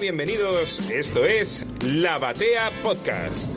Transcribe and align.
Bienvenidos. 0.00 0.78
Esto 0.90 1.24
es 1.24 1.66
La 1.82 2.18
Batea 2.18 2.70
Podcast. 2.84 3.50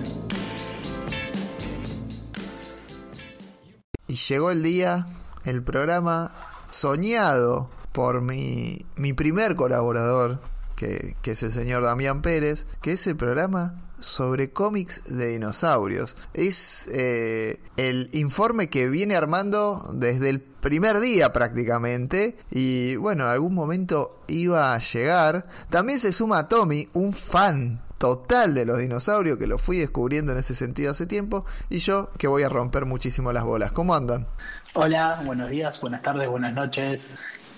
Y 4.08 4.16
llegó 4.16 4.50
el 4.50 4.64
día, 4.64 5.06
el 5.46 5.62
programa 5.62 6.32
soñado 6.72 7.70
por 7.92 8.22
mi, 8.22 8.80
mi 8.96 9.14
primer 9.14 9.56
colaborador, 9.56 10.42
que, 10.76 11.16
que 11.22 11.32
es 11.32 11.44
el 11.44 11.52
señor 11.52 11.84
Damián 11.84 12.24
Pérez, 12.24 12.66
que 12.82 12.94
es 12.94 13.06
el 13.06 13.18
programa 13.18 13.91
sobre 14.02 14.52
cómics 14.52 15.04
de 15.06 15.28
dinosaurios. 15.28 16.18
Es 16.34 16.90
eh, 16.92 17.62
el 17.78 18.10
informe 18.14 18.70
que 18.70 18.90
viene 18.90 19.16
armando 19.16 19.90
desde 19.94 20.30
el 20.30 20.42
primer 20.42 21.00
día 21.00 21.32
prácticamente 21.32 22.38
y 22.50 22.98
bueno, 22.98 23.24
en 23.24 23.30
algún 23.30 23.54
momento 23.54 24.22
iba 24.28 24.74
a 24.74 24.80
llegar. 24.80 25.48
También 25.70 26.00
se 26.00 26.12
suma 26.12 26.40
a 26.40 26.48
Tommy, 26.48 26.90
un 26.94 27.14
fan 27.14 27.82
total 27.98 28.56
de 28.56 28.66
los 28.66 28.80
dinosaurios 28.80 29.38
que 29.38 29.46
lo 29.46 29.60
fui 29.60 29.78
descubriendo 29.78 30.32
en 30.32 30.40
ese 30.40 30.56
sentido 30.56 30.92
hace 30.92 31.06
tiempo 31.06 31.46
y 31.70 31.78
yo 31.78 32.10
que 32.18 32.28
voy 32.28 32.42
a 32.42 32.50
romper 32.50 32.86
muchísimo 32.86 33.32
las 33.32 33.44
bolas. 33.44 33.72
¿Cómo 33.72 33.94
andan? 33.94 34.28
Hola, 34.74 35.22
buenos 35.24 35.52
días, 35.52 35.80
buenas 35.80 36.02
tardes, 36.02 36.28
buenas 36.28 36.54
noches. 36.54 37.02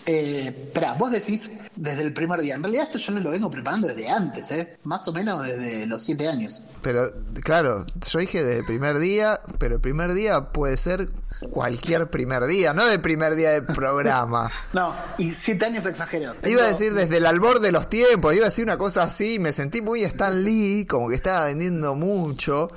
Eh, 0.05 0.53
espera, 0.65 0.93
vos 0.93 1.11
decís 1.11 1.49
desde 1.75 2.01
el 2.01 2.13
primer 2.13 2.41
día. 2.41 2.55
En 2.55 2.63
realidad 2.63 2.85
esto 2.85 2.97
yo 2.97 3.13
no 3.13 3.19
lo 3.21 3.31
vengo 3.31 3.49
preparando 3.49 3.87
desde 3.87 4.09
antes, 4.09 4.51
¿eh? 4.51 4.77
Más 4.83 5.07
o 5.07 5.13
menos 5.13 5.45
desde 5.45 5.85
los 5.85 6.03
siete 6.03 6.27
años. 6.27 6.61
Pero, 6.81 7.09
claro, 7.41 7.85
yo 8.11 8.19
dije 8.19 8.43
desde 8.43 8.59
el 8.59 8.65
primer 8.65 8.99
día, 8.99 9.39
pero 9.59 9.75
el 9.75 9.81
primer 9.81 10.13
día 10.13 10.51
puede 10.51 10.77
ser 10.77 11.09
cualquier 11.49 12.09
primer 12.09 12.45
día, 12.45 12.73
no 12.73 12.85
del 12.85 13.01
primer 13.01 13.35
día 13.35 13.51
del 13.51 13.65
programa. 13.65 14.51
no, 14.73 14.93
y 15.17 15.31
siete 15.31 15.65
años 15.65 15.85
exagero. 15.85 16.33
Iba 16.45 16.63
a 16.63 16.67
decir 16.67 16.93
desde 16.93 17.17
el 17.17 17.25
albor 17.25 17.59
de 17.59 17.71
los 17.71 17.89
tiempos, 17.89 18.35
iba 18.35 18.45
a 18.45 18.49
decir 18.49 18.65
una 18.65 18.77
cosa 18.77 19.03
así, 19.03 19.39
me 19.39 19.53
sentí 19.53 19.81
muy 19.81 20.03
Stan 20.03 20.43
Lee, 20.43 20.85
como 20.85 21.09
que 21.09 21.15
estaba 21.15 21.45
vendiendo 21.45 21.95
mucho. 21.95 22.69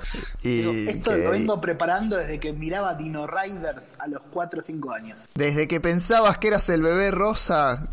Y 0.43 0.87
esto 0.87 1.15
lo 1.15 1.31
vengo 1.31 1.59
preparando 1.59 2.15
desde 2.15 2.39
que 2.39 2.53
miraba 2.53 2.95
Dino 2.95 3.27
Riders 3.27 3.95
a 3.99 4.07
los 4.07 4.21
cuatro 4.31 4.61
o 4.61 4.63
cinco 4.63 4.91
años. 4.91 5.25
Desde 5.35 5.67
que 5.67 5.81
pensabas 5.81 6.37
que 6.37 6.47
eras 6.47 6.69
el 6.69 6.81
bebé 6.81 7.11
rosa 7.17 7.89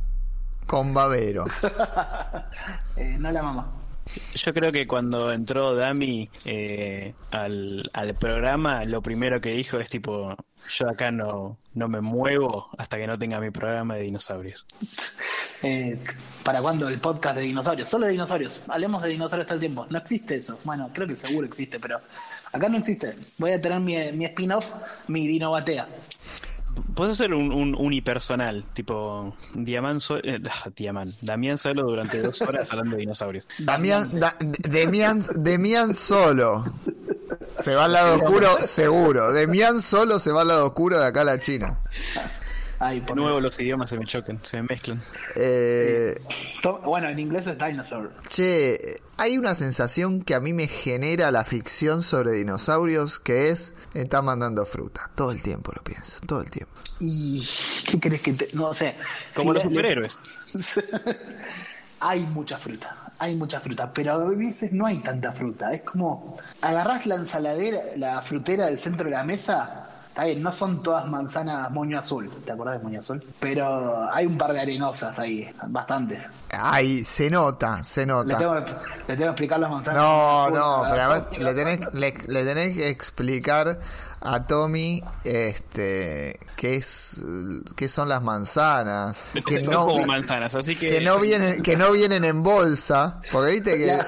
con 0.67 0.93
babero. 0.93 1.45
eh, 2.97 3.17
no 3.19 3.33
la 3.33 3.43
mamá. 3.43 3.73
Yo 4.35 4.53
creo 4.53 4.71
que 4.71 4.87
cuando 4.87 5.33
entró 5.33 5.75
Dami 5.75 6.29
eh, 6.45 7.15
al, 7.31 7.91
al, 7.93 8.15
programa, 8.15 8.85
lo 8.85 9.01
primero 9.01 9.41
que 9.41 9.51
dijo 9.51 9.79
es 9.79 9.89
tipo, 9.89 10.37
yo 10.69 10.91
acá 10.91 11.11
no, 11.11 11.59
no 11.73 11.89
me 11.89 12.03
muevo 12.03 12.69
hasta 12.77 12.99
que 12.99 13.07
no 13.07 13.19
tenga 13.19 13.41
mi 13.41 13.51
programa 13.51 13.97
de 13.97 14.03
dinosaurios. 14.03 14.67
Eh, 15.67 15.99
¿Para 16.43 16.61
cuándo 16.61 16.91
el 16.91 16.99
podcast 16.99 17.37
de 17.37 17.43
dinosaurios? 17.43 17.89
Solo 17.89 18.05
de 18.05 18.13
dinosaurios. 18.13 18.61
Hablemos 18.69 19.03
de 19.03 19.09
dinosaurios 19.09 19.47
todo 19.47 19.55
el 19.55 19.61
tiempo. 19.61 19.87
No 19.89 19.97
existe 19.97 20.35
eso. 20.35 20.59
Bueno, 20.63 20.91
creo 20.93 21.09
que 21.09 21.17
seguro 21.17 21.47
existe, 21.47 21.81
pero 21.81 21.99
acá 22.53 22.69
no 22.69 22.77
existe. 22.77 23.15
Voy 23.39 23.53
a 23.53 23.61
tener 23.63 23.81
mi, 23.81 24.13
mi 24.13 24.27
spin-off, 24.27 24.71
mi 25.09 25.27
Dino 25.27 25.53
Batea. 25.53 25.89
Puedes 26.95 27.15
hacer 27.15 27.35
un, 27.35 27.53
un, 27.53 27.75
unipersonal, 27.75 28.65
tipo 28.73 29.37
Diamán, 29.55 30.01
so 30.01 30.19
eh, 30.19 30.41
Diamán, 30.77 31.09
Damián 31.23 31.59
solo 31.59 31.83
durante 31.83 32.21
dos 32.23 32.41
horas 32.43 32.71
hablando 32.71 32.97
de 32.97 33.01
dinosaurios. 33.01 33.49
Damián, 33.59 34.11
da, 34.19 34.37
solo. 35.95 36.65
Se 37.61 37.75
va 37.75 37.87
al 37.87 37.93
lado 37.93 38.17
oscuro, 38.17 38.57
seguro. 38.61 39.33
Demian 39.33 39.81
solo 39.81 40.19
se 40.19 40.33
va 40.33 40.43
al 40.43 40.49
lado 40.49 40.67
oscuro 40.67 40.99
de 40.99 41.07
acá 41.07 41.23
a 41.23 41.25
la 41.25 41.41
China. 41.41 41.79
Ay, 42.79 43.01
de 43.01 43.15
nuevo 43.15 43.41
los 43.41 43.59
idiomas 43.61 43.91
se 43.91 43.99
me 43.99 44.05
chocan, 44.05 44.39
se 44.43 44.57
me 44.59 44.65
mezclan. 44.65 45.03
Eh. 45.37 46.15
Bueno, 46.85 47.09
en 47.09 47.19
inglés 47.19 47.47
es 47.47 47.57
dinosaur. 47.59 48.13
Che, 48.29 49.01
hay 49.17 49.39
una 49.39 49.55
sensación 49.55 50.23
que 50.23 50.35
a 50.35 50.41
mí 50.41 50.53
me 50.53 50.67
genera 50.67 51.31
la 51.31 51.45
ficción 51.45 52.03
sobre 52.03 52.33
dinosaurios 52.33 53.21
que 53.21 53.51
es 53.51 53.75
está 53.95 54.23
mandando 54.23 54.67
fruta. 54.67 55.11
Todo 55.15 55.31
el 55.31 55.41
tiempo 55.43 55.73
lo 55.75 55.83
pienso, 55.83 56.21
todo 56.27 56.41
el 56.41 56.51
tiempo. 56.51 56.73
¿Y 57.01 57.47
qué 57.89 58.01
crees 58.01 58.23
que 58.23 58.33
te.? 58.33 58.49
No 58.55 58.75
sé. 58.75 58.97
Como 59.35 59.51
si 59.51 59.55
los 59.55 59.63
superhéroes. 59.63 60.21
hay 62.01 62.21
mucha 62.21 62.59
fruta, 62.59 63.13
hay 63.19 63.35
mucha 63.37 63.61
fruta, 63.61 63.93
pero 63.93 64.13
a 64.13 64.19
veces 64.31 64.73
no 64.73 64.87
hay 64.87 64.99
tanta 64.99 65.33
fruta. 65.33 65.71
Es 65.73 65.83
como 65.83 66.37
agarrás 66.61 67.07
la 67.07 67.15
ensaladera, 67.17 67.81
la 67.97 68.21
frutera 68.23 68.67
del 68.67 68.79
centro 68.79 69.07
de 69.07 69.13
la 69.13 69.25
mesa 69.25 69.94
Está 70.15 70.27
bien, 70.27 70.45
no 70.45 70.53
son 70.53 70.81
todas 70.81 71.09
manzanas 71.09 71.69
moño 71.73 71.99
azul, 71.99 72.31
¿te 72.47 72.53
acordás 72.53 72.79
de 72.79 72.85
moño 72.85 73.01
azul? 73.01 73.21
Pero 73.41 74.09
hay 74.13 74.27
un 74.27 74.39
par 74.39 74.53
de 74.53 74.61
arenosas 74.61 75.19
ahí, 75.19 75.51
bastantes. 75.67 76.31
Ay, 76.51 77.03
se 77.03 77.29
nota, 77.29 77.83
se 77.83 78.07
nota. 78.07 78.29
Le 78.29 78.37
tengo, 78.37 78.55
le 78.55 78.63
tengo 79.09 79.19
que 79.19 79.25
explicar 79.25 79.59
las 79.59 79.73
manzanas. 79.73 80.01
No, 80.01 80.51
no, 80.51 80.83
pero 80.89 81.03
además 81.03 81.31
le 81.37 81.55
tenés, 81.55 81.95
le, 81.95 82.15
le 82.29 82.45
tenés 82.45 82.77
que 82.77 82.91
explicar 82.91 83.81
a 84.25 84.47
Tommy 84.47 85.03
este 85.23 86.41
qué 86.57 86.77
es 86.77 87.23
qué 87.77 87.89
son 87.89 88.09
las 88.09 88.23
manzanas 88.23 89.29
que 89.47 89.61
no 89.63 89.73
son 89.73 89.89
como 89.89 90.07
manzanas 90.07 90.55
así 90.55 90.77
que 90.77 90.89
que 90.89 91.01
no 91.03 91.21
vienen 91.21 91.63
que 91.63 91.77
no 91.77 91.93
vienen 91.93 92.25
en 92.25 92.43
bolsa 92.43 93.21
porque 93.31 93.53
viste 93.53 93.75
que 93.75 93.99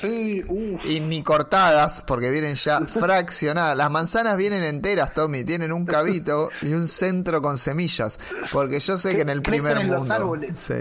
sí, 0.00 0.44
uf. 0.48 0.84
y 0.84 1.00
ni 1.00 1.22
cortadas 1.22 2.02
porque 2.06 2.30
vienen 2.30 2.56
ya 2.56 2.80
fraccionadas. 2.80 3.76
Las 3.76 3.90
manzanas 3.90 4.36
vienen 4.36 4.64
enteras 4.64 5.14
Tommy 5.14 5.44
tienen 5.44 5.72
un 5.72 5.84
cabito 5.84 6.50
y 6.62 6.72
un 6.72 6.88
centro 6.88 7.40
con 7.40 7.58
semillas 7.58 8.18
porque 8.52 8.80
yo 8.80 8.98
sé 8.98 9.14
que 9.14 9.22
en 9.22 9.30
el 9.30 9.42
primer 9.42 9.78
en 9.78 9.88
mundo 9.88 10.36
sí, 10.54 10.74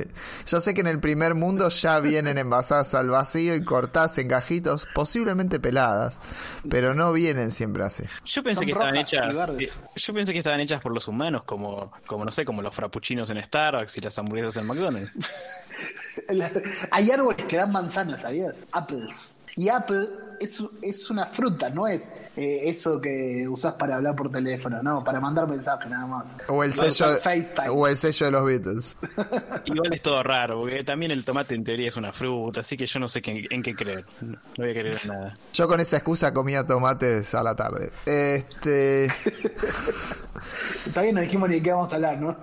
yo 0.48 0.62
sé 0.62 0.74
que 0.74 0.82
en 0.82 0.88
el 0.88 1.00
primer 1.00 1.36
mundo 1.36 1.70
ya 1.70 2.00
vienen 2.00 2.38
envasadas 2.38 2.94
al 2.96 3.10
vacío 3.10 3.56
y 3.56 3.64
cortadas 3.64 4.18
en 4.18 4.28
cajitos 4.30 4.88
posiblemente 4.94 5.60
peladas 5.60 6.20
pero 6.70 6.94
no 6.94 7.14
vienen 7.14 7.52
siempre 7.52 7.84
así. 7.84 8.04
Yo 8.26 8.42
pensé 8.44 8.63
que 8.66 8.72
estaban 8.72 8.96
hechas 8.96 9.38
yo 9.96 10.14
pensé 10.14 10.34
que 10.34 10.40
estaban 10.40 10.60
hechas 10.60 10.82
por 10.82 10.94
los 10.94 11.08
humanos 11.08 11.44
como 11.44 11.92
como 12.06 12.26
no 12.26 12.32
sé 12.32 12.46
como 12.46 12.62
los 12.62 12.76
frappuccinos 12.76 13.30
en 13.30 13.44
Starbucks 13.44 13.98
y 13.98 14.02
las 14.02 14.18
hamburguesas 14.18 14.58
en 14.58 14.68
McDonald's. 14.68 15.18
Hay 16.92 17.12
árboles 17.12 17.46
que 17.46 17.58
dan 17.58 17.72
manzanas 17.72 18.22
¿sabías? 18.22 18.54
apples. 18.72 19.42
Y 19.56 19.70
Apple 19.70 20.08
es, 20.40 20.64
es 20.82 21.10
una 21.10 21.28
fruta, 21.28 21.70
no 21.70 21.88
es 21.88 22.12
eh, 22.36 22.62
eso 22.66 23.00
que 23.00 23.48
usás 23.48 23.74
para 23.76 23.96
hablar 23.96 24.16
por 24.16 24.32
teléfono, 24.32 24.82
no, 24.82 25.04
para 25.04 25.20
mandar 25.20 25.48
mensajes 25.48 25.90
nada 25.90 26.06
más. 26.06 26.36
O 26.48 26.64
el 26.64 26.74
sello, 26.74 27.18
o 27.72 27.88
el 27.88 27.98
sello 27.98 28.26
de 28.26 28.32
los 28.32 28.46
Beatles. 28.46 28.98
Igual 29.66 29.94
es 29.94 30.02
todo 30.02 30.24
raro, 30.24 30.62
porque 30.62 30.84
también 30.84 31.12
el 31.12 31.24
tomate 31.24 31.56
en 31.56 31.64
teoría 31.64 31.90
es 31.90 31.98
una 31.98 32.12
fruta, 32.12 32.62
así 32.62 32.78
que 32.78 32.86
yo 32.86 33.00
no 33.00 33.08
sé 33.08 33.22
qué, 33.22 33.46
en 33.50 33.62
qué 33.62 33.76
creer. 33.76 34.06
No 34.22 34.38
voy 34.58 34.70
a 34.70 34.74
creer 34.74 34.98
en 35.04 35.08
nada. 35.10 35.38
Yo 35.54 35.68
con 35.68 35.80
esa 35.80 35.98
excusa 35.98 36.34
comía 36.34 36.66
tomates 36.66 37.34
a 37.36 37.44
la 37.44 37.56
tarde. 37.56 37.92
Este. 38.06 39.08
Está 40.86 41.02
bien, 41.02 41.16
no 41.16 41.22
dijimos 41.22 41.50
ni 41.50 41.56
de 41.56 41.64
qué 41.64 41.72
vamos 41.72 41.92
a 41.92 41.96
hablar, 41.96 42.20
¿no? 42.20 42.38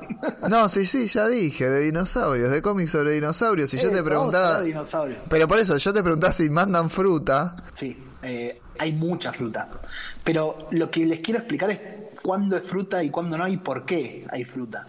no, 0.48 0.68
sí, 0.68 0.84
sí, 0.84 1.06
ya 1.06 1.28
dije, 1.28 1.68
de 1.68 1.80
dinosaurios, 1.80 2.50
de 2.50 2.62
cómics 2.62 2.92
sobre 2.92 3.12
dinosaurios. 3.12 3.72
Y 3.74 3.78
eh, 3.78 3.80
yo 3.82 3.92
te 3.92 4.02
preguntaba. 4.02 4.62
Pero 5.28 5.48
por 5.48 5.58
eso, 5.58 5.76
yo 5.76 5.92
te 5.92 6.02
preguntaba 6.02 6.32
si 6.32 6.50
mandan 6.50 6.90
fruta. 6.90 7.56
Sí, 7.74 7.96
eh, 8.22 8.60
hay 8.78 8.92
mucha 8.92 9.32
fruta. 9.32 9.68
Pero 10.24 10.68
lo 10.70 10.90
que 10.90 11.04
les 11.04 11.20
quiero 11.20 11.40
explicar 11.40 11.70
es 11.70 11.80
cuándo 12.22 12.56
es 12.56 12.62
fruta 12.62 13.02
y 13.02 13.10
cuándo 13.10 13.36
no 13.36 13.46
y 13.48 13.56
por 13.56 13.84
qué 13.84 14.26
hay 14.30 14.44
fruta. 14.44 14.86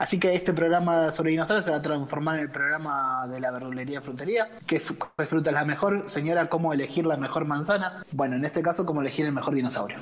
Así 0.00 0.18
que 0.18 0.34
este 0.34 0.54
programa 0.54 1.12
sobre 1.12 1.32
dinosaurios 1.32 1.66
se 1.66 1.70
va 1.70 1.76
a 1.76 1.82
transformar 1.82 2.36
en 2.36 2.44
el 2.44 2.50
programa 2.50 3.26
de 3.28 3.38
la 3.38 3.50
verdulería 3.50 4.00
frutería. 4.00 4.48
¿Qué 4.66 4.80
fruta 4.80 5.50
es 5.50 5.54
la 5.54 5.66
mejor? 5.66 6.04
Señora, 6.08 6.48
¿cómo 6.48 6.72
elegir 6.72 7.04
la 7.04 7.18
mejor 7.18 7.44
manzana? 7.44 8.02
Bueno, 8.10 8.36
en 8.36 8.46
este 8.46 8.62
caso, 8.62 8.86
¿cómo 8.86 9.02
elegir 9.02 9.26
el 9.26 9.32
mejor 9.32 9.54
dinosaurio? 9.54 9.98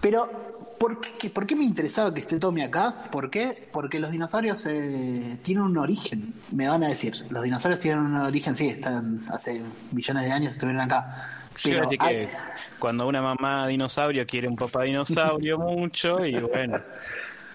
Pero, 0.00 0.30
¿por 0.78 1.00
qué, 1.00 1.28
¿por 1.28 1.46
qué 1.46 1.56
me 1.56 1.64
interesaba 1.64 2.14
que 2.14 2.20
esté 2.20 2.38
Tommy 2.38 2.62
acá? 2.62 3.08
¿Por 3.10 3.30
qué? 3.30 3.68
Porque 3.72 3.98
los 3.98 4.12
dinosaurios 4.12 4.64
eh, 4.66 5.38
tienen 5.42 5.64
un 5.64 5.76
origen, 5.76 6.34
me 6.52 6.68
van 6.68 6.84
a 6.84 6.88
decir. 6.88 7.26
Los 7.30 7.42
dinosaurios 7.42 7.80
tienen 7.80 8.00
un 8.04 8.16
origen, 8.16 8.54
sí, 8.54 8.68
están 8.68 9.18
hace 9.32 9.60
millones 9.90 10.24
de 10.24 10.32
años 10.32 10.52
estuvieron 10.52 10.82
acá. 10.82 11.26
Pero 11.64 11.88
que 11.88 11.96
hay... 11.98 12.28
cuando 12.78 13.08
una 13.08 13.20
mamá 13.20 13.66
dinosaurio 13.66 14.24
quiere 14.24 14.46
un 14.46 14.54
papá 14.54 14.82
dinosaurio 14.82 15.58
mucho 15.58 16.24
y 16.24 16.38
bueno. 16.40 16.78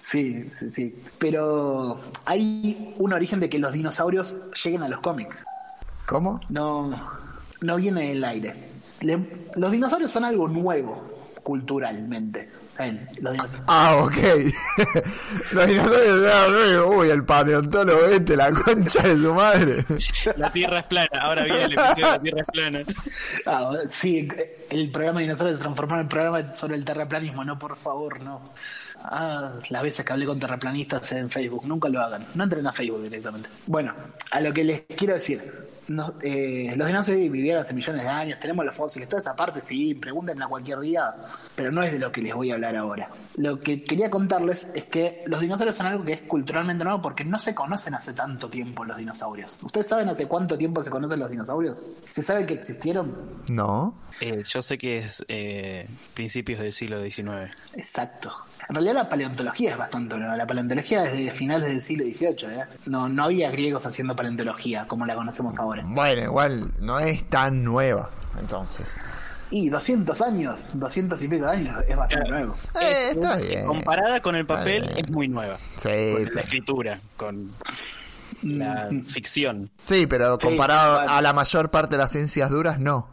Sí, 0.01 0.44
sí, 0.50 0.69
sí. 0.69 0.96
Pero 1.18 2.01
hay 2.25 2.94
un 2.98 3.13
origen 3.13 3.39
de 3.39 3.50
que 3.50 3.57
los 3.57 3.72
dinosaurios 3.72 4.51
lleguen 4.62 4.84
a 4.84 4.89
los 4.89 5.00
cómics. 5.00 5.46
¿Cómo? 6.06 6.42
No, 6.50 6.92
no 7.62 7.75
viene 7.78 8.10
del 8.10 8.24
aire. 8.25 8.54
Le, 9.00 9.18
los 9.56 9.72
dinosaurios 9.72 10.12
son 10.12 10.25
algo 10.25 10.50
nuevo 10.50 11.12
culturalmente. 11.44 12.50
Los 13.22 13.62
ah, 13.68 13.98
ok. 13.98 14.16
los 15.51 15.68
dinosaurios, 15.68 16.86
uy, 16.88 17.10
el 17.10 17.24
paleontólogo 17.24 18.06
este, 18.06 18.36
la 18.36 18.51
concha 18.51 19.04
de 19.04 19.16
su 19.16 19.31
madre. 19.31 19.86
La 20.38 20.51
Tierra 20.51 20.80
es 20.80 20.86
plana, 20.86 21.22
ahora 21.22 21.44
viene 21.44 21.66
el 21.66 21.74
episodio 21.74 21.94
de 21.94 22.12
La 22.12 22.19
Tierra 22.19 22.42
es 22.42 22.48
plana. 22.48 22.84
Ah, 23.45 23.74
sí, 23.90 24.28
el 24.72 24.92
programa 24.92 25.19
de 25.19 25.25
dinosaurios 25.25 25.57
se 25.57 25.63
transformó 25.63 25.95
en 25.95 26.01
el 26.01 26.07
programa 26.07 26.56
sobre 26.56 26.75
el 26.75 26.84
terraplanismo, 26.84 27.46
no, 27.46 27.60
por 27.60 27.75
favor, 27.75 28.19
no. 28.22 28.42
Ah, 29.04 29.56
las 29.69 29.84
veces 29.84 30.04
que 30.04 30.13
hablé 30.13 30.25
con 30.25 30.39
terraplanistas 30.39 31.12
en 31.12 31.30
Facebook, 31.30 31.68
nunca 31.68 31.89
lo 31.89 32.01
hagan. 32.01 32.25
No 32.34 32.44
entren 32.44 32.66
a 32.66 32.74
Facebook 32.74 33.04
directamente. 33.04 33.50
Bueno, 33.68 33.94
a 34.31 34.39
lo 34.39 34.51
que 34.51 34.63
les 34.63 34.81
quiero 34.98 35.13
decir. 35.13 35.73
No, 35.88 36.14
eh, 36.22 36.74
los 36.76 36.88
dinosaurios 36.88 37.32
vivieron 37.32 37.62
hace 37.62 37.74
millones 37.74 38.04
de 38.04 38.10
años, 38.10 38.40
tenemos 38.40 38.66
los 38.66 38.76
fósiles, 38.76 39.10
toda 39.10 39.22
esa 39.22 39.36
parte, 39.36 39.62
sí, 39.62 39.94
pregúntenme 39.96 40.46
a 40.46 40.48
cualquier 40.48 40.80
día, 40.80 41.14
pero 41.56 41.72
no 41.72 41.84
es 41.84 41.92
de 41.92 42.00
lo 42.00 42.12
que 42.12 42.22
les 42.22 42.34
voy 42.34 42.52
a 42.52 42.56
hablar 42.56 42.76
ahora. 42.76 43.10
Lo 43.36 43.60
que 43.60 43.84
quería 43.84 44.10
contarles 44.10 44.72
es 44.76 44.86
que 44.86 45.24
los 45.26 45.42
dinosaurios 45.42 45.76
son 45.76 45.88
algo 45.88 46.04
que 46.04 46.14
es 46.14 46.22
culturalmente 46.22 46.84
nuevo 46.84 47.02
porque 47.02 47.26
no 47.26 47.40
se 47.40 47.56
conocen 47.56 47.96
hace 47.96 48.14
tanto 48.14 48.50
tiempo 48.50 48.86
los 48.86 48.98
dinosaurios. 48.98 49.58
¿Ustedes 49.62 49.88
saben 49.88 50.08
hace 50.10 50.28
cuánto 50.28 50.58
tiempo 50.58 50.82
se 50.82 50.90
conocen 50.90 51.20
los 51.20 51.30
dinosaurios? 51.30 51.82
¿Se 52.10 52.22
sabe 52.22 52.46
que 52.46 52.54
existieron? 52.54 53.16
No. 53.50 53.96
Eh, 54.22 54.44
yo 54.48 54.62
sé 54.62 54.78
que 54.78 55.00
es 55.00 55.26
eh, 55.28 55.88
principios 56.14 56.60
del 56.60 56.74
siglo 56.74 57.02
XIX. 57.02 57.52
Exacto. 57.74 58.32
En 58.69 58.75
realidad 58.75 58.94
la 58.95 59.10
paleontología 59.10 59.71
es 59.71 59.77
bastante 59.77 60.15
nueva. 60.18 60.36
La 60.38 60.48
paleontología 60.48 61.06
es 61.06 61.18
de 61.18 61.31
finales 61.31 61.69
del 61.69 61.83
siglo 61.83 62.06
XVIII. 62.06 62.48
¿eh? 62.60 62.65
No, 62.86 63.10
no 63.10 63.25
había 63.25 63.51
griegos 63.51 63.86
haciendo 63.86 64.15
paleontología 64.15 64.86
como 64.88 65.06
la 65.06 65.15
conocemos 65.15 65.57
ahora. 65.60 65.83
Bueno, 65.86 66.21
igual 66.24 66.71
no 66.80 67.00
es 67.00 67.24
tan 67.25 67.63
nueva, 67.63 68.10
entonces. 68.39 68.88
Y 69.51 69.69
200 69.69 70.19
años, 70.21 70.71
200 70.80 71.21
y 71.21 71.27
pico 71.27 71.45
de 71.45 71.51
años, 71.51 71.83
es 71.88 71.95
bastante 71.95 72.25
Claro. 72.27 72.45
nuevo. 72.45 72.56
Eh, 72.81 73.10
está 73.12 73.36
bien. 73.38 73.68
Comparada 73.68 74.19
con 74.21 74.36
el 74.36 74.45
papel, 74.48 74.89
es 74.98 75.10
muy 75.12 75.27
nueva. 75.27 75.57
Sí, 75.77 75.89
Con 76.13 76.33
la 76.33 76.42
escritura, 76.42 76.98
con 77.18 77.51
la 78.44 78.88
Mm. 78.89 79.06
ficción. 79.06 79.69
sí, 79.86 80.07
pero 80.07 80.38
Sí, 80.39 80.48
comparado 80.48 81.00
a 81.07 81.21
la 81.21 81.33
mayor 81.33 81.69
parte 81.69 81.98
de 81.98 82.01
las 82.01 82.12
ciencias 82.12 82.50
duras, 82.50 82.80
no. 82.80 83.07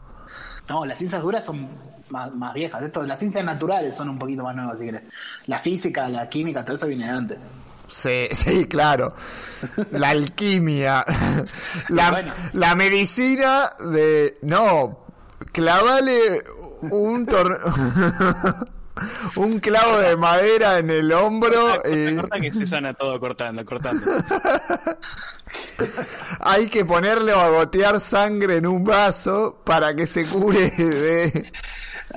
No, 0.67 0.85
las 0.85 0.97
ciencias 0.97 1.21
duras 1.21 1.45
son 1.45 1.67
más, 2.11 2.33
más 2.33 2.53
viejas. 2.53 2.81
Esto, 2.83 3.03
las 3.03 3.19
ciencias 3.19 3.43
naturales 3.43 3.95
son 3.95 4.09
un 4.09 4.19
poquito 4.19 4.43
más 4.43 4.55
nuevas, 4.55 4.77
si 4.79 4.85
querés. 4.85 5.03
La 5.47 5.59
física, 5.59 6.07
la 6.09 6.29
química, 6.29 6.63
todo 6.63 6.75
eso 6.75 6.87
viene 6.87 7.05
de 7.05 7.09
antes. 7.11 7.37
Sí, 7.87 8.27
sí, 8.31 8.65
claro. 8.65 9.13
La 9.91 10.09
alquimia. 10.09 11.03
La, 11.89 12.11
Bueno. 12.11 12.33
la 12.53 12.75
medicina 12.75 13.69
de. 13.79 14.37
No, 14.41 15.05
clavale 15.51 16.43
un 16.83 17.25
tor... 17.25 17.59
un 19.35 19.59
clavo 19.59 19.97
de 19.99 20.17
madera 20.17 20.77
en 20.77 20.89
el 20.89 21.11
hombro 21.13 21.81
y 21.89 22.15
Corta 22.15 22.39
que 22.39 22.51
se 22.51 22.65
sana 22.65 22.93
todo 22.93 23.19
cortando, 23.19 23.65
cortando. 23.65 24.05
hay 26.39 26.67
que 26.67 26.85
ponerle 26.85 27.31
a 27.31 27.49
gotear 27.49 27.99
sangre 27.99 28.57
en 28.57 28.67
un 28.67 28.83
vaso 28.83 29.61
para 29.65 29.95
que 29.95 30.07
se 30.07 30.25
cure 30.25 30.69
de. 30.71 31.51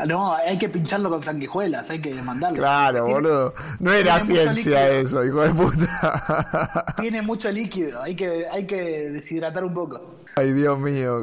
No, 0.06 0.34
hay 0.34 0.58
que 0.58 0.68
pincharlo 0.68 1.08
con 1.08 1.22
sanguijuelas, 1.22 1.88
hay 1.90 2.00
que 2.00 2.14
mandarlo. 2.14 2.58
Claro, 2.58 3.06
boludo. 3.06 3.54
No 3.78 3.92
era 3.92 4.18
ciencia 4.20 4.88
eso, 4.88 5.24
hijo 5.24 5.42
de 5.42 5.50
puta. 5.50 6.84
Tiene 7.00 7.22
mucho 7.22 7.50
líquido, 7.50 8.02
hay 8.02 8.16
que, 8.16 8.46
hay 8.50 8.66
que 8.66 9.10
deshidratar 9.10 9.64
un 9.64 9.74
poco. 9.74 10.00
Ay, 10.36 10.52
Dios 10.52 10.78
mío. 10.78 11.22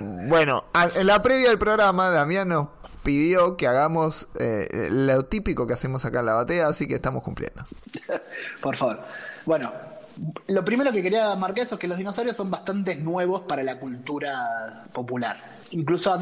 Bueno, 0.00 0.64
en 0.96 1.06
la 1.06 1.22
previa 1.22 1.48
del 1.48 1.58
programa, 1.58 2.08
Damián 2.10 2.48
nos 2.48 2.68
pidió 3.02 3.56
que 3.56 3.66
hagamos 3.66 4.28
eh, 4.38 4.88
lo 4.90 5.24
típico 5.24 5.66
que 5.66 5.74
hacemos 5.74 6.04
acá 6.04 6.20
en 6.20 6.26
la 6.26 6.34
batea, 6.34 6.66
así 6.66 6.86
que 6.86 6.94
estamos 6.94 7.22
cumpliendo. 7.22 7.62
Por 8.62 8.76
favor. 8.76 9.00
Bueno, 9.44 9.70
lo 10.48 10.64
primero 10.64 10.92
que 10.92 11.02
quería 11.02 11.34
marcar 11.36 11.64
eso 11.64 11.74
es 11.74 11.80
que 11.80 11.88
los 11.88 11.98
dinosaurios 11.98 12.36
son 12.36 12.50
bastante 12.50 12.96
nuevos 12.96 13.42
para 13.42 13.62
la 13.62 13.78
cultura 13.78 14.84
popular. 14.92 15.38
Incluso 15.70 16.12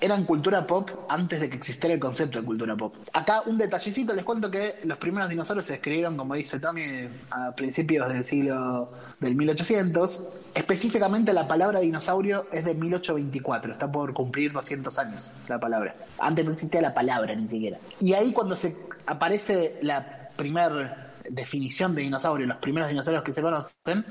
eran 0.00 0.24
cultura 0.24 0.66
pop 0.66 0.90
antes 1.08 1.40
de 1.40 1.50
que 1.50 1.56
existiera 1.56 1.94
el 1.94 2.00
concepto 2.00 2.40
de 2.40 2.46
cultura 2.46 2.76
pop. 2.76 2.94
Acá 3.12 3.42
un 3.46 3.58
detallecito, 3.58 4.12
les 4.12 4.24
cuento 4.24 4.50
que 4.50 4.76
los 4.84 4.98
primeros 4.98 5.28
dinosaurios 5.28 5.66
se 5.66 5.74
describieron, 5.74 6.16
como 6.16 6.34
dice 6.34 6.58
Tommy, 6.58 7.08
a 7.30 7.52
principios 7.52 8.08
del 8.08 8.24
siglo 8.24 8.90
del 9.20 9.36
1800. 9.36 10.28
Específicamente 10.54 11.32
la 11.32 11.46
palabra 11.46 11.80
dinosaurio 11.80 12.46
es 12.52 12.64
de 12.64 12.74
1824, 12.74 13.72
está 13.72 13.90
por 13.90 14.14
cumplir 14.14 14.52
200 14.52 14.98
años 14.98 15.30
la 15.48 15.58
palabra. 15.58 15.94
Antes 16.18 16.44
no 16.44 16.52
existía 16.52 16.80
la 16.80 16.94
palabra 16.94 17.34
ni 17.34 17.48
siquiera. 17.48 17.78
Y 18.00 18.14
ahí 18.14 18.32
cuando 18.32 18.56
se 18.56 18.76
aparece 19.06 19.78
la 19.82 20.30
primer 20.36 21.09
definición 21.30 21.94
de 21.94 22.02
dinosaurio, 22.02 22.46
los 22.46 22.58
primeros 22.58 22.88
dinosaurios 22.88 23.24
que 23.24 23.32
se 23.32 23.42
conocen, 23.42 24.04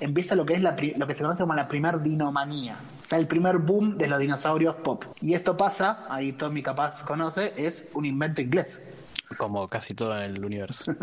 empieza 0.00 0.34
lo 0.34 0.44
que 0.44 0.54
es 0.54 0.62
la 0.62 0.76
lo 0.96 1.06
que 1.06 1.14
se 1.14 1.22
conoce 1.22 1.42
como 1.42 1.54
la 1.54 1.68
primer 1.68 2.00
dinomanía. 2.02 2.76
O 3.04 3.06
sea, 3.06 3.18
el 3.18 3.26
primer 3.26 3.58
boom 3.58 3.96
de 3.96 4.08
los 4.08 4.18
dinosaurios 4.18 4.76
pop. 4.76 5.04
Y 5.20 5.34
esto 5.34 5.56
pasa, 5.56 6.04
ahí 6.10 6.32
Tommy 6.32 6.62
capaz 6.62 7.04
conoce, 7.04 7.52
es 7.56 7.90
un 7.94 8.04
invento 8.04 8.42
inglés. 8.42 8.94
Como 9.38 9.66
casi 9.66 9.92
todo 9.94 10.16
en 10.16 10.36
el 10.36 10.44
universo. 10.44 10.94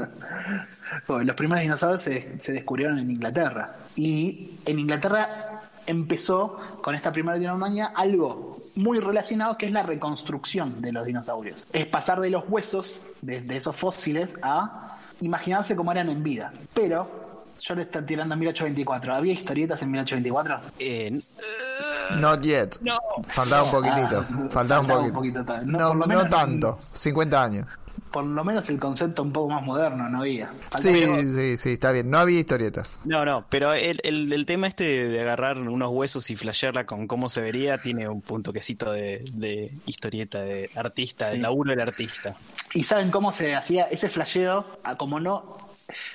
Los 1.09 1.35
primeros 1.35 1.61
dinosaurios 1.61 2.01
se, 2.01 2.39
se 2.39 2.53
descubrieron 2.53 2.97
en 2.97 3.11
Inglaterra. 3.11 3.75
Y 3.97 4.51
en 4.65 4.79
Inglaterra 4.79 5.61
empezó 5.85 6.57
con 6.81 6.95
esta 6.95 7.11
primera 7.11 7.37
dinomanía 7.37 7.91
algo 7.95 8.55
muy 8.77 8.99
relacionado 8.99 9.57
que 9.57 9.65
es 9.65 9.73
la 9.73 9.83
reconstrucción 9.83 10.81
de 10.81 10.93
los 10.93 11.05
dinosaurios. 11.05 11.67
Es 11.73 11.85
pasar 11.85 12.21
de 12.21 12.29
los 12.29 12.45
huesos, 12.47 13.01
de, 13.21 13.41
de 13.41 13.57
esos 13.57 13.75
fósiles, 13.75 14.33
a 14.41 14.97
imaginarse 15.25 15.75
cómo 15.75 15.91
eran 15.91 16.09
en 16.09 16.23
vida. 16.23 16.51
Pero 16.73 17.23
yo 17.59 17.75
le 17.75 17.83
estoy 17.83 18.03
tirando 18.03 18.33
a 18.33 18.37
1824. 18.37 19.15
¿Había 19.15 19.33
historietas 19.33 19.81
en 19.81 19.91
1824? 19.91 20.71
Eh, 20.79 21.11
Not 22.19 22.41
yet. 22.41 22.77
No. 22.81 22.97
Faltaba 23.27 23.63
un 23.63 23.71
poquitito. 23.71 24.25
Ah, 24.29 24.47
faltaba 24.49 24.81
un 24.81 24.87
faltaba 24.87 24.99
un 25.01 25.11
poquito. 25.13 25.43
No, 25.43 25.61
No, 25.63 25.77
por 25.89 25.95
lo 25.97 26.01
no 26.01 26.07
menos- 26.07 26.29
tanto. 26.29 26.75
50 26.77 27.43
años. 27.43 27.67
Por 28.13 28.23
lo 28.25 28.43
menos 28.43 28.69
el 28.69 28.79
concepto 28.79 29.23
un 29.23 29.33
poco 29.33 29.49
más 29.49 29.65
moderno 29.65 30.07
no 30.07 30.19
había. 30.21 30.53
Sí, 30.79 31.03
sí, 31.31 31.57
sí, 31.57 31.69
está 31.71 31.91
bien. 31.91 32.09
No 32.11 32.19
había 32.19 32.39
historietas. 32.39 33.01
no, 33.03 33.25
no, 33.25 33.43
pero 33.49 33.73
el, 33.73 33.99
el, 34.03 34.31
el 34.31 34.45
tema 34.45 34.67
este 34.67 35.09
de 35.09 35.19
agarrar 35.21 35.57
unos 35.57 35.91
huesos 35.91 36.29
y 36.29 36.35
flashearla 36.35 36.85
con 36.85 37.07
cómo 37.07 37.27
se 37.29 37.41
vería 37.41 37.81
tiene 37.81 38.07
un 38.07 38.21
punto 38.21 38.53
quesito 38.53 38.91
de, 38.91 39.25
de 39.33 39.73
historieta, 39.87 40.41
de 40.43 40.69
artista, 40.75 41.25
Sí. 41.25 41.31
del 41.31 41.41
laburo 41.41 41.71
del 41.71 41.81
artista. 41.81 42.35
¿Y 42.75 42.83
saben 42.83 43.09
cómo 43.09 43.31
se 43.31 43.55
hacía 43.55 43.85
ese 43.85 44.09
flasheo? 44.09 44.63
Ah, 44.83 44.95
Como 44.95 45.19
no, 45.19 45.57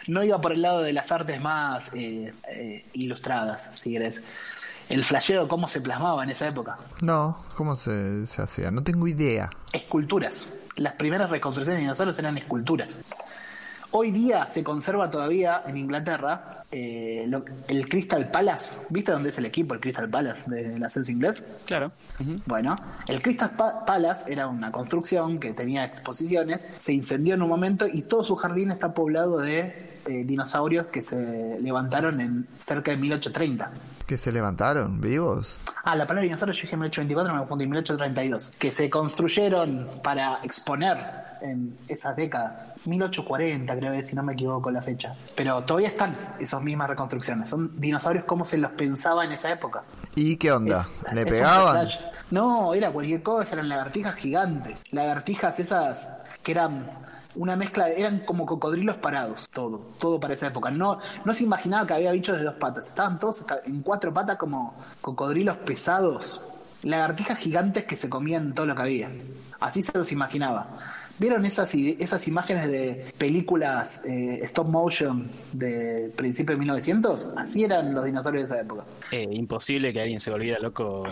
no 0.06 0.22
iba 0.22 0.40
por 0.40 0.52
el 0.52 0.62
lado 0.62 0.82
de 0.82 0.92
las 0.92 1.10
artes 1.10 1.40
más 1.40 1.90
eh, 1.94 2.32
eh, 2.48 2.84
ilustradas, 2.92 3.70
si 3.74 3.92
querés. 3.94 4.22
El 4.88 5.04
flasheo, 5.04 5.48
¿cómo 5.48 5.68
se 5.68 5.80
plasmaba 5.82 6.22
en 6.24 6.30
esa 6.30 6.46
época? 6.46 6.78
No, 7.02 7.36
¿cómo 7.56 7.74
se, 7.76 8.24
se 8.26 8.40
hacía? 8.40 8.70
No 8.70 8.82
tengo 8.84 9.06
idea. 9.08 9.50
Esculturas. 9.72 10.46
Las 10.78 10.94
primeras 10.94 11.28
reconstrucciones 11.30 11.76
de 11.78 11.82
dinosaurios 11.82 12.18
eran 12.18 12.36
esculturas. 12.38 13.00
Hoy 13.90 14.10
día 14.10 14.46
se 14.48 14.62
conserva 14.62 15.10
todavía 15.10 15.62
en 15.66 15.76
Inglaterra 15.78 16.64
eh, 16.70 17.24
lo- 17.26 17.44
el 17.68 17.88
Crystal 17.88 18.30
Palace. 18.30 18.74
¿Viste 18.90 19.10
dónde 19.12 19.30
es 19.30 19.38
el 19.38 19.46
equipo, 19.46 19.72
el 19.72 19.80
Crystal 19.80 20.08
Palace 20.10 20.50
del 20.50 20.84
ascenso 20.84 21.10
inglés? 21.10 21.42
Claro. 21.64 21.92
Bueno, 22.46 22.76
el 23.06 23.22
Crystal 23.22 23.50
Pa- 23.56 23.86
Palace 23.86 24.30
era 24.30 24.46
una 24.48 24.70
construcción 24.70 25.38
que 25.40 25.54
tenía 25.54 25.84
exposiciones, 25.84 26.66
se 26.78 26.92
incendió 26.92 27.34
en 27.34 27.40
un 27.42 27.48
momento 27.48 27.86
y 27.90 28.02
todo 28.02 28.22
su 28.24 28.36
jardín 28.36 28.70
está 28.70 28.92
poblado 28.92 29.38
de 29.38 29.98
eh, 30.06 30.24
dinosaurios 30.24 30.88
que 30.88 31.00
se 31.02 31.58
levantaron 31.62 32.20
en 32.20 32.46
cerca 32.60 32.90
de 32.90 32.98
1830. 32.98 33.70
¿Que 34.08 34.16
se 34.16 34.32
levantaron 34.32 35.00
vivos? 35.02 35.60
Ah, 35.84 35.94
la 35.94 36.06
palabra 36.06 36.22
dinosaurio 36.22 36.54
yo 36.54 36.62
dije 36.62 36.76
1824, 36.78 37.32
me 37.34 37.38
confundí, 37.40 37.66
1832. 37.66 38.52
Que 38.58 38.72
se 38.72 38.88
construyeron 38.88 40.00
para 40.02 40.38
exponer 40.42 40.96
en 41.42 41.76
esas 41.88 42.16
décadas. 42.16 42.52
1840 42.86 43.76
creo 43.76 43.92
que 43.92 44.02
si 44.02 44.16
no 44.16 44.22
me 44.22 44.32
equivoco 44.32 44.70
la 44.70 44.80
fecha. 44.80 45.14
Pero 45.36 45.62
todavía 45.64 45.88
están 45.88 46.16
esas 46.40 46.62
mismas 46.62 46.88
reconstrucciones. 46.88 47.50
Son 47.50 47.78
dinosaurios 47.78 48.24
como 48.24 48.46
se 48.46 48.56
los 48.56 48.70
pensaba 48.72 49.26
en 49.26 49.32
esa 49.32 49.52
época. 49.52 49.82
¿Y 50.14 50.36
qué 50.36 50.52
onda? 50.52 50.86
Es- 51.06 51.12
¿Le 51.12 51.20
es 51.20 51.26
pegaban? 51.26 51.88
No, 52.30 52.72
era 52.72 52.90
cualquier 52.90 53.22
cosa, 53.22 53.52
eran 53.56 53.68
lagartijas 53.68 54.14
gigantes. 54.14 54.84
Lagartijas 54.90 55.60
esas 55.60 56.08
que 56.42 56.52
eran 56.52 56.90
una 57.38 57.56
mezcla, 57.56 57.86
de- 57.86 58.00
eran 58.00 58.20
como 58.26 58.44
cocodrilos 58.46 58.96
parados, 58.98 59.48
todo, 59.50 59.78
todo 59.98 60.20
para 60.20 60.34
esa 60.34 60.48
época. 60.48 60.70
No, 60.70 60.98
no 61.24 61.34
se 61.34 61.44
imaginaba 61.44 61.86
que 61.86 61.94
había 61.94 62.12
bichos 62.12 62.36
de 62.38 62.44
dos 62.44 62.54
patas, 62.54 62.88
estaban 62.88 63.18
todos 63.18 63.44
en 63.64 63.82
cuatro 63.82 64.12
patas 64.12 64.36
como 64.36 64.74
cocodrilos 65.00 65.56
pesados, 65.58 66.42
lagartijas 66.82 67.38
gigantes 67.38 67.84
que 67.84 67.96
se 67.96 68.08
comían 68.08 68.54
todo 68.54 68.66
lo 68.66 68.74
que 68.74 68.82
había. 68.82 69.10
Así 69.60 69.82
se 69.82 69.96
los 69.96 70.12
imaginaba. 70.12 70.66
¿Vieron 71.18 71.44
esas, 71.44 71.74
esas 71.74 72.26
imágenes 72.28 72.68
de 72.68 73.12
películas 73.18 74.04
eh, 74.06 74.40
stop 74.44 74.68
motion 74.68 75.30
de 75.52 76.12
principios 76.16 76.56
de 76.56 76.60
1900? 76.60 77.30
Así 77.36 77.64
eran 77.64 77.94
los 77.94 78.04
dinosaurios 78.04 78.48
de 78.48 78.54
esa 78.54 78.62
época. 78.64 78.84
Eh, 79.10 79.26
imposible 79.32 79.92
que 79.92 80.00
alguien 80.00 80.20
se 80.20 80.30
volviera 80.30 80.58
loco 80.60 81.04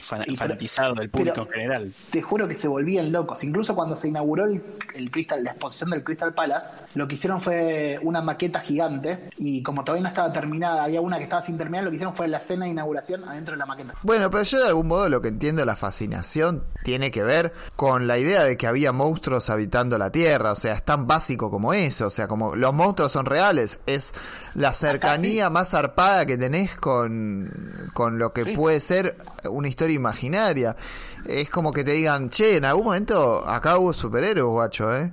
fan- 0.00 0.24
fanatizado 0.36 0.94
del 0.94 1.10
público 1.10 1.34
pero- 1.34 1.46
en 1.46 1.52
general. 1.52 1.92
te 2.10 2.22
juro 2.22 2.46
que 2.48 2.54
se 2.56 2.68
volvían 2.68 3.10
locos. 3.12 3.42
Incluso 3.44 3.74
cuando 3.74 3.96
se 3.96 4.08
inauguró 4.08 4.44
el, 4.46 4.62
el 4.94 5.10
Crystal, 5.10 5.42
la 5.42 5.50
exposición 5.50 5.90
del 5.90 6.04
Crystal 6.04 6.32
Palace, 6.34 6.68
lo 6.94 7.08
que 7.08 7.14
hicieron 7.16 7.40
fue 7.40 7.98
una 8.02 8.22
maqueta 8.22 8.60
gigante 8.60 9.30
y 9.38 9.62
como 9.62 9.84
todavía 9.84 10.02
no 10.04 10.08
estaba 10.08 10.32
terminada, 10.32 10.84
había 10.84 11.00
una 11.00 11.18
que 11.18 11.24
estaba 11.24 11.42
sin 11.42 11.58
terminar, 11.58 11.84
lo 11.84 11.90
que 11.90 11.96
hicieron 11.96 12.14
fue 12.14 12.28
la 12.28 12.40
cena 12.40 12.64
de 12.66 12.70
inauguración 12.72 13.24
adentro 13.24 13.52
de 13.54 13.58
la 13.58 13.66
maqueta. 13.66 13.94
Bueno, 14.02 14.30
pero 14.30 14.44
yo 14.44 14.60
de 14.60 14.68
algún 14.68 14.86
modo 14.88 15.08
lo 15.08 15.20
que 15.20 15.28
entiendo 15.28 15.64
la 15.64 15.76
fascinación 15.76 16.62
tiene 16.84 17.10
que 17.10 17.22
ver 17.22 17.52
con 17.76 18.06
la 18.06 18.18
idea 18.18 18.42
de 18.44 18.56
que 18.56 18.66
había 18.66 18.92
monstruos 18.92 19.47
monstruos 19.48 19.50
habitando 19.50 19.98
la 19.98 20.10
Tierra, 20.10 20.52
o 20.52 20.56
sea, 20.56 20.74
es 20.74 20.84
tan 20.84 21.06
básico 21.06 21.50
como 21.50 21.72
eso, 21.72 22.06
o 22.06 22.10
sea, 22.10 22.28
como 22.28 22.54
los 22.54 22.72
monstruos 22.74 23.12
son 23.12 23.26
reales, 23.26 23.80
es 23.86 24.12
la 24.54 24.72
cercanía 24.72 25.50
más 25.50 25.70
zarpada 25.70 26.26
que 26.26 26.36
tenés 26.36 26.76
con, 26.76 27.90
con 27.94 28.18
lo 28.18 28.32
que 28.32 28.46
puede 28.54 28.80
ser 28.80 29.16
una 29.48 29.68
historia 29.68 29.96
imaginaria. 29.96 30.76
Es 31.26 31.50
como 31.50 31.72
que 31.72 31.84
te 31.84 31.92
digan, 31.92 32.28
che, 32.28 32.56
en 32.56 32.64
algún 32.64 32.84
momento 32.84 33.46
acá 33.46 33.78
hubo 33.78 33.92
superhéroes, 33.92 34.46
guacho, 34.46 34.94
¿eh? 34.94 35.12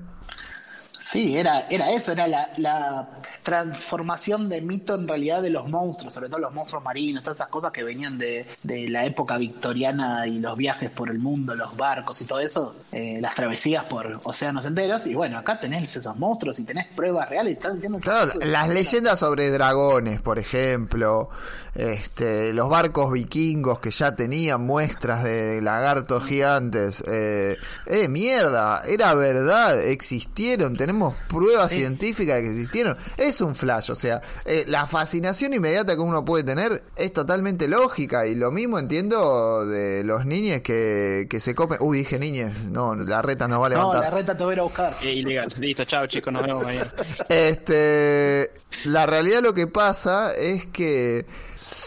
Sí, 1.05 1.38
era, 1.38 1.67
era 1.69 1.91
eso, 1.91 2.13
era 2.13 2.27
la, 2.27 2.50
la, 2.57 3.07
transformación 3.43 4.50
de 4.50 4.59
mito 4.59 4.95
en 4.95 5.07
realidad 5.07 5.39
de 5.43 5.51
los 5.51 5.69
monstruos, 5.69 6.12
sobre 6.12 6.29
todo 6.29 6.39
los 6.39 6.51
monstruos 6.51 6.83
marinos, 6.83 7.21
todas 7.21 7.38
esas 7.38 7.50
cosas 7.50 7.71
que 7.71 7.83
venían 7.83 8.17
de, 8.17 8.43
de 8.63 8.88
la 8.88 9.05
época 9.05 9.38
victoriana 9.38 10.25
y 10.25 10.39
los 10.39 10.57
viajes 10.57 10.89
por 10.89 11.12
el 11.12 11.19
mundo, 11.19 11.53
los 11.53 11.77
barcos 11.77 12.19
y 12.21 12.25
todo 12.25 12.39
eso, 12.39 12.75
eh, 12.91 13.19
las 13.21 13.35
travesías 13.35 13.85
por 13.85 14.17
océanos 14.24 14.65
enteros. 14.65 15.05
Y 15.05 15.13
bueno, 15.13 15.38
acá 15.38 15.59
tenés 15.59 15.95
esos 15.95 16.17
monstruos 16.17 16.57
y 16.57 16.63
tenés 16.63 16.88
pruebas 16.88 17.29
reales. 17.29 17.53
Están 17.53 17.75
diciendo 17.75 18.00
claro, 18.00 18.31
las 18.41 18.67
leyendas 18.67 19.19
sobre 19.19 19.51
dragones, 19.51 20.21
por 20.21 20.39
ejemplo, 20.39 21.29
este, 21.75 22.51
los 22.51 22.67
barcos 22.67 23.12
vikingos 23.12 23.79
que 23.79 23.91
ya 23.91 24.15
tenían 24.15 24.65
muestras 24.65 25.24
de 25.24 25.62
lagartos 25.62 26.25
gigantes. 26.25 27.03
Eh, 27.07 27.57
eh 27.85 28.07
mierda, 28.07 28.81
era 28.88 29.13
verdad, 29.13 29.79
existieron, 29.83 30.75
tenemos 30.75 30.95
pruebas 31.28 31.72
científicas 31.72 32.36
de 32.36 32.44
que 32.44 32.52
existieron. 32.52 32.96
Es 33.18 33.42
un 33.42 33.56
flash, 33.56 33.92
o 33.92 33.96
sea, 33.96 34.22
eh, 34.46 34.66
la 34.68 34.88
fascinación 34.88 35.54
inmediata 35.54 35.96
que 35.96 36.02
uno 36.02 36.24
puede 36.24 36.44
tener 36.44 36.84
es 36.96 37.14
totalmente 37.14 37.68
lógica. 37.68 38.28
Y 38.28 38.36
lo 38.36 38.52
mismo 38.52 38.80
entiendo 38.80 39.66
de 39.66 40.04
los 40.04 40.25
niños 40.25 40.62
que, 40.62 41.28
que 41.30 41.40
se 41.40 41.56
copen. 41.56 41.78
Uy, 41.82 42.00
dije 42.00 42.20
niños, 42.20 42.52
no, 42.64 42.96
la 42.96 43.22
reta 43.22 43.48
no 43.48 43.60
va 43.60 43.68
a 43.68 43.70
levantar. 43.70 43.96
No, 43.96 44.02
la 44.02 44.12
reta 44.12 44.38
te 44.38 44.44
voy 44.44 44.58
a 44.58 44.64
buscar. 44.64 44.96
ilegal. 45.04 45.54
Listo, 45.60 45.86
chao 45.86 46.08
chicos, 46.08 46.34
nos 46.34 46.44
vemos 46.44 46.64
mañana. 46.64 46.92
Este, 47.30 48.52
la 48.86 49.06
realidad 49.06 49.42
lo 49.42 49.54
que 49.54 49.68
pasa 49.68 50.34
es 50.34 50.66
que 50.68 51.25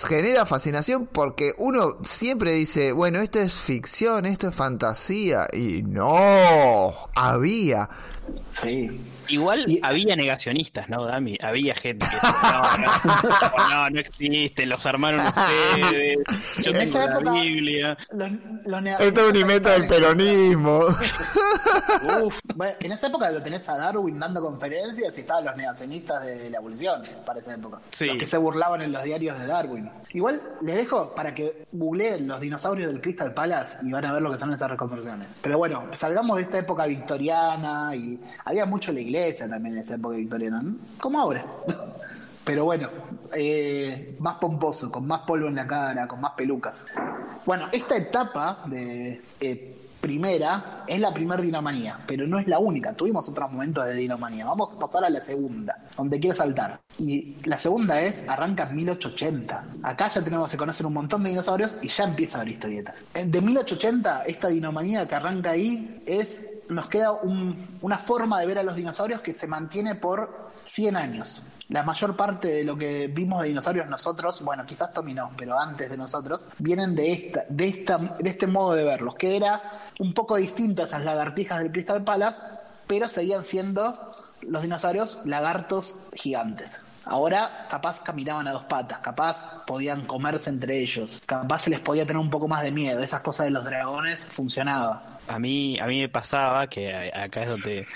genera 0.08 0.46
fascinación 0.46 1.06
porque 1.06 1.54
uno 1.58 1.96
siempre 2.02 2.52
dice, 2.52 2.92
bueno, 2.92 3.20
esto 3.20 3.40
es 3.40 3.54
ficción, 3.54 4.26
esto 4.26 4.48
es 4.48 4.54
fantasía. 4.54 5.46
Y 5.52 5.82
no, 5.82 6.92
había 7.14 7.88
Sí. 8.50 9.00
Igual 9.28 9.66
había 9.82 10.16
negacionistas, 10.16 10.88
¿no, 10.88 11.04
Dami? 11.04 11.36
Había 11.42 11.74
gente 11.74 12.06
que 12.06 12.26
no, 12.26 12.78
no, 12.78 13.68
no, 13.70 13.90
no 13.90 14.00
existe, 14.00 14.64
los 14.64 14.84
armaron 14.86 15.20
ustedes. 15.20 16.18
Yo 16.62 16.72
en 16.72 16.90
tengo 16.90 17.20
la 17.20 17.32
Biblia. 17.32 17.98
Esto 18.98 19.20
es 19.20 19.30
un 19.30 19.36
invento 19.36 19.68
del 19.68 19.86
peronismo. 19.86 20.86
Uf, 22.22 22.40
bueno, 22.54 22.74
en 22.80 22.92
esa 22.92 23.08
época 23.08 23.30
lo 23.30 23.42
tenés 23.42 23.68
a 23.68 23.76
Darwin 23.76 24.18
dando 24.18 24.40
conferencias 24.40 25.16
y 25.16 25.20
estaban 25.20 25.44
los 25.44 25.56
negacionistas 25.56 26.24
de 26.24 26.50
la 26.50 26.58
evolución, 26.58 27.02
para 27.26 27.40
esa 27.40 27.54
época. 27.54 27.80
Sí. 27.90 28.06
Los 28.06 28.16
que 28.16 28.26
se 28.26 28.38
burlaban 28.38 28.80
en 28.80 28.92
los 28.92 29.04
diarios 29.04 29.38
de 29.38 29.46
Darwin. 29.46 29.90
Igual 30.14 30.40
les 30.62 30.76
dejo 30.76 31.14
para 31.14 31.34
que 31.34 31.66
googleen 31.72 32.26
los 32.26 32.40
dinosaurios 32.40 32.88
del 32.88 33.00
Crystal 33.00 33.34
Palace 33.34 33.78
y 33.82 33.92
van 33.92 34.06
a 34.06 34.12
ver 34.12 34.22
lo 34.22 34.32
que 34.32 34.38
son 34.38 34.52
esas 34.54 34.70
reconstrucciones. 34.70 35.34
Pero 35.42 35.58
bueno, 35.58 35.84
salgamos 35.92 36.36
de 36.36 36.42
esta 36.42 36.58
época 36.58 36.86
victoriana 36.86 37.94
y 37.94 38.17
había 38.44 38.66
mucho 38.66 38.92
la 38.92 39.00
iglesia 39.00 39.48
también 39.48 39.76
en 39.76 39.82
esta 39.82 39.94
época 39.94 40.16
victoriana, 40.16 40.62
como 41.00 41.20
ahora. 41.20 41.44
Pero 42.44 42.64
bueno, 42.64 42.88
eh, 43.34 44.16
más 44.20 44.38
pomposo, 44.38 44.90
con 44.90 45.06
más 45.06 45.20
polvo 45.26 45.48
en 45.48 45.54
la 45.54 45.66
cara, 45.66 46.08
con 46.08 46.18
más 46.18 46.32
pelucas. 46.32 46.86
Bueno, 47.44 47.68
esta 47.70 47.94
etapa 47.94 48.64
de 48.66 49.20
eh, 49.38 49.76
primera 50.00 50.84
es 50.86 51.00
la 51.00 51.12
primera 51.12 51.42
dinomanía, 51.42 51.98
pero 52.06 52.26
no 52.26 52.38
es 52.38 52.46
la 52.46 52.58
única. 52.58 52.92
Tuvimos 52.94 53.28
otros 53.28 53.50
momentos 53.50 53.84
de 53.84 53.94
dinomanía. 53.94 54.46
Vamos 54.46 54.72
a 54.72 54.78
pasar 54.78 55.04
a 55.04 55.10
la 55.10 55.20
segunda, 55.20 55.76
donde 55.96 56.18
quiero 56.20 56.34
saltar. 56.34 56.80
Y 56.98 57.36
la 57.44 57.58
segunda 57.58 58.00
es, 58.00 58.26
arranca 58.28 58.68
en 58.68 58.76
1880. 58.76 59.64
Acá 59.82 60.08
ya 60.08 60.22
tenemos 60.22 60.50
que 60.50 60.56
conocer 60.56 60.86
un 60.86 60.94
montón 60.94 61.22
de 61.24 61.30
dinosaurios 61.30 61.76
y 61.82 61.88
ya 61.88 62.04
empieza 62.04 62.38
a 62.38 62.40
haber 62.40 62.52
historietas. 62.52 63.04
De 63.12 63.40
1880, 63.40 64.22
esta 64.22 64.48
dinomanía 64.48 65.06
que 65.06 65.14
arranca 65.14 65.50
ahí 65.50 66.02
es 66.06 66.40
nos 66.68 66.88
queda 66.88 67.12
una 67.12 67.98
forma 67.98 68.40
de 68.40 68.46
ver 68.46 68.58
a 68.58 68.62
los 68.62 68.76
dinosaurios 68.76 69.20
que 69.20 69.34
se 69.34 69.46
mantiene 69.46 69.94
por 69.94 70.50
100 70.66 70.96
años. 70.96 71.46
La 71.68 71.82
mayor 71.82 72.16
parte 72.16 72.48
de 72.48 72.64
lo 72.64 72.76
que 72.76 73.08
vimos 73.08 73.42
de 73.42 73.48
dinosaurios 73.48 73.88
nosotros, 73.88 74.42
bueno, 74.42 74.64
quizás 74.64 74.92
Tommy 74.92 75.14
no, 75.14 75.30
pero 75.36 75.58
antes 75.58 75.90
de 75.90 75.96
nosotros, 75.96 76.48
vienen 76.58 76.94
de 76.94 77.12
esta, 77.12 77.44
de 77.48 77.68
esta, 77.68 77.98
de 77.98 78.30
este 78.30 78.46
modo 78.46 78.74
de 78.74 78.84
verlos, 78.84 79.14
que 79.16 79.36
era 79.36 79.62
un 79.98 80.14
poco 80.14 80.36
distinto 80.36 80.82
a 80.82 80.86
esas 80.86 81.04
lagartijas 81.04 81.58
del 81.58 81.72
Crystal 81.72 82.02
Palace, 82.02 82.42
pero 82.86 83.08
seguían 83.08 83.44
siendo 83.44 84.12
los 84.42 84.62
dinosaurios 84.62 85.20
lagartos 85.26 85.98
gigantes. 86.14 86.80
Ahora 87.08 87.66
capaz 87.70 88.00
caminaban 88.00 88.46
a 88.48 88.52
dos 88.52 88.64
patas, 88.64 88.98
capaz 88.98 89.64
podían 89.66 90.02
comerse 90.06 90.50
entre 90.50 90.78
ellos, 90.78 91.22
capaz 91.24 91.60
se 91.60 91.70
les 91.70 91.80
podía 91.80 92.04
tener 92.04 92.18
un 92.18 92.30
poco 92.30 92.48
más 92.48 92.62
de 92.62 92.70
miedo, 92.70 93.02
esas 93.02 93.22
cosas 93.22 93.46
de 93.46 93.50
los 93.50 93.64
dragones 93.64 94.28
funcionaba. 94.30 95.02
A 95.26 95.38
mí, 95.38 95.78
a 95.80 95.86
mí 95.86 96.00
me 96.00 96.08
pasaba 96.08 96.66
que 96.66 97.10
acá 97.14 97.42
es 97.42 97.48
donde 97.48 97.86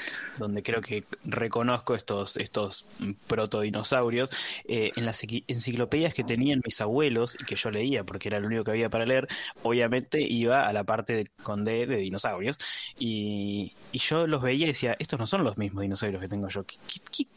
donde 0.43 0.63
creo 0.63 0.81
que 0.81 1.05
reconozco 1.25 1.95
estos, 1.95 2.37
estos 2.37 2.85
protodinosaurios, 3.27 4.31
eh, 4.67 4.91
en 4.97 5.07
las 5.07 5.23
enciclopedias 5.23 6.15
que 6.15 6.25
tenían 6.25 6.61
mis 6.65 6.81
abuelos 6.81 7.37
y 7.41 7.45
que 7.45 7.57
yo 7.57 7.71
leía 7.71 8.05
porque 8.05 8.29
era 8.29 8.39
lo 8.41 8.47
único 8.47 8.65
que 8.65 8.73
había 8.73 8.91
para 8.91 9.07
leer, 9.07 9.29
obviamente 9.63 10.21
iba 10.21 10.67
a 10.67 10.73
la 10.73 10.85
parte 10.85 11.15
de, 11.15 11.27
con 11.43 11.65
D 11.65 11.87
de 11.87 11.97
dinosaurios 11.97 12.59
y, 12.99 13.73
y 13.93 13.99
yo 13.99 14.27
los 14.27 14.43
veía 14.43 14.65
y 14.65 14.69
decía, 14.69 14.95
estos 14.99 15.19
no 15.19 15.27
son 15.27 15.45
los 15.45 15.59
mismos 15.59 15.83
dinosaurios 15.83 16.21
que 16.21 16.29
tengo 16.29 16.49
yo. 16.49 16.65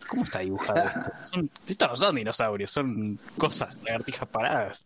cómo 0.08 0.24
está 0.24 0.40
dibujado 0.40 0.80
esto? 0.80 1.12
Son, 1.26 1.50
estos 1.68 1.90
no 1.90 1.96
son 1.96 2.16
dinosaurios, 2.16 2.72
son 2.72 3.20
cosas, 3.38 3.80
lagartijas 3.84 4.28
paradas. 4.30 4.84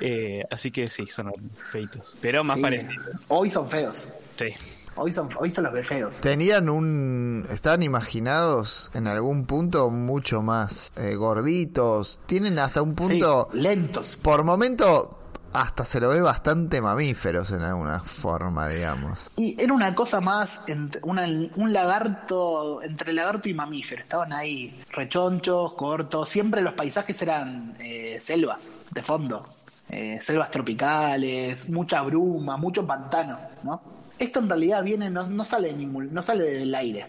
Eh, 0.00 0.44
así 0.50 0.70
que 0.70 0.88
sí, 0.88 1.06
son 1.06 1.32
feitos, 1.70 2.16
pero 2.20 2.42
más 2.44 2.58
parecidos. 2.58 3.16
Hoy 3.28 3.50
son 3.50 3.70
feos. 3.70 4.08
Sí. 4.36 4.54
Hoy 4.96 5.12
son, 5.12 5.28
hoy 5.38 5.50
son 5.50 5.64
los 5.64 5.86
feos. 5.86 6.20
Tenían 6.20 6.68
un. 6.68 7.46
Están 7.50 7.82
imaginados 7.82 8.90
en 8.94 9.06
algún 9.06 9.46
punto 9.46 9.90
mucho 9.90 10.42
más 10.42 10.92
eh, 10.98 11.14
gorditos. 11.14 12.20
Tienen 12.26 12.58
hasta 12.58 12.82
un 12.82 12.94
punto. 12.94 13.48
lentos. 13.52 14.18
Por 14.22 14.44
momento. 14.44 15.18
Hasta 15.54 15.84
se 15.84 16.00
lo 16.00 16.08
ve 16.08 16.22
bastante 16.22 16.80
mamíferos 16.80 17.52
en 17.52 17.60
alguna 17.60 18.00
forma, 18.00 18.68
digamos. 18.68 19.30
Y 19.36 19.60
era 19.60 19.74
una 19.74 19.94
cosa 19.94 20.18
más, 20.22 20.60
un 21.02 21.72
lagarto, 21.74 22.82
entre 22.82 23.12
lagarto 23.12 23.50
y 23.50 23.52
mamífero. 23.52 24.00
Estaban 24.00 24.32
ahí, 24.32 24.80
rechonchos, 24.92 25.74
cortos. 25.74 26.30
Siempre 26.30 26.62
los 26.62 26.72
paisajes 26.72 27.20
eran 27.20 27.76
eh, 27.80 28.16
selvas, 28.18 28.72
de 28.92 29.02
fondo. 29.02 29.44
Eh, 29.90 30.18
selvas 30.22 30.50
tropicales, 30.50 31.68
mucha 31.68 32.00
bruma, 32.00 32.56
mucho 32.56 32.86
pantano, 32.86 33.38
¿no? 33.62 33.91
Esto 34.18 34.38
en 34.38 34.48
realidad 34.48 34.84
viene, 34.84 35.10
no, 35.10 35.44
sale 35.44 35.68
de 35.68 35.74
ningún, 35.74 36.12
no 36.12 36.22
sale 36.22 36.44
del 36.44 36.74
aire. 36.74 37.06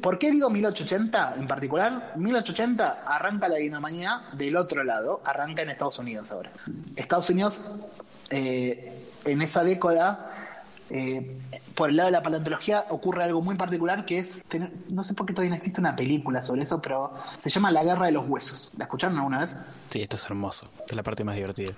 ¿Por 0.00 0.18
qué 0.18 0.30
digo 0.30 0.48
1880 0.50 1.34
en 1.38 1.48
particular? 1.48 2.12
1880 2.16 3.04
arranca 3.06 3.48
la 3.48 3.56
dinomanía 3.56 4.22
del 4.32 4.56
otro 4.56 4.84
lado, 4.84 5.22
arranca 5.24 5.62
en 5.62 5.70
Estados 5.70 5.98
Unidos 5.98 6.30
ahora. 6.30 6.50
Estados 6.96 7.28
Unidos, 7.30 7.62
eh, 8.30 9.06
en 9.24 9.42
esa 9.42 9.64
década, 9.64 10.30
eh, 10.94 11.38
por 11.74 11.88
el 11.88 11.96
lado 11.96 12.08
de 12.08 12.12
la 12.12 12.22
paleontología 12.22 12.84
ocurre 12.90 13.24
algo 13.24 13.40
muy 13.40 13.54
particular 13.54 14.04
que 14.04 14.18
es, 14.18 14.44
no 14.90 15.02
sé 15.02 15.14
por 15.14 15.26
qué 15.26 15.32
todavía 15.32 15.50
no 15.50 15.56
existe 15.56 15.80
una 15.80 15.96
película 15.96 16.42
sobre 16.42 16.64
eso, 16.64 16.82
pero 16.82 17.14
se 17.38 17.48
llama 17.48 17.70
La 17.70 17.82
Guerra 17.82 18.06
de 18.06 18.12
los 18.12 18.28
Huesos. 18.28 18.70
¿La 18.76 18.84
escucharon 18.84 19.16
alguna 19.16 19.40
vez? 19.40 19.56
Sí, 19.88 20.02
esto 20.02 20.16
es 20.16 20.26
hermoso. 20.26 20.68
Esta 20.80 20.90
es 20.90 20.96
la 20.96 21.02
parte 21.02 21.24
más 21.24 21.34
divertida. 21.34 21.72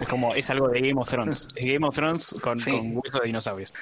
es 0.00 0.08
como, 0.08 0.34
es 0.34 0.50
algo 0.50 0.68
de 0.68 0.80
Game 0.80 1.00
of 1.00 1.08
Thrones. 1.08 1.48
Game 1.54 1.86
of 1.86 1.94
Thrones 1.94 2.34
con, 2.42 2.58
con 2.58 2.96
huesos 2.96 3.20
de 3.20 3.26
dinosaurios. 3.26 3.72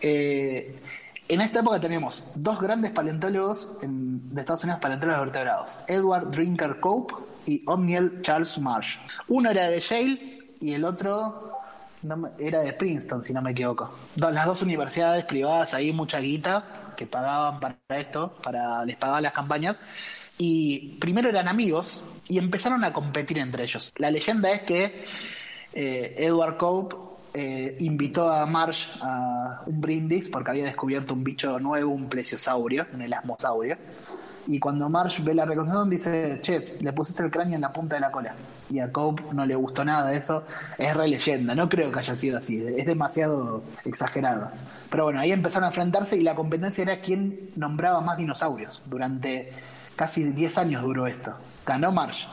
Eh, 0.00 0.80
en 1.28 1.40
esta 1.42 1.60
época 1.60 1.80
tenemos 1.80 2.24
dos 2.34 2.58
grandes 2.60 2.90
paleontólogos 2.92 3.78
de 3.82 4.40
Estados 4.40 4.64
Unidos, 4.64 4.80
paleontólogos 4.80 5.26
vertebrados, 5.26 5.80
Edward 5.86 6.30
Drinker 6.30 6.80
Cope 6.80 7.14
y 7.46 7.62
O'Neill 7.66 8.22
Charles 8.22 8.58
Marsh. 8.58 8.96
Uno 9.28 9.50
era 9.50 9.68
de 9.68 9.80
Yale 9.80 10.20
y 10.60 10.72
el 10.72 10.84
otro 10.84 11.52
era 12.38 12.60
de 12.60 12.72
Princeton, 12.72 13.22
si 13.22 13.32
no 13.32 13.42
me 13.42 13.50
equivoco. 13.50 13.90
Las 14.16 14.46
dos 14.46 14.62
universidades 14.62 15.24
privadas, 15.24 15.74
ahí 15.74 15.92
mucha 15.92 16.18
guita 16.18 16.94
que 16.96 17.06
pagaban 17.06 17.60
para 17.60 17.76
esto, 17.90 18.34
para 18.42 18.84
les 18.84 18.96
pagaban 18.96 19.22
las 19.22 19.32
campañas. 19.32 19.78
Y 20.38 20.96
primero 20.98 21.28
eran 21.28 21.48
amigos 21.48 22.02
y 22.28 22.38
empezaron 22.38 22.84
a 22.84 22.92
competir 22.92 23.38
entre 23.38 23.64
ellos. 23.64 23.92
La 23.96 24.10
leyenda 24.10 24.50
es 24.52 24.62
que 24.62 25.04
eh, 25.74 26.14
Edward 26.18 26.56
Cope 26.56 26.94
eh, 27.34 27.76
invitó 27.80 28.30
a 28.30 28.46
Marsh 28.46 28.86
a 29.00 29.62
un 29.66 29.80
brindis 29.80 30.28
porque 30.28 30.50
había 30.50 30.64
descubierto 30.64 31.14
un 31.14 31.22
bicho 31.22 31.58
nuevo, 31.60 31.92
un 31.92 32.08
plesiosaurio, 32.08 32.86
un 32.92 33.02
elasmosaurio. 33.02 33.76
y 34.46 34.58
cuando 34.58 34.88
Marge 34.88 35.22
ve 35.22 35.34
la 35.34 35.44
reconstrucción 35.44 35.90
dice, 35.90 36.40
che, 36.42 36.78
le 36.80 36.92
pusiste 36.94 37.22
el 37.22 37.30
cráneo 37.30 37.56
en 37.56 37.60
la 37.60 37.72
punta 37.72 37.96
de 37.96 38.00
la 38.00 38.10
cola. 38.10 38.34
Y 38.70 38.80
a 38.80 38.90
Cope 38.90 39.22
no 39.32 39.44
le 39.44 39.54
gustó 39.54 39.84
nada 39.84 40.08
de 40.08 40.16
eso. 40.16 40.44
Es 40.78 40.96
re 40.96 41.06
leyenda, 41.08 41.54
no 41.54 41.68
creo 41.68 41.92
que 41.92 41.98
haya 41.98 42.16
sido 42.16 42.38
así, 42.38 42.64
es 42.76 42.86
demasiado 42.86 43.62
exagerado. 43.84 44.50
Pero 44.90 45.04
bueno, 45.04 45.20
ahí 45.20 45.32
empezaron 45.32 45.64
a 45.64 45.68
enfrentarse 45.68 46.16
y 46.16 46.22
la 46.22 46.34
competencia 46.34 46.82
era 46.82 47.00
quién 47.00 47.50
nombraba 47.56 48.00
más 48.00 48.16
dinosaurios. 48.16 48.82
Durante 48.86 49.50
casi 49.96 50.24
10 50.24 50.58
años 50.58 50.82
duró 50.82 51.06
esto. 51.06 51.34
Ganó 51.66 51.92
Marge, 51.92 52.26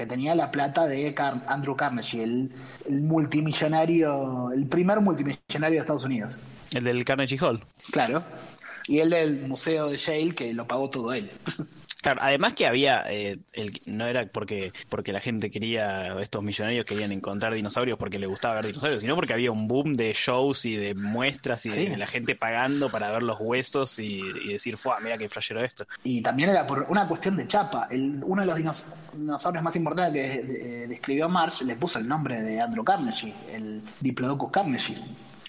que 0.00 0.06
tenía 0.06 0.34
la 0.34 0.50
plata 0.50 0.86
de 0.86 1.12
Car- 1.12 1.42
Andrew 1.46 1.76
Carnegie, 1.76 2.22
el, 2.24 2.50
el 2.88 3.00
multimillonario, 3.02 4.50
el 4.50 4.64
primer 4.66 4.98
multimillonario 5.02 5.76
de 5.76 5.78
Estados 5.80 6.04
Unidos. 6.04 6.38
El 6.72 6.84
del 6.84 7.04
Carnegie 7.04 7.36
Hall. 7.38 7.60
Claro. 7.92 8.24
Y 8.86 9.00
el 9.00 9.10
del 9.10 9.46
museo 9.46 9.90
de 9.90 9.98
Yale, 9.98 10.34
que 10.34 10.54
lo 10.54 10.66
pagó 10.66 10.88
todo 10.88 11.12
él. 11.12 11.30
Claro, 12.02 12.20
además 12.22 12.54
que 12.54 12.66
había, 12.66 13.04
eh, 13.10 13.38
el, 13.52 13.72
no 13.86 14.06
era 14.06 14.26
porque, 14.26 14.72
porque 14.88 15.12
la 15.12 15.20
gente 15.20 15.50
quería, 15.50 16.18
estos 16.20 16.42
millonarios 16.42 16.86
querían 16.86 17.12
encontrar 17.12 17.52
dinosaurios 17.52 17.98
porque 17.98 18.18
les 18.18 18.28
gustaba 18.28 18.54
ver 18.56 18.66
dinosaurios, 18.68 19.02
sino 19.02 19.14
porque 19.16 19.32
había 19.34 19.52
un 19.52 19.68
boom 19.68 19.92
de 19.92 20.12
shows 20.14 20.64
y 20.64 20.76
de 20.76 20.94
muestras 20.94 21.66
y 21.66 21.70
de 21.70 21.96
la 21.96 22.06
gente 22.06 22.34
pagando 22.34 22.88
para 22.88 23.10
ver 23.12 23.22
los 23.22 23.38
huesos 23.40 23.98
y, 23.98 24.20
y 24.44 24.52
decir, 24.52 24.76
fue, 24.78 24.94
mira 25.02 25.18
qué 25.18 25.28
flashero 25.28 25.62
esto. 25.62 25.84
Y 26.02 26.22
también 26.22 26.50
era 26.50 26.66
por 26.66 26.86
una 26.88 27.06
cuestión 27.06 27.36
de 27.36 27.46
chapa. 27.46 27.86
El- 27.90 28.22
uno 28.24 28.40
de 28.42 28.46
los 28.46 28.56
dinos- 28.56 28.84
dinosaurios 29.12 29.62
más 29.62 29.76
importantes 29.76 30.12
que 30.38 30.42
de- 30.42 30.86
describió 30.88 31.28
Marsh 31.28 31.62
le 31.62 31.76
puso 31.76 31.98
el 31.98 32.08
nombre 32.08 32.40
de 32.40 32.60
Andrew 32.60 32.82
Carnegie, 32.84 33.34
el 33.52 33.82
Diplodocus 34.00 34.50
Carnegie. 34.50 34.98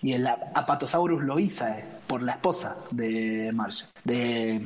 Y 0.04 0.14
el 0.14 0.26
Apatosaurus 0.28 1.24
loisae, 1.24 1.86
por 2.08 2.24
la 2.24 2.32
esposa 2.34 2.76
de 2.90 3.52
Marsh, 3.54 3.84
de, 4.04 4.66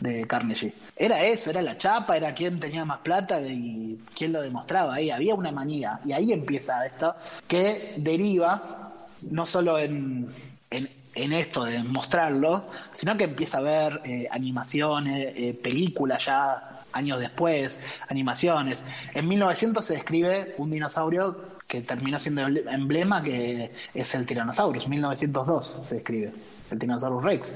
de 0.00 0.26
Carnegie. 0.26 0.72
Era 0.96 1.24
eso, 1.24 1.50
era 1.50 1.60
la 1.62 1.76
chapa, 1.78 2.16
era 2.16 2.32
quien 2.34 2.60
tenía 2.60 2.84
más 2.84 2.98
plata 2.98 3.40
y 3.40 3.98
quién 4.16 4.32
lo 4.32 4.42
demostraba. 4.42 4.94
Ahí 4.94 5.10
había 5.10 5.34
una 5.34 5.50
manía. 5.52 6.00
Y 6.04 6.12
ahí 6.12 6.32
empieza 6.32 6.84
esto, 6.86 7.14
que 7.46 7.94
deriva 7.98 8.92
no 9.30 9.46
solo 9.46 9.78
en, 9.78 10.28
en, 10.70 11.32
esto 11.32 11.64
de 11.64 11.82
mostrarlo, 11.84 12.62
sino 12.92 13.16
que 13.16 13.24
empieza 13.24 13.58
a 13.58 13.62
ver 13.62 14.00
eh, 14.04 14.28
animaciones, 14.30 15.32
eh, 15.36 15.58
películas 15.60 16.24
ya 16.26 16.62
años 16.92 17.18
después, 17.18 17.80
animaciones. 18.08 18.84
En 19.14 19.26
1900 19.26 19.84
se 19.84 19.94
describe 19.94 20.54
un 20.58 20.70
dinosaurio 20.70 21.58
que 21.66 21.82
terminó 21.82 22.18
siendo 22.18 22.42
emble- 22.42 22.72
emblema, 22.72 23.22
que 23.22 23.72
es 23.92 24.14
el 24.14 24.24
Tyrannosaurus, 24.24 24.86
1902 24.88 25.80
se 25.84 25.96
describe, 25.96 26.32
el 26.70 26.78
Tyrannosaurus 26.78 27.24
Rex. 27.24 27.52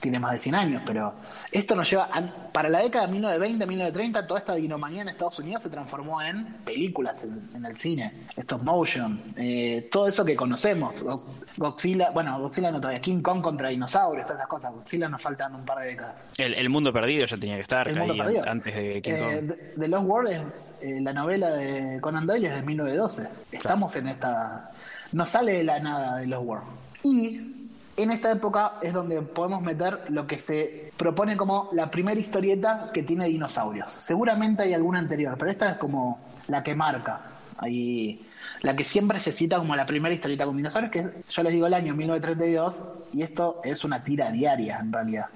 Tiene 0.00 0.18
más 0.18 0.32
de 0.32 0.38
100 0.38 0.54
años, 0.54 0.82
pero 0.86 1.12
esto 1.52 1.74
nos 1.76 1.90
lleva. 1.90 2.08
a- 2.10 2.22
para 2.52 2.68
la 2.68 2.78
década 2.80 3.06
de 3.06 3.12
1920, 3.12 3.66
1930, 3.66 4.26
toda 4.26 4.40
esta 4.40 4.54
dinomanía 4.54 5.02
en 5.02 5.08
Estados 5.10 5.38
Unidos 5.38 5.62
se 5.62 5.68
transformó 5.70 6.20
en 6.22 6.44
películas 6.64 7.22
en, 7.24 7.48
en 7.54 7.64
el 7.66 7.76
cine, 7.76 8.12
stop 8.36 8.62
motion, 8.62 9.20
eh, 9.36 9.84
todo 9.92 10.08
eso 10.08 10.24
que 10.24 10.34
conocemos. 10.34 11.02
Go- 11.02 11.24
Godzilla, 11.58 12.10
bueno, 12.10 12.38
Godzilla 12.40 12.70
no 12.70 12.80
todavía, 12.80 13.00
King 13.00 13.20
Kong 13.20 13.42
contra 13.42 13.68
dinosaurios, 13.68 14.24
todas 14.26 14.40
esas 14.40 14.48
cosas. 14.48 14.72
Godzilla 14.72 15.08
nos 15.08 15.20
faltan 15.20 15.54
un 15.54 15.64
par 15.64 15.78
de 15.80 15.86
décadas. 15.88 16.14
El, 16.38 16.54
el 16.54 16.68
mundo 16.70 16.92
perdido 16.92 17.26
ya 17.26 17.36
tenía 17.36 17.56
que 17.56 17.62
estar 17.62 17.86
El 17.88 17.96
mundo 17.96 18.16
perdido. 18.16 18.44
antes 18.48 18.74
de 18.74 19.02
King 19.02 19.12
Eh, 19.12 19.18
Kong. 19.18 19.48
The- 19.48 19.80
The 19.80 19.88
Lost 19.88 20.06
World 20.06 20.30
es 20.30 20.74
eh, 20.80 20.98
la 21.02 21.12
novela 21.12 21.50
de 21.50 22.00
Conan 22.00 22.26
Doyle 22.26 22.48
es 22.48 22.54
de 22.54 22.62
1912. 22.62 23.28
Estamos 23.52 23.94
en 23.96 24.08
esta. 24.08 24.70
No 25.12 25.26
sale 25.26 25.52
de 25.58 25.64
la 25.64 25.78
nada 25.80 26.16
de 26.16 26.26
Lost 26.26 26.46
World. 26.46 26.64
Y 27.02 27.59
en 28.02 28.10
esta 28.10 28.30
época 28.32 28.74
es 28.82 28.92
donde 28.92 29.20
podemos 29.22 29.62
meter 29.62 30.04
lo 30.10 30.26
que 30.26 30.38
se 30.38 30.92
propone 30.96 31.36
como 31.36 31.68
la 31.72 31.90
primera 31.90 32.18
historieta 32.20 32.90
que 32.92 33.02
tiene 33.02 33.26
dinosaurios. 33.26 33.90
Seguramente 33.90 34.62
hay 34.62 34.74
alguna 34.74 34.98
anterior, 34.98 35.36
pero 35.38 35.50
esta 35.50 35.72
es 35.72 35.78
como 35.78 36.18
la 36.48 36.62
que 36.62 36.74
marca. 36.74 37.20
Ahí, 37.58 38.18
la 38.62 38.74
que 38.74 38.84
siempre 38.84 39.20
se 39.20 39.32
cita 39.32 39.58
como 39.58 39.76
la 39.76 39.84
primera 39.84 40.14
historieta 40.14 40.46
con 40.46 40.56
dinosaurios, 40.56 40.90
que 40.92 41.10
yo 41.28 41.42
les 41.42 41.52
digo 41.52 41.66
el 41.66 41.74
año 41.74 41.94
1932, 41.94 42.84
y 43.12 43.22
esto 43.22 43.60
es 43.64 43.84
una 43.84 44.02
tira 44.02 44.30
diaria 44.30 44.78
en 44.80 44.92
realidad 44.92 45.26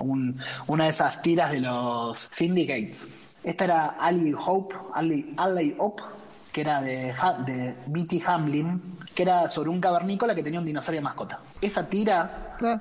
un- 0.00 0.38
una 0.68 0.84
de 0.84 0.90
esas 0.90 1.22
tiras 1.22 1.50
de 1.52 1.60
los 1.60 2.28
syndicates. 2.32 3.06
Esta 3.44 3.64
era 3.64 3.86
Ali 4.00 4.32
Hope, 4.34 4.74
Ali, 4.94 5.34
Ali 5.36 5.74
Hope, 5.78 6.02
que 6.52 6.60
era 6.62 6.80
de, 6.82 7.14
de 7.46 7.74
B.T. 7.86 8.22
Hamlin, 8.26 8.80
que 9.18 9.24
era 9.24 9.48
sobre 9.48 9.68
un 9.68 9.80
cavernícola 9.80 10.32
que 10.32 10.44
tenía 10.44 10.60
un 10.60 10.64
dinosaurio 10.64 11.02
mascota. 11.02 11.40
Esa 11.60 11.84
tira, 11.84 12.54
Ah, 12.62 12.80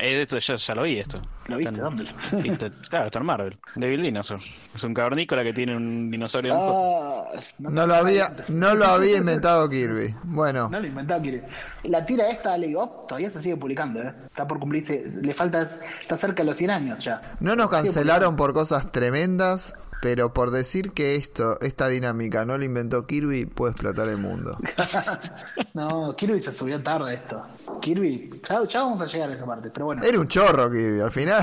eh, 0.00 0.22
esto 0.22 0.38
ya, 0.38 0.54
ya 0.54 0.74
lo 0.76 0.82
vi 0.84 0.98
esto. 1.00 1.20
¿Lo 1.46 1.56
viste? 1.56 1.76
¿Dónde? 1.76 2.04
Está- 2.44 2.68
claro, 2.88 3.06
está 3.06 3.18
en 3.18 3.26
Marvel. 3.26 3.58
Devil 3.74 4.00
Dinosaur. 4.02 4.38
Es 4.74 4.84
un 4.84 4.94
cavernícola 4.94 5.42
que 5.42 5.52
tiene 5.52 5.76
un 5.76 6.08
dinosaurio. 6.08 6.54
Ah, 6.56 7.24
no 7.58 7.86
lo 7.86 7.94
había, 7.94 8.32
no 8.48 8.74
lo 8.76 8.84
había 8.86 9.16
inventado 9.16 9.68
Kirby. 9.68 10.14
Bueno, 10.22 10.68
No 10.68 10.78
lo 10.78 10.86
inventaba 10.86 11.20
Kirby. 11.20 11.42
La 11.84 12.06
tira 12.06 12.28
esta, 12.30 12.52
Ali 12.54 12.74
Hope, 12.76 13.08
todavía 13.08 13.30
se 13.30 13.40
sigue 13.40 13.56
publicando, 13.56 14.00
¿eh? 14.02 14.12
Está 14.26 14.46
por 14.46 14.60
cumplirse, 14.60 15.04
le 15.20 15.34
falta, 15.34 15.62
está 16.00 16.16
cerca 16.16 16.44
de 16.44 16.48
los 16.50 16.56
100 16.58 16.70
años 16.70 17.02
ya. 17.04 17.20
no 17.40 17.56
nos 17.56 17.70
cancelaron 17.70 18.36
por 18.36 18.52
cosas 18.54 18.90
tremendas, 18.92 19.74
pero 20.00 20.32
por 20.32 20.50
decir 20.52 20.92
que 20.92 21.14
esto, 21.16 21.60
esta 21.60 21.86
dinámica 21.88 22.44
no 22.44 22.56
la 22.58 22.64
inventó 22.64 23.06
Kirby, 23.06 23.46
puede 23.46 23.72
explotar 23.72 24.08
el 24.08 24.18
mundo. 24.18 24.58
No, 25.74 26.14
Kirby 26.14 26.40
se 26.40 26.52
subió 26.52 26.82
tarde 26.82 27.10
a 27.10 27.14
esto. 27.14 27.42
Kirby, 27.80 28.30
ya, 28.46 28.62
ya 28.68 28.80
vamos 28.82 29.00
a 29.00 29.06
llegar 29.06 29.30
a 29.30 29.34
esa 29.34 29.46
parte, 29.46 29.70
pero 29.70 29.86
bueno. 29.86 30.02
Era 30.04 30.20
un 30.20 30.28
chorro 30.28 30.70
Kirby, 30.70 31.00
al 31.00 31.10
final. 31.10 31.42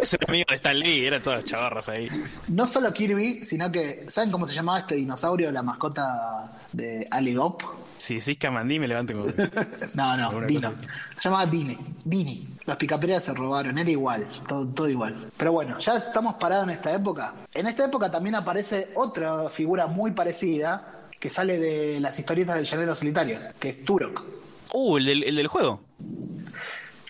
Eso 0.00 0.16
era 0.20 0.26
amigo 0.28 0.46
de 0.48 0.56
Stan 0.56 0.78
Lee, 0.78 1.06
eran 1.06 1.22
todas 1.22 1.44
chavarras 1.44 1.88
ahí. 1.90 2.08
No 2.48 2.66
solo 2.66 2.92
Kirby, 2.92 3.44
sino 3.44 3.70
que, 3.70 4.06
¿saben 4.08 4.30
cómo 4.30 4.46
se 4.46 4.54
llamaba 4.54 4.80
este 4.80 4.94
dinosaurio, 4.94 5.52
la 5.52 5.62
mascota 5.62 6.52
de 6.72 7.06
Ali 7.10 7.34
Gop? 7.34 7.62
Si 7.98 8.14
decís 8.14 8.38
Camandí, 8.38 8.78
me 8.78 8.88
levanto 8.88 9.12
como. 9.12 9.26
No, 9.94 10.16
no, 10.16 10.40
Dino. 10.46 10.72
Se 11.16 11.28
llamaba 11.28 11.44
Dini. 11.44 11.76
Dini. 12.02 12.48
Los 12.64 12.76
picaperas 12.78 13.24
se 13.24 13.34
robaron, 13.34 13.76
era 13.78 13.90
igual, 13.90 14.24
todo, 14.48 14.66
todo 14.66 14.88
igual. 14.88 15.16
Pero 15.36 15.52
bueno, 15.52 15.78
ya 15.80 15.96
estamos 15.96 16.36
parados 16.36 16.64
en 16.64 16.70
esta 16.70 16.94
época. 16.94 17.34
En 17.52 17.66
esta 17.66 17.84
época 17.84 18.10
también 18.10 18.36
aparece 18.36 18.90
otra 18.94 19.50
figura 19.50 19.86
muy 19.86 20.12
parecida 20.12 20.99
que 21.20 21.30
sale 21.30 21.58
de 21.58 22.00
las 22.00 22.18
historietas 22.18 22.56
del 22.56 22.64
llanero 22.66 22.94
solitario, 22.96 23.38
que 23.60 23.68
es 23.68 23.84
Turok. 23.84 24.24
Uh, 24.72 24.96
el 24.96 25.04
del, 25.04 25.22
el 25.24 25.36
del 25.36 25.46
juego. 25.46 25.80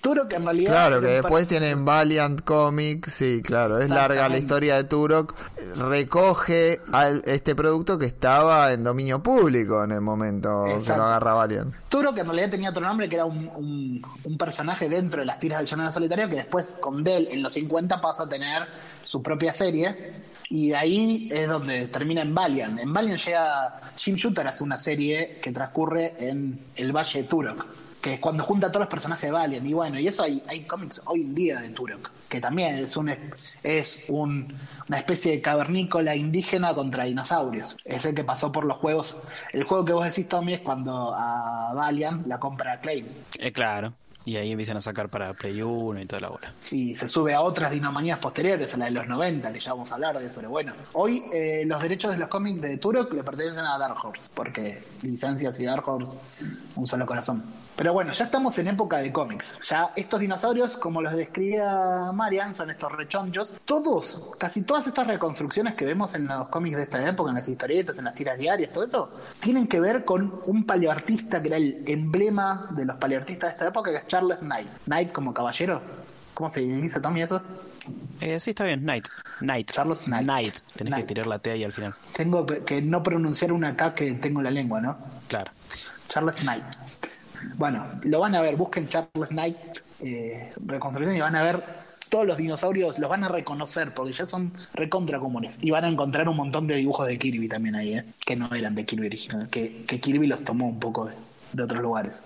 Turok 0.03 0.33
en 0.33 0.47
realidad. 0.47 0.73
Claro, 0.73 1.01
que 1.03 1.09
después 1.09 1.47
tienen 1.47 1.85
Valiant 1.85 2.41
Comics, 2.41 3.13
sí, 3.13 3.43
claro, 3.45 3.79
es 3.79 3.91
larga 3.91 4.31
la 4.31 4.39
historia 4.39 4.77
de 4.77 4.85
Turok, 4.85 5.35
recoge 5.77 6.81
al, 6.91 7.23
este 7.27 7.55
producto 7.55 7.99
que 7.99 8.07
estaba 8.07 8.73
en 8.73 8.83
dominio 8.83 9.23
público 9.23 9.85
en 9.85 9.93
el 9.93 10.01
momento 10.01 10.65
que 10.65 10.73
Exacto. 10.75 11.03
lo 11.03 11.07
agarra 11.07 11.35
Valiant. 11.35 11.69
Turok 11.91 12.17
en 12.17 12.25
realidad 12.27 12.51
tenía 12.51 12.71
otro 12.71 12.81
nombre 12.87 13.11
que 13.11 13.17
era 13.17 13.27
un, 13.27 13.47
un- 13.55 14.03
un 14.25 14.39
personaje 14.39 14.89
dentro 14.89 15.21
de 15.21 15.27
las 15.27 15.39
tiras 15.39 15.59
del 15.61 15.69
llanero 15.69 15.93
solitario 15.93 16.29
que 16.31 16.37
después 16.37 16.79
con 16.81 17.05
Dell 17.05 17.29
en 17.31 17.43
los 17.43 17.53
50 17.53 18.01
pasa 18.01 18.23
a 18.23 18.29
tener 18.29 18.63
su 19.05 19.23
propia 19.23 19.53
serie 19.53 20.15
y 20.51 20.73
ahí 20.73 21.29
es 21.33 21.49
donde 21.49 21.87
termina 21.89 22.21
en 22.23 22.35
Valiant. 22.35 22.79
En 22.81 22.93
Valiant 22.93 23.21
llega 23.25 23.81
Jim 23.97 24.17
Shooter 24.17 24.47
a 24.47 24.51
hacer 24.51 24.65
una 24.65 24.79
serie 24.79 25.39
que 25.41 25.53
transcurre 25.53 26.15
en 26.19 26.59
el 26.77 26.93
Valle 26.93 27.23
de 27.23 27.29
Turok, 27.29 27.67
que 28.03 28.15
es 28.15 28.21
cuando 28.21 28.43
junta 28.45 28.67
a 28.67 28.71
todos 28.71 28.83
los 28.85 28.91
personajes 28.91 29.29
de 29.29 29.31
Valiant. 29.33 29.67
Y 29.67 29.73
bueno, 29.73 29.99
y 29.99 30.09
eso 30.09 30.23
hay, 30.25 30.43
hay 30.49 30.65
cómics 30.65 31.03
hoy 31.07 31.21
en 31.21 31.35
día 31.35 31.61
de 31.61 31.69
Turok, 31.71 32.11
que 32.29 32.41
también 32.41 32.77
es, 32.77 32.97
un, 32.97 33.11
es 33.63 34.07
un- 34.09 34.47
una 34.89 34.99
especie 34.99 35.33
de 35.33 35.41
cavernícola 35.41 36.17
indígena 36.17 36.75
contra 36.75 37.05
dinosaurios. 37.05 37.77
Es 37.87 38.05
el 38.05 38.13
que 38.15 38.25
pasó 38.25 38.51
por 38.51 38.65
los 38.65 38.79
juegos. 38.79 39.17
El 39.53 39.63
juego 39.65 39.85
que 39.85 39.93
vos 39.93 40.05
decís, 40.05 40.29
Tommy, 40.29 40.55
es 40.55 40.61
cuando 40.63 41.15
a 41.15 41.73
Valiant 41.75 42.27
la 42.27 42.41
compra 42.41 42.73
Acclaim. 42.73 43.07
Eh, 43.39 43.53
claro. 43.53 43.93
Y 44.25 44.37
ahí 44.37 44.53
empiezan 44.53 44.77
a 44.77 44.81
sacar 44.81 45.09
para 45.09 45.33
Play 45.33 45.63
1 45.63 46.01
y 46.01 46.07
toda 46.07 46.21
la 46.21 46.29
bola. 46.29 46.53
y 46.71 46.95
se 46.95 47.09
sube 47.09 47.35
a 47.35 47.41
otras 47.41 47.71
dinomanías 47.71 48.19
posteriores, 48.19 48.73
a 48.75 48.77
la 48.77 48.85
de 48.87 48.91
los 48.91 49.07
90, 49.07 49.53
que 49.53 49.61
ya 49.61 49.73
vamos 49.73 49.91
a 49.91 49.95
hablar 49.95 50.19
de 50.19 50.27
eso. 50.27 50.37
Pero 50.37 50.51
bueno, 50.51 50.75
hoy 50.93 51.25
eh, 51.33 51.65
los 51.67 51.83
derechos 51.83 52.13
de 52.13 52.19
los 52.19 52.29
cómics 52.29 52.61
de 52.61 52.77
Turok 52.77 53.13
le 53.15 53.25
pertenecen 53.25 53.65
a 53.65 53.79
Dark 53.79 53.97
Horse, 54.03 54.31
porque 54.35 54.83
licencias 55.03 55.59
y 55.59 55.65
Dark 55.65 55.89
Horse, 55.89 56.17
un 56.77 56.87
solo 56.87 57.07
corazón. 57.07 57.43
Pero 57.77 57.93
bueno, 57.95 58.13
ya 58.13 58.25
estamos 58.27 58.59
en 58.59 58.69
época 58.69 58.99
de 58.99 59.11
cómics. 59.13 59.59
Ya 59.67 59.93
estos 59.97 60.21
dinosaurios, 60.21 60.77
como 60.77 61.01
los 61.01 61.15
describía 61.15 62.13
Marian, 62.13 62.55
son 62.55 62.71
estos 62.71 62.93
rechonchos. 62.93 63.55
Todos, 63.65 64.33
casi 64.39 64.63
todas 64.63 64.87
estas 64.87 65.07
reconstrucciones 65.07 65.75
que 65.75 65.87
vemos 65.87 66.15
en 66.15 66.27
los 66.27 66.49
cómics 66.49 66.77
de 66.77 66.83
esta 66.83 67.09
época, 67.09 67.31
en 67.31 67.37
las 67.37 67.49
historietas, 67.49 67.99
en 67.99 68.05
las 68.05 68.15
tiras 68.15 68.39
diarias, 68.39 68.71
todo 68.71 68.85
eso, 68.85 69.11
tienen 69.41 69.67
que 69.67 69.81
ver 69.81 70.05
con 70.05 70.43
un 70.47 70.67
paleoartista 70.67 71.41
que 71.41 71.49
era 71.49 71.57
el 71.57 71.83
emblema 71.87 72.69
de 72.73 72.85
los 72.85 72.97
paleoartistas 72.97 73.51
de 73.51 73.53
esta 73.53 73.69
época, 73.69 73.91
que 73.91 73.97
es 73.99 74.07
Charles 74.07 74.39
Knight. 74.41 74.69
Knight 74.85 75.13
como 75.13 75.33
caballero. 75.33 75.81
¿Cómo 76.35 76.51
se 76.51 76.61
dice, 76.61 77.01
Tommy, 77.01 77.23
eso? 77.23 77.41
Eh, 78.21 78.39
sí, 78.39 78.51
está 78.51 78.65
bien. 78.65 78.81
Knight. 78.81 79.09
Knight. 79.41 79.73
Charles 79.73 80.03
Knight. 80.03 80.55
Tenés 80.77 80.91
Knight. 80.93 81.07
que 81.07 81.15
tirar 81.15 81.27
la 81.27 81.39
T 81.39 81.51
ahí 81.51 81.65
al 81.65 81.73
final. 81.73 81.95
Tengo 82.15 82.45
que 82.45 82.59
que 82.61 82.83
no 82.83 83.03
pronunciar 83.03 83.53
una 83.53 83.75
K 83.75 83.95
que 83.95 84.13
tengo 84.13 84.41
en 84.41 84.45
la 84.45 84.51
lengua, 84.51 84.81
¿no? 84.81 84.97
Claro. 85.29 85.51
Charles 86.09 86.37
Knight. 86.37 86.65
Bueno, 87.57 87.87
lo 88.03 88.21
van 88.21 88.35
a 88.35 88.41
ver, 88.41 88.57
busquen 88.57 88.89
Charles 88.89 89.29
Knight 89.29 89.57
eh, 90.03 90.51
reconstrucción 90.65 91.17
y 91.17 91.21
van 91.21 91.37
a 91.37 91.43
ver 91.43 91.61
todos 92.09 92.27
los 92.27 92.37
dinosaurios, 92.37 92.99
los 92.99 93.09
van 93.09 93.25
a 93.25 93.29
reconocer 93.29 93.95
porque 93.95 94.13
ya 94.13 94.27
son 94.27 94.53
recontra 94.75 95.19
comunes. 95.19 95.59
Y 95.61 95.71
van 95.71 95.85
a 95.85 95.89
encontrar 95.89 96.29
un 96.29 96.37
montón 96.37 96.67
de 96.67 96.77
dibujos 96.77 97.07
de 97.07 97.19
Kirby 97.19 97.49
también 97.49 97.77
ahí, 97.77 97.95
¿eh? 97.95 98.05
que 98.27 98.37
no 98.37 98.53
eran 98.53 98.75
de 98.75 98.85
Kirby 98.85 99.07
original, 99.07 99.47
que, 99.51 99.85
que 99.87 100.01
Kirby 100.01 100.27
los 100.27 100.45
tomó 100.45 100.69
un 100.69 100.81
poco 100.81 101.07
de, 101.07 101.63
otros 101.63 101.83
lugares. 101.83 102.23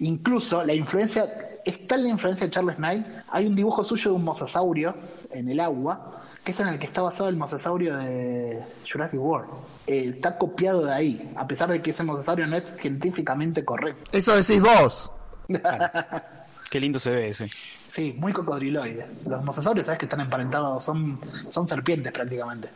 Incluso 0.00 0.64
la 0.64 0.74
influencia, 0.74 1.28
es 1.64 1.86
tal 1.86 2.02
la 2.02 2.10
influencia 2.10 2.46
de 2.46 2.52
Charles 2.52 2.76
Knight, 2.76 3.06
hay 3.30 3.46
un 3.46 3.54
dibujo 3.54 3.84
suyo 3.84 4.10
de 4.10 4.16
un 4.16 4.24
mosasaurio 4.24 4.94
en 5.30 5.48
el 5.48 5.60
agua, 5.60 6.21
que 6.44 6.52
es 6.52 6.60
en 6.60 6.68
el 6.68 6.78
que 6.78 6.86
está 6.86 7.02
basado 7.02 7.28
el 7.28 7.36
mosasaurio 7.36 7.96
de 7.96 8.62
Jurassic 8.90 9.20
World. 9.20 9.48
Eh, 9.86 10.12
está 10.16 10.36
copiado 10.38 10.86
de 10.86 10.92
ahí, 10.92 11.32
a 11.36 11.46
pesar 11.46 11.70
de 11.70 11.80
que 11.80 11.90
ese 11.90 12.02
mosasaurio 12.02 12.46
no 12.46 12.56
es 12.56 12.64
científicamente 12.64 13.64
correcto. 13.64 14.16
Eso 14.16 14.34
decís 14.34 14.60
vos. 14.60 15.10
Qué 16.70 16.80
lindo 16.80 16.98
se 16.98 17.10
ve 17.10 17.28
ese. 17.28 17.50
Sí, 17.86 18.14
muy 18.16 18.32
cocodriloide. 18.32 19.06
Los 19.26 19.44
mosasaurios, 19.44 19.86
¿sabes 19.86 19.98
que 19.98 20.06
están 20.06 20.20
emparentados? 20.20 20.82
Son, 20.82 21.20
son 21.48 21.66
serpientes 21.66 22.10
prácticamente. 22.12 22.70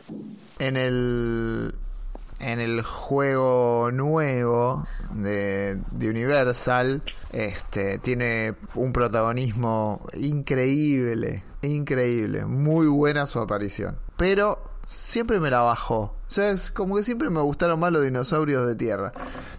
En 0.59 0.77
el 0.77 1.73
en 2.39 2.59
el 2.59 2.83
juego 2.83 3.89
nuevo 3.91 4.85
de, 5.15 5.81
de, 5.89 6.09
Universal 6.11 7.01
este 7.33 7.97
tiene 7.97 8.53
un 8.75 8.93
protagonismo 8.93 10.05
increíble 10.13 11.41
increíble 11.61 12.45
muy 12.45 12.87
buena 12.87 13.25
su 13.25 13.39
aparición 13.39 13.97
pero 14.17 14.61
siempre 14.87 15.39
me 15.39 15.49
la 15.49 15.61
bajó 15.61 16.17
o 16.29 16.33
sea, 16.33 16.51
es 16.51 16.71
como 16.71 16.97
que 16.97 17.03
siempre 17.03 17.29
me 17.29 17.39
gustaron 17.39 17.79
más 17.79 17.91
los 17.93 18.03
dinosaurios 18.03 18.67
de 18.67 18.75
tierra. 18.75 19.13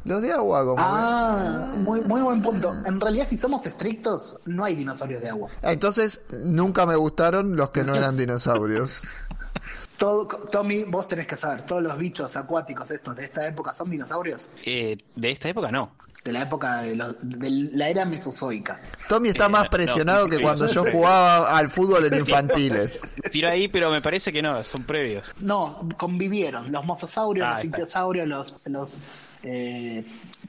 Los 0.04 0.20
de 0.20 0.32
agua, 0.32 0.66
como. 0.66 0.76
Ah, 0.78 1.70
que... 1.72 1.78
muy, 1.78 2.00
muy 2.02 2.20
buen 2.20 2.42
punto. 2.42 2.74
En 2.84 3.00
realidad, 3.00 3.26
si 3.26 3.38
somos 3.38 3.64
estrictos, 3.64 4.38
no 4.44 4.64
hay 4.64 4.74
dinosaurios 4.74 5.22
de 5.22 5.30
agua. 5.30 5.50
Entonces, 5.62 6.26
nunca 6.44 6.84
me 6.84 6.94
gustaron 6.96 7.56
los 7.56 7.70
que 7.70 7.84
no 7.84 7.94
eran 7.94 8.16
dinosaurios. 8.18 9.04
Todo, 9.96 10.28
Tommy, 10.52 10.84
vos 10.84 11.08
tenés 11.08 11.26
que 11.26 11.36
saber, 11.36 11.62
todos 11.62 11.82
los 11.82 11.96
bichos 11.96 12.36
acuáticos 12.36 12.90
estos 12.90 13.16
de 13.16 13.24
esta 13.24 13.46
época 13.48 13.72
son 13.72 13.90
dinosaurios. 13.90 14.50
Eh, 14.64 14.96
de 15.16 15.30
esta 15.30 15.48
época 15.48 15.72
no. 15.72 15.92
De 16.28 16.34
la 16.34 16.42
época 16.42 16.82
de, 16.82 16.94
los, 16.94 17.16
de 17.22 17.70
la 17.72 17.88
era 17.88 18.04
mesozoica. 18.04 18.78
Tommy 19.08 19.30
está 19.30 19.46
eh, 19.46 19.48
más 19.48 19.68
presionado 19.68 20.24
no, 20.24 20.28
que 20.28 20.42
cuando 20.42 20.66
yo 20.66 20.84
jugaba 20.84 21.56
al 21.56 21.70
fútbol 21.70 22.04
en 22.04 22.18
infantiles. 22.18 23.00
Tiro 23.32 23.48
ahí, 23.48 23.66
pero 23.68 23.90
me 23.90 24.02
parece 24.02 24.30
que 24.30 24.42
no, 24.42 24.62
son 24.62 24.82
previos. 24.82 25.32
No, 25.40 25.88
convivieron. 25.96 26.70
Los 26.70 26.84
mosasaurios, 26.84 27.48
ah, 27.48 27.54
los 27.54 27.64
ichthyosaurios, 27.64 28.28
los, 28.28 28.66
los 28.66 28.90
eh, 29.42 30.04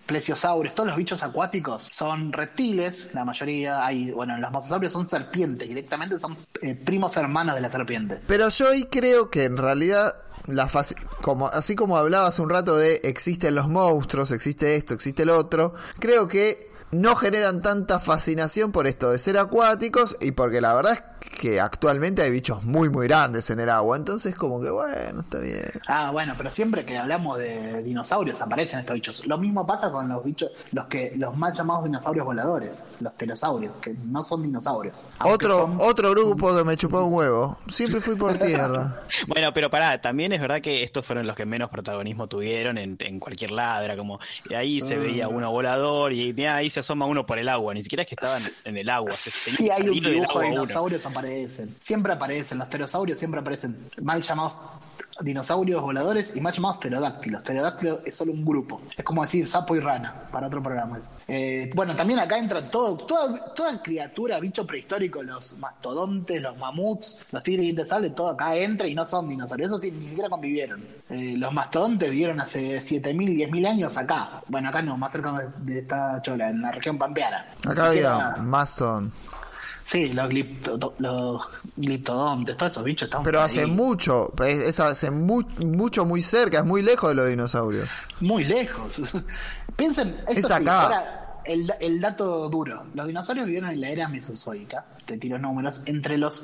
plesiosaurios, 0.09 0.73
todos 0.73 0.87
los 0.87 0.97
bichos 0.97 1.21
acuáticos 1.21 1.87
son 1.91 2.33
reptiles, 2.33 3.13
la 3.13 3.23
mayoría 3.23 3.85
hay, 3.85 4.09
bueno, 4.09 4.35
los 4.39 4.51
mosasaurios 4.51 4.91
son 4.91 5.07
serpientes, 5.07 5.67
directamente 5.67 6.17
son 6.17 6.35
eh, 6.63 6.73
primos 6.73 7.15
hermanos 7.15 7.53
de 7.53 7.61
la 7.61 7.69
serpiente. 7.69 8.19
Pero 8.25 8.49
yo 8.49 8.69
ahí 8.69 8.85
creo 8.85 9.29
que 9.29 9.45
en 9.45 9.55
realidad 9.57 10.15
la 10.47 10.67
como 11.21 11.47
así 11.47 11.75
como 11.75 11.95
hablaba 11.95 12.27
hace 12.27 12.41
un 12.41 12.49
rato 12.49 12.75
de 12.75 13.01
existen 13.03 13.53
los 13.53 13.67
monstruos, 13.67 14.31
existe 14.31 14.75
esto, 14.75 14.95
existe 14.95 15.21
el 15.21 15.29
otro, 15.29 15.75
creo 15.99 16.27
que 16.27 16.71
no 16.91 17.15
generan 17.15 17.61
tanta 17.61 17.99
fascinación 17.99 18.71
por 18.71 18.87
esto 18.87 19.11
de 19.11 19.19
ser 19.19 19.37
acuáticos 19.37 20.17
y 20.21 20.31
porque 20.31 20.59
la 20.59 20.73
verdad 20.73 20.93
es 20.93 21.03
que 21.19 21.59
actualmente 21.59 22.21
hay 22.21 22.31
bichos 22.31 22.63
muy 22.63 22.89
muy 22.89 23.07
grandes 23.07 23.49
en 23.49 23.59
el 23.59 23.69
agua, 23.69 23.97
entonces 23.97 24.35
como 24.35 24.59
que 24.59 24.69
bueno, 24.69 25.21
está 25.21 25.39
bien. 25.39 25.65
Ah, 25.87 26.11
bueno, 26.11 26.33
pero 26.37 26.51
siempre 26.51 26.85
que 26.85 26.97
hablamos 26.97 27.37
de 27.37 27.83
dinosaurios 27.83 28.41
aparecen 28.41 28.79
estos 28.79 28.93
bichos. 28.95 29.27
Lo 29.27 29.37
mismo 29.37 29.65
pasa 29.65 29.91
con 29.91 30.09
los 30.09 30.23
bichos, 30.23 30.51
los 30.71 30.87
que 30.87 31.13
los 31.15 31.35
mal 31.37 31.53
llamados 31.53 31.83
dinosaurios 31.85 32.25
voladores, 32.25 32.83
los 32.99 33.13
pterosaurios, 33.13 33.75
que 33.77 33.93
no 34.05 34.23
son 34.23 34.43
dinosaurios. 34.43 35.05
Otro 35.23 35.61
son... 35.63 35.77
otro 35.81 36.11
grupo 36.11 36.55
que 36.55 36.63
me 36.63 36.75
chupó 36.75 37.03
un 37.03 37.13
huevo. 37.13 37.57
Siempre 37.71 38.01
fui 38.01 38.15
por 38.15 38.37
tierra. 38.37 39.01
bueno, 39.27 39.51
pero 39.53 39.69
pará, 39.69 40.01
también 40.01 40.31
es 40.33 40.41
verdad 40.41 40.61
que 40.61 40.83
estos 40.83 41.05
fueron 41.05 41.27
los 41.27 41.35
que 41.35 41.45
menos 41.45 41.69
protagonismo 41.69 42.27
tuvieron 42.27 42.77
en, 42.77 42.97
en 42.99 43.19
cualquier 43.19 43.51
lado, 43.51 43.85
era 43.85 43.95
como 43.95 44.19
ahí 44.55 44.81
se 44.81 44.97
veía 44.97 45.19
Ah. 45.25 45.27
uno 45.29 45.51
volador 45.51 46.13
y 46.13 46.33
mira, 46.33 46.55
ahí 46.55 46.69
se 46.69 46.79
asoma 46.79 47.05
uno 47.05 47.25
por 47.25 47.37
el 47.39 47.49
agua, 47.49 47.73
ni 47.73 47.83
siquiera 47.83 48.03
es 48.03 48.09
que 48.09 48.15
estaban 48.15 48.41
en 48.65 48.77
el 48.77 48.89
agua. 48.89 49.11
Se 49.11 49.31
sí, 49.31 49.69
hay 49.69 49.89
un 49.89 49.99
dibujo 49.99 50.39
de 50.39 50.49
dinosaurios 50.49 51.05
aparecen. 51.09 51.67
Siempre 51.67 52.13
aparecen, 52.13 52.57
los 52.57 52.67
pterosaurios 52.67 53.19
siempre 53.19 53.41
aparecen 53.41 53.77
mal 54.01 54.21
llamados 54.21 54.53
dinosaurios 55.21 55.81
voladores 55.81 56.35
y 56.35 56.41
mal 56.41 56.53
llamados 56.53 56.77
pterodáctilos. 56.77 57.41
Pterodáctilo 57.43 57.99
es 58.05 58.15
solo 58.15 58.31
un 58.31 58.45
grupo. 58.45 58.81
Es 58.95 59.03
como 59.03 59.21
decir 59.21 59.47
sapo 59.47 59.75
y 59.75 59.79
rana 59.79 60.13
para 60.31 60.47
otro 60.47 60.61
programa. 60.61 60.97
Eh, 61.27 61.69
bueno, 61.75 61.95
también 61.95 62.19
acá 62.19 62.37
entran 62.37 62.69
todo, 62.69 62.97
toda, 62.97 63.53
toda 63.53 63.81
criatura, 63.81 64.39
bicho 64.39 64.65
prehistórico, 64.65 65.21
los 65.23 65.57
mastodontes, 65.57 66.41
los 66.41 66.57
mamuts, 66.57 67.25
los 67.31 67.43
tigres 67.43 67.75
de 67.75 67.85
sable, 67.85 68.11
todo 68.11 68.29
acá 68.29 68.55
entra 68.55 68.87
y 68.87 68.95
no 68.95 69.05
son 69.05 69.29
dinosaurios. 69.29 69.69
Eso 69.69 69.79
sí, 69.79 69.91
ni 69.91 70.07
siquiera 70.07 70.29
convivieron. 70.29 70.85
Eh, 71.09 71.35
los 71.37 71.53
mastodontes 71.53 72.09
vivieron 72.09 72.39
hace 72.39 72.77
7.000, 72.77 73.49
10.000 73.49 73.67
años 73.67 73.97
acá. 73.97 74.41
Bueno, 74.47 74.69
acá 74.69 74.81
no, 74.81 74.97
más 74.97 75.11
cerca 75.11 75.31
de, 75.33 75.73
de 75.73 75.79
esta 75.79 76.21
chola, 76.21 76.49
en 76.49 76.61
la 76.61 76.71
región 76.71 76.97
pampeana. 76.97 77.45
Acá 77.67 77.87
había 77.87 78.35
Mastodon. 78.37 79.11
Sí, 79.89 80.09
los, 80.09 80.29
glipto, 80.29 80.77
los 80.99 81.41
gliptodontes, 81.77 82.57
todos 82.57 82.73
esos 82.73 82.83
bichos 82.83 83.07
están 83.07 83.23
Pero 83.23 83.41
hace 83.41 83.61
ahí. 83.61 83.71
mucho, 83.71 84.31
es 84.45 84.79
hace 84.79 85.09
mu 85.09 85.41
mucho, 85.65 86.05
muy 86.05 86.21
cerca, 86.21 86.59
es 86.59 86.65
muy 86.65 86.83
lejos 86.83 87.09
de 87.09 87.15
los 87.15 87.27
dinosaurios. 87.27 87.89
Muy 88.19 88.43
lejos. 88.43 89.01
Piensen, 89.75 90.09
esto 90.27 90.31
es 90.33 90.45
sí, 90.45 90.53
acá. 90.53 90.81
ahora, 90.83 91.41
el, 91.43 91.73
el, 91.79 91.99
dato 91.99 92.49
duro. 92.49 92.85
Los 92.93 93.07
dinosaurios 93.07 93.47
vivieron 93.47 93.71
en 93.71 93.81
la 93.81 93.89
era 93.89 94.07
mesozoica, 94.07 94.85
te 95.07 95.17
tiro 95.17 95.39
números, 95.39 95.81
entre 95.87 96.19
los 96.19 96.43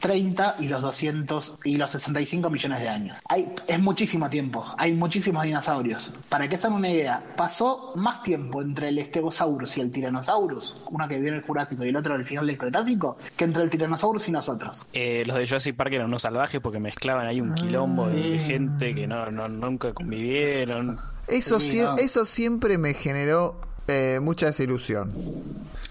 230 0.00 0.56
y 0.60 0.68
los 0.68 0.80
200 0.82 1.58
y 1.64 1.76
los 1.76 1.90
65 1.90 2.50
millones 2.50 2.80
de 2.80 2.88
años. 2.88 3.18
Hay, 3.28 3.46
es 3.68 3.80
muchísimo 3.80 4.28
tiempo, 4.30 4.64
hay 4.76 4.92
muchísimos 4.92 5.42
dinosaurios. 5.44 6.12
Para 6.28 6.48
que 6.48 6.56
se 6.56 6.66
hagan 6.66 6.78
una 6.78 6.90
idea, 6.90 7.22
pasó 7.36 7.92
más 7.96 8.22
tiempo 8.22 8.62
entre 8.62 8.88
el 8.88 9.04
Stegosaurus 9.04 9.76
y 9.76 9.80
el 9.80 9.90
Tyrannosaurus, 9.90 10.74
uno 10.90 11.08
que 11.08 11.16
vivió 11.16 11.28
en 11.30 11.34
el 11.36 11.42
Jurásico 11.42 11.84
y 11.84 11.88
el 11.88 11.96
otro 11.96 12.14
al 12.14 12.24
final 12.24 12.46
del 12.46 12.58
Cretácico, 12.58 13.18
que 13.36 13.44
entre 13.44 13.62
el 13.62 13.70
Tyrannosaurus 13.70 14.28
y 14.28 14.32
nosotros. 14.32 14.86
Eh, 14.92 15.24
los 15.26 15.36
de 15.36 15.46
Jurassic 15.46 15.76
Park 15.76 15.92
eran 15.92 16.06
unos 16.06 16.22
salvajes 16.22 16.60
porque 16.60 16.78
mezclaban 16.78 17.26
ahí 17.26 17.40
un 17.40 17.54
quilombo 17.54 18.06
Ah, 18.06 18.10
de 18.10 18.38
gente 18.38 18.94
que 18.94 19.06
no, 19.06 19.30
no 19.30 19.48
nunca 19.48 19.92
convivieron. 19.92 21.00
Eso, 21.26 21.58
Sí, 21.60 21.70
sie 21.72 21.82
no. 21.82 21.96
eso 21.96 22.24
siempre 22.24 22.78
me 22.78 22.94
generó 22.94 23.60
eh, 23.86 24.18
mucha 24.22 24.46
desilusión. 24.46 25.12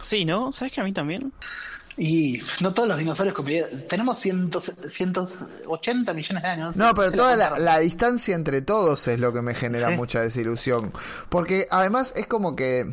Sí, 0.02 0.26
¿no? 0.26 0.52
¿Sabes 0.52 0.74
que 0.74 0.82
a 0.82 0.84
mí 0.84 0.94
también? 0.94 1.32
Y 1.98 2.42
no 2.62 2.74
todos 2.74 2.88
los 2.88 2.98
dinosaurios. 2.98 3.36
Tenemos 3.90 4.20
cientos, 4.20 4.72
180 4.88 6.14
millones 6.14 6.44
de 6.44 6.50
años. 6.50 6.76
No, 6.76 6.94
pero 6.94 7.12
toda 7.12 7.36
la, 7.36 7.80
distancia 7.80 8.36
entre 8.36 8.62
todos 8.62 9.08
es 9.08 9.20
lo 9.20 9.34
que 9.34 9.42
me 9.42 9.56
genera 9.56 9.90
Sí. 9.90 9.96
mucha 9.96 10.22
desilusión. 10.22 10.92
Porque 11.30 11.68
además 11.72 12.14
es 12.16 12.28
como 12.28 12.56
que 12.56 12.92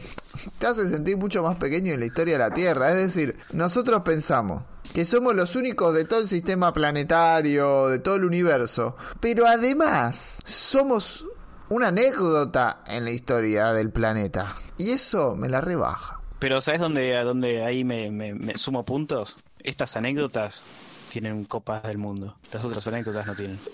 te 0.58 0.66
hace 0.66 0.88
sentir 0.88 1.16
mucho 1.18 1.42
más 1.42 1.56
pequeño 1.56 1.92
en 1.92 2.00
la 2.00 2.06
historia 2.06 2.34
de 2.34 2.38
la 2.38 2.50
Tierra. 2.50 2.90
Es 2.90 2.96
decir, 2.96 3.36
nosotros 3.52 4.02
pensamos 4.02 4.62
que 4.94 5.04
somos 5.04 5.34
los 5.34 5.54
únicos 5.56 5.92
de 5.92 6.04
todo 6.04 6.20
el 6.20 6.28
sistema 6.28 6.72
planetario, 6.72 7.88
de 7.88 7.98
todo 7.98 8.16
el 8.16 8.24
universo. 8.24 8.96
Pero 9.20 9.46
además 9.46 10.38
somos 10.44 11.24
una 11.68 11.88
anécdota 11.88 12.80
en 12.86 13.04
la 13.04 13.10
historia 13.10 13.72
del 13.72 13.90
planeta. 13.90 14.54
Y 14.78 14.90
eso 14.90 15.34
me 15.36 15.48
la 15.48 15.60
rebaja. 15.60 16.13
Pero 16.38 16.60
¿sabes 16.60 16.80
dónde, 16.80 17.16
a 17.16 17.24
dónde 17.24 17.64
ahí 17.64 17.84
me, 17.84 18.10
me- 18.10 18.34
me 18.34 18.56
sumo 18.56 18.84
puntos? 18.84 19.38
Estas 19.62 19.96
anécdotas 19.96 20.62
tienen 21.10 21.44
copas 21.44 21.82
del 21.84 21.96
mundo. 21.98 22.36
Las 22.52 22.64
otras 22.64 22.86
anécdotas 22.86 23.26
no 23.26 23.34
tienen. 23.34 23.58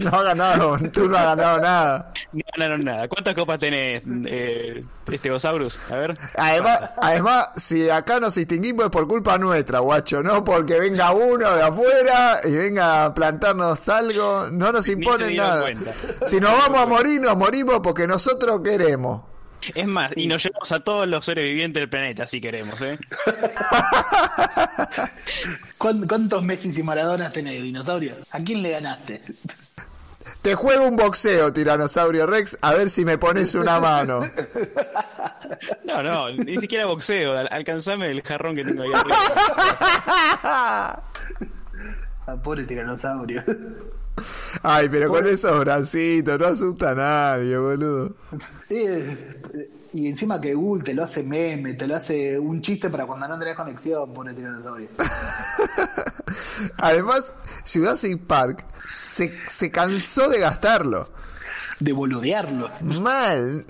No 0.00 0.10
ha 0.10 0.22
ganado, 0.24 0.76
tú 0.92 1.06
no 1.08 1.16
has 1.16 1.36
ganado 1.36 1.60
nada. 1.60 2.12
No 2.32 2.40
ganaron 2.56 2.82
nada. 2.84 3.06
¿Cuántas 3.06 3.32
copas 3.34 3.60
tenés, 3.60 4.02
eh, 4.26 4.84
Stegosaurus? 5.08 5.78
A 5.88 5.94
ver. 5.94 6.18
Además, 6.36 6.80
además, 7.00 7.50
si 7.56 7.88
acá 7.88 8.18
nos 8.18 8.34
distinguimos 8.34 8.86
es 8.86 8.90
por 8.90 9.06
culpa 9.06 9.38
nuestra, 9.38 9.78
guacho, 9.78 10.20
no 10.20 10.42
porque 10.42 10.80
venga 10.80 11.12
uno 11.12 11.48
de 11.54 11.62
afuera 11.62 12.40
y 12.42 12.50
venga 12.50 13.04
a 13.04 13.14
plantarnos 13.14 13.88
algo, 13.88 14.48
no 14.50 14.72
nos 14.72 14.88
imponen 14.88 15.36
nada. 15.36 15.60
cuenta. 15.62 15.92
Si 16.24 16.40
nos 16.40 16.50
vamos 16.50 16.80
a 16.80 16.86
morir, 16.86 17.20
nos 17.20 17.36
morimos 17.36 17.78
porque 17.80 18.08
nosotros 18.08 18.62
queremos. 18.64 19.22
Es 19.74 19.86
más, 19.86 20.12
y 20.16 20.26
nos 20.26 20.42
llevamos 20.42 20.70
a 20.72 20.80
todos 20.80 21.08
los 21.08 21.24
seres 21.24 21.44
vivientes 21.44 21.80
del 21.80 21.88
planeta 21.88 22.26
si 22.26 22.40
queremos, 22.40 22.82
¿eh? 22.82 22.98
¿Cuán- 25.78 26.06
¿Cuántos 26.06 26.42
Messi 26.42 26.72
y 26.78 26.82
Maradonas 26.82 27.32
tenés, 27.32 27.62
dinosaurio? 27.62 28.16
¿A 28.32 28.40
quién 28.40 28.62
le 28.62 28.70
ganaste? 28.70 29.20
Te 30.42 30.54
juego 30.54 30.86
un 30.86 30.96
boxeo, 30.96 31.52
Tiranosaurio 31.52 32.26
Rex, 32.26 32.58
a 32.60 32.72
ver 32.74 32.90
si 32.90 33.04
me 33.04 33.18
pones 33.18 33.54
una 33.54 33.80
mano. 33.80 34.20
No, 35.84 36.02
no, 36.02 36.30
ni 36.32 36.58
siquiera 36.58 36.86
boxeo. 36.86 37.36
Al- 37.36 37.48
alcanzame 37.50 38.10
el 38.10 38.22
jarrón 38.22 38.56
que 38.56 38.64
tengo 38.64 38.82
ahí 38.82 38.92
arriba. 38.94 39.16
Ah, 40.42 41.02
pobre 42.42 42.64
tiranosaurio. 42.64 43.44
Ay, 44.62 44.88
pero 44.88 45.08
con 45.08 45.26
esos 45.26 45.58
bracitos 45.60 46.38
no 46.38 46.46
asusta 46.46 46.90
a 46.90 46.94
nadie, 46.94 47.58
boludo. 47.58 48.14
Y 49.92 50.08
encima 50.08 50.40
que 50.40 50.54
Google 50.54 50.82
te 50.82 50.92
lo 50.92 51.04
hace 51.04 51.22
meme, 51.22 51.74
te 51.74 51.86
lo 51.86 51.96
hace 51.96 52.38
un 52.38 52.60
chiste 52.60 52.90
para 52.90 53.06
cuando 53.06 53.28
no 53.28 53.38
tenés 53.38 53.54
conexión, 53.54 54.12
pone 54.12 54.34
tiranosaurio. 54.34 54.88
Además, 56.78 57.32
Jurassic 57.72 58.20
Park 58.26 58.64
se, 58.92 59.32
se 59.48 59.70
cansó 59.70 60.28
de 60.28 60.40
gastarlo. 60.40 61.08
De 61.84 61.92
boludearlo. 61.92 62.70
Mal. 62.80 63.66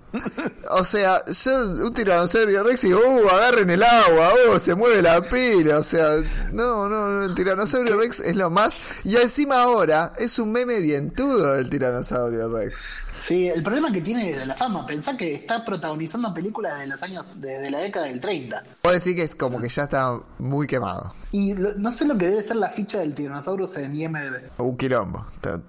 O 0.71 0.85
sea, 0.85 1.25
yo 1.27 1.87
un 1.87 1.93
tiranosaurio 1.93 2.63
Rex 2.63 2.85
y 2.85 2.95
uh, 2.95 3.29
agarren 3.29 3.71
el 3.71 3.83
agua, 3.83 4.33
uh, 4.55 4.59
se 4.59 4.75
mueve 4.75 5.03
la 5.03 5.21
pila. 5.21 5.79
O 5.79 5.83
sea, 5.83 6.17
no, 6.53 6.89
no, 6.89 7.11
no, 7.11 7.25
el 7.25 7.35
tiranosaurio 7.35 7.97
Rex 7.97 8.21
es 8.21 8.37
lo 8.37 8.51
más. 8.51 8.79
Y 9.05 9.17
encima 9.17 9.63
ahora 9.63 10.13
es 10.17 10.39
un 10.39 10.53
meme 10.53 10.81
dientudo 10.81 11.55
del 11.55 11.69
tiranosaurio 11.69 12.49
Rex. 12.49 12.87
Sí, 13.25 13.49
el 13.49 13.63
problema 13.63 13.91
que 13.91 14.03
tiene 14.03 14.35
de 14.35 14.45
la 14.45 14.55
fama, 14.55 14.85
pensá 14.85 15.17
que 15.17 15.35
está 15.35 15.65
protagonizando 15.65 16.35
películas 16.35 16.79
de 16.81 16.89
los 16.89 17.03
años, 17.03 17.25
de, 17.37 17.71
la 17.71 17.79
década 17.79 18.05
del 18.05 18.21
30. 18.21 18.63
Puedo 18.83 18.95
decir 18.95 19.17
que 19.17 19.23
es 19.23 19.35
como 19.35 19.59
que 19.61 19.69
ya 19.71 19.85
está 19.85 20.21
muy 20.39 20.67
quemado. 20.67 21.15
Y 21.33 21.55
no 21.55 21.91
sé 21.91 22.05
lo 22.05 22.19
que 22.19 22.29
debe 22.29 22.45
ser 22.45 22.57
la 22.57 22.69
ficha 22.69 22.99
del 22.99 23.15
Tyrannosaurus 23.15 23.79
en 23.79 23.97
IMDb. 23.97 24.51
Un 24.59 24.77
quilombo, 24.77 25.25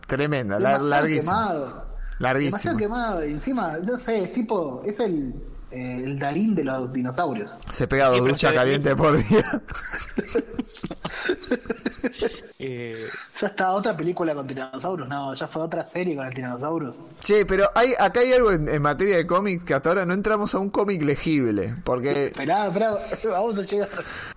tremenda, 0.06 0.60
larguísimo. 0.60 1.32
quemado. 1.32 1.95
Larguísimo. 2.20 2.58
Demasiado 2.58 2.78
quemado, 2.78 3.22
encima, 3.22 3.78
no 3.80 3.98
sé, 3.98 4.24
es 4.24 4.34
tipo, 4.34 4.82
es 4.86 5.00
el 5.00 5.34
eh, 5.76 6.04
el 6.04 6.18
Darín 6.18 6.56
de 6.56 6.64
los 6.64 6.94
dinosaurios. 6.94 7.58
Se 7.70 7.86
pega 7.88 8.08
dos 8.08 8.24
duchas 8.26 8.54
calientes 8.54 8.96
por 8.96 9.18
día. 9.18 9.44
Eh, 12.58 12.96
ya 13.38 13.48
está 13.48 13.74
otra 13.74 13.98
película 13.98 14.34
con 14.34 14.48
dinosaurios, 14.48 15.10
no, 15.10 15.34
ya 15.34 15.46
fue 15.46 15.62
otra 15.62 15.84
serie 15.84 16.16
con 16.16 16.26
el 16.26 16.34
tiranosaurio. 16.34 16.96
Sí, 17.20 17.44
pero 17.46 17.66
hay, 17.76 17.92
acá 18.00 18.22
hay 18.22 18.32
algo 18.32 18.50
en, 18.52 18.82
materia 18.82 19.18
de 19.18 19.28
cómics 19.28 19.66
que 19.66 19.74
hasta 19.74 19.90
ahora 19.90 20.06
no 20.06 20.14
entramos 20.14 20.56
a 20.56 20.60
un 20.60 20.70
cómic 20.70 21.02
legible, 21.02 21.76
porque... 21.84 22.28
Esperá, 22.28 22.68
esperá, 22.68 22.98
vamos 23.26 23.58
a 23.58 23.62
llegar. 23.62 23.90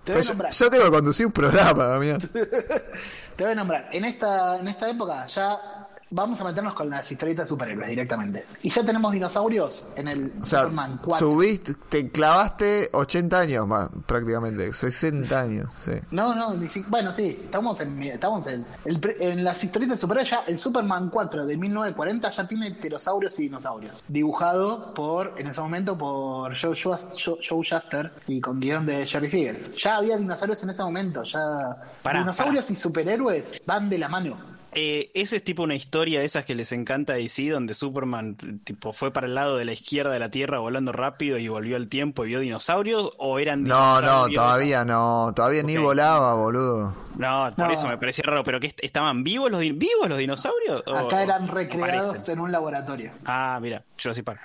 Te 0.03 0.11
voy 0.11 0.21
a 0.21 0.25
nombrar. 0.25 0.51
Yo 0.51 0.69
tengo 0.69 0.83
que 0.83 0.91
conducir 0.91 1.25
un 1.27 1.31
programa, 1.31 1.85
Damián. 1.85 2.19
Te 3.37 3.43
voy 3.43 3.53
a 3.53 3.55
nombrar. 3.55 3.87
En 3.93 4.03
esta, 4.03 4.59
en 4.59 4.67
esta 4.67 4.89
época 4.89 5.25
ya 5.27 5.78
Vamos 6.11 6.41
a 6.41 6.43
meternos 6.43 6.73
con 6.73 6.89
las 6.89 7.11
historietas 7.11 7.45
de 7.45 7.49
superhéroes 7.49 7.89
directamente. 7.89 8.45
Y 8.63 8.71
ya 8.71 8.83
tenemos 8.83 9.11
dinosaurios 9.11 9.91
en 9.95 10.07
el 10.07 10.33
Superman 10.43 10.99
4. 11.03 11.27
Subiste, 11.27 11.73
te 11.87 12.09
clavaste 12.09 12.89
80 12.93 13.39
años 13.39 13.67
más, 13.67 13.89
prácticamente, 14.05 14.73
60 14.73 15.39
años. 15.41 15.69
No, 16.11 16.33
no, 16.33 16.55
bueno, 16.87 17.13
sí, 17.13 17.39
estamos 17.43 17.79
en, 17.81 18.03
estamos 18.03 18.47
en, 18.47 18.65
en 18.85 19.43
las 19.43 19.63
historietas 19.63 19.97
de 19.97 20.01
superhéroes 20.01 20.29
ya 20.29 20.43
el 20.47 20.57
Superman 20.57 21.09
4 21.09 21.45
de 21.45 21.57
1940 21.57 22.29
ya 22.31 22.47
tiene 22.47 22.71
pterosaurios 22.71 23.37
y 23.39 23.43
dinosaurios. 23.43 24.03
Dibujado 24.07 24.93
por, 24.93 25.35
en 25.37 25.47
ese 25.47 25.61
momento, 25.61 25.97
por 25.97 26.57
Joe, 26.59 26.75
Joe, 26.75 27.37
Shuster 27.41 28.11
y 28.27 28.41
con 28.41 28.59
guion 28.59 28.85
de 28.85 29.05
Jerry 29.05 29.29
Siegel. 29.29 29.75
Ya 29.75 29.97
había 29.97 30.17
dinosaurios 30.17 30.61
en 30.63 30.71
ese 30.71 30.83
momento, 30.83 31.23
ya... 31.23 31.77
dinosaurios 32.03 32.71
y 32.71 32.75
superhéroes 32.75 33.61
van 33.65 33.89
de 33.89 33.97
la 33.97 34.09
mano. 34.09 34.37
Eh, 34.73 35.09
ese 35.15 35.37
es 35.37 35.43
tipo 35.43 35.63
una 35.63 35.73
historia 35.75 36.19
de 36.19 36.25
esas 36.25 36.45
que 36.45 36.53
les 36.53 36.71
encanta 36.71 37.13
DC, 37.13 37.49
donde 37.49 37.73
Superman 37.73 38.35
tipo 38.63 38.93
fue 38.93 39.11
para 39.11 39.25
el 39.25 39.33
lado 39.33 39.57
de 39.57 39.65
la 39.65 39.73
izquierda 39.73 40.11
de 40.11 40.19
la 40.19 40.29
Tierra 40.29 40.59
volando 40.59 40.91
rápido 40.91 41.37
y 41.39 41.47
volvió 41.47 41.75
al 41.75 41.87
tiempo 41.87 42.23
y 42.25 42.29
vio 42.29 42.39
dinosaurios 42.39 43.11
o 43.17 43.39
eran 43.39 43.63
No, 43.63 43.99
no, 44.01 44.27
todavía 44.29 44.85
no, 44.85 45.33
todavía 45.35 45.63
ni 45.63 45.77
volaba, 45.77 46.35
boludo. 46.35 46.95
No, 47.17 47.51
por 47.55 47.71
eso 47.71 47.87
me 47.87 47.97
parecía 47.97 48.23
raro, 48.27 48.43
pero 48.43 48.59
que 48.59 48.73
estaban 48.81 49.23
vivos 49.23 49.49
los 49.49 49.61
vivos 49.61 50.07
los 50.07 50.17
dinosaurios? 50.17 50.83
Acá 50.87 51.23
eran 51.23 51.47
recreados 51.47 52.29
en 52.29 52.39
un 52.39 52.51
laboratorio. 52.51 53.11
Ah, 53.25 53.57
mira, 53.61 53.83
Jurassic 54.01 54.23
Park. 54.23 54.39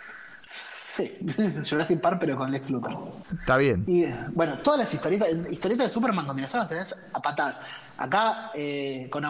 Sí, 0.46 1.08
Jurassic 1.68 2.00
Park, 2.00 2.18
pero 2.20 2.36
con 2.36 2.50
Lex 2.50 2.70
Luthor. 2.70 2.96
Está 3.40 3.56
bien. 3.56 3.84
Y 3.86 4.06
bueno, 4.32 4.56
todas 4.58 4.80
las 4.80 4.94
historietas, 4.94 5.28
historietas 5.50 5.88
de 5.88 5.92
Superman 5.92 6.26
con 6.26 6.36
dinosaurios 6.36 6.68
tenés 6.68 6.96
a 7.12 7.20
patadas. 7.20 7.60
Acá, 7.98 8.50
eh, 8.54 9.08
con 9.10 9.24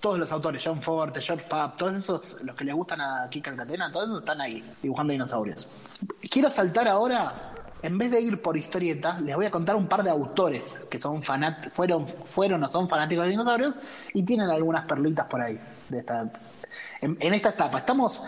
todos 0.00 0.18
los 0.18 0.32
autores, 0.32 0.62
John 0.64 0.80
Forte, 0.80 1.20
George 1.20 1.44
Papp, 1.48 1.76
todos 1.76 1.94
esos, 1.94 2.42
los 2.42 2.56
que 2.56 2.64
le 2.64 2.72
gustan 2.72 3.00
a 3.00 3.28
Kika 3.28 3.54
Catena, 3.54 3.90
todos 3.92 4.08
esos 4.08 4.20
están 4.20 4.40
ahí, 4.40 4.64
dibujando 4.82 5.12
dinosaurios. 5.12 5.66
Quiero 6.30 6.48
saltar 6.50 6.88
ahora, 6.88 7.52
en 7.82 7.98
vez 7.98 8.10
de 8.10 8.20
ir 8.20 8.40
por 8.40 8.56
historieta, 8.56 9.20
les 9.20 9.36
voy 9.36 9.44
a 9.44 9.50
contar 9.50 9.76
un 9.76 9.86
par 9.86 10.02
de 10.02 10.10
autores 10.10 10.86
que 10.90 10.98
son 10.98 11.22
fanat 11.22 11.70
fueron, 11.70 12.08
fueron 12.08 12.64
o 12.64 12.68
son 12.68 12.88
fanáticos 12.88 13.24
de 13.24 13.30
dinosaurios 13.30 13.74
y 14.14 14.22
tienen 14.22 14.48
algunas 14.48 14.86
perlitas 14.86 15.26
por 15.26 15.42
ahí 15.42 15.60
de 15.88 15.98
esta, 15.98 16.30
en, 17.00 17.34
esta 17.34 17.50
etapa. 17.50 17.78
Estamos 17.78 18.22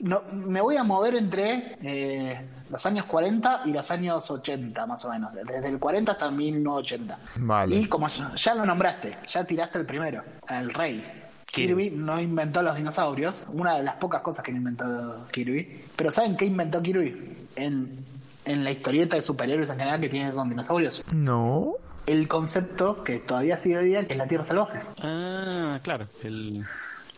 no, 0.00 0.22
me 0.30 0.60
voy 0.60 0.76
a 0.76 0.84
mover 0.84 1.14
entre 1.14 1.76
eh, 1.82 2.38
los 2.70 2.84
años 2.86 3.06
40 3.06 3.62
y 3.66 3.72
los 3.72 3.90
años 3.90 4.30
80, 4.30 4.86
más 4.86 5.04
o 5.04 5.10
menos. 5.10 5.32
Desde 5.34 5.68
el 5.68 5.78
40 5.78 6.12
hasta 6.12 6.30
1980. 6.30 7.18
Vale. 7.36 7.76
Y 7.76 7.86
como 7.86 8.08
ya 8.08 8.54
lo 8.54 8.66
nombraste, 8.66 9.16
ya 9.28 9.44
tiraste 9.44 9.78
el 9.78 9.86
primero, 9.86 10.22
el 10.48 10.72
rey. 10.72 11.04
Kirby 11.50 11.90
no 11.90 12.20
inventó 12.20 12.62
los 12.62 12.76
dinosaurios, 12.76 13.44
una 13.48 13.76
de 13.76 13.82
las 13.82 13.94
pocas 13.94 14.20
cosas 14.20 14.44
que 14.44 14.50
inventó 14.50 15.26
Kirby. 15.32 15.84
Pero 15.96 16.12
¿saben 16.12 16.36
qué 16.36 16.44
inventó 16.44 16.82
Kirby? 16.82 17.48
En, 17.56 18.04
en 18.44 18.64
la 18.64 18.70
historieta 18.70 19.16
de 19.16 19.22
superhéroes 19.22 19.70
en 19.70 19.78
general 19.78 20.00
que 20.00 20.08
tiene 20.08 20.32
con 20.32 20.50
dinosaurios. 20.50 21.02
No. 21.12 21.74
El 22.06 22.28
concepto 22.28 23.02
que 23.02 23.18
todavía 23.18 23.56
sigue 23.56 23.78
hoy 23.78 23.86
día, 23.86 24.06
que 24.06 24.12
es 24.12 24.18
la 24.18 24.28
Tierra 24.28 24.44
Salvaje. 24.44 24.80
Ah, 25.02 25.80
claro. 25.82 26.06
El... 26.22 26.64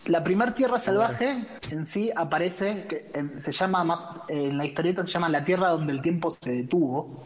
La 0.09 0.25
primer 0.25 0.55
Tierra 0.55 0.81
Salvaje 0.81 1.45
en 1.71 1.87
sí 1.87 2.11
aparece, 2.17 2.87
que 2.89 3.11
se 3.41 3.53
llama 3.53 3.85
más, 3.85 4.23
en 4.29 4.57
la 4.57 4.65
historieta 4.65 5.05
se 5.05 5.13
llama 5.13 5.29
La 5.29 5.45
Tierra 5.45 5.69
donde 5.69 5.93
el 5.93 6.01
tiempo 6.01 6.35
se 6.41 6.51
detuvo, 6.51 7.25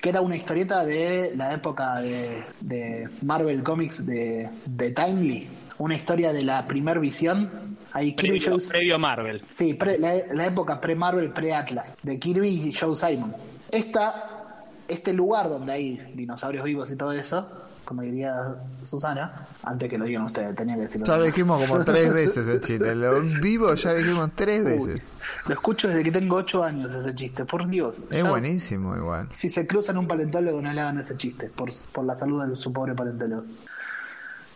que 0.00 0.08
era 0.08 0.22
una 0.22 0.34
historieta 0.34 0.82
de 0.86 1.34
la 1.36 1.52
época 1.52 2.00
de, 2.00 3.08
Marvel 3.20 3.62
Comics 3.62 4.06
de, 4.06 4.48
de, 4.64 4.92
Timely, 4.92 5.46
una 5.78 5.94
historia 5.94 6.32
de 6.32 6.42
la 6.42 6.66
primer 6.66 7.00
visión. 7.00 7.76
Ahí 7.92 8.12
previo, 8.12 8.56
previo 8.66 8.94
a 8.94 8.98
Marvel. 8.98 9.42
Sí, 9.50 9.78
la, 9.98 10.46
época 10.46 10.80
pre-Marvel, 10.80 11.32
pre-Atlas, 11.32 11.96
de 12.02 12.18
Kirby 12.18 12.48
y 12.48 12.72
Joe 12.72 12.96
Simon. 12.96 13.34
Esta, 13.70 14.64
este 14.88 15.12
lugar 15.12 15.50
donde 15.50 15.72
hay 15.72 16.12
dinosaurios 16.14 16.64
vivos 16.64 16.90
y 16.90 16.96
todo 16.96 17.12
eso, 17.12 17.65
como 17.86 18.02
diría 18.02 18.56
Susana, 18.84 19.46
antes 19.62 19.88
que 19.88 19.96
lo 19.96 20.04
digan 20.04 20.24
ustedes, 20.24 20.54
tenía 20.56 20.74
que 20.74 20.82
decirlo. 20.82 21.06
Ya 21.06 21.16
lo 21.16 21.24
dijimos 21.24 21.64
como 21.64 21.84
tres 21.84 22.12
veces 22.14 22.48
el 22.48 22.60
chiste, 22.60 22.94
lo 22.94 23.20
vivo 23.22 23.72
ya 23.74 23.92
lo 23.92 23.98
dijimos 23.98 24.30
tres 24.34 24.64
veces. 24.64 25.02
Lo 25.46 25.54
escucho 25.54 25.88
desde 25.88 26.02
que 26.02 26.10
tengo 26.10 26.36
ocho 26.36 26.62
años 26.62 26.92
ese 26.92 27.14
chiste, 27.14 27.44
por 27.44 27.66
Dios. 27.68 28.02
Es 28.10 28.24
buenísimo 28.24 28.96
igual. 28.96 29.28
Si 29.32 29.48
se 29.48 29.66
cruzan 29.66 29.96
un 29.98 30.08
paleontólogo 30.08 30.60
no 30.60 30.72
le 30.72 30.80
hagan 30.80 30.98
ese 30.98 31.16
chiste, 31.16 31.48
por, 31.48 31.70
por 31.92 32.04
la 32.04 32.16
salud 32.16 32.44
de 32.44 32.56
su 32.56 32.72
pobre 32.72 32.94
paleontólogo. 32.94 33.44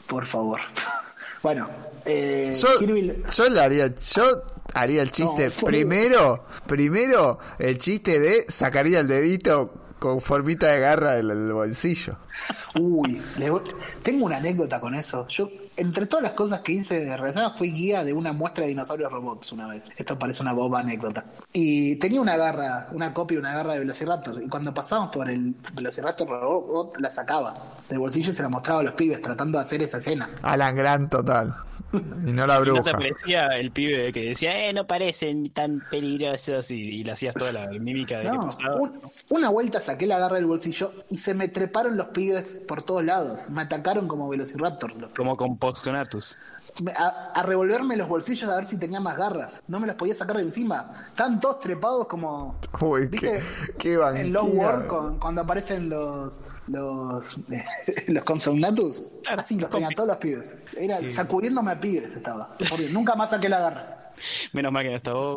Por 0.08 0.26
favor. 0.26 0.60
bueno, 1.42 1.68
eh, 2.04 2.52
yo, 2.52 3.48
le 3.48 3.60
haría, 3.60 3.94
yo 3.94 4.42
haría 4.74 5.02
el 5.02 5.12
chiste 5.12 5.50
primero, 5.64 6.46
primero 6.66 7.38
el 7.60 7.78
chiste 7.78 8.18
de 8.18 8.46
sacaría 8.48 8.98
el 8.98 9.06
dedito 9.06 9.79
con 10.00 10.20
formita 10.20 10.66
de 10.68 10.80
garra 10.80 11.12
del, 11.12 11.52
bolsillo. 11.52 12.16
Uy, 12.74 13.22
tengo 14.02 14.24
una 14.24 14.38
anécdota 14.38 14.80
con 14.80 14.94
eso. 14.94 15.28
Yo, 15.28 15.50
entre 15.76 16.06
todas 16.06 16.22
las 16.22 16.32
cosas 16.32 16.62
que 16.62 16.72
hice 16.72 17.00
de 17.00 17.16
reserva, 17.16 17.50
fui 17.50 17.70
guía 17.70 18.02
de 18.02 18.14
una 18.14 18.32
muestra 18.32 18.64
de 18.64 18.70
dinosaurios 18.70 19.12
robots 19.12 19.52
una 19.52 19.68
vez. 19.68 19.90
Esto 19.96 20.18
parece 20.18 20.42
una 20.42 20.54
boba 20.54 20.80
anécdota. 20.80 21.26
Y 21.52 21.96
tenía 21.96 22.20
una 22.20 22.36
garra, 22.36 22.88
una 22.92 23.12
copia, 23.12 23.38
una 23.38 23.52
garra 23.52 23.74
de 23.74 23.80
Velociraptor. 23.80 24.42
Y 24.42 24.48
cuando 24.48 24.72
pasamos 24.72 25.10
por 25.10 25.28
el 25.30 25.54
Velociraptor 25.74 26.28
robot, 26.28 26.96
la 26.98 27.10
sacaba 27.10 27.54
del 27.88 27.98
bolsillo 27.98 28.30
y 28.30 28.34
se 28.34 28.42
la 28.42 28.48
mostraba 28.48 28.80
a 28.80 28.84
los 28.84 28.94
pibes 28.94 29.20
tratando 29.20 29.58
de 29.58 29.64
hacer 29.64 29.82
esa 29.82 29.98
escena. 29.98 30.30
Alan 30.42 30.74
Grant 30.74 31.10
total. 31.10 31.69
Y 31.92 32.33
no 32.33 32.46
la 32.46 32.59
bruja. 32.59 32.79
¿No 32.79 32.85
te 32.85 32.92
parecía 32.92 33.46
el 33.59 33.70
pibe 33.70 34.12
que 34.12 34.29
decía, 34.29 34.68
eh, 34.68 34.72
no 34.72 34.87
parecen 34.87 35.50
tan 35.50 35.83
peligrosos 35.90 36.70
y, 36.70 37.03
le 37.05 37.12
hacías 37.12 37.35
toda 37.35 37.53
la 37.53 37.66
mímica 37.66 38.18
de 38.18 38.24
no, 38.24 38.48
una 39.31 39.48
vuelta 39.48 39.81
saqué 39.81 40.07
la 40.07 40.18
garra 40.18 40.37
del 40.37 40.46
bolsillo 40.46 40.92
y 41.09 41.18
se 41.18 41.35
me 41.35 41.48
treparon 41.48 41.96
los 41.96 42.09
pibes 42.09 42.61
por 42.68 42.83
todos 42.83 43.05
lados. 43.05 43.48
Me 43.50 43.62
atacaron 43.62 44.07
como 44.07 44.29
Velociraptor. 44.29 45.12
Como 45.14 45.37
con 45.37 45.57
Postconatus 45.57 46.37
a, 46.96 47.42
revolverme 47.42 47.96
los 47.96 48.09
bolsillos 48.09 48.48
a 48.50 48.56
ver 48.56 48.66
si 48.66 48.76
tenía 48.76 49.00
más 49.00 49.16
garras. 49.16 49.62
No 49.68 49.80
me 49.80 49.87
las 49.87 49.96
podía 49.96 50.14
sacar 50.14 50.37
de 50.37 50.42
encima. 50.42 50.90
Están 51.09 51.40
todos 51.40 51.61
trepados 51.61 52.06
como. 52.06 52.59
Uy, 52.80 53.06
¿viste? 53.06 53.40
Qué, 53.78 53.94
En 53.94 54.33
Low 54.33 54.46
War, 54.46 54.87
cuando 55.18 55.40
aparecen 55.40 55.88
los. 55.88 56.42
Los. 56.68 57.37
los 58.09 58.24
consognatus. 58.24 59.18
Así 59.28 59.56
los 59.59 59.70
tenía 59.70 59.88
todos 59.94 60.09
los 60.09 60.16
pibes. 60.18 60.56
Era 60.76 60.98
sacudiéndome 61.11 61.72
a 61.72 61.80
pibes 61.80 62.16
estaba. 62.16 62.56
nunca 62.92 63.14
más 63.14 63.30
saqué 63.30 63.48
la 63.48 63.61
garra. 63.61 63.96
Menos 64.52 64.72
mal 64.72 64.83
que 64.83 64.90
no 64.90 64.96
estaba. 64.96 65.37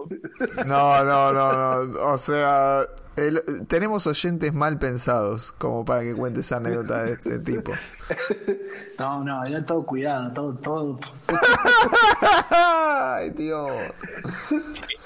No, 0.65 1.03
no, 1.03 1.33
no, 1.33 1.85
no. 1.85 2.05
O 2.05 2.17
sea, 2.17 2.85
el- 3.15 3.65
tenemos 3.67 4.05
oyentes 4.07 4.53
mal 4.53 4.79
pensados 4.79 5.51
como 5.53 5.83
para 5.85 6.01
que 6.01 6.13
cuentes 6.15 6.51
anécdotas 6.51 7.05
de 7.05 7.11
este 7.13 7.39
tipo. 7.39 7.73
No, 8.99 9.23
no, 9.23 9.43
era 9.43 9.65
todo 9.65 9.83
cuidado, 9.85 10.31
todo, 10.33 10.53
todo. 10.55 10.99
Ay, 12.51 13.31
Dios. 13.31 13.69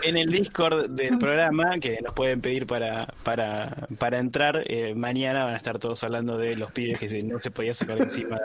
En 0.04 0.18
el 0.18 0.30
Discord 0.32 0.90
del 0.90 1.18
programa, 1.18 1.78
que 1.80 2.00
nos 2.04 2.14
pueden 2.14 2.42
pedir 2.42 2.68
para, 2.68 3.08
para, 3.24 3.88
para 3.98 4.20
entrar, 4.20 4.62
eh, 4.68 4.94
mañana 4.96 5.46
van 5.46 5.54
a 5.54 5.58
estar 5.58 5.80
todos 5.80 6.04
hablando 6.04 6.38
de 6.38 6.56
los 6.56 6.72
pibes 6.72 7.00
que 7.00 7.08
se- 7.08 7.24
no 7.24 7.40
se 7.40 7.50
podía 7.52 7.74
sacar 7.74 7.98
encima. 8.00 8.38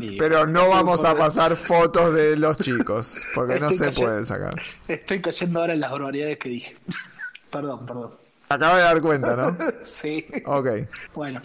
Y, 0.00 0.16
Pero 0.16 0.46
no 0.46 0.68
vamos 0.68 1.04
a 1.04 1.14
pasar 1.14 1.56
fotos 1.56 2.14
de 2.14 2.36
los 2.36 2.56
chicos, 2.58 3.16
porque 3.34 3.60
no 3.60 3.70
se 3.70 3.78
cayendo- 3.90 4.00
pueden 4.00 4.26
sacar. 4.26 4.54
Estoy 4.88 5.20
cayendo 5.20 5.60
ahora 5.60 5.74
en 5.74 5.80
las 5.80 5.90
barbaridades 5.90 6.38
que 6.38 6.48
dije. 6.48 6.76
perdón, 7.50 7.86
perdón. 7.86 8.10
Acaba 8.48 8.76
de 8.76 8.82
dar 8.82 9.00
cuenta, 9.00 9.36
¿no? 9.36 9.56
Sí. 9.84 10.26
Ok. 10.46 10.68
Bueno, 11.14 11.40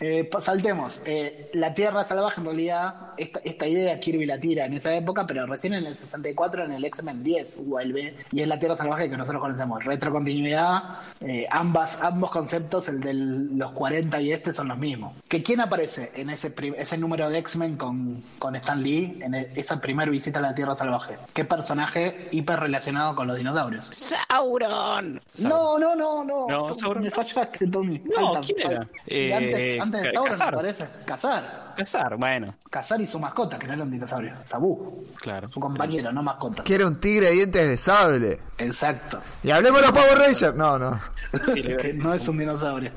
eh, 0.00 0.28
saltemos. 0.40 1.02
Eh, 1.06 1.50
la 1.54 1.74
Tierra 1.74 2.04
Salvaje, 2.04 2.40
en 2.40 2.46
realidad, 2.46 2.94
esta, 3.16 3.40
esta 3.44 3.66
idea 3.66 4.00
Kirby 4.00 4.26
la 4.26 4.38
tira 4.38 4.64
en 4.64 4.74
esa 4.74 4.94
época, 4.94 5.26
pero 5.26 5.46
recién 5.46 5.74
en 5.74 5.86
el 5.86 5.94
64, 5.94 6.64
en 6.64 6.72
el 6.72 6.84
X-Men 6.86 7.22
10, 7.22 7.66
vuelve. 7.66 8.16
Y 8.32 8.40
es 8.42 8.48
la 8.48 8.58
Tierra 8.58 8.76
Salvaje 8.76 9.08
que 9.10 9.16
nosotros 9.16 9.40
conocemos. 9.42 9.84
Retrocontinuidad, 9.84 10.82
eh, 11.20 11.46
ambas, 11.50 11.98
ambos 12.02 12.30
conceptos, 12.30 12.88
el 12.88 13.00
de 13.00 13.12
los 13.14 13.72
40 13.72 14.20
y 14.20 14.32
este, 14.32 14.52
son 14.52 14.68
los 14.68 14.78
mismos. 14.78 15.12
¿Que 15.28 15.42
¿Quién 15.42 15.60
aparece 15.60 16.10
en 16.14 16.30
ese, 16.30 16.52
ese 16.76 16.96
número 16.98 17.28
de 17.28 17.38
X-Men 17.38 17.76
con, 17.76 18.22
con 18.38 18.56
Stan 18.56 18.82
Lee 18.82 19.18
en 19.22 19.34
e- 19.34 19.50
esa 19.54 19.80
primera 19.80 20.10
visita 20.10 20.38
a 20.38 20.42
la 20.42 20.54
Tierra 20.54 20.74
Salvaje? 20.74 21.14
¿Qué 21.34 21.44
personaje 21.44 22.28
hiper 22.32 22.58
relacionado 22.60 23.14
con 23.14 23.26
los 23.26 23.36
dinosaurios? 23.36 23.88
¡Sauron! 23.90 25.20
No, 25.42 25.78
no, 25.78 25.94
no, 25.94 26.24
no. 26.24 26.46
No, 26.48 26.66
Tom- 26.68 26.78
Sauron 26.78 27.02
Me 27.02 27.10
fallaste, 27.10 27.66
Tommy. 27.66 27.98
No, 28.04 28.34
Falta- 28.34 28.40
¿quién 28.54 28.70
era? 28.70 28.86
y 29.06 29.32
antes, 29.32 29.58
Eh, 29.60 29.78
antes 29.98 30.02
de 30.02 30.08
Ca- 30.08 30.12
Sauron, 30.14 30.32
Cazar. 30.32 30.50
me 30.52 30.56
parece. 30.56 30.88
Cazar. 31.04 31.74
Cazar, 31.76 32.16
bueno, 32.16 32.54
Cazar 32.70 33.00
y 33.00 33.06
su 33.06 33.18
mascota, 33.18 33.58
que 33.58 33.66
no 33.66 33.72
era 33.74 33.82
un 33.82 33.90
dinosaurio. 33.90 34.32
Sabú. 34.44 35.06
claro. 35.20 35.48
Su 35.48 35.60
compañero, 35.60 36.12
no 36.12 36.22
mascota. 36.22 36.62
Quiere 36.62 36.84
un 36.84 37.00
tigre 37.00 37.26
de 37.28 37.32
dientes 37.32 37.68
de 37.68 37.76
sable. 37.76 38.40
Exacto. 38.58 39.20
Y 39.42 39.50
hablemos 39.50 39.80
de 39.80 39.86
los 39.88 39.96
Power 39.96 40.18
Rangers. 40.18 40.54
No, 40.54 40.78
no. 40.78 41.00
Sí, 41.46 41.62
Que 41.80 41.92
no 41.94 42.12
es 42.14 42.26
un 42.28 42.38
dinosaurio. 42.38 42.90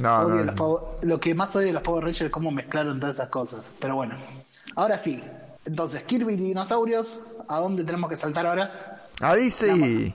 No, 0.00 0.22
no, 0.24 0.28
los 0.36 0.46
no. 0.46 0.54
Power- 0.54 0.82
Lo 1.02 1.18
que 1.20 1.34
más 1.34 1.54
odio 1.56 1.66
de 1.68 1.72
los 1.72 1.82
Power 1.82 2.04
Rangers 2.04 2.26
es 2.26 2.30
cómo 2.30 2.50
mezclaron 2.50 3.00
todas 3.00 3.16
esas 3.16 3.28
cosas. 3.28 3.60
Pero 3.80 3.96
bueno. 3.96 4.14
Ahora 4.76 4.98
sí. 4.98 5.22
Entonces, 5.64 6.02
Kirby 6.04 6.34
y 6.34 6.36
dinosaurios. 6.36 7.18
¿A 7.48 7.58
dónde 7.58 7.84
tenemos 7.84 8.08
que 8.10 8.16
saltar 8.16 8.46
ahora? 8.46 9.02
A 9.20 9.34
DC. 9.34 10.14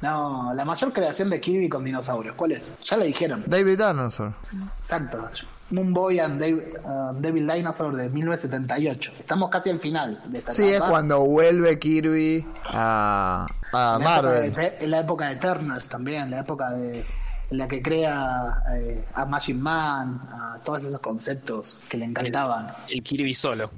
No, 0.00 0.52
la 0.54 0.64
mayor 0.64 0.92
creación 0.92 1.28
de 1.28 1.40
Kirby 1.40 1.68
con 1.68 1.84
dinosaurios. 1.84 2.34
¿Cuál 2.36 2.52
es? 2.52 2.70
Ya 2.84 2.96
la 2.96 3.04
dijeron. 3.04 3.42
David 3.46 3.78
Dinosaur. 3.78 4.32
Exacto. 4.66 5.28
Moonboy 5.70 6.20
and 6.20 6.40
Dav- 6.40 7.14
uh, 7.16 7.20
Devil 7.20 7.46
Dinosaur 7.46 7.96
de 7.96 8.08
1978. 8.08 9.12
Estamos 9.18 9.50
casi 9.50 9.70
al 9.70 9.80
final 9.80 10.22
de 10.26 10.38
esta 10.38 10.52
Sí, 10.52 10.62
es 10.68 10.76
etapa. 10.76 10.90
cuando 10.90 11.20
vuelve 11.24 11.78
Kirby 11.78 12.46
a, 12.70 13.46
a 13.72 13.96
En 13.98 14.04
la 14.04 14.16
época 14.16 14.32
de 14.40 14.50
Marvel. 14.50 14.72
En 14.80 14.90
la 14.90 15.00
época 15.00 15.26
de 15.26 15.32
Eternals 15.32 15.88
también, 15.88 16.30
la 16.30 16.38
época 16.40 16.70
de 16.70 17.04
la 17.50 17.66
que 17.66 17.80
crea 17.80 18.62
eh, 18.74 19.04
a 19.14 19.24
Machine 19.24 19.58
Man, 19.60 20.20
a 20.30 20.58
todos 20.64 20.84
esos 20.84 21.00
conceptos 21.00 21.78
que 21.88 21.96
le 21.96 22.04
encantaban. 22.04 22.68
El 22.90 23.02
Kirby 23.02 23.34
solo. 23.34 23.70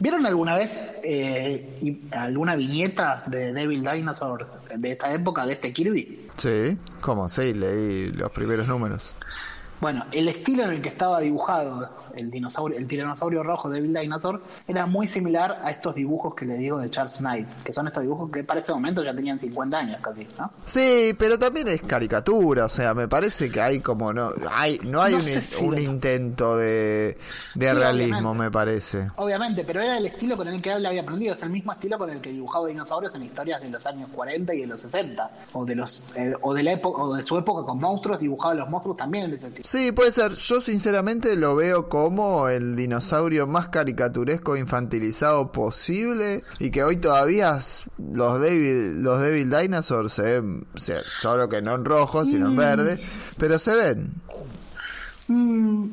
¿Vieron 0.00 0.24
alguna 0.24 0.54
vez 0.56 0.78
eh, 1.04 1.78
y- 1.82 2.00
alguna 2.14 2.56
viñeta 2.56 3.22
de 3.26 3.52
Devil 3.52 3.84
Dinosaur 3.92 4.46
de 4.74 4.92
esta 4.92 5.12
época, 5.12 5.44
de 5.44 5.52
este 5.54 5.72
Kirby? 5.74 6.26
Sí, 6.36 6.78
¿cómo? 7.00 7.28
Sí, 7.28 7.52
leí 7.52 8.06
los 8.12 8.30
primeros 8.30 8.66
números. 8.66 9.14
Bueno, 9.80 10.06
el 10.10 10.26
estilo 10.28 10.64
en 10.64 10.70
el 10.70 10.82
que 10.82 10.88
estaba 10.88 11.20
dibujado 11.20 12.07
el 12.16 12.30
dinosaurio, 12.30 12.78
el 12.78 12.86
tiranosaurio 12.86 13.42
rojo 13.42 13.68
de 13.68 13.76
Devil 13.80 13.94
Dinosaur 13.94 14.42
era 14.66 14.86
muy 14.86 15.08
similar 15.08 15.60
a 15.62 15.70
estos 15.70 15.94
dibujos 15.94 16.34
que 16.34 16.44
le 16.44 16.56
digo 16.56 16.78
de 16.78 16.90
Charles 16.90 17.18
Knight, 17.18 17.46
que 17.64 17.72
son 17.72 17.86
estos 17.86 18.02
dibujos 18.02 18.30
que 18.30 18.44
para 18.44 18.60
ese 18.60 18.72
momento 18.72 19.02
ya 19.02 19.14
tenían 19.14 19.38
50 19.38 19.78
años 19.78 20.00
casi, 20.00 20.26
¿no? 20.38 20.50
Sí, 20.64 21.14
pero 21.18 21.38
también 21.38 21.68
es 21.68 21.82
caricatura, 21.82 22.66
o 22.66 22.68
sea, 22.68 22.94
me 22.94 23.08
parece 23.08 23.50
que 23.50 23.60
hay 23.60 23.80
como 23.80 24.12
no 24.12 24.32
hay 24.54 24.78
no 24.84 25.02
hay 25.02 25.12
No 25.12 25.18
un, 25.18 25.24
si 25.24 25.64
intento 25.84 26.56
de, 26.56 27.16
de 27.54 27.68
Sí, 27.68 27.74
realismo, 27.74 28.34
me 28.34 28.50
parece. 28.50 29.10
Obviamente, 29.16 29.64
pero 29.64 29.80
era 29.80 29.98
el 29.98 30.06
estilo 30.06 30.36
con 30.36 30.48
el 30.48 30.60
que 30.62 30.72
él 30.72 30.84
había 30.86 31.02
aprendido, 31.02 31.34
es 31.34 31.42
el 31.42 31.50
mismo 31.50 31.72
estilo 31.72 31.98
con 31.98 32.10
el 32.10 32.20
que 32.20 32.30
dibujaba 32.30 32.68
dinosaurios 32.68 33.14
en 33.14 33.22
historias 33.24 33.60
de 33.60 33.70
los 33.70 33.86
años 33.86 34.08
40 34.12 34.54
y 34.54 34.60
de 34.60 34.66
los 34.66 34.80
60, 34.80 35.30
o 35.52 35.64
de 35.64 35.74
los 35.74 36.02
eh, 36.14 36.34
o 36.40 36.54
de 36.54 36.62
la 36.62 36.72
época 36.72 37.02
o 37.02 37.14
de 37.14 37.22
su 37.22 37.36
época 37.38 37.66
con 37.66 37.78
monstruos, 37.78 38.18
dibujaba 38.20 38.54
los 38.54 38.68
monstruos 38.70 38.96
también 38.96 39.26
en 39.26 39.34
ese 39.34 39.48
estilo. 39.48 39.68
Sí, 39.68 39.92
puede 39.92 40.12
ser. 40.12 40.32
Yo 40.34 40.60
sinceramente 40.60 41.34
lo 41.36 41.56
veo 41.56 41.88
como 41.88 42.07
el 42.48 42.76
dinosaurio 42.76 43.46
más 43.46 43.68
caricaturesco 43.68 44.56
e 44.56 44.60
infantilizado 44.60 45.52
posible 45.52 46.42
y 46.58 46.70
que 46.70 46.82
hoy 46.82 46.96
todavía 46.96 47.58
los 47.98 48.40
Devil, 48.40 49.02
los 49.02 49.20
Devil 49.20 49.50
Dinosaurs 49.50 50.12
se 50.12 50.22
ven, 50.40 50.66
solo 51.20 51.48
que 51.48 51.60
no 51.60 51.74
en 51.74 51.84
rojo, 51.84 52.24
sino 52.24 52.48
en 52.48 52.56
verde, 52.56 53.00
pero 53.38 53.58
se 53.58 53.74
ven. 53.74 54.12
Mm, 55.28 55.90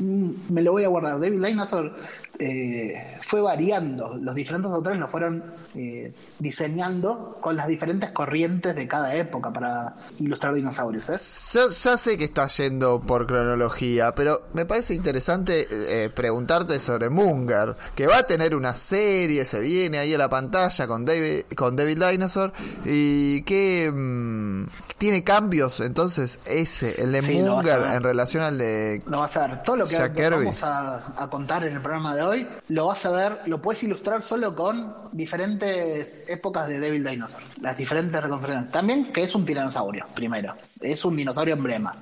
mm, 0.00 0.30
me 0.50 0.62
lo 0.62 0.72
voy 0.72 0.84
a 0.84 0.88
guardar. 0.88 1.20
David 1.20 1.44
Dinosaur 1.44 1.94
eh, 2.38 3.18
fue 3.26 3.40
variando, 3.40 4.14
los 4.14 4.34
diferentes 4.34 4.70
autores 4.70 4.98
lo 4.98 5.08
fueron 5.08 5.42
eh, 5.74 6.12
diseñando 6.38 7.38
con 7.40 7.56
las 7.56 7.68
diferentes 7.68 8.10
corrientes 8.10 8.74
de 8.74 8.86
cada 8.86 9.14
época 9.14 9.52
para 9.52 9.96
ilustrar 10.18 10.54
dinosaurios. 10.54 11.10
¿eh? 11.10 11.58
Yo 11.58 11.68
ya 11.70 11.96
sé 11.96 12.16
que 12.16 12.24
está 12.24 12.46
yendo 12.46 13.00
por 13.00 13.26
cronología, 13.26 14.14
pero 14.14 14.42
me 14.54 14.66
parece 14.66 14.94
interesante 14.94 15.66
preguntarte 16.14 16.78
sobre 16.78 17.10
Munger, 17.10 17.76
que 17.94 18.06
va 18.06 18.18
a 18.18 18.22
tener 18.22 18.54
una 18.54 18.74
serie, 18.74 19.44
se 19.44 19.60
viene 19.60 19.98
ahí 19.98 20.14
a 20.14 20.18
la 20.18 20.28
pantalla 20.28 20.86
con 20.86 21.04
David, 21.04 21.44
con 21.56 21.76
David 21.76 22.04
Dinosaur, 22.04 22.52
y 22.84 23.42
que 23.42 23.90
mm, 23.92 24.66
tiene 24.98 25.24
cambios, 25.24 25.80
entonces 25.80 26.40
ese, 26.44 27.00
el 27.02 27.12
de 27.12 27.22
Sí, 27.22 27.40
Munger 27.40 27.82
en 27.94 28.02
relación 28.02 28.42
al 28.42 28.58
de... 28.58 29.02
Lo 29.06 29.20
vas 29.20 29.36
a 29.36 29.46
ver. 29.46 29.62
Todo 29.62 29.76
lo 29.76 29.86
que 29.86 29.98
vamos 30.30 30.62
a, 30.62 31.12
a 31.16 31.28
contar 31.28 31.64
en 31.64 31.74
el 31.74 31.80
programa 31.80 32.14
de 32.14 32.22
hoy, 32.22 32.27
lo 32.68 32.86
vas 32.86 33.04
a 33.06 33.10
ver, 33.10 33.38
lo 33.46 33.60
puedes 33.62 33.82
ilustrar 33.82 34.22
solo 34.22 34.54
con 34.54 34.94
diferentes 35.12 36.24
épocas 36.28 36.68
de 36.68 36.80
Devil 36.80 37.04
Dinosaur. 37.04 37.42
Las 37.60 37.76
diferentes 37.76 38.20
reconstrucciones. 38.22 38.70
También 38.70 39.12
que 39.12 39.22
es 39.22 39.34
un 39.34 39.44
tiranosaurio, 39.44 40.06
primero. 40.14 40.54
Es 40.80 41.04
un 41.04 41.16
dinosaurio 41.16 41.54
emblema. 41.54 41.94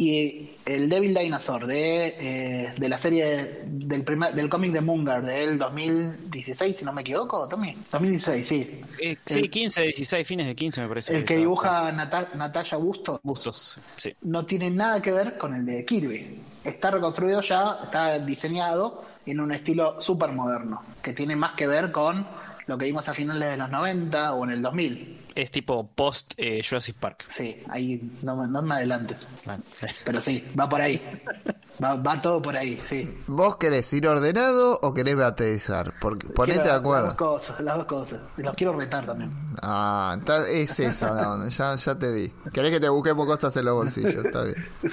Y 0.00 0.50
el 0.64 0.88
Devil 0.88 1.12
Dinosaur 1.12 1.66
de, 1.66 2.06
eh, 2.20 2.74
de 2.76 2.88
la 2.88 2.98
serie 2.98 3.62
del 3.66 4.04
primer, 4.04 4.32
del 4.32 4.48
cómic 4.48 4.70
de 4.70 4.80
Munger 4.80 5.22
del 5.22 5.58
2016, 5.58 6.76
si 6.76 6.84
no 6.84 6.92
me 6.92 7.00
equivoco, 7.00 7.48
Tommy. 7.48 7.74
2016, 7.90 8.46
sí. 8.46 8.80
Eh, 9.00 9.16
sí, 9.24 9.48
15, 9.48 9.82
16, 9.82 10.24
fines 10.26 10.46
de 10.46 10.54
15 10.54 10.82
me 10.82 10.88
parece. 10.88 11.16
El 11.16 11.24
que 11.24 11.36
dibuja 11.38 11.90
Nata- 11.90 12.28
Natalia 12.36 12.76
Busto 12.76 13.18
Bustos, 13.24 13.80
sí. 13.96 14.14
no 14.22 14.46
tiene 14.46 14.70
nada 14.70 15.02
que 15.02 15.10
ver 15.10 15.36
con 15.36 15.54
el 15.54 15.66
de 15.66 15.84
Kirby. 15.84 16.42
Está 16.68 16.90
reconstruido 16.90 17.40
ya, 17.40 17.78
está 17.84 18.18
diseñado 18.18 19.00
en 19.24 19.40
un 19.40 19.52
estilo 19.52 19.98
súper 20.00 20.32
moderno, 20.32 20.82
que 21.00 21.14
tiene 21.14 21.34
más 21.34 21.54
que 21.54 21.66
ver 21.66 21.90
con 21.90 22.26
lo 22.66 22.76
que 22.76 22.84
vimos 22.84 23.08
a 23.08 23.14
finales 23.14 23.52
de 23.52 23.56
los 23.56 23.70
90 23.70 24.34
o 24.34 24.44
en 24.44 24.50
el 24.50 24.60
2000. 24.60 25.18
Es 25.38 25.52
tipo 25.52 25.86
post 25.94 26.32
eh, 26.36 26.60
Jurassic 26.68 26.96
Park. 26.96 27.26
Sí, 27.30 27.62
ahí 27.68 28.10
no, 28.22 28.34
me- 28.34 28.48
no 28.48 28.60
me 28.60 28.74
adelantes. 28.74 29.28
Bueno, 29.44 29.62
Pero 30.04 30.20
sí, 30.20 30.44
va 30.58 30.68
por 30.68 30.80
ahí. 30.80 31.00
Va, 31.80 31.94
va 31.94 32.20
todo 32.20 32.42
por 32.42 32.56
ahí, 32.56 32.76
sí. 32.84 33.08
¿Vos 33.28 33.56
querés 33.56 33.92
ir 33.92 34.08
ordenado 34.08 34.80
o 34.82 34.92
querés 34.92 35.16
baterizar? 35.16 35.94
Porque, 36.00 36.26
ponete 36.26 36.60
Quiero 36.62 36.64
de 36.64 36.72
Las 36.72 36.82
dos 36.82 36.92
acuerdo. 36.96 37.16
cosas, 37.16 37.60
las 37.60 37.76
dos 37.76 37.86
cosas. 37.86 38.20
Y 38.36 38.42
los 38.42 38.56
quiero 38.56 38.76
retar 38.76 39.06
también. 39.06 39.30
Ah, 39.62 40.16
está- 40.18 40.48
es 40.48 40.80
esa 40.80 41.14
la 41.14 41.34
onda, 41.34 41.48
ya, 41.48 41.76
ya 41.76 41.94
te 41.96 42.10
vi. 42.12 42.32
¿Querés 42.52 42.72
que 42.72 42.80
te 42.80 42.88
busquemos 42.88 43.28
cosas 43.28 43.56
en 43.58 43.64
los 43.66 43.74
bolsillos? 43.76 44.24
Está 44.24 44.42
bien. 44.42 44.56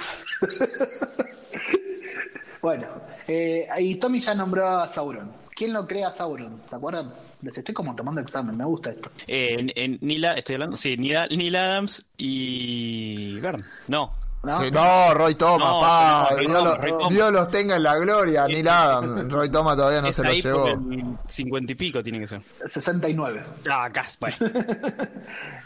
Bueno, 2.62 2.86
eh, 3.28 3.68
y 3.78 3.94
Tommy 3.96 4.20
ya 4.20 4.34
nombró 4.34 4.66
a 4.66 4.88
Sauron. 4.88 5.30
¿Quién 5.54 5.72
lo 5.72 5.86
crea 5.86 6.08
a 6.08 6.12
Sauron? 6.12 6.62
¿Se 6.66 6.74
acuerdan? 6.76 7.12
Les 7.42 7.56
estoy 7.58 7.74
como 7.74 7.94
tomando 7.94 8.20
examen, 8.20 8.56
me 8.56 8.64
gusta 8.64 8.90
esto. 8.90 9.10
Eh, 9.26 9.56
en, 9.58 9.72
en 9.76 9.98
Neil, 10.00 10.24
A- 10.24 10.34
estoy 10.34 10.54
hablando, 10.54 10.76
sí, 10.76 10.96
Neil, 10.96 11.16
Neil 11.36 11.54
Adams 11.56 12.06
y 12.16 13.38
Verne. 13.40 13.64
No, 13.88 14.12
¿No? 14.46 14.60
Sí, 14.60 14.70
no, 14.70 15.12
Roy 15.14 15.34
Thomas, 15.34 15.68
No, 15.68 15.80
pa, 15.80 16.28
Roy 16.30 16.46
Dios, 16.46 16.52
Thomas, 16.58 16.74
lo- 16.74 16.80
Roy 16.80 16.90
Thomas. 16.92 17.08
Dios 17.14 17.32
los 17.32 17.50
tenga 17.50 17.76
en 17.76 17.82
la 17.82 17.96
gloria, 17.98 18.46
Neil 18.46 18.68
Adam. 18.68 19.28
Roy 19.30 19.50
Thomas 19.50 19.76
todavía 19.76 20.00
no 20.02 20.08
es 20.08 20.16
se 20.16 20.22
lo 20.24 20.32
llevó. 20.32 20.60
por 20.62 20.70
el 20.70 21.16
50 21.26 21.72
y 21.72 21.74
pico 21.74 22.02
tiene 22.02 22.20
que 22.20 22.26
ser. 22.28 22.40
69. 22.66 23.44
Ah, 23.70 23.88
bueno. 24.20 24.36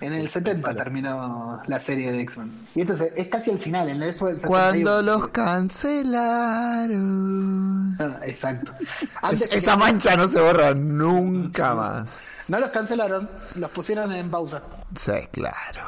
En 0.01 0.14
el 0.14 0.31
70 0.31 0.75
terminó 0.75 1.61
la 1.67 1.79
serie 1.79 2.11
de 2.11 2.23
X-Men. 2.23 2.50
Y 2.75 2.81
esto 2.81 2.94
es, 2.94 3.02
es 3.15 3.27
casi 3.29 3.50
el 3.50 3.59
final, 3.59 3.87
en 3.90 4.02
el 4.02 4.15
fue 4.15 4.31
el 4.31 4.40
71. 4.40 4.48
Cuando 4.87 5.02
los 5.02 5.29
cancelaron. 6.61 7.96
Ah, 8.00 8.19
exacto. 8.25 8.73
Es- 8.81 8.88
Antes 9.23 9.48
que- 9.48 9.57
esa 9.59 9.77
mancha 9.77 10.17
no 10.17 10.27
se 10.29 10.40
borra 10.40 10.73
nunca 10.75 11.75
más. 11.75 12.46
No 12.48 12.59
los 12.61 12.71
cancelaron, 12.71 13.29
los 13.57 13.71
pusieron 13.71 14.11
en 14.13 14.31
pausa. 14.31 14.63
Sí, 14.96 15.13
claro. 15.31 15.83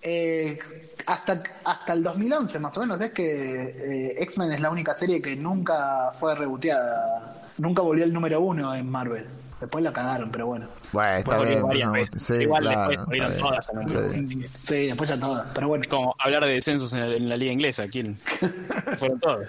Eh, 0.00 0.58
hasta, 1.06 1.42
hasta 1.64 1.92
el 1.92 2.02
2011 2.02 2.58
más 2.58 2.76
o 2.76 2.80
menos 2.80 3.00
es 3.00 3.12
que 3.12 4.12
eh, 4.14 4.22
X-Men 4.22 4.52
es 4.52 4.60
la 4.60 4.70
única 4.70 4.94
serie 4.94 5.20
que 5.22 5.34
nunca 5.36 6.12
fue 6.18 6.34
reboteada, 6.34 7.42
nunca 7.58 7.82
volvió 7.82 8.04
el 8.04 8.12
número 8.12 8.40
uno 8.40 8.74
en 8.74 8.88
Marvel. 8.90 9.26
Después 9.60 9.84
la 9.84 9.92
cagaron, 9.92 10.28
pero 10.32 10.46
bueno. 10.48 10.66
Bueno, 10.92 11.18
está 11.18 11.38
bien. 11.38 11.62
varias 11.62 11.86
no, 11.86 11.92
veces. 11.94 12.20
sí, 12.20 12.34
Igual 12.34 12.62
claro, 12.64 12.90
después 12.90 13.08
bien. 13.20 13.38
todas 13.38 13.70
a 13.70 13.72
la 13.74 13.88
Sí. 14.08 14.26
Sí, 14.48 14.86
después 14.88 15.08
ya 15.08 15.20
todas, 15.20 15.46
pero 15.54 15.68
bueno. 15.68 15.82
Es 15.84 15.88
como 15.88 16.16
hablar 16.18 16.44
de 16.44 16.50
descensos 16.54 16.92
en 16.94 17.08
la, 17.08 17.14
en 17.16 17.28
la 17.28 17.36
liga 17.36 17.52
inglesa. 17.52 17.86
¿Quién? 17.86 18.18
Fueron 18.98 19.20
todos. 19.20 19.46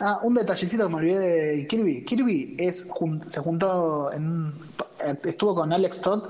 Ah, 0.00 0.18
un 0.24 0.34
detallecito 0.34 0.82
que 0.82 0.88
me 0.88 0.96
olvidé 0.96 1.18
de 1.58 1.66
Kirby. 1.68 2.04
Kirby 2.04 2.56
es 2.58 2.88
jun- 2.88 3.22
se 3.28 3.38
juntó 3.38 4.12
en 4.12 4.26
un- 4.26 4.54
estuvo 5.24 5.54
con 5.54 5.72
Alex 5.72 6.00
Todd 6.00 6.24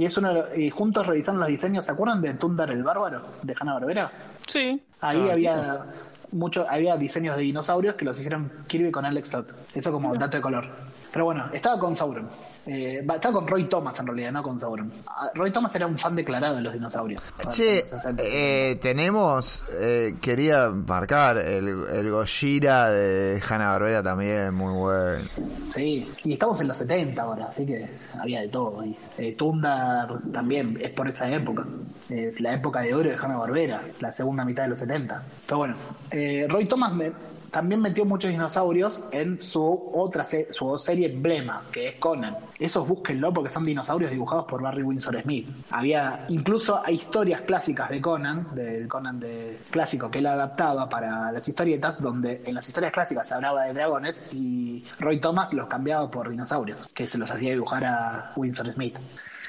y 0.00 0.06
es 0.06 0.16
uno 0.16 0.28
de 0.28 0.34
los- 0.34 0.58
y 0.58 0.70
juntos 0.70 1.06
revisaron 1.06 1.40
los 1.40 1.48
diseños. 1.50 1.84
¿Se 1.84 1.92
acuerdan 1.92 2.22
de 2.22 2.32
Tundar 2.34 2.70
el 2.70 2.82
Bárbaro 2.82 3.22
de 3.42 3.54
Hanna 3.60 3.74
Barbera? 3.74 4.10
Sí. 4.46 4.82
Ahí 5.02 5.26
Ah, 5.28 5.32
había 5.32 5.84
mucho, 6.32 6.64
había 6.68 6.96
diseños 6.96 7.36
de 7.36 7.42
dinosaurios 7.42 7.96
que 7.96 8.04
los 8.06 8.16
hicieron 8.18 8.50
Kirby 8.66 8.90
con 8.90 9.04
Alex 9.04 9.28
Todd. 9.30 9.44
Eso 9.74 9.92
como 9.92 10.14
dato 10.16 10.38
de 10.38 10.42
color. 10.42 10.64
Pero 11.12 11.24
bueno, 11.26 11.44
estaba 11.52 11.78
con 11.78 11.94
Sauron. 11.96 12.24
Eh, 12.66 13.00
estaba 13.14 13.32
con 13.32 13.46
Roy 13.48 13.64
Thomas 13.64 13.98
en 14.00 14.06
realidad, 14.06 14.32
no 14.32 14.42
con 14.42 14.58
Sauron. 14.60 14.92
Ah, 15.06 15.30
Roy 15.34 15.50
Thomas 15.50 15.74
era 15.74 15.86
un 15.86 15.98
fan 15.98 16.14
declarado 16.14 16.56
de 16.56 16.62
los 16.62 16.72
dinosaurios. 16.72 17.20
Che, 17.48 17.80
Los 17.80 17.90
60. 17.90 18.22
eh, 18.26 18.78
tenemos, 18.82 19.64
eh, 19.80 20.12
quería 20.20 20.68
marcar 20.70 21.38
el, 21.38 21.68
el 21.68 22.10
Gojira 22.10 22.90
de 22.90 23.40
Hanna 23.48 23.70
Barbera 23.70 24.02
también, 24.02 24.52
muy 24.54 24.74
bueno. 24.74 25.24
Sí, 25.70 26.10
y 26.24 26.32
estamos 26.34 26.60
en 26.60 26.68
los 26.68 26.76
70 26.76 27.22
ahora, 27.22 27.46
así 27.48 27.64
que 27.64 27.88
había 28.20 28.40
de 28.42 28.48
todo 28.48 28.80
ahí. 28.82 28.96
Eh, 29.18 29.34
Tundar 29.36 30.18
también 30.32 30.78
es 30.80 30.90
por 30.90 31.08
esa 31.08 31.28
época. 31.30 31.64
Es 32.08 32.40
la 32.40 32.52
época 32.54 32.80
de 32.80 32.94
oro 32.94 33.08
de 33.08 33.16
Hanna 33.16 33.36
Barbera, 33.36 33.82
la 34.00 34.12
segunda 34.12 34.44
mitad 34.44 34.64
de 34.64 34.70
los 34.70 34.78
70. 34.80 35.22
Pero 35.46 35.58
bueno, 35.58 35.76
eh, 36.10 36.46
Roy 36.48 36.66
Thomas 36.66 36.92
me- 36.92 37.12
también 37.50 37.80
metió 37.80 38.04
muchos 38.04 38.30
dinosaurios 38.30 39.04
en 39.12 39.40
su 39.40 39.90
otra 39.94 40.24
se- 40.24 40.52
su 40.52 40.76
serie 40.78 41.12
emblema, 41.12 41.64
que 41.72 41.88
es 41.88 41.94
Conan. 41.96 42.36
Esos 42.58 42.86
búsquenlo 42.86 43.32
porque 43.32 43.50
son 43.50 43.64
dinosaurios 43.64 44.10
dibujados 44.10 44.44
por 44.46 44.62
Barry 44.62 44.82
Windsor 44.82 45.20
Smith. 45.22 45.48
Había, 45.70 46.26
incluso 46.28 46.80
hay 46.84 46.96
historias 46.96 47.40
clásicas 47.42 47.90
de 47.90 48.00
Conan, 48.00 48.46
del 48.54 48.86
Conan 48.88 49.18
de 49.20 49.58
clásico 49.70 50.10
que 50.10 50.18
él 50.18 50.26
adaptaba 50.26 50.88
para 50.88 51.32
las 51.32 51.46
historietas, 51.48 52.00
donde 52.00 52.42
en 52.44 52.54
las 52.54 52.68
historias 52.68 52.92
clásicas 52.92 53.26
se 53.28 53.34
hablaba 53.34 53.64
de 53.64 53.72
dragones 53.72 54.22
y 54.32 54.84
Roy 54.98 55.20
Thomas 55.20 55.52
los 55.52 55.66
cambiaba 55.68 56.10
por 56.10 56.28
dinosaurios, 56.30 56.92
que 56.94 57.06
se 57.06 57.18
los 57.18 57.30
hacía 57.30 57.52
dibujar 57.52 57.84
a 57.84 58.32
Windsor 58.36 58.72
Smith. 58.72 58.96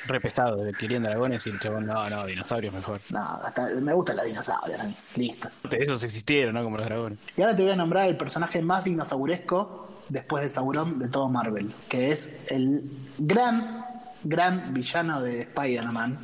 Re 0.07 0.19
pesado, 0.19 0.57
querían 0.79 1.03
dragones 1.03 1.45
y 1.45 1.51
el 1.51 1.59
chabón, 1.59 1.85
no, 1.85 2.09
no, 2.09 2.25
dinosaurios 2.25 2.73
mejor. 2.73 3.01
No, 3.09 3.19
hasta- 3.43 3.67
me 3.81 3.93
gustan 3.93 4.17
los 4.17 4.25
dinosaurios, 4.25 4.79
a 4.79 4.83
mí. 4.85 4.95
listo. 5.15 5.47
Esos 5.71 6.03
existieron, 6.03 6.55
¿no? 6.55 6.63
Como 6.63 6.77
los 6.77 6.85
dragones. 6.85 7.19
Y 7.37 7.41
ahora 7.41 7.55
te 7.55 7.63
voy 7.63 7.71
a 7.71 7.75
nombrar 7.75 7.90
el 7.99 8.17
personaje 8.17 8.61
más 8.61 8.83
dinosauresco 8.83 9.87
después 10.09 10.43
de 10.43 10.49
Sauron 10.49 10.99
de 10.99 11.07
todo 11.09 11.29
Marvel, 11.29 11.73
que 11.89 12.11
es 12.11 12.49
el 12.51 12.83
gran, 13.17 13.85
gran 14.23 14.73
villano 14.73 15.21
de 15.21 15.41
Spider-Man, 15.41 16.19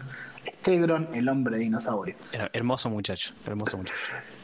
Stegron, 0.61 1.09
el 1.13 1.27
hombre 1.29 1.57
dinosaurio, 1.57 2.15
hermoso 2.53 2.89
muchacho, 2.89 3.33
hermoso 3.45 3.77
muchacho. 3.77 3.95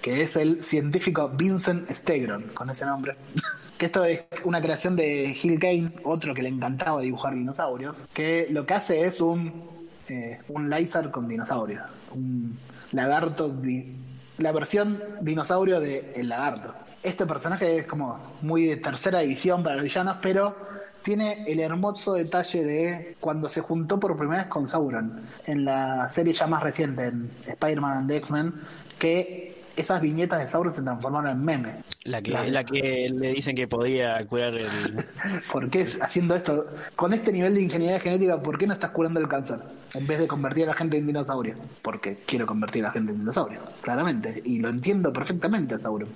que 0.01 0.21
es 0.21 0.35
el 0.35 0.63
científico 0.63 1.29
Vincent 1.29 1.89
Stegron, 1.89 2.43
con 2.53 2.69
ese 2.69 2.85
nombre. 2.85 3.15
que 3.77 3.85
esto 3.87 4.03
es 4.05 4.25
una 4.45 4.61
creación 4.61 4.95
de 4.95 5.33
Gil 5.33 5.59
Kane, 5.59 5.91
otro 6.03 6.33
que 6.33 6.43
le 6.43 6.49
encantaba 6.49 7.01
dibujar 7.01 7.33
dinosaurios, 7.33 7.97
que 8.13 8.47
lo 8.49 8.65
que 8.65 8.73
hace 8.73 9.05
es 9.05 9.19
un, 9.21 9.63
eh, 10.09 10.39
un 10.49 10.69
Lizard 10.69 11.09
con 11.11 11.27
dinosaurios, 11.27 11.81
un 12.11 12.57
lagarto, 12.91 13.49
di- 13.49 13.95
la 14.37 14.51
versión 14.51 15.01
dinosaurio 15.21 15.79
de 15.79 16.11
El 16.15 16.29
Lagarto. 16.29 16.73
Este 17.03 17.25
personaje 17.25 17.79
es 17.79 17.85
como 17.85 18.17
muy 18.41 18.65
de 18.65 18.77
tercera 18.77 19.19
división 19.19 19.61
para 19.61 19.75
los 19.75 19.83
villanos, 19.83 20.17
pero 20.21 20.55
tiene 21.03 21.43
el 21.51 21.59
hermoso 21.59 22.13
detalle 22.13 22.63
de 22.63 23.15
cuando 23.19 23.49
se 23.49 23.59
juntó 23.59 23.99
por 23.99 24.17
primera 24.17 24.43
vez 24.43 24.49
con 24.49 24.67
Sauron 24.69 25.19
en 25.45 25.65
la 25.65 26.07
serie 26.07 26.33
ya 26.33 26.47
más 26.47 26.63
reciente, 26.63 27.07
en 27.07 27.29
Spider-Man 27.45 27.97
and 27.97 28.11
X-Men, 28.11 28.53
que 28.97 29.53
esas 29.75 29.99
viñetas 30.01 30.39
de 30.41 30.47
Sauron 30.47 30.73
se 30.73 30.81
transformaron 30.81 31.31
en 31.31 31.43
meme. 31.43 31.69
La 32.05 32.21
que, 32.21 32.31
La- 32.31 32.45
la 32.45 32.63
que 32.63 33.09
le 33.13 33.33
dicen 33.33 33.53
que 33.55 33.67
podía 33.67 34.25
curar 34.25 34.53
el... 34.55 34.95
¿Por 35.51 35.69
qué 35.69 35.85
haciendo 35.99 36.35
esto? 36.35 36.67
Con 36.95 37.11
este 37.11 37.33
nivel 37.33 37.53
de 37.55 37.63
ingeniería 37.63 37.99
genética, 37.99 38.41
¿por 38.41 38.57
qué 38.57 38.65
no 38.65 38.73
estás 38.73 38.91
curando 38.91 39.19
el 39.19 39.27
cáncer? 39.27 39.59
En 39.95 40.07
vez 40.07 40.19
de 40.19 40.27
convertir 40.27 40.63
a 40.65 40.67
la 40.67 40.73
gente 40.75 40.97
en 40.97 41.05
dinosaurio. 41.07 41.55
Porque 41.83 42.15
quiero 42.25 42.45
convertir 42.45 42.83
a 42.83 42.87
la 42.87 42.93
gente 42.93 43.11
en 43.11 43.19
dinosaurio, 43.19 43.59
claramente. 43.81 44.41
Y 44.45 44.59
lo 44.59 44.69
entiendo 44.69 45.11
perfectamente 45.11 45.75
a 45.75 45.79
Sauron. 45.79 46.09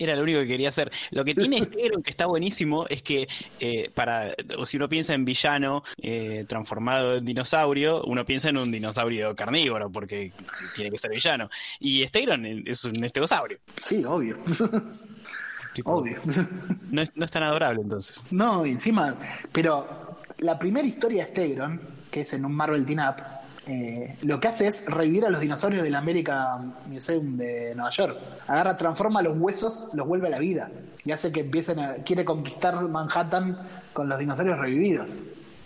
Era 0.00 0.16
lo 0.16 0.22
único 0.22 0.40
que 0.40 0.46
quería 0.46 0.70
hacer. 0.70 0.90
Lo 1.10 1.24
que 1.24 1.34
tiene 1.34 1.58
Stegron, 1.62 2.02
que 2.02 2.10
está 2.10 2.26
buenísimo, 2.26 2.86
es 2.88 3.02
que 3.02 3.28
eh, 3.60 3.90
para 3.94 4.34
o 4.56 4.64
si 4.64 4.78
uno 4.78 4.88
piensa 4.88 5.14
en 5.14 5.24
villano 5.24 5.84
eh, 6.00 6.44
transformado 6.48 7.16
en 7.18 7.24
dinosaurio, 7.24 8.02
uno 8.04 8.24
piensa 8.24 8.48
en 8.48 8.56
un 8.56 8.70
dinosaurio 8.72 9.36
carnívoro, 9.36 9.90
porque 9.90 10.32
tiene 10.74 10.90
que 10.90 10.98
ser 10.98 11.10
villano. 11.10 11.50
Y 11.78 12.06
Stegron 12.06 12.46
es 12.66 12.84
un 12.84 13.04
estegosaurio. 13.04 13.58
Sí, 13.82 14.02
obvio. 14.04 14.36
Tipo, 15.74 15.92
obvio. 15.96 16.20
No 16.90 17.02
es, 17.02 17.12
no 17.14 17.24
es 17.24 17.30
tan 17.30 17.44
adorable 17.44 17.82
entonces. 17.82 18.20
No, 18.32 18.64
encima, 18.64 19.14
pero 19.52 20.18
la 20.38 20.58
primera 20.58 20.86
historia 20.88 21.26
de 21.26 21.30
Stegron, 21.30 21.80
que 22.10 22.22
es 22.22 22.32
en 22.32 22.44
un 22.44 22.52
Marvel 22.52 22.84
Teen 22.84 22.98
Up, 22.98 23.39
eh, 23.70 24.16
lo 24.22 24.40
que 24.40 24.48
hace 24.48 24.66
es 24.66 24.84
revivir 24.86 25.24
a 25.24 25.30
los 25.30 25.40
dinosaurios 25.40 25.82
del 25.82 25.94
American 25.94 26.74
Museum 26.88 27.36
de 27.36 27.72
Nueva 27.74 27.90
York. 27.90 28.16
Agarra, 28.48 28.76
transforma 28.76 29.22
los 29.22 29.36
huesos, 29.38 29.90
los 29.94 30.06
vuelve 30.06 30.26
a 30.26 30.30
la 30.30 30.38
vida 30.38 30.70
y 31.04 31.12
hace 31.12 31.30
que 31.30 31.40
empiecen 31.40 31.78
a. 31.78 31.94
quiere 31.96 32.24
conquistar 32.24 32.80
Manhattan 32.88 33.56
con 33.92 34.08
los 34.08 34.18
dinosaurios 34.18 34.58
revividos. 34.58 35.08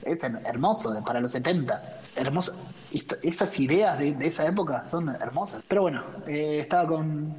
Es 0.02 0.22
her- 0.22 0.40
hermoso, 0.44 1.02
para 1.04 1.20
los 1.20 1.32
70. 1.32 2.00
Hermoso. 2.16 2.52
Esas 3.22 3.58
ideas 3.58 3.98
de, 3.98 4.16
esa 4.20 4.46
época 4.46 4.86
son 4.86 5.08
hermosas. 5.08 5.64
Pero 5.66 5.82
bueno, 5.82 6.02
eh, 6.26 6.60
estaba 6.60 6.86
con 6.86 7.34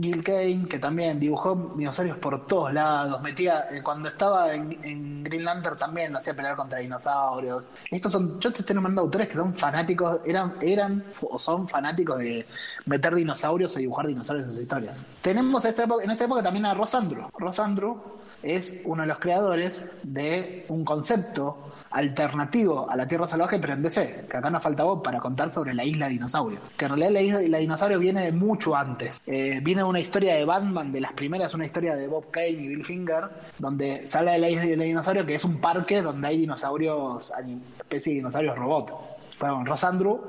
Gil 0.00 0.24
Kane, 0.24 0.66
que 0.68 0.78
también 0.78 1.20
dibujó 1.20 1.74
dinosaurios 1.76 2.18
por 2.18 2.46
todos 2.46 2.72
lados. 2.72 3.22
Metía, 3.22 3.68
eh, 3.70 3.82
cuando 3.82 4.08
estaba 4.08 4.52
en, 4.54 4.78
en 4.82 5.24
Green 5.24 5.44
Lantern 5.44 5.78
también 5.78 6.16
hacía 6.16 6.34
pelear 6.34 6.56
contra 6.56 6.80
dinosaurios. 6.80 7.64
Estos 7.90 8.12
son, 8.12 8.40
yo 8.40 8.52
te 8.52 8.60
estoy 8.60 8.74
nombrando 8.74 9.02
autores 9.02 9.28
que 9.28 9.34
son 9.34 9.54
fanáticos, 9.54 10.20
eran, 10.24 10.54
eran 10.60 11.04
o 11.22 11.38
son 11.38 11.68
fanáticos 11.68 12.18
de 12.18 12.44
meter 12.86 13.14
dinosaurios 13.14 13.76
y 13.76 13.80
dibujar 13.80 14.06
dinosaurios 14.08 14.48
en 14.48 14.52
sus 14.52 14.62
historias. 14.62 14.98
Tenemos 15.22 15.64
esta 15.64 15.84
en 15.84 16.10
esta 16.10 16.24
época 16.24 16.42
también 16.42 16.66
a 16.66 16.74
Ross 16.74 16.94
Andru. 16.94 18.17
Es 18.42 18.82
uno 18.84 19.02
de 19.02 19.08
los 19.08 19.18
creadores 19.18 19.84
de 20.02 20.64
un 20.68 20.84
concepto 20.84 21.58
alternativo 21.90 22.88
a 22.88 22.96
la 22.96 23.06
Tierra 23.08 23.26
Salvaje, 23.26 23.58
pero 23.58 23.72
en 23.72 23.82
DC, 23.82 24.26
que 24.30 24.36
acá 24.36 24.48
nos 24.50 24.62
falta 24.62 24.84
vos 24.84 25.00
para 25.02 25.18
contar 25.18 25.52
sobre 25.52 25.74
la 25.74 25.84
isla 25.84 26.08
dinosaurio. 26.08 26.58
Que 26.76 26.84
en 26.84 26.90
realidad 26.96 27.10
la 27.10 27.20
isla 27.20 27.40
la 27.48 27.58
dinosaurio 27.58 27.98
viene 27.98 28.22
de 28.24 28.32
mucho 28.32 28.76
antes. 28.76 29.20
Eh, 29.28 29.60
viene 29.64 29.82
de 29.82 29.88
una 29.88 30.00
historia 30.00 30.34
de 30.36 30.44
Batman, 30.44 30.92
de 30.92 31.00
las 31.00 31.12
primeras, 31.12 31.52
una 31.54 31.66
historia 31.66 31.96
de 31.96 32.06
Bob 32.06 32.30
Kane 32.30 32.48
y 32.50 32.68
Bill 32.68 32.84
Finger, 32.84 33.24
donde 33.58 34.06
sale 34.06 34.32
de 34.32 34.38
la 34.38 34.48
isla 34.50 34.62
del 34.66 34.80
dinosaurio, 34.80 35.26
que 35.26 35.34
es 35.34 35.44
un 35.44 35.60
parque 35.60 36.00
donde 36.02 36.28
hay 36.28 36.38
dinosaurios, 36.38 37.32
especie 37.78 38.12
de 38.12 38.16
dinosaurios 38.18 38.56
robot. 38.56 38.92
Bueno, 39.40 39.64
Rosandru 39.64 40.20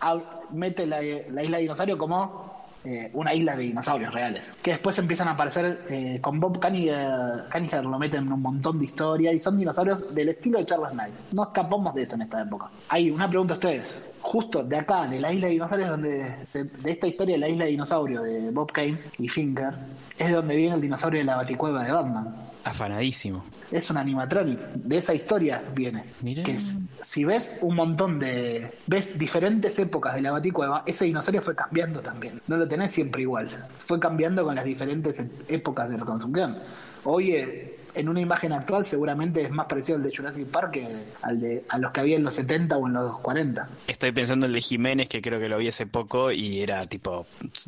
hab- 0.00 0.22
mete 0.50 0.86
la, 0.86 1.00
la 1.30 1.42
isla 1.42 1.58
dinosaurio 1.58 1.96
como 1.98 2.53
eh, 2.84 3.10
una 3.14 3.32
isla 3.32 3.56
de 3.56 3.62
dinosaurios 3.62 4.12
reales. 4.12 4.52
Que 4.62 4.72
después 4.72 4.98
empiezan 4.98 5.28
a 5.28 5.30
aparecer 5.32 5.84
eh, 5.88 6.18
con 6.20 6.38
Bob 6.38 6.58
Caniger 6.58 7.82
lo 7.82 7.98
meten 7.98 8.26
en 8.26 8.32
un 8.32 8.42
montón 8.42 8.78
de 8.78 8.84
historias 8.84 9.34
y 9.34 9.40
son 9.40 9.56
dinosaurios 9.56 10.14
del 10.14 10.28
estilo 10.28 10.58
de 10.58 10.66
Charles 10.66 10.90
Knight. 10.90 11.14
No 11.32 11.44
escapamos 11.44 11.94
de 11.94 12.02
eso 12.02 12.16
en 12.16 12.22
esta 12.22 12.42
época. 12.42 12.68
Hay 12.90 13.10
una 13.10 13.28
pregunta 13.28 13.54
a 13.54 13.56
ustedes. 13.56 13.98
Justo 14.20 14.62
de 14.62 14.76
acá, 14.76 15.06
de 15.06 15.20
la 15.20 15.32
isla 15.32 15.46
de 15.46 15.52
dinosaurios, 15.54 15.88
donde 15.90 16.34
de 16.82 16.90
esta 16.90 17.06
historia 17.06 17.34
de 17.34 17.40
la 17.40 17.48
isla 17.48 17.64
de 17.64 17.70
dinosaurio 17.70 18.22
de 18.22 18.50
Bob 18.50 18.70
Kane 18.72 18.98
y 19.18 19.28
Finger, 19.28 19.74
es 20.18 20.28
de 20.28 20.34
donde 20.34 20.56
viene 20.56 20.74
el 20.74 20.80
dinosaurio 20.80 21.20
de 21.20 21.24
la 21.24 21.36
baticueva 21.36 21.84
de 21.84 21.92
Batman. 21.92 22.34
Afanadísimo. 22.64 23.44
Es 23.70 23.90
un 23.90 23.98
animatronic. 23.98 24.58
De 24.74 24.96
esa 24.96 25.14
historia 25.14 25.62
viene. 25.74 26.04
Mirá. 26.22 26.42
Que 26.42 26.58
si 27.02 27.24
ves 27.24 27.58
un 27.60 27.74
montón 27.74 28.18
de. 28.18 28.72
ves 28.86 29.18
diferentes 29.18 29.78
épocas 29.78 30.14
de 30.14 30.22
la 30.22 30.32
Baticueva, 30.32 30.82
ese 30.86 31.04
dinosaurio 31.04 31.42
fue 31.42 31.54
cambiando 31.54 32.00
también. 32.00 32.40
No 32.46 32.56
lo 32.56 32.66
tenés 32.66 32.92
siempre 32.92 33.22
igual. 33.22 33.66
Fue 33.84 34.00
cambiando 34.00 34.44
con 34.44 34.54
las 34.54 34.64
diferentes 34.64 35.22
épocas 35.48 35.90
de 35.90 35.98
reconstrucción. 35.98 36.58
Hoy, 37.04 37.32
eh, 37.32 37.73
en 37.94 38.08
una 38.08 38.20
imagen 38.20 38.52
actual, 38.52 38.84
seguramente 38.84 39.42
es 39.42 39.50
más 39.50 39.66
parecido 39.66 39.96
al 39.98 40.04
de 40.04 40.14
Jurassic 40.14 40.46
Park 40.48 40.72
que 40.72 40.88
al 41.22 41.40
de, 41.40 41.64
a 41.68 41.78
los 41.78 41.92
que 41.92 42.00
había 42.00 42.16
en 42.16 42.24
los 42.24 42.34
70 42.34 42.76
o 42.76 42.86
en 42.86 42.92
los 42.94 43.18
40. 43.20 43.68
Estoy 43.86 44.12
pensando 44.12 44.46
en 44.46 44.50
el 44.50 44.54
de 44.56 44.60
Jiménez, 44.62 45.08
que 45.08 45.22
creo 45.22 45.38
que 45.40 45.48
lo 45.48 45.58
vi 45.58 45.68
hace 45.68 45.86
poco 45.86 46.30
y 46.32 46.60
era 46.60 46.82
tipo 46.84 47.26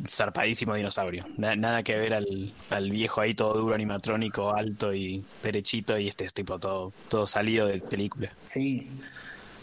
zarpadísimo 0.08 0.74
dinosaurio. 0.74 1.24
Na- 1.36 1.56
nada 1.56 1.82
que 1.82 1.96
ver 1.96 2.14
al, 2.14 2.52
al 2.70 2.90
viejo 2.90 3.20
ahí 3.20 3.34
todo 3.34 3.54
duro, 3.54 3.74
animatrónico, 3.74 4.54
alto 4.54 4.92
y 4.94 5.24
derechito, 5.42 5.98
y 5.98 6.08
este 6.08 6.24
es 6.24 6.34
tipo 6.34 6.58
todo, 6.58 6.92
todo 7.08 7.26
salido 7.26 7.66
de 7.66 7.78
película. 7.80 8.30
Sí. 8.44 8.88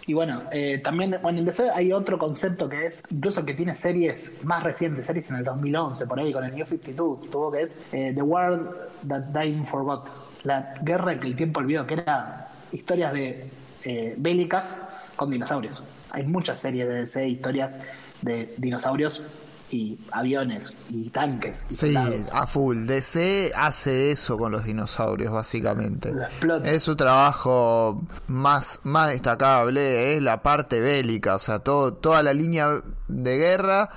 Y 0.05 0.13
bueno, 0.13 0.43
eh, 0.51 0.79
también 0.83 1.17
bueno, 1.21 1.39
en 1.39 1.45
DC 1.45 1.69
hay 1.69 1.93
otro 1.93 2.17
concepto 2.17 2.67
que 2.67 2.87
es, 2.87 3.01
incluso 3.09 3.45
que 3.45 3.53
tiene 3.53 3.73
series 3.73 4.33
más 4.43 4.61
recientes, 4.61 5.05
series 5.05 5.29
en 5.29 5.37
el 5.37 5.45
2011, 5.45 6.05
por 6.07 6.19
ahí 6.19 6.33
con 6.33 6.43
el 6.43 6.53
New 6.53 6.65
52, 6.65 7.29
tuvo 7.31 7.49
que 7.49 7.61
es 7.61 7.77
eh, 7.93 8.11
The 8.13 8.21
World 8.21 8.69
That 9.07 9.31
Time 9.31 9.63
Forgot, 9.63 10.09
la 10.43 10.73
guerra 10.81 11.19
que 11.19 11.27
el 11.27 11.35
tiempo 11.35 11.59
olvidó, 11.59 11.85
que 11.85 11.95
era 11.95 12.49
historias 12.71 13.13
de 13.13 13.49
eh, 13.83 14.15
bélicas 14.17 14.75
con 15.15 15.29
dinosaurios. 15.29 15.83
Hay 16.11 16.23
muchas 16.23 16.59
series 16.59 16.87
de 16.87 16.95
DC, 17.01 17.27
historias 17.27 17.71
de 18.21 18.53
dinosaurios 18.57 19.23
y 19.69 19.97
aviones 20.11 20.73
y 20.89 21.09
tanques. 21.09 21.65
Y 21.69 21.73
Sí, 21.73 21.93
soldados. 21.93 22.29
a 22.31 22.45
full. 22.47 22.85
DC 22.85 23.51
hace 23.55 24.11
eso 24.11 24.37
con 24.37 24.51
los 24.51 24.65
dinosaurios, 24.65 25.31
básicamente. 25.31 26.13
Es 26.63 26.83
su 26.83 26.95
trabajo 26.95 28.03
más, 28.27 28.81
más 28.83 29.09
destacable, 29.09 30.13
es 30.15 30.21
la 30.21 30.43
parte 30.43 30.79
bélica, 30.79 31.35
o 31.35 31.39
sea, 31.39 31.59
todo, 31.59 31.93
toda 31.93 32.21
la 32.21 32.33
línea 32.33 32.81
de 33.07 33.37
guerra 33.37 33.89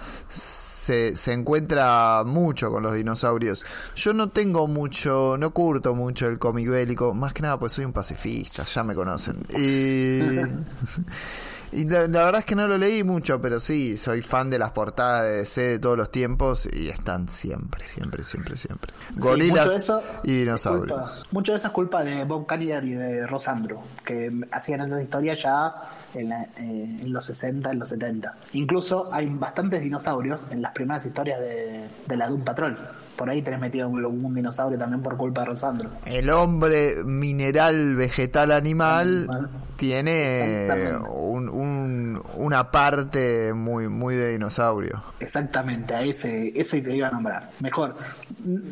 se, 0.87 1.16
se 1.16 1.32
encuentra 1.32 2.22
mucho 2.24 2.70
con 2.70 2.84
los 2.84 2.95
dinosaurios. 2.95 3.64
Yo 3.97 4.12
no 4.12 4.28
tengo 4.28 4.68
mucho, 4.68 5.37
no 5.37 5.53
curto 5.53 5.97
mucho 5.97 6.28
el 6.28 6.39
cómic 6.39 6.68
bélico, 6.70 7.12
más 7.12 7.32
que 7.32 7.43
nada 7.43 7.59
pues 7.59 7.72
soy 7.72 7.84
un 7.84 7.93
pacifista, 7.93 8.62
ya 8.64 8.84
me 8.84 8.95
conocen. 8.95 9.39
Y... 9.59 10.20
Y 11.73 11.85
la, 11.89 12.03
la 12.09 12.25
verdad 12.25 12.39
es 12.41 12.45
que 12.45 12.55
no 12.55 12.69
lo 12.69 12.79
leí 12.79 13.03
mucho, 13.03 13.41
pero 13.41 13.61
sí, 13.61 13.97
soy 13.97 14.23
fan 14.23 14.49
de 14.51 14.59
las 14.59 14.71
portadas 14.71 15.25
de 15.25 15.31
DC 15.39 15.61
de 15.62 15.79
todos 15.79 15.97
los 15.97 16.11
tiempos 16.11 16.69
y 16.73 16.89
están 16.89 17.29
siempre, 17.29 17.87
siempre, 17.87 18.23
siempre, 18.25 18.57
siempre. 18.57 18.93
Gorilas 19.17 19.67
eso 19.75 20.01
y 20.23 20.33
dinosaurios. 20.41 20.87
culpa- 21.01 21.29
mucho 21.33 21.53
de 21.53 21.59
eso 21.59 21.67
es 21.67 21.73
culpa 21.73 22.05
de 22.05 22.25
Bob 22.25 22.47
Cannier 22.47 22.85
y 22.85 22.95
de 22.95 23.27
Rosandro, 23.27 23.83
que 24.05 24.33
hacían 24.53 24.81
esas 24.83 25.03
historias 25.03 25.43
ya 25.43 25.75
en, 26.14 26.29
la- 26.29 26.45
eh, 26.45 26.99
en 27.03 27.12
los 27.12 27.25
60, 27.25 27.71
en 27.73 27.79
los 27.79 27.89
70. 27.89 28.35
Incluso 28.53 29.12
hay 29.12 29.27
bastantes 29.27 29.83
dinosaurios 29.83 30.47
en 30.51 30.62
las 30.62 30.73
primeras 30.73 31.05
historias 31.05 31.41
de, 31.41 31.89
de 32.07 32.17
la 32.17 32.29
Doom 32.29 32.45
Patrol. 32.45 32.79
Por 33.17 33.31
ahí 33.31 33.41
tenés 33.43 33.61
metido 33.61 33.89
un, 33.89 34.05
un 34.05 34.35
dinosaurio 34.35 34.79
también 34.79 35.03
por 35.03 35.17
culpa 35.17 35.41
de 35.41 35.47
Rosandro. 35.49 35.91
El 36.05 36.29
hombre 36.31 36.97
mineral, 37.05 37.97
vegetal, 37.97 38.53
animal 38.53 39.27
Animal. 39.31 39.49
tiene 39.77 40.93
un, 41.11 41.49
un- 41.49 42.23
una 42.37 42.71
parte 42.71 43.53
muy, 43.55 43.89
muy 43.89 44.14
de 44.14 44.33
dinosaurio. 44.33 45.03
Exactamente, 45.21 45.95
a 45.95 46.03
ese, 46.03 46.53
ese 46.59 46.83
te 46.83 46.95
iba 46.95 47.09
a 47.09 47.11
nombrar. 47.11 47.51
Mejor. 47.61 47.97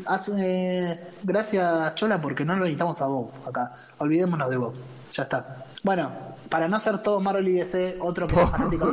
Hace- 0.05 0.99
gracias, 1.23 1.95
Chola, 1.95 2.21
porque 2.21 2.45
no 2.45 2.53
lo 2.53 2.61
necesitamos 2.61 3.01
a 3.01 3.05
Bob 3.07 3.31
acá. 3.47 3.71
Olvidémonos 3.99 4.49
de 4.49 4.57
Bob. 4.57 4.73
Ya 5.11 5.23
está. 5.23 5.65
Bueno, 5.83 6.11
para 6.49 6.67
no 6.67 6.79
ser 6.79 6.99
todo 6.99 7.19
Marvel 7.19 7.47
y 7.47 7.53
DC, 7.53 7.97
otro 8.01 8.27
que 8.27 8.41
es 8.41 8.49
fanático 8.51 8.91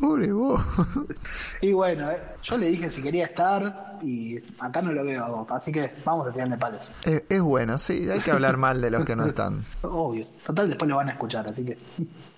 Pobre 0.00 0.32
vos. 0.32 0.62
Y 1.60 1.72
bueno, 1.72 2.10
eh, 2.10 2.20
yo 2.42 2.58
le 2.58 2.66
dije 2.66 2.90
si 2.90 3.02
quería 3.02 3.24
estar 3.26 3.98
y 4.02 4.36
acá 4.58 4.82
no 4.82 4.92
lo 4.92 5.04
veo 5.04 5.24
a 5.24 5.28
Bob, 5.28 5.52
así 5.52 5.72
que 5.72 5.90
vamos 6.04 6.28
a 6.28 6.32
tirarle 6.32 6.56
palos. 6.58 6.90
Es, 7.02 7.22
es 7.28 7.40
bueno, 7.40 7.78
sí, 7.78 8.08
hay 8.10 8.20
que 8.20 8.30
hablar 8.30 8.56
mal 8.56 8.80
de 8.80 8.90
los 8.90 9.04
que 9.04 9.16
no 9.16 9.24
están. 9.26 9.64
Obvio. 9.82 10.24
Total, 10.44 10.68
después 10.68 10.88
lo 10.88 10.96
van 10.96 11.08
a 11.08 11.12
escuchar, 11.12 11.48
así 11.48 11.64
que. 11.64 11.78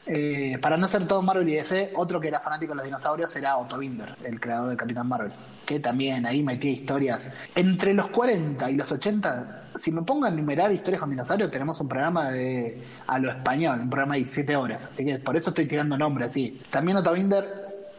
Eh, 0.06 0.58
para 0.58 0.76
no 0.76 0.86
ser 0.88 1.06
todo 1.06 1.20
Marvel 1.22 1.48
y 1.48 1.56
DC, 1.56 1.92
otro 1.96 2.20
que 2.20 2.28
era 2.28 2.40
fanático 2.40 2.72
de 2.72 2.76
los 2.76 2.84
dinosaurios 2.84 3.34
era 3.36 3.56
Otto 3.56 3.78
Binder, 3.78 4.14
el 4.24 4.40
creador 4.40 4.70
de 4.70 4.76
Capitán 4.76 5.08
Marvel. 5.08 5.32
Que 5.68 5.80
también 5.80 6.24
ahí 6.24 6.42
metía 6.42 6.70
historias. 6.70 7.30
Entre 7.54 7.92
los 7.92 8.08
40 8.08 8.70
y 8.70 8.74
los 8.74 8.90
80, 8.90 9.64
si 9.76 9.92
me 9.92 10.00
pongo 10.00 10.24
a 10.24 10.30
enumerar 10.30 10.72
historias 10.72 11.00
con 11.00 11.10
dinosaurios, 11.10 11.50
tenemos 11.50 11.78
un 11.82 11.86
programa 11.86 12.30
de 12.30 12.78
a 13.06 13.18
lo 13.18 13.28
español, 13.28 13.78
un 13.82 13.90
programa 13.90 14.14
de 14.14 14.20
17 14.20 14.56
horas. 14.56 14.88
Así 14.90 15.04
que 15.04 15.18
por 15.18 15.36
eso 15.36 15.50
estoy 15.50 15.66
tirando 15.66 15.98
nombres 15.98 16.30
así. 16.30 16.58
También 16.70 16.96
Otto 16.96 17.12
Binder 17.12 17.44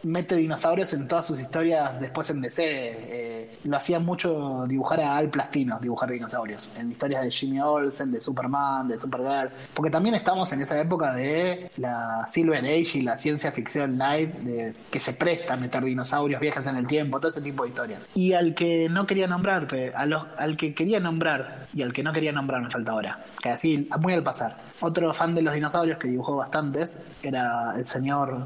mete 0.02 0.34
dinosaurios 0.34 0.92
en 0.94 1.06
todas 1.06 1.28
sus 1.28 1.38
historias 1.38 2.00
después 2.00 2.28
en 2.30 2.40
DC. 2.40 2.64
Eh, 2.64 3.39
lo 3.64 3.76
hacía 3.76 3.98
mucho 3.98 4.64
dibujar 4.66 5.00
a 5.00 5.16
Al 5.16 5.28
Plastino, 5.28 5.78
dibujar 5.80 6.10
dinosaurios. 6.10 6.68
En 6.76 6.90
historias 6.90 7.22
de 7.22 7.30
Jimmy 7.30 7.60
Olsen, 7.60 8.10
de 8.12 8.20
Superman, 8.20 8.88
de 8.88 8.98
Supergirl. 8.98 9.50
Porque 9.74 9.90
también 9.90 10.14
estamos 10.14 10.52
en 10.52 10.62
esa 10.62 10.80
época 10.80 11.14
de 11.14 11.70
la 11.76 12.26
Silver 12.28 12.64
Age 12.64 12.98
y 12.98 13.02
la 13.02 13.16
ciencia 13.16 13.52
ficción 13.52 13.98
de, 13.98 14.74
que 14.90 15.00
se 15.00 15.12
presta 15.12 15.54
a 15.54 15.56
meter 15.56 15.84
dinosaurios, 15.84 16.40
viajes 16.40 16.66
en 16.66 16.76
el 16.76 16.86
tiempo, 16.86 17.18
todo 17.18 17.30
ese 17.30 17.40
tipo 17.40 17.64
de 17.64 17.70
historias. 17.70 18.08
Y 18.14 18.32
al 18.32 18.54
que 18.54 18.88
no 18.88 19.06
quería 19.06 19.26
nombrar, 19.26 19.68
a 19.94 20.06
los, 20.06 20.24
al 20.38 20.56
que 20.56 20.74
quería 20.74 21.00
nombrar 21.00 21.66
y 21.72 21.82
al 21.82 21.92
que 21.92 22.02
no 22.02 22.12
quería 22.12 22.32
nombrar 22.32 22.62
me 22.62 22.70
falta 22.70 22.92
ahora. 22.92 23.18
Que 23.42 23.50
así, 23.50 23.88
muy 24.00 24.14
al 24.14 24.22
pasar. 24.22 24.56
Otro 24.80 25.12
fan 25.12 25.34
de 25.34 25.42
los 25.42 25.54
dinosaurios 25.54 25.98
que 25.98 26.08
dibujó 26.08 26.36
bastantes 26.36 26.98
era 27.22 27.74
el 27.76 27.84
señor 27.84 28.44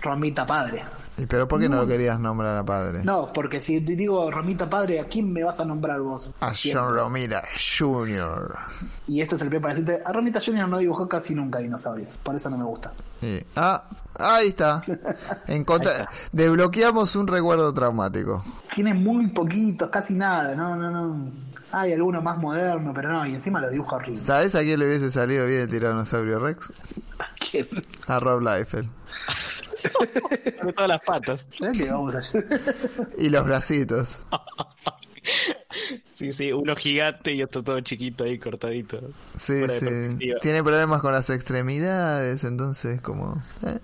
Romita 0.00 0.46
Padre. 0.46 0.84
¿Y 1.18 1.26
pero 1.26 1.48
por 1.48 1.60
qué 1.60 1.68
no 1.68 1.76
lo 1.76 1.86
querías 1.86 2.20
nombrar 2.20 2.56
a 2.56 2.64
padre? 2.64 3.00
No, 3.02 3.30
porque 3.32 3.62
si 3.62 3.80
te 3.80 3.96
digo 3.96 4.30
Romita 4.30 4.68
Padre, 4.68 5.00
¿a 5.00 5.06
quién 5.06 5.32
me 5.32 5.42
vas 5.42 5.58
a 5.60 5.64
nombrar 5.64 6.00
vos? 6.00 6.30
A 6.40 6.54
Siempre. 6.54 6.82
John 6.82 6.94
Romita 6.94 7.42
Jr. 7.78 8.54
Y 9.08 9.22
este 9.22 9.36
es 9.36 9.42
el 9.42 9.48
pie 9.48 9.60
para 9.60 9.74
decirte, 9.74 10.02
a 10.04 10.12
Romita 10.12 10.40
Jr. 10.44 10.68
no 10.68 10.78
dibujó 10.78 11.08
casi 11.08 11.34
nunca 11.34 11.58
dinosaurios, 11.58 12.18
por 12.18 12.36
eso 12.36 12.50
no 12.50 12.58
me 12.58 12.64
gusta. 12.64 12.92
Sí. 13.20 13.42
Ah, 13.56 13.84
ahí 14.18 14.48
está. 14.48 14.82
Ahí 15.46 15.64
está. 15.66 16.08
Desbloqueamos 16.32 17.16
un 17.16 17.26
recuerdo 17.26 17.72
traumático. 17.72 18.44
Tiene 18.74 18.92
muy 18.92 19.28
poquitos, 19.28 19.88
casi 19.88 20.14
nada, 20.14 20.54
no, 20.54 20.76
no, 20.76 20.90
no. 20.90 21.30
Hay 21.72 21.92
alguno 21.94 22.20
más 22.20 22.36
moderno, 22.38 22.92
pero 22.94 23.10
no, 23.10 23.26
y 23.26 23.34
encima 23.34 23.60
lo 23.60 23.70
dibuja 23.70 23.96
horrible. 23.96 24.20
¿Sabes 24.20 24.54
a 24.54 24.60
quién 24.60 24.78
le 24.78 24.86
hubiese 24.86 25.10
salido 25.10 25.46
bien 25.46 25.60
el 25.60 25.68
tiranosaurio 25.68 26.38
Rex? 26.38 26.74
¿Quién? 27.50 27.66
A 28.06 28.20
Rob 28.20 28.42
Liefeld. 28.42 28.88
Sobre 30.58 30.72
todas 30.72 30.88
las 30.88 31.04
patas. 31.04 31.48
¿Será 31.56 31.72
que 31.72 31.90
vamos 31.90 32.14
a 32.14 32.38
Y 33.18 33.28
los 33.28 33.44
bracitos. 33.44 34.22
Sí, 36.04 36.32
sí, 36.32 36.52
uno 36.52 36.76
gigante 36.76 37.32
y 37.32 37.42
otro 37.42 37.62
todo 37.62 37.80
chiquito 37.80 38.24
ahí 38.24 38.38
cortadito. 38.38 39.00
Sí, 39.36 39.54
de 39.54 39.68
sí. 39.68 40.32
Tiene 40.40 40.62
problemas 40.62 41.00
con 41.00 41.12
las 41.12 41.30
extremidades, 41.30 42.44
entonces 42.44 43.00
como... 43.00 43.42
eh. 43.66 43.78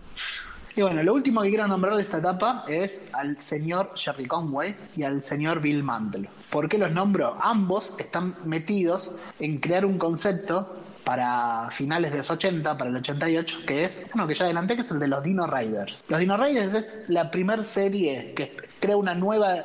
Y 0.75 0.81
bueno, 0.81 1.03
lo 1.03 1.13
último 1.13 1.43
que 1.43 1.51
quiero 1.51 1.69
nombrar 1.69 1.97
de 1.97 2.03
esta 2.03 2.19
etapa 2.19 2.65
es 2.67 3.03
al 3.13 3.39
señor 3.39 3.93
Jerry 3.95 4.27
Conway 4.27 4.75
y 4.97 5.03
al 5.03 5.23
señor 5.23 5.61
Bill 5.61 5.83
Mantle. 5.83 6.31
¿Por 6.49 6.67
qué 6.67 6.79
los 6.79 6.91
nombro? 6.91 7.37
Ambos 7.43 7.95
están 7.99 8.37
metidos 8.47 9.15
en 9.39 9.59
crear 9.59 9.85
un 9.85 9.99
concepto 9.99 10.82
para 11.05 11.71
finales 11.71 12.13
de 12.13 12.19
los 12.19 12.31
80, 12.31 12.77
para 12.77 12.91
el 12.91 12.97
88, 12.97 13.59
que 13.67 13.85
es 13.85 14.07
uno 14.15 14.27
que 14.27 14.35
ya 14.35 14.45
adelanté, 14.45 14.77
que 14.77 14.83
es 14.83 14.91
el 14.91 15.01
de 15.01 15.09
los 15.09 15.23
Dino 15.23 15.47
Riders. 15.47 16.05
Los 16.09 16.21
Dino 16.21 16.37
Riders 16.37 16.75
es 16.75 16.97
la 17.09 17.31
primera 17.31 17.65
serie 17.65 18.33
que 18.35 18.57
crea 18.81 18.97
una 18.97 19.15
nueva... 19.15 19.57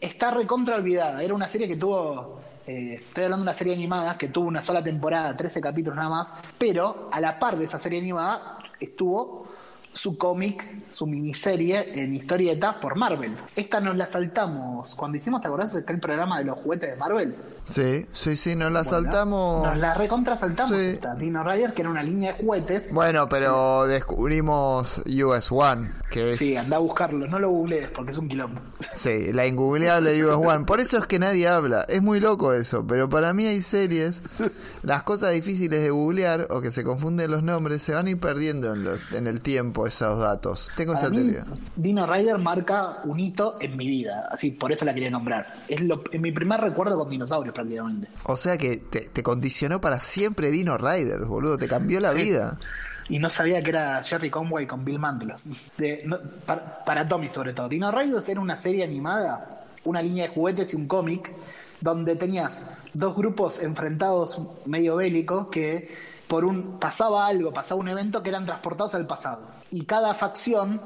Está 0.00 0.32
recontra 0.32 0.76
olvidada. 0.76 1.22
Era 1.22 1.32
una 1.34 1.48
serie 1.48 1.68
que 1.68 1.76
tuvo... 1.76 2.40
eh, 2.66 3.00
estoy 3.06 3.24
hablando 3.24 3.44
de 3.44 3.50
una 3.50 3.54
serie 3.54 3.74
animada 3.74 4.18
que 4.18 4.28
tuvo 4.28 4.48
una 4.48 4.62
sola 4.62 4.82
temporada, 4.82 5.36
13 5.36 5.60
capítulos 5.60 5.96
nada 5.96 6.10
más, 6.10 6.32
pero 6.58 7.08
a 7.12 7.20
la 7.20 7.38
par 7.38 7.56
de 7.56 7.66
esa 7.66 7.78
serie 7.78 8.00
animada 8.00 8.58
estuvo 8.80 9.46
su 9.92 10.16
cómic, 10.16 10.64
su 10.90 11.06
miniserie 11.06 12.00
en 12.00 12.14
historieta 12.14 12.80
por 12.80 12.96
Marvel. 12.96 13.36
Esta 13.54 13.80
nos 13.80 13.96
la 13.96 14.06
saltamos 14.06 14.94
cuando 14.94 15.18
hicimos, 15.18 15.40
¿te 15.40 15.48
acordás 15.48 15.74
de 15.74 15.80
aquel 15.80 16.00
programa 16.00 16.38
de 16.38 16.44
los 16.46 16.58
juguetes 16.58 16.90
de 16.90 16.96
Marvel? 16.96 17.36
Sí, 17.62 18.06
sí, 18.12 18.36
sí, 18.36 18.56
nos 18.56 18.72
la 18.72 18.82
Bueno, 18.82 18.90
saltamos... 19.02 19.66
Nos 19.66 19.76
la 19.76 19.94
recontra 19.94 20.36
saltamos 20.36 20.76
Sí. 20.76 20.86
esta. 20.94 21.14
Dino 21.14 21.44
Rider, 21.44 21.74
que 21.74 21.82
era 21.82 21.90
una 21.90 22.02
línea 22.02 22.32
de 22.32 22.42
juguetes. 22.42 22.90
Bueno, 22.92 23.28
pero 23.28 23.86
descubrimos 23.86 24.98
US 25.06 25.52
One, 25.52 25.90
que 26.10 26.32
es... 26.32 26.38
Sí, 26.38 26.56
anda 26.56 26.76
a 26.76 26.80
buscarlo, 26.80 27.26
no 27.26 27.38
lo 27.38 27.50
googlees 27.50 27.88
porque 27.94 28.12
es 28.12 28.18
un 28.18 28.28
quilombo. 28.28 28.60
Sí, 28.94 29.32
la 29.32 29.46
ingoogleable 29.46 30.24
US 30.24 30.36
One. 30.46 30.64
Por 30.64 30.80
eso 30.80 30.98
es 30.98 31.06
que 31.06 31.18
nadie 31.18 31.46
habla. 31.48 31.82
Es 31.88 32.02
muy 32.02 32.18
loco 32.20 32.52
eso. 32.52 32.84
Pero 32.86 33.08
para 33.08 33.32
mí 33.32 33.46
hay 33.46 33.60
series. 33.60 34.22
Las 34.82 35.02
cosas 35.02 35.32
difíciles 35.32 35.82
de 35.82 35.90
googlear 35.90 36.48
o 36.50 36.60
que 36.60 36.72
se 36.72 36.82
confunden 36.82 37.30
los 37.30 37.42
nombres 37.42 37.82
se 37.82 37.94
van 37.94 38.06
a 38.06 38.10
ir 38.10 38.20
perdiendo 38.20 38.72
en, 38.72 38.84
los, 38.84 39.12
en 39.12 39.26
el 39.26 39.40
tiempo 39.40 39.81
esos 39.86 40.18
datos. 40.18 40.70
Tengo 40.76 40.92
Para 40.94 41.06
esa 41.06 41.10
mí, 41.10 41.16
teoría. 41.30 41.44
Dino 41.76 42.06
Rider 42.06 42.38
marca 42.38 43.00
un 43.04 43.18
hito 43.20 43.56
en 43.60 43.76
mi 43.76 43.86
vida, 43.88 44.28
así 44.30 44.50
por 44.50 44.72
eso 44.72 44.84
la 44.84 44.94
quería 44.94 45.10
nombrar. 45.10 45.54
Es 45.68 45.80
lo, 45.82 46.02
es 46.10 46.20
mi 46.20 46.32
primer 46.32 46.60
recuerdo 46.60 46.98
con 46.98 47.08
dinosaurios 47.08 47.54
prácticamente. 47.54 48.08
O 48.24 48.36
sea 48.36 48.56
que 48.58 48.76
te, 48.78 49.00
te 49.08 49.22
condicionó 49.22 49.80
para 49.80 50.00
siempre 50.00 50.50
Dino 50.50 50.76
Riders, 50.78 51.26
boludo. 51.26 51.56
Te 51.58 51.68
cambió 51.68 52.00
la 52.00 52.12
vida. 52.14 52.58
Y 53.08 53.18
no 53.18 53.28
sabía 53.28 53.62
que 53.62 53.70
era 53.70 54.02
Jerry 54.02 54.30
Conway 54.30 54.66
con 54.66 54.84
Bill. 54.84 55.00
De- 55.76 56.02
no, 56.06 56.18
para, 56.46 56.84
para 56.84 57.08
Tommy, 57.08 57.28
sobre 57.30 57.52
todo. 57.52 57.68
Dino 57.68 57.90
Riders 57.90 58.28
era 58.28 58.40
una 58.40 58.56
serie 58.56 58.84
animada, 58.84 59.64
una 59.84 60.00
línea 60.00 60.28
de 60.28 60.34
juguetes 60.34 60.72
y 60.72 60.76
un 60.76 60.86
cómic, 60.86 61.30
donde 61.80 62.14
tenías 62.14 62.62
dos 62.94 63.16
grupos 63.16 63.60
enfrentados 63.60 64.40
medio 64.66 64.96
bélicos 64.96 65.48
que 65.48 65.92
por 66.28 66.44
un 66.44 66.78
pasaba 66.78 67.26
algo, 67.26 67.52
pasaba 67.52 67.80
un 67.80 67.88
evento 67.88 68.22
que 68.22 68.28
eran 68.30 68.46
transportados 68.46 68.94
al 68.94 69.06
pasado. 69.06 69.40
Y 69.72 69.86
cada 69.86 70.14
facción 70.14 70.80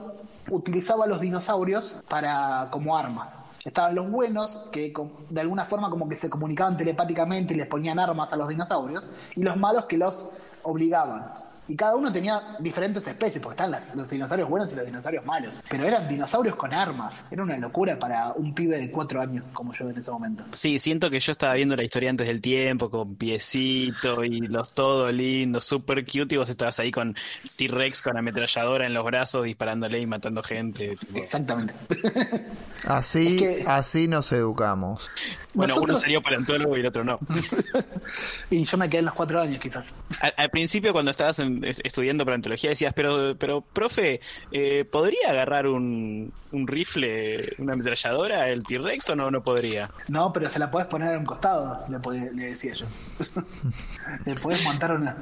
utilizaba 0.49 1.07
los 1.07 1.21
dinosaurios 1.21 2.05
para 2.09 2.69
como 2.71 2.97
armas. 2.97 3.41
Estaban 3.65 3.97
los 3.97 4.09
buenos, 4.09 4.69
que 4.71 4.95
de 5.29 5.41
alguna 5.41 5.65
forma 5.65 5.91
como 5.91 6.09
que 6.09 6.15
se 6.15 6.31
comunicaban 6.31 6.77
telepáticamente 6.77 7.53
y 7.53 7.57
les 7.57 7.67
ponían 7.67 7.99
armas 7.99 8.33
a 8.33 8.37
los 8.37 8.49
dinosaurios, 8.49 9.11
y 9.35 9.43
los 9.43 9.57
malos 9.57 9.87
que 9.87 9.99
los 9.99 10.29
obligaban. 10.63 11.33
Y 11.69 11.75
cada 11.77 11.97
uno 11.97 12.13
tenía 12.13 12.41
diferentes 12.61 13.07
especies, 13.07 13.43
porque 13.43 13.55
están 13.55 13.71
las- 13.73 13.95
los 13.95 14.09
dinosaurios 14.09 14.49
buenos 14.49 14.73
y 14.73 14.77
los 14.77 14.87
dinosaurios 14.87 15.25
malos. 15.25 15.55
Pero 15.69 15.85
eran 15.85 16.07
dinosaurios 16.09 16.55
con 16.57 16.73
armas. 16.73 17.25
Era 17.31 17.43
una 17.43 17.57
locura 17.59 17.99
para 17.99 18.33
un 18.35 18.55
pibe 18.55 18.79
de 18.79 18.91
cuatro 18.91 19.21
años 19.21 19.45
como 19.53 19.73
yo 19.75 19.91
en 19.91 19.99
ese 19.99 20.11
momento. 20.11 20.45
Sí, 20.53 20.79
siento 20.79 21.11
que 21.11 21.19
yo 21.19 21.33
estaba 21.33 21.55
viendo 21.55 21.75
la 21.77 21.83
historia 21.83 22.11
antes 22.11 22.29
del 22.29 22.41
tiempo, 22.41 22.89
con 22.91 23.17
piecito 23.17 24.25
y 24.25 24.41
los 24.43 24.73
todo 24.75 25.11
lindos, 25.11 25.65
super 25.65 26.05
cute, 26.05 26.35
y 26.35 26.39
vos 26.39 26.49
estabas 26.49 26.79
ahí 26.79 26.91
con 26.91 27.17
T-Rex 27.57 28.01
con 28.03 28.17
ametralladora 28.17 28.87
en 28.87 28.95
los 28.95 29.05
brazos, 29.05 29.45
disparándole 29.45 29.99
y 30.01 30.07
matando 30.07 30.43
gente. 30.43 30.97
tipo. 30.97 31.19
Exactamente. 31.19 31.75
Así, 32.85 33.39
Es 33.39 33.43
que- 33.43 33.65
así 33.67 34.07
nos 34.07 34.31
educamos. 34.31 35.09
Bueno, 35.55 35.75
uno 35.81 35.97
salió 35.97 36.23
paleontólogo 36.23 36.77
y 36.77 36.81
el 36.81 36.87
otro 36.87 37.03
no. 37.03 37.19
y 38.51 38.65
yo 38.65 38.77
me 38.79 38.89
quedé 38.89 39.01
en 39.01 39.05
los 39.07 39.15
cuatro 39.15 39.41
años, 39.41 39.61
quizás. 39.61 39.93
Al, 40.21 40.33
al 40.37 40.51
principio, 40.51 40.93
cuando 40.93 41.11
estabas 41.11 41.39
en- 41.41 41.56
est- 41.65 41.81
estudiando 41.85 42.25
paleontología, 42.25 42.71
decías, 42.71 42.93
pero, 42.95 43.37
pero 43.39 43.61
profe, 43.61 44.21
eh, 44.53 44.85
¿podría 44.85 45.31
agarrar 45.31 45.67
un, 45.67 46.33
un 46.53 46.67
rifle, 46.69 47.55
una 47.59 47.75
ametralladora, 47.75 48.49
el 48.49 48.65
T-Rex 48.65 49.11
o 49.11 49.17
no, 49.17 49.31
no 49.31 49.43
podría? 49.43 49.91
No, 50.09 50.33
pero 50.33 50.49
se 50.49 50.59
la 50.59 50.71
podés 50.71 50.87
poner 50.89 51.15
a 51.15 51.19
un 51.19 51.25
costado, 51.27 51.85
le, 51.89 52.33
le 52.33 52.47
decía 52.47 52.75
yo. 52.75 52.87
le 54.25 54.35
podés 54.37 54.63
montar 54.65 54.93
una- 54.93 55.17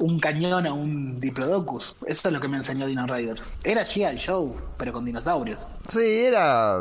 un 0.00 0.18
cañón 0.18 0.66
a 0.66 0.72
un 0.72 1.20
Diplodocus. 1.20 2.04
Eso 2.06 2.28
es 2.28 2.34
lo 2.34 2.40
que 2.40 2.48
me 2.48 2.56
enseñó 2.56 2.86
Dino 2.86 3.06
Rider. 3.06 3.40
Era 3.64 3.84
G.I. 3.86 4.20
Joe, 4.24 4.52
pero 4.78 4.92
con 4.92 5.04
dinosaurios. 5.04 5.60
Sí, 5.88 6.00
era 6.24 6.78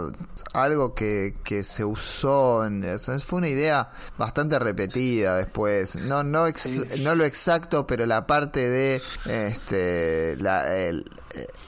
algo 0.54 0.94
que, 0.96 1.34
que 1.44 1.64
se 1.64 1.84
usó, 1.84 2.66
en- 2.66 2.84
o 2.86 2.98
sea, 3.00 3.20
fue 3.20 3.40
una 3.40 3.48
idea 3.50 3.92
bastante 4.18 4.58
repetida 4.60 5.38
después. 5.38 5.96
No, 5.96 6.24
no, 6.24 6.48
ex- 6.48 6.98
no 7.00 7.16
lo 7.16 7.26
exacto, 7.26 7.86
pero 7.88 8.06
la 8.06 8.26
parte 8.28 8.70
de 8.70 9.02
este, 9.26 10.36
la- 10.38 10.78
el, 10.78 11.06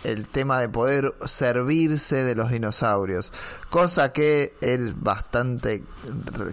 el 0.03 0.27
tema 0.27 0.59
de 0.59 0.69
poder 0.69 1.13
servirse 1.25 2.23
de 2.23 2.35
los 2.35 2.51
dinosaurios. 2.51 3.31
Cosa 3.69 4.13
que 4.13 4.53
es 4.61 4.79
bastante 5.01 5.83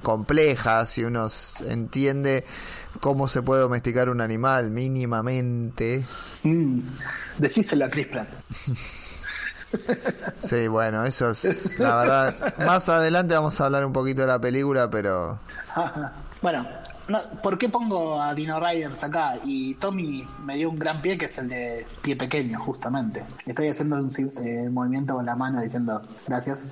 compleja 0.03 0.87
si 0.87 1.05
uno 1.05 1.27
entiende 1.67 2.45
cómo 2.99 3.29
se 3.29 3.43
puede 3.43 3.63
domesticar 3.63 4.09
un 4.09 4.21
animal 4.21 4.71
mínimamente. 4.71 6.05
Mm. 6.43 6.81
Decíselo 7.39 7.85
a 7.85 7.89
Chris 7.89 8.09
Pratt. 8.09 8.29
Sí, 10.39 10.67
bueno, 10.67 11.05
eso 11.05 11.31
es 11.31 11.79
la 11.79 11.97
verdad. 11.97 12.35
Más 12.67 12.89
adelante 12.89 13.37
vamos 13.37 13.61
a 13.61 13.67
hablar 13.67 13.85
un 13.85 13.93
poquito 13.93 14.23
de 14.23 14.27
la 14.27 14.41
película, 14.41 14.91
pero 14.91 15.39
bueno, 16.43 16.67
no, 17.09 17.19
¿por 17.43 17.59
qué 17.59 17.69
pongo 17.69 18.21
a 18.21 18.35
Dino 18.35 18.59
Riders 18.59 19.03
acá? 19.05 19.35
Y 19.45 19.75
Tommy 19.75 20.25
me 20.45 20.57
dio 20.57 20.71
un 20.71 20.79
gran 20.79 21.01
pie 21.01 21.19
que 21.19 21.27
es 21.27 21.39
el 21.39 21.49
de 21.49 21.87
pie 22.03 22.17
pequeño, 22.17 22.59
justamente. 22.61 23.23
Estoy 23.47 23.69
haciendo 23.69 23.97
un 23.97 24.11
eh, 24.45 24.69
movimiento 24.71 25.15
con 25.15 25.27
la 25.27 25.37
mano 25.37 25.61
diciendo 25.61 26.03
gracias. 26.27 26.65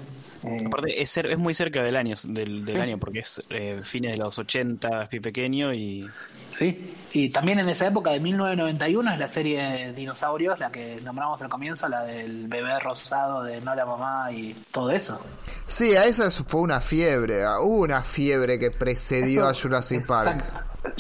Eh, 0.44 0.62
Aparte, 0.66 1.02
es, 1.02 1.16
es 1.16 1.38
muy 1.38 1.52
cerca 1.54 1.82
del 1.82 1.96
año, 1.96 2.14
del, 2.24 2.64
del 2.64 2.74
Sí. 2.74 2.80
año 2.80 2.98
porque 2.98 3.20
es 3.20 3.40
eh, 3.50 3.80
fines 3.82 4.12
de 4.12 4.18
los 4.18 4.38
80, 4.38 5.06
pie 5.06 5.20
pequeño 5.20 5.72
y... 5.74 6.04
Sí, 6.52 6.94
y 7.12 7.30
también 7.30 7.58
en 7.58 7.68
esa 7.68 7.86
época 7.88 8.10
de 8.10 8.20
1991 8.20 9.12
es 9.12 9.18
la 9.18 9.28
serie 9.28 9.62
de 9.62 9.92
dinosaurios, 9.92 10.58
la 10.58 10.70
que 10.70 11.00
nombramos 11.04 11.40
al 11.42 11.48
comienzo, 11.48 11.88
la 11.88 12.04
del 12.04 12.48
bebé 12.48 12.78
rosado 12.80 13.42
de 13.42 13.60
No 13.60 13.74
la 13.74 13.84
mamá 13.86 14.30
y 14.32 14.54
todo 14.72 14.90
eso. 14.90 15.20
sí, 15.66 15.94
a 15.96 16.04
eso 16.06 16.28
fue 16.46 16.60
una 16.60 16.80
fiebre. 16.80 17.44
Hubo 17.60 17.82
una 17.84 18.02
fiebre 18.02 18.58
que 18.58 18.70
precedió 18.70 19.42
Eso- 19.42 19.48
a 19.50 19.54
Jurassic 19.62 20.06
Park. 20.06 20.44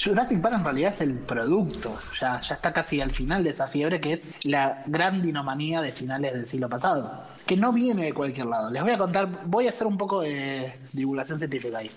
Jurassic 0.02 0.40
Park 0.40 0.56
en 0.56 0.64
realidad 0.64 0.90
es 0.90 1.00
el 1.00 1.14
producto, 1.14 1.96
ya, 2.20 2.40
ya 2.40 2.54
está 2.54 2.72
casi 2.72 3.00
al 3.00 3.12
final 3.12 3.44
de 3.44 3.50
esa 3.50 3.68
fiebre 3.68 4.00
que 4.00 4.14
es 4.14 4.44
la 4.44 4.82
gran 4.86 5.22
dinomanía 5.22 5.80
de 5.80 5.92
finales 5.92 6.32
del 6.32 6.48
siglo 6.48 6.68
pasado, 6.68 7.24
que 7.46 7.56
no 7.56 7.72
viene 7.72 8.04
de 8.04 8.12
cualquier 8.12 8.46
lado. 8.46 8.70
Les 8.70 8.82
voy 8.82 8.92
a 8.92 8.98
contar, 8.98 9.28
voy 9.46 9.66
a 9.66 9.70
hacer 9.70 9.86
un 9.86 9.96
poco 9.96 10.22
de 10.22 10.72
divulgación 10.94 11.38
científica 11.38 11.78
ahí. 11.78 11.90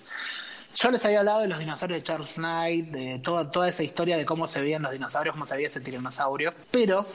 Yo 0.74 0.90
les 0.90 1.04
había 1.04 1.18
hablado 1.18 1.40
de 1.40 1.48
los 1.48 1.58
dinosaurios 1.58 2.00
de 2.00 2.04
Charles 2.04 2.34
Knight, 2.34 2.90
de 2.90 3.20
toda, 3.22 3.50
toda 3.50 3.68
esa 3.68 3.82
historia 3.82 4.16
de 4.16 4.24
cómo 4.24 4.48
se 4.48 4.60
veían 4.62 4.82
los 4.82 4.92
dinosaurios, 4.92 5.34
cómo 5.34 5.44
se 5.44 5.54
veía 5.56 5.68
ese 5.68 5.80
tiranosaurio, 5.80 6.54
pero 6.70 7.06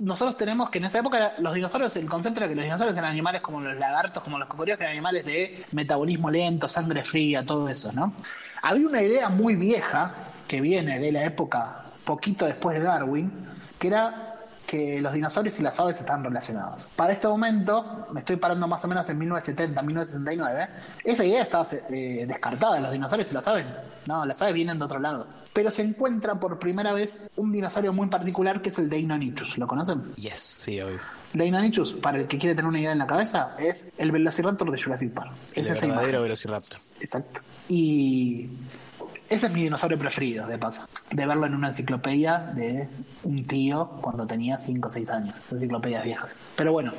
nosotros 0.00 0.36
tenemos 0.36 0.70
que 0.70 0.78
en 0.78 0.84
esa 0.84 0.98
época 0.98 1.34
los 1.38 1.54
dinosaurios, 1.54 1.94
el 1.96 2.08
concepto 2.08 2.40
era 2.40 2.48
que 2.48 2.54
los 2.54 2.64
dinosaurios 2.64 2.96
eran 2.96 3.10
animales 3.10 3.40
como 3.40 3.60
los 3.60 3.78
lagartos, 3.78 4.22
como 4.22 4.38
los 4.38 4.48
cocodrilos, 4.48 4.78
que 4.78 4.84
eran 4.84 4.92
animales 4.92 5.24
de 5.24 5.64
metabolismo 5.72 6.30
lento, 6.30 6.68
sangre 6.68 7.04
fría, 7.04 7.44
todo 7.44 7.68
eso, 7.68 7.92
¿no? 7.92 8.12
Había 8.62 8.86
una 8.86 9.02
idea 9.02 9.28
muy 9.28 9.54
vieja 9.56 10.12
que 10.46 10.60
viene 10.60 10.98
de 10.98 11.12
la 11.12 11.24
época 11.24 11.84
poquito 12.04 12.46
después 12.46 12.78
de 12.78 12.84
Darwin, 12.84 13.30
que 13.78 13.88
era 13.88 14.29
que 14.70 15.00
los 15.00 15.12
dinosaurios 15.12 15.58
y 15.58 15.64
las 15.64 15.80
aves 15.80 15.98
están 15.98 16.22
relacionados. 16.22 16.88
Para 16.94 17.12
este 17.12 17.26
momento, 17.26 18.06
me 18.12 18.20
estoy 18.20 18.36
parando 18.36 18.68
más 18.68 18.84
o 18.84 18.86
menos 18.86 19.10
en 19.10 19.18
1970, 19.18 19.82
1969, 19.82 20.68
esa 21.02 21.24
idea 21.24 21.42
estaba 21.42 21.66
eh, 21.90 22.24
descartada, 22.24 22.78
los 22.78 22.92
dinosaurios 22.92 23.32
y 23.32 23.34
las 23.34 23.48
aves. 23.48 23.66
No, 24.06 24.24
las 24.24 24.40
aves 24.40 24.54
vienen 24.54 24.78
de 24.78 24.84
otro 24.84 25.00
lado. 25.00 25.26
Pero 25.52 25.72
se 25.72 25.82
encuentra 25.82 26.38
por 26.38 26.60
primera 26.60 26.92
vez 26.92 27.30
un 27.34 27.50
dinosaurio 27.50 27.92
muy 27.92 28.06
particular 28.06 28.62
que 28.62 28.68
es 28.68 28.78
el 28.78 28.88
Deinonychus. 28.88 29.58
¿Lo 29.58 29.66
conocen? 29.66 30.14
Yes, 30.14 30.38
sí, 30.38 30.80
obvio. 30.80 31.00
Deinonychus, 31.32 31.94
para 31.94 32.18
el 32.18 32.26
que 32.26 32.38
quiere 32.38 32.54
tener 32.54 32.68
una 32.68 32.78
idea 32.78 32.92
en 32.92 32.98
la 32.98 33.08
cabeza, 33.08 33.56
es 33.58 33.92
el 33.98 34.12
Velociraptor 34.12 34.70
de 34.70 34.80
Jurassic 34.80 35.12
Park. 35.12 35.32
El 35.56 35.64
Es 35.64 35.70
esa 35.72 35.84
verdadero 35.84 36.08
imagen. 36.10 36.22
Velociraptor. 36.22 36.78
Exacto. 37.00 37.40
Y 37.68 38.48
ese 39.30 39.46
es 39.46 39.52
mi 39.52 39.62
dinosaurio 39.62 39.96
preferido, 39.96 40.44
de 40.48 40.58
paso. 40.58 40.82
De 41.10 41.24
verlo 41.24 41.46
en 41.46 41.54
una 41.54 41.68
enciclopedia 41.68 42.38
de 42.38 42.88
un 43.22 43.46
tío 43.46 43.88
cuando 44.00 44.26
tenía 44.26 44.58
5 44.58 44.88
o 44.88 44.90
6 44.90 45.10
años. 45.10 45.36
Enciclopedias 45.52 46.04
viejas. 46.04 46.36
Pero 46.56 46.72
bueno, 46.72 46.90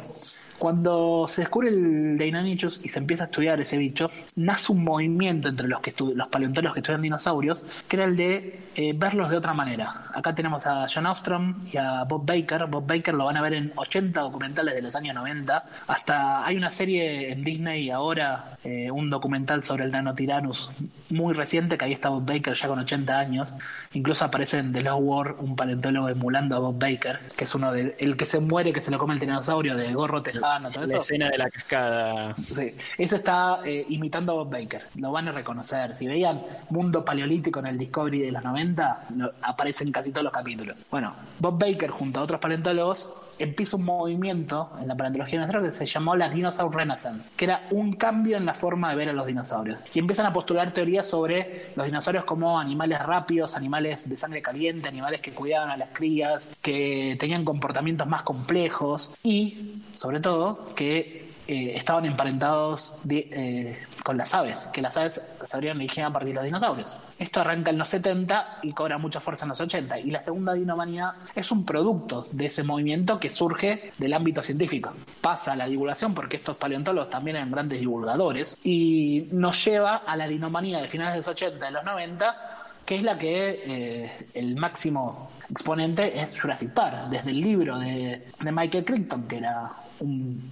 cuando 0.57 1.25
se 1.27 1.41
descubre 1.41 1.67
el 1.67 2.17
Deinonychus 2.17 2.86
y 2.86 2.89
se 2.89 2.99
empieza 2.99 3.23
a 3.23 3.25
estudiar 3.25 3.59
ese 3.59 3.77
bicho, 3.77 4.09
nace 4.38 4.71
un 4.71 4.84
movimiento 4.84 5.49
entre 5.49 5.67
los, 5.67 5.82
que 5.82 5.93
los 5.99 6.27
paleontólogos 6.29 6.75
que 6.75 6.79
estudian 6.79 7.01
dinosaurios, 7.01 7.65
que 7.89 7.97
era 7.97 8.05
el 8.05 8.15
de 8.15 8.59
eh, 8.75 8.93
verlos 8.95 9.29
de 9.29 9.36
otra 9.36 9.53
manera. 9.53 10.05
Acá 10.13 10.34
tenemos 10.34 10.65
a 10.67 10.88
John 10.93 11.07
Ostrom 11.07 11.55
y 11.69 11.75
a 11.75 12.05
Bob 12.05 12.25
Baker. 12.25 12.67
Bob 12.67 12.88
Baker 12.88 13.13
lo 13.13 13.25
van 13.25 13.36
a 13.36 13.41
ver 13.41 13.55
en 13.55 13.73
80 13.75 14.21
documentales 14.21 14.73
de 14.73 14.82
los 14.82 14.95
años 14.95 15.15
90. 15.15 15.65
Hasta 15.88 16.45
hay 16.45 16.55
una 16.55 16.71
serie 16.71 17.34
en 17.34 17.43
Disney 17.43 17.89
ahora, 17.89 18.45
eh, 18.63 18.89
un 18.89 19.09
documental 19.09 19.65
sobre 19.65 19.84
el 19.84 19.91
Nanotiranus 19.91 20.69
muy 21.09 21.34
reciente, 21.34 21.77
que 21.77 21.86
ahí 21.86 21.93
está 21.93 22.09
Bob 22.09 22.20
Baker 22.26 22.53
ya 22.53 22.67
con 22.67 22.80
80 22.80 23.17
años. 23.19 23.55
Incluso 23.93 24.26
aparece 24.26 24.59
en 24.59 24.72
The 24.74 24.84
Lost 24.84 24.99
War 25.01 25.36
un 25.39 25.55
paleontólogo 25.55 26.09
emulando 26.09 26.55
a 26.55 26.59
Bob 26.59 26.80
Baker, 26.80 27.19
que 27.38 27.43
es 27.45 27.55
uno 27.55 27.72
de 27.72 27.93
el 27.99 28.15
que 28.17 28.26
se 28.26 28.39
muere, 28.39 28.72
que 28.74 28.82
se 28.82 28.91
lo 28.91 28.97
come 28.99 29.13
el 29.15 29.19
tiranosaurio 29.19 29.76
de 29.76 29.93
gorro 29.93 30.22
tejano, 30.24 30.69
todo 30.72 30.82
La 30.86 30.89
eso. 30.89 30.97
escena 30.97 31.30
de 31.30 31.38
la 31.38 31.49
cascada. 31.49 32.36
Sí, 32.45 32.74
eso 32.97 33.15
está 33.17 33.59
eh, 33.65 33.86
imitando 33.89 34.32
a 34.34 34.36
Bob 34.36 34.51
Baker. 34.51 34.88
Lo 34.95 35.11
van 35.11 35.28
a 35.28 35.32
reconocer. 35.32 35.93
Si 35.95 36.07
veían 36.07 36.41
Mundo 36.69 37.03
Paleolítico 37.05 37.59
en 37.59 37.67
el 37.67 37.78
Discovery 37.78 38.19
de 38.22 38.32
los 38.32 38.43
90, 38.43 39.05
lo- 39.17 39.32
aparece 39.43 39.84
en 39.84 39.91
casi 39.91 40.11
todos 40.11 40.24
los 40.24 40.34
capítulos. 40.34 40.78
Bueno, 40.91 41.11
Bob 41.39 41.59
Baker 41.59 41.89
junto 41.89 42.19
a 42.19 42.24
otros 42.24 42.39
paleontólogos 42.39 43.13
empieza 43.39 43.76
un 43.78 43.86
movimiento 43.86 44.72
en 44.80 44.88
la 44.88 44.95
paleontología 44.95 45.39
nuestra 45.39 45.61
que 45.61 45.72
se 45.72 45.86
llamó 45.86 46.15
la 46.15 46.30
Dinosaur 46.30 46.74
Renaissance, 46.76 47.32
que 47.36 47.45
era 47.45 47.63
un 47.72 47.93
cambio 47.93 48.38
en 48.38 48.45
la 48.45 48.53
forma 48.53 48.89
de 48.91 48.95
ver 48.95 49.09
a 49.09 49.13
los 49.13 49.26
dinosaurios. 49.26 49.84
Y 49.93 49.99
empiezan 49.99 50.26
a 50.28 50.34
postular 50.34 50.72
teorías 50.72 51.07
sobre 51.07 51.72
los 51.76 51.86
dinosaurios 51.86 52.11
como 52.20 52.59
animales 52.59 53.01
rápidos, 53.01 53.55
animales 53.55 54.07
de 54.07 54.18
sangre 54.18 54.41
caliente, 54.41 54.88
animales 54.88 55.22
que 55.22 55.32
cuidaban 55.32 55.70
a 55.70 55.78
las 55.78 55.89
crías, 55.93 56.55
que 56.62 57.16
tenían 57.20 57.45
comportamientos 57.45 58.07
más 58.07 58.24
complejos 58.24 59.14
y, 59.24 59.82
sobre 59.93 60.20
todo, 60.20 60.74
que 60.76 61.30
estaban 61.52 62.06
emparentados 62.06 62.97
eh, 63.10 63.78
con 64.04 64.18
las 64.18 64.34
aves, 64.34 64.70
que 64.72 64.82
las 64.82 64.95
aves 64.97 65.22
se 65.41 65.58
habrían 65.58 65.78
originado 65.78 66.12
a 66.12 66.14
partir 66.14 66.30
de 66.30 66.36
los 66.36 66.43
dinosaurios. 66.45 66.95
Esto 67.20 67.41
arranca 67.41 67.72
en 67.72 67.78
los 67.78 67.89
70 67.89 68.60
y 68.64 68.72
cobra 68.74 68.97
mucha 68.97 69.20
fuerza 69.20 69.45
en 69.45 69.49
los 69.49 69.62
80. 69.62 69.99
Y 69.99 70.12
la 70.12 70.22
segunda 70.22 70.54
dinomanía 70.54 71.16
es 71.36 71.52
un 71.52 71.66
producto 71.66 72.28
de 72.32 72.45
ese 72.45 72.64
movimiento 72.64 73.20
que 73.20 73.32
surge 73.32 73.91
del 73.97 74.14
ámbito 74.14 74.41
científico. 74.41 74.93
Pasa 75.20 75.54
a 75.54 75.56
la 75.56 75.68
divulgación 75.68 76.14
porque 76.14 76.38
estos 76.38 76.58
paleontólogos 76.58 77.10
también 77.10 77.38
eran 77.38 77.52
grandes 77.52 77.80
divulgadores 77.80 78.60
y 78.64 79.24
nos 79.34 79.64
lleva 79.66 79.97
a 79.97 80.16
la 80.16 80.28
dinomanía 80.28 80.82
de 80.82 80.88
finales 80.88 81.14
de 81.14 81.20
los 81.20 81.28
80 81.28 81.58
y 81.58 81.60
de 81.60 81.72
los 81.72 81.84
90 81.84 82.58
que 82.86 82.95
es 82.95 83.04
la 83.04 83.18
que 83.18 83.62
eh, 83.66 84.26
el 84.34 84.56
máximo 84.56 85.30
exponente 85.49 86.20
es 86.20 86.39
Jurassic 86.39 86.72
Park, 86.74 87.10
desde 87.10 87.30
el 87.30 87.39
libro 87.39 87.78
de, 87.78 88.28
de 88.39 88.52
Michael 88.52 88.84
Crichton, 88.84 89.28
que 89.28 89.38
era 89.38 89.72
un 89.99 90.52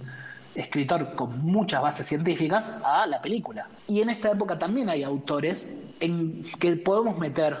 escritor 0.54 1.14
con 1.14 1.42
muchas 1.42 1.82
bases 1.82 2.06
científicas, 2.06 2.72
a 2.84 3.06
la 3.06 3.20
película. 3.20 3.68
Y 3.88 4.00
en 4.00 4.10
esta 4.10 4.32
época 4.32 4.58
también 4.58 4.88
hay 4.88 5.02
autores 5.02 5.78
en 6.00 6.50
que 6.58 6.72
podemos 6.76 7.18
meter 7.18 7.56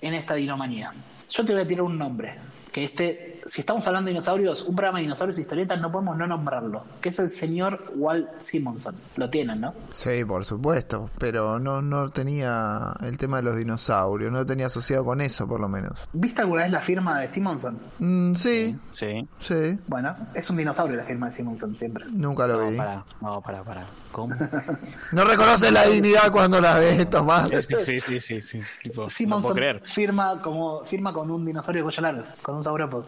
en 0.00 0.14
esta 0.14 0.34
dinomanía. 0.34 0.92
Yo 1.30 1.44
te 1.44 1.52
voy 1.52 1.62
a 1.62 1.68
tirar 1.68 1.82
un 1.82 1.98
nombre, 1.98 2.34
que 2.72 2.84
este 2.84 3.39
si 3.50 3.62
estamos 3.62 3.84
hablando 3.88 4.06
de 4.06 4.12
dinosaurios, 4.12 4.62
un 4.62 4.76
programa 4.76 4.98
de 4.98 5.02
dinosaurios 5.04 5.36
y 5.38 5.40
historietas, 5.40 5.80
no 5.80 5.90
podemos 5.90 6.16
no 6.16 6.26
nombrarlo, 6.26 6.84
que 7.00 7.08
es 7.08 7.18
el 7.18 7.30
señor 7.32 7.84
Walt 7.96 8.28
Simonson. 8.40 8.94
Lo 9.16 9.28
tienen, 9.28 9.60
¿no? 9.60 9.72
Sí, 9.90 10.24
por 10.24 10.44
supuesto, 10.44 11.10
pero 11.18 11.58
no, 11.58 11.82
no 11.82 12.10
tenía 12.10 12.90
el 13.02 13.18
tema 13.18 13.38
de 13.38 13.42
los 13.42 13.56
dinosaurios, 13.56 14.30
no 14.30 14.38
lo 14.38 14.46
tenía 14.46 14.66
asociado 14.66 15.04
con 15.04 15.20
eso 15.20 15.48
por 15.48 15.58
lo 15.60 15.68
menos. 15.68 16.08
¿Viste 16.12 16.42
alguna 16.42 16.62
vez 16.62 16.70
la 16.72 16.80
firma 16.80 17.18
de 17.20 17.26
Simonson? 17.28 17.76
Mm, 17.98 18.34
sí, 18.36 18.78
Sí. 18.92 19.28
sí, 19.40 19.78
Bueno, 19.88 20.14
es 20.34 20.48
un 20.48 20.56
dinosaurio 20.56 20.96
la 20.96 21.04
firma 21.04 21.26
de 21.26 21.32
Simonson 21.32 21.76
siempre. 21.76 22.04
nunca 22.10 22.46
lo 22.46 22.56
No, 22.60 22.70
vi. 22.70 22.76
pará, 22.76 23.04
no, 23.20 23.40
pará, 23.40 23.64
pará. 23.64 23.86
¿Cómo? 24.12 24.34
No 25.12 25.24
reconoce 25.24 25.70
la 25.72 25.84
dignidad 25.86 26.30
cuando 26.30 26.60
la 26.60 26.76
ves, 26.76 27.08
Tomás. 27.10 27.48
Sí, 27.48 27.76
sí, 27.80 28.00
sí, 28.00 28.20
sí, 28.20 28.42
sí. 28.42 28.60
Tipo, 28.82 29.02
no 29.02 29.08
Simonson 29.10 29.42
puedo 29.42 29.54
creer. 29.54 29.80
firma 29.84 30.40
como 30.40 30.84
firma 30.84 31.12
con 31.12 31.30
un 31.30 31.44
dinosaurio 31.44 31.80
de 31.82 31.84
cuello 31.84 32.02
largo, 32.02 32.22
con 32.42 32.56
un 32.56 32.64
saurópodo. 32.64 33.04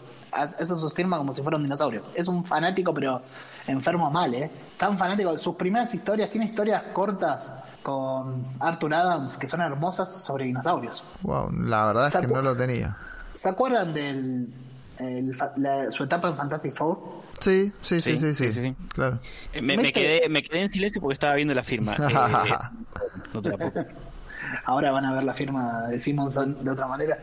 Eso 0.58 0.74
es 0.74 0.80
su 0.80 0.90
firma 0.90 1.18
como 1.18 1.32
si 1.32 1.42
fuera 1.42 1.56
un 1.56 1.62
dinosaurio. 1.62 2.02
Es 2.14 2.28
un 2.28 2.44
fanático, 2.44 2.92
pero 2.94 3.20
enfermo 3.66 4.10
mal, 4.10 4.32
¿eh? 4.34 4.50
Tan 4.76 4.98
fanático. 4.98 5.36
Sus 5.38 5.56
primeras 5.56 5.94
historias, 5.94 6.30
tiene 6.30 6.46
historias 6.46 6.82
cortas 6.92 7.52
con 7.82 8.46
Arthur 8.60 8.94
Adams 8.94 9.36
que 9.36 9.48
son 9.48 9.60
hermosas 9.60 10.14
sobre 10.22 10.44
dinosaurios. 10.44 11.02
Wow, 11.22 11.50
la 11.52 11.86
verdad 11.86 12.06
es 12.08 12.16
que 12.16 12.26
no 12.32 12.42
lo 12.42 12.56
tenía. 12.56 12.96
¿Se 13.34 13.48
acuerdan 13.48 13.92
de 13.94 14.46
su 15.90 16.04
etapa 16.04 16.28
en 16.28 16.36
Fantastic 16.36 16.74
Four? 16.74 17.22
Sí, 17.40 17.72
sí, 17.82 18.00
sí, 18.00 18.12
Sí, 18.12 18.18
sí, 18.18 18.34
sí, 18.34 18.34
sí, 18.34 18.52
sí, 18.52 18.60
sí. 18.60 18.76
claro. 18.94 19.18
Eh, 19.52 19.60
Me, 19.60 19.92
quedé, 19.92 20.28
me 20.28 20.42
quedé 20.44 20.62
en 20.62 20.70
silencio 20.70 21.00
porque 21.00 21.14
estaba 21.14 21.34
viendo 21.34 21.54
la 21.54 21.64
firma. 21.64 21.94
Eh, 22.02 23.24
no 23.34 23.42
te 23.42 23.50
la 23.50 23.56
puedo. 23.56 23.72
Ahora 24.64 24.92
van 24.92 25.06
a 25.06 25.12
ver 25.12 25.24
la 25.24 25.32
firma 25.32 25.88
de 25.88 25.98
Simonson 25.98 26.62
de 26.62 26.70
otra 26.70 26.86
manera. 26.86 27.18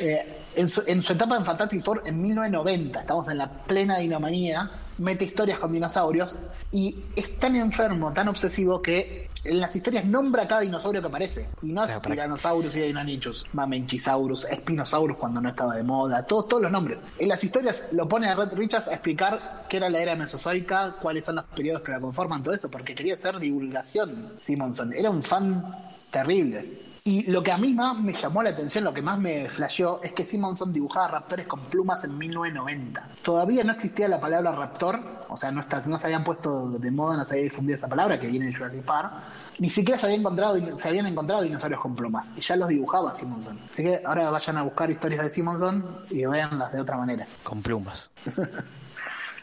Eh, 0.00 0.26
en, 0.56 0.68
su, 0.68 0.82
en 0.86 1.02
su 1.02 1.12
etapa 1.12 1.36
en 1.36 1.44
Fantastic 1.44 1.82
Four, 1.82 2.02
en 2.06 2.20
1990, 2.20 3.00
estamos 3.00 3.28
en 3.28 3.38
la 3.38 3.48
plena 3.48 3.98
dinomanía, 3.98 4.70
mete 4.98 5.24
historias 5.24 5.58
con 5.58 5.72
dinosaurios 5.72 6.36
y 6.72 6.96
es 7.16 7.38
tan 7.38 7.56
enfermo, 7.56 8.12
tan 8.12 8.28
obsesivo 8.28 8.80
que 8.80 9.28
en 9.44 9.60
las 9.60 9.74
historias 9.76 10.04
nombra 10.04 10.44
a 10.44 10.48
cada 10.48 10.62
dinosaurio 10.62 11.00
que 11.00 11.08
aparece. 11.08 11.48
Y 11.62 11.72
no 11.72 11.84
es 11.84 12.00
Tyrannosaurus 12.00 12.74
y 12.76 12.80
Deinonychus, 12.80 13.46
Mamenchisaurus, 13.52 14.46
Spinosaurus 14.52 15.16
cuando 15.16 15.40
no 15.40 15.50
estaba 15.50 15.76
de 15.76 15.82
moda, 15.82 16.24
todos, 16.26 16.48
todos 16.48 16.62
los 16.62 16.72
nombres. 16.72 17.04
En 17.18 17.28
las 17.28 17.44
historias 17.44 17.92
lo 17.92 18.08
pone 18.08 18.28
a 18.28 18.34
Red 18.34 18.54
Richards 18.54 18.88
a 18.88 18.94
explicar 18.94 19.66
qué 19.68 19.76
era 19.76 19.90
la 19.90 20.00
era 20.00 20.16
mesozoica, 20.16 20.96
cuáles 21.00 21.24
son 21.24 21.36
los 21.36 21.44
periodos 21.44 21.82
que 21.82 21.92
la 21.92 22.00
conforman, 22.00 22.42
todo 22.42 22.54
eso, 22.54 22.70
porque 22.70 22.94
quería 22.94 23.14
hacer 23.14 23.38
divulgación, 23.38 24.26
Simonson. 24.40 24.92
Era 24.92 25.10
un 25.10 25.22
fan 25.22 25.62
terrible. 26.10 26.83
Y 27.06 27.30
lo 27.30 27.42
que 27.42 27.52
a 27.52 27.58
mí 27.58 27.74
más 27.74 27.98
me 27.98 28.14
llamó 28.14 28.42
la 28.42 28.48
atención, 28.50 28.82
lo 28.82 28.94
que 28.94 29.02
más 29.02 29.18
me 29.18 29.50
flasheó, 29.50 30.00
es 30.02 30.14
que 30.14 30.24
Simonson 30.24 30.72
dibujaba 30.72 31.08
raptores 31.08 31.46
con 31.46 31.60
plumas 31.66 32.02
en 32.04 32.16
1990. 32.16 33.08
Todavía 33.22 33.62
no 33.62 33.72
existía 33.72 34.08
la 34.08 34.18
palabra 34.18 34.52
raptor, 34.52 35.00
o 35.28 35.36
sea, 35.36 35.50
no, 35.50 35.60
está- 35.60 35.82
no 35.86 35.98
se 35.98 36.06
habían 36.06 36.24
puesto 36.24 36.70
de 36.70 36.90
moda, 36.90 37.18
no 37.18 37.24
se 37.26 37.34
había 37.34 37.44
difundido 37.44 37.74
esa 37.76 37.88
palabra 37.88 38.18
que 38.18 38.26
viene 38.26 38.46
de 38.46 38.54
Jurassic 38.54 38.82
Park. 38.84 39.12
Ni 39.58 39.68
siquiera 39.68 40.00
se, 40.00 40.06
había 40.06 40.16
encontrado, 40.18 40.78
se 40.78 40.88
habían 40.88 41.04
encontrado 41.06 41.42
dinosaurios 41.42 41.80
con 41.82 41.94
plumas, 41.94 42.32
y 42.38 42.40
ya 42.40 42.56
los 42.56 42.68
dibujaba 42.70 43.12
Simonson. 43.12 43.58
Así 43.70 43.82
que 43.82 44.00
ahora 44.02 44.30
vayan 44.30 44.56
a 44.56 44.62
buscar 44.62 44.90
historias 44.90 45.24
de 45.24 45.30
Simonson 45.30 45.84
y 46.10 46.24
veanlas 46.24 46.72
de 46.72 46.80
otra 46.80 46.96
manera. 46.96 47.26
Con 47.42 47.60
plumas. 47.60 48.10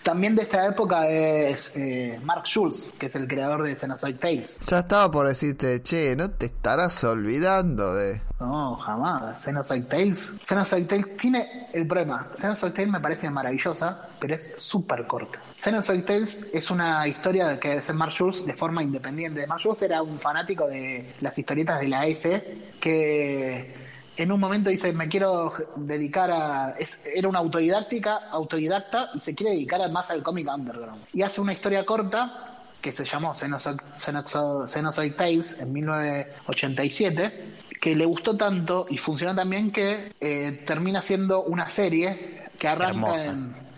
También 0.04 0.36
de 0.36 0.42
esta 0.42 0.66
época 0.66 1.08
es 1.08 1.76
eh, 1.76 2.20
Mark 2.24 2.46
Schultz, 2.46 2.90
que 2.98 3.06
es 3.06 3.16
el 3.16 3.28
creador 3.28 3.64
de 3.64 3.76
Xenozoid 3.76 4.16
Tales. 4.16 4.60
Ya 4.68 4.80
estaba 4.80 5.12
por 5.12 5.28
decirte, 5.28 5.84
che, 5.84 6.16
no 6.16 6.32
te 6.32 6.48
estarás 6.48 7.04
olvidando 7.04 7.94
de... 7.94 8.22
No, 8.40 8.76
jamás. 8.78 9.44
Xenozoid 9.44 9.84
Tales. 9.86 10.32
Xenozoid 10.44 10.88
Tales 10.88 11.16
tiene 11.18 11.68
el 11.74 11.86
problema. 11.86 12.28
Xenozoid 12.36 12.72
Tales 12.72 12.92
me 12.92 13.00
parece 13.00 13.30
maravillosa, 13.30 14.10
pero 14.20 14.34
es 14.34 14.56
súper 14.58 15.06
corta. 15.06 15.40
Xenozoid 15.62 16.04
Tales 16.04 16.48
es 16.52 16.72
una 16.72 17.08
historia 17.08 17.60
que 17.60 17.74
hace 17.74 17.94
Mark 17.94 18.14
Schultz 18.14 18.44
de 18.44 18.54
forma 18.54 18.82
independiente. 18.82 19.46
Mark 19.46 19.62
Schultz 19.62 19.84
era 19.84 20.02
un 20.02 20.18
fanático 20.18 20.68
de 20.68 21.14
las 21.22 21.38
historietas 21.38 21.80
de 21.80 21.88
la 21.88 22.08
S 22.08 22.58
que 22.80 23.81
en 24.22 24.32
un 24.32 24.40
momento 24.40 24.70
dice 24.70 24.92
me 24.94 25.08
quiero 25.08 25.52
dedicar 25.76 26.32
a 26.32 26.72
es- 26.78 27.02
era 27.14 27.28
una 27.28 27.40
autodidáctica 27.40 28.30
autodidacta 28.32 29.10
y 29.14 29.20
se 29.20 29.34
quiere 29.36 29.54
dedicar 29.54 29.90
más 29.92 30.12
al 30.12 30.22
cómic 30.24 30.48
underground 30.54 31.02
y 31.14 31.22
hace 31.22 31.42
una 31.42 31.54
historia 31.54 31.86
corta 31.86 32.48
que 32.82 32.92
se 32.92 33.06
llamó 33.06 33.34
Xenozoid 33.36 35.14
Tales 35.16 35.60
en 35.60 35.72
1987 35.74 37.46
que 37.82 37.96
le 37.96 38.06
gustó 38.06 38.38
tanto 38.38 38.86
y 38.90 38.98
funcionó 38.98 39.36
tan 39.36 39.50
bien 39.50 39.72
que 39.72 40.10
eh, 40.22 40.64
termina 40.66 41.02
siendo 41.02 41.44
una 41.44 41.68
serie 41.70 42.42
que 42.58 42.68
arranca 42.68 43.16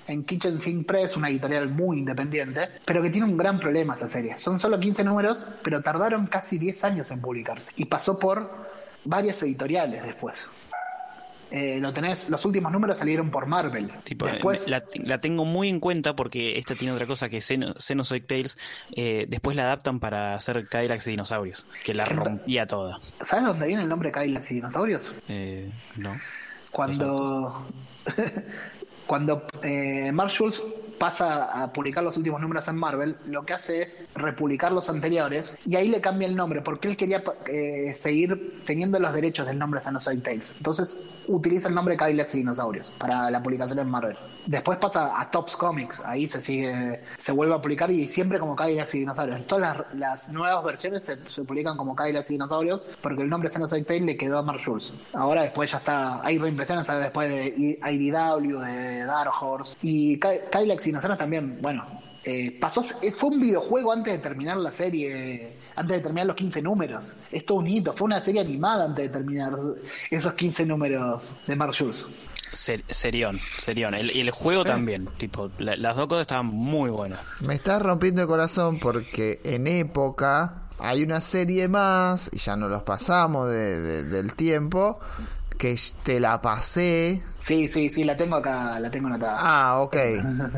en 0.05 0.25
Kitchen 0.25 0.59
Sink 0.59 0.85
Press, 0.85 1.15
una 1.15 1.29
editorial 1.29 1.69
muy 1.69 1.99
independiente, 1.99 2.67
pero 2.83 3.01
que 3.01 3.09
tiene 3.09 3.25
un 3.25 3.37
gran 3.37 3.57
problema 3.57 3.95
esa 3.95 4.09
serie. 4.09 4.37
Son 4.37 4.59
solo 4.59 4.77
15 4.77 5.05
números, 5.05 5.41
pero 5.63 5.81
tardaron 5.81 6.27
casi 6.27 6.57
10 6.57 6.83
años 6.83 7.09
en 7.11 7.21
publicarse. 7.21 7.71
Y 7.77 7.85
pasó 7.85 8.19
por 8.19 8.51
varias 9.05 9.41
editoriales 9.43 10.03
después. 10.03 10.47
Eh, 11.51 11.77
lo 11.79 11.93
tenés, 11.93 12.29
los 12.31 12.43
últimos 12.45 12.71
números 12.71 12.97
salieron 12.97 13.29
por 13.29 13.45
Marvel. 13.45 13.91
Tipo, 14.03 14.25
después, 14.25 14.67
la, 14.67 14.83
la 15.03 15.19
tengo 15.19 15.45
muy 15.45 15.69
en 15.69 15.79
cuenta 15.79 16.15
porque 16.15 16.57
esta 16.57 16.73
tiene 16.73 16.93
otra 16.93 17.05
cosa 17.05 17.29
que 17.29 17.37
Xeno- 17.41 17.75
Xenozoid 17.79 18.23
Tales. 18.25 18.57
eh, 18.95 19.27
después 19.29 19.55
la 19.55 19.63
adaptan 19.65 19.99
para 19.99 20.33
hacer 20.33 20.63
Cadillacs 20.67 21.05
y 21.05 21.11
dinosaurios, 21.11 21.67
que 21.83 21.93
la 21.93 22.05
rompía 22.05 22.65
toda. 22.65 22.99
¿sabes 23.21 23.45
dónde 23.45 23.67
viene 23.67 23.83
el 23.83 23.89
nombre 23.89 24.11
Cadillacs 24.11 24.49
y 24.51 24.55
dinosaurios? 24.55 25.13
Eh, 25.29 25.69
no. 25.97 26.19
Cuando, 26.71 27.67
cuando 29.05 29.43
eh, 29.61 30.11
Mark 30.11 30.31
pasa 30.97 31.63
a 31.63 31.73
publicar 31.73 32.03
los 32.03 32.15
últimos 32.15 32.39
números 32.39 32.67
en 32.67 32.75
Marvel, 32.77 33.17
lo 33.25 33.45
que 33.45 33.53
hace 33.53 33.81
es 33.81 34.05
republicar 34.15 34.71
los 34.71 34.89
anteriores 34.89 35.57
y 35.65 35.75
ahí 35.75 35.89
le 35.89 35.99
cambia 35.99 36.27
el 36.27 36.35
nombre 36.35 36.61
porque 36.61 36.87
él 36.87 36.95
quería 36.95 37.23
eh, 37.47 37.93
seguir 37.95 38.61
teniendo 38.65 38.99
los 38.99 39.13
derechos 39.13 39.45
del 39.45 39.59
nombre 39.59 39.81
Xenozoid 39.81 40.21
Tales. 40.21 40.53
Entonces 40.55 40.97
utiliza 41.27 41.67
el 41.67 41.75
nombre 41.75 41.97
Cadillacs 41.97 42.35
y 42.35 42.37
Dinosaurios 42.39 42.89
para 42.97 43.29
la 43.29 43.43
publicación 43.43 43.79
en 43.79 43.89
Marvel. 43.89 44.15
Después 44.45 44.77
pasa 44.77 45.19
a 45.19 45.29
Tops 45.29 45.57
Comics, 45.57 46.01
ahí 46.05 46.27
se 46.27 46.41
sigue, 46.41 47.01
se 47.17 47.31
vuelve 47.31 47.55
a 47.55 47.61
publicar 47.61 47.91
y 47.91 48.07
siempre 48.07 48.39
como 48.39 48.55
Cadillacs 48.55 48.95
y 48.95 48.99
Dinosaurios. 48.99 49.45
Todas 49.45 49.77
las, 49.77 49.95
las 49.95 50.29
nuevas 50.29 50.63
versiones 50.63 51.03
se, 51.03 51.17
publican 51.43 51.75
como 51.75 51.95
Cadillacs 51.95 52.29
y 52.29 52.35
Dinosaurios 52.35 52.83
porque 53.01 53.23
el 53.23 53.29
nombre 53.29 53.49
Xenozoid 53.49 53.85
Tales 53.85 54.03
le 54.03 54.17
quedó 54.17 54.37
a 54.37 54.41
Mark. 54.41 54.61
Ahora 55.13 55.41
después 55.41 55.71
ya 55.71 55.79
está, 55.79 56.25
hay 56.25 56.37
reimpresiones 56.37 56.85
¿sabes? 56.85 57.03
después 57.03 57.29
de 57.29 57.79
IDW, 57.83 58.59
de 58.59 58.92
Dark 58.99 59.31
Horse 59.41 59.75
y 59.81 60.17
Cadillacs 60.19 60.87
y 60.87 60.91
también, 60.93 61.57
bueno. 61.61 61.83
eh, 62.25 62.57
pasó, 62.59 62.81
eh, 63.01 63.11
fue 63.11 63.31
un 63.31 63.39
videojuego 63.41 63.91
antes 63.91 64.13
de 64.13 64.19
terminar 64.19 64.55
la 64.57 64.71
serie, 64.71 65.57
antes 65.75 65.97
de 65.97 66.03
terminar 66.03 66.27
los 66.27 66.35
15 66.37 66.61
números. 66.61 67.15
Es 67.31 67.45
todo 67.45 67.57
un 67.57 67.67
hito, 67.67 67.91
fue 67.93 68.05
una 68.05 68.21
serie 68.21 68.39
animada 68.41 68.85
antes 68.85 69.05
de 69.05 69.09
terminar 69.09 69.53
esos 70.09 70.33
15 70.33 70.65
números 70.65 71.31
de 71.45 71.55
Mark. 71.55 71.73
Ser- 72.53 72.83
serión, 72.89 73.39
serión. 73.57 73.93
El, 73.95 74.15
y 74.15 74.21
el 74.21 74.29
juego 74.31 74.63
también. 74.63 75.09
Tipo, 75.17 75.49
la- 75.57 75.75
las 75.75 75.95
dos 75.97 76.07
cosas 76.07 76.21
estaban 76.21 76.45
muy 76.45 76.89
buenas. 76.91 77.25
Me 77.41 77.55
estás 77.55 77.81
rompiendo 77.81 78.21
el 78.21 78.27
corazón 78.27 78.79
porque 78.79 79.41
en 79.43 79.65
época 79.67 80.59
hay 80.79 81.01
una 81.03 81.19
serie 81.19 81.67
más, 81.67 82.29
y 82.31 82.37
ya 82.37 82.55
no 82.55 82.67
los 82.67 82.83
pasamos 82.83 83.49
de- 83.49 83.81
de- 83.81 84.03
del 84.03 84.33
tiempo, 84.35 84.99
que 85.57 85.77
te 86.03 86.19
la 86.19 86.41
pasé. 86.41 87.21
Sí, 87.39 87.67
sí, 87.67 87.89
sí, 87.93 88.03
la 88.03 88.15
tengo 88.17 88.35
acá, 88.37 88.79
la 88.79 88.89
tengo 88.89 89.07
anotada. 89.07 89.37
Ah, 89.39 89.79
ok, 89.81 89.95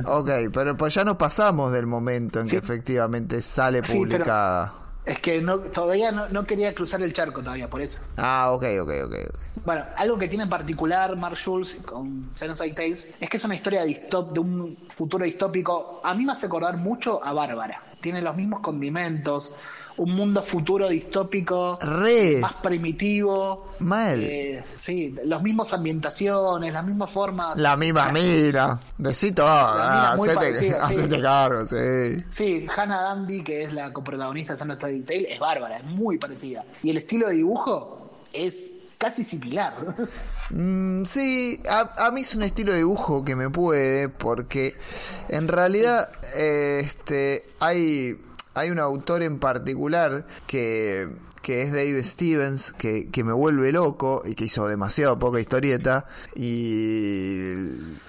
ok, 0.06 0.30
pero 0.54 0.76
pues 0.78 0.94
ya 0.94 1.04
nos 1.04 1.18
pasamos 1.18 1.72
del 1.72 1.88
momento 1.88 2.40
en 2.40 2.48
Sí. 2.48 2.52
que 2.52 2.58
efectivamente 2.58 3.42
sale 3.42 3.82
Sí, 3.86 3.98
publicada. 3.98 4.74
Es 5.06 5.20
que 5.20 5.40
no, 5.40 5.60
todavía 5.60 6.12
no, 6.12 6.30
no 6.30 6.46
quería 6.46 6.74
cruzar 6.74 7.00
el 7.04 7.14
charco 7.14 7.42
todavía, 7.42 7.70
por 7.70 7.80
eso. 7.82 8.02
Ah, 8.18 8.50
ok, 8.54 8.64
ok, 8.82 8.92
ok. 9.06 9.16
Bueno, 9.64 9.84
algo 9.98 10.18
que 10.18 10.28
tiene 10.28 10.46
en 10.46 10.50
particular 10.50 11.16
Mark 11.16 11.38
Schultz 11.38 11.78
con 11.86 12.32
Xenozoid 12.36 12.74
Tales 12.74 13.14
es 13.20 13.30
que 13.30 13.38
es 13.38 13.44
una 13.46 13.54
historia 13.56 13.84
distop, 13.84 14.32
de 14.34 14.40
un 14.40 14.68
futuro 14.68 15.24
distópico. 15.26 16.02
A 16.04 16.16
mí 16.16 16.26
me 16.26 16.32
hace 16.34 16.48
acordar 16.48 16.78
mucho 16.78 17.24
a 17.24 17.34
Bárbara. 17.34 17.84
Tiene 18.02 18.20
los 18.22 18.36
mismos 18.36 18.62
condimentos, 18.62 19.54
un 19.98 20.12
mundo 20.16 20.44
futuro 20.44 20.90
distópico 20.90 21.78
Re, 21.82 22.40
más 22.40 22.54
primitivo. 22.56 23.72
mal. 23.80 24.22
Eh, 24.24 24.64
sí, 24.76 25.16
las 25.26 25.42
mismas 25.42 25.74
ambientaciones, 25.74 26.74
las 26.74 26.86
mismas 26.86 27.10
formas. 27.12 27.58
La 27.58 27.76
misma 27.78 28.10
mira. 28.12 28.80
Decí 28.98 29.32
todo. 29.32 29.48
ah, 29.48 30.14
hacete, 30.14 30.36
parecida, 30.36 30.88
sí. 30.90 31.22
cargo, 31.22 31.68
sí. 31.68 32.24
Sí, 32.32 32.68
Hannah 32.76 33.02
Dandy, 33.02 33.44
que 33.44 33.64
es 33.64 33.74
la 33.74 33.92
coprotagonista 33.94 34.54
de 34.54 34.60
Xenozoid 34.60 35.06
Tales, 35.06 35.28
es 35.30 35.40
bárbara, 35.40 35.78
es 35.78 35.84
muy 35.86 36.18
parecida. 36.18 36.64
Y 36.84 36.90
el 36.92 36.98
estilo 36.98 37.28
de 37.28 37.36
dibujo 37.36 38.12
es 38.34 38.56
casi 38.98 39.24
similar. 39.24 39.74
Mm, 40.52 41.06
sí, 41.06 41.60
a, 41.68 42.06
a 42.06 42.12
mí 42.12 42.22
es 42.22 42.36
un 42.36 42.44
estilo 42.44 42.72
de 42.72 42.78
dibujo 42.78 43.26
que 43.26 43.36
me 43.36 43.50
puede, 43.50 44.10
porque 44.10 44.76
en 45.28 45.48
realidad 45.48 46.12
eh, 46.36 46.82
este 46.84 47.42
hay, 47.62 48.16
hay 48.56 48.72
un 48.72 48.80
autor 48.80 49.22
en 49.22 49.40
particular 49.40 50.26
que, 50.48 51.08
que 51.42 51.62
es 51.62 51.72
Dave 51.72 52.02
Stevens, 52.02 52.74
que, 52.74 53.12
que 53.12 53.24
me 53.24 53.34
vuelve 53.34 53.72
loco 53.72 54.24
y 54.26 54.34
que 54.34 54.46
hizo 54.46 54.68
demasiado 54.68 55.20
poca 55.20 55.40
historieta. 55.40 56.06
Y 56.36 57.54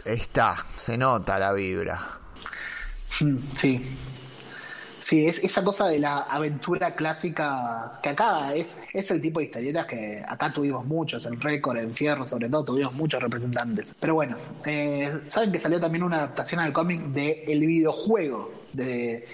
está, 0.05 0.57
se 0.77 0.97
nota 0.97 1.39
la 1.39 1.53
vibra. 1.53 2.01
Sí. 3.59 3.83
Sí, 5.07 5.25
es 5.25 5.39
esa 5.45 5.63
cosa 5.63 5.87
de 5.87 6.01
la 6.01 6.23
aventura 6.23 6.97
clásica 6.97 8.01
que 8.03 8.09
acá 8.09 8.53
es, 8.57 8.77
es 8.93 9.09
el 9.13 9.21
tipo 9.21 9.39
de 9.39 9.47
historietas 9.47 9.87
que 9.87 10.21
acá 10.27 10.53
tuvimos 10.53 10.85
muchos, 10.85 11.25
en 11.27 11.41
Récord, 11.41 11.77
en 11.77 11.95
Fierro 11.95 12.27
sobre 12.27 12.49
todo, 12.49 12.65
tuvimos 12.65 12.97
muchos 12.97 13.23
representantes. 13.23 13.97
Pero 14.01 14.15
bueno, 14.15 14.37
eh, 14.65 15.21
saben 15.25 15.53
que 15.53 15.61
salió 15.61 15.81
también 15.81 16.03
una 16.03 16.17
adaptación 16.17 16.59
al 16.59 16.73
cómic 16.73 17.03
del 17.03 17.45
el 17.47 17.61
videojuego 17.61 18.53
de 18.73 19.25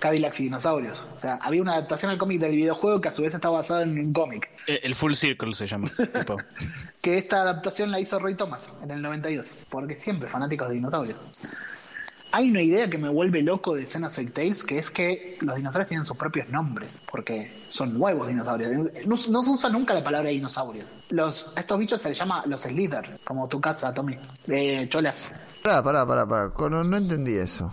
Cadillacs 0.00 0.40
y 0.40 0.44
Dinosaurios. 0.44 1.04
O 1.14 1.18
sea, 1.18 1.34
había 1.36 1.62
una 1.62 1.74
adaptación 1.74 2.10
al 2.10 2.18
cómic 2.18 2.40
del 2.40 2.56
videojuego 2.56 3.00
que 3.00 3.08
a 3.08 3.12
su 3.12 3.22
vez 3.22 3.32
está 3.32 3.48
basado 3.50 3.82
en 3.82 3.98
un 3.98 4.12
cómic. 4.12 4.50
El, 4.66 4.80
el 4.82 4.94
Full 4.96 5.12
Circle 5.14 5.54
se 5.54 5.66
llama. 5.66 5.88
tipo. 6.18 6.36
Que 7.02 7.18
esta 7.18 7.42
adaptación 7.42 7.90
la 7.90 8.00
hizo 8.00 8.18
Roy 8.18 8.34
Thomas 8.34 8.70
en 8.82 8.90
el 8.90 9.00
92, 9.00 9.54
porque 9.68 9.96
siempre 9.96 10.28
fanáticos 10.28 10.68
de 10.68 10.74
dinosaurios. 10.74 11.54
Hay 12.32 12.48
una 12.48 12.62
idea 12.62 12.88
que 12.88 12.96
me 12.96 13.08
vuelve 13.08 13.42
loco 13.42 13.74
de 13.74 13.86
Xenosaurus 13.86 14.34
Tales, 14.34 14.62
que 14.62 14.78
es 14.78 14.90
que 14.90 15.36
los 15.40 15.56
dinosaurios 15.56 15.88
tienen 15.88 16.06
sus 16.06 16.16
propios 16.16 16.48
nombres, 16.48 17.02
porque 17.10 17.60
son 17.70 17.98
nuevos 17.98 18.28
dinosaurios. 18.28 18.70
No, 19.04 19.16
no 19.28 19.42
se 19.42 19.50
usa 19.50 19.68
nunca 19.68 19.94
la 19.94 20.04
palabra 20.04 20.30
dinosaurio. 20.30 20.84
Los, 21.10 21.52
a 21.56 21.60
estos 21.60 21.78
bichos 21.78 22.00
se 22.00 22.10
les 22.10 22.18
llama 22.18 22.44
los 22.46 22.62
Slither, 22.62 23.18
como 23.24 23.48
tu 23.48 23.60
casa, 23.60 23.92
Tommy. 23.92 24.16
Eh, 24.48 24.86
Cholas. 24.88 25.32
Pará, 25.62 25.82
pará, 25.82 26.06
pará, 26.06 26.26
pará. 26.26 26.70
No, 26.70 26.84
no 26.84 26.96
entendí 26.96 27.34
eso. 27.34 27.72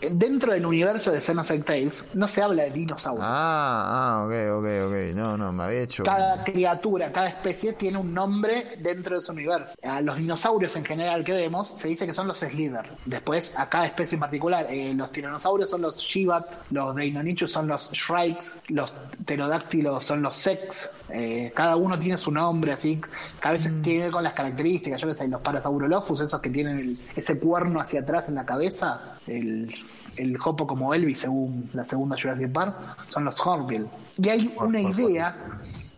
Dentro 0.00 0.52
del 0.52 0.64
universo 0.64 1.10
de 1.10 1.20
Xenosaurus 1.20 1.64
Tales 1.66 2.04
no 2.14 2.28
se 2.28 2.40
habla 2.40 2.62
de 2.64 2.70
dinosaurios. 2.70 3.24
Ah, 3.28 4.20
ah, 4.20 4.24
ok, 4.26 4.58
ok, 4.60 4.66
ok. 4.86 5.14
No, 5.16 5.36
no, 5.36 5.52
me 5.52 5.64
había 5.64 5.80
hecho. 5.82 6.04
Cada 6.04 6.44
criatura, 6.44 7.10
cada 7.12 7.28
especie 7.28 7.72
tiene 7.72 7.98
un 7.98 8.14
nombre 8.14 8.76
dentro 8.80 9.16
de 9.16 9.22
su 9.22 9.32
universo. 9.32 9.74
A 9.82 10.00
los 10.00 10.16
dinosaurios 10.18 10.76
en 10.76 10.84
general 10.84 11.24
que 11.24 11.32
vemos 11.32 11.68
se 11.76 11.88
dice 11.88 12.06
que 12.06 12.14
son 12.14 12.28
los 12.28 12.38
Slither. 12.38 12.86
Después, 13.06 13.58
a 13.58 13.68
cada 13.68 13.86
especie 13.86 14.14
en 14.14 14.20
particular, 14.20 14.66
eh, 14.70 14.94
los 14.94 15.10
tiranosaurios 15.10 15.68
son 15.68 15.82
los 15.82 15.96
Shivat, 15.96 16.46
los 16.70 16.94
Deinonychus 16.94 17.50
son 17.50 17.66
los 17.66 17.90
Shrikes, 17.90 18.44
los 18.68 18.92
pterodáctilos 19.24 20.04
son 20.04 20.22
los 20.22 20.36
Sex. 20.36 20.90
Eh, 21.10 21.52
cada 21.56 21.74
uno 21.74 21.98
tiene 21.98 22.16
su 22.18 22.30
nombre, 22.30 22.70
así. 22.72 23.00
Cada 23.40 23.54
vez 23.54 23.62
tiene 23.62 23.82
que 23.82 23.98
ver 23.98 24.10
con 24.12 24.22
las 24.22 24.32
características. 24.34 25.00
Yo 25.00 25.08
que 25.08 25.14
sé, 25.16 25.26
los 25.26 25.40
Parasaurolophus, 25.40 26.20
esos 26.20 26.40
que 26.40 26.50
tienen 26.50 26.78
el- 26.78 26.96
ese 27.16 27.36
cuerno 27.38 27.80
hacia 27.80 28.00
atrás 28.00 28.28
en 28.28 28.36
la 28.36 28.46
cabeza, 28.46 29.18
el 29.26 29.74
el 30.18 30.36
Hopo 30.42 30.66
como 30.66 30.92
Elvis, 30.94 31.20
según 31.20 31.68
la 31.72 31.84
segunda 31.84 32.16
Jurassic 32.20 32.52
Park, 32.52 32.76
son 33.08 33.24
los 33.24 33.40
Hornbill. 33.44 33.86
Y 34.16 34.28
hay 34.28 34.54
una 34.56 34.80
idea 34.80 35.36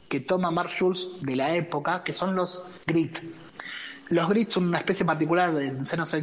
que 0.08 0.20
toma 0.20 0.50
Mark 0.50 0.70
Schultz 0.70 1.20
de 1.20 1.36
la 1.36 1.54
época, 1.54 2.02
que 2.02 2.12
son 2.12 2.34
los 2.34 2.62
Grit. 2.86 3.18
Los 4.10 4.28
Grit 4.28 4.50
son 4.50 4.64
una 4.64 4.78
especie 4.78 5.06
particular 5.06 5.54
de 5.54 5.70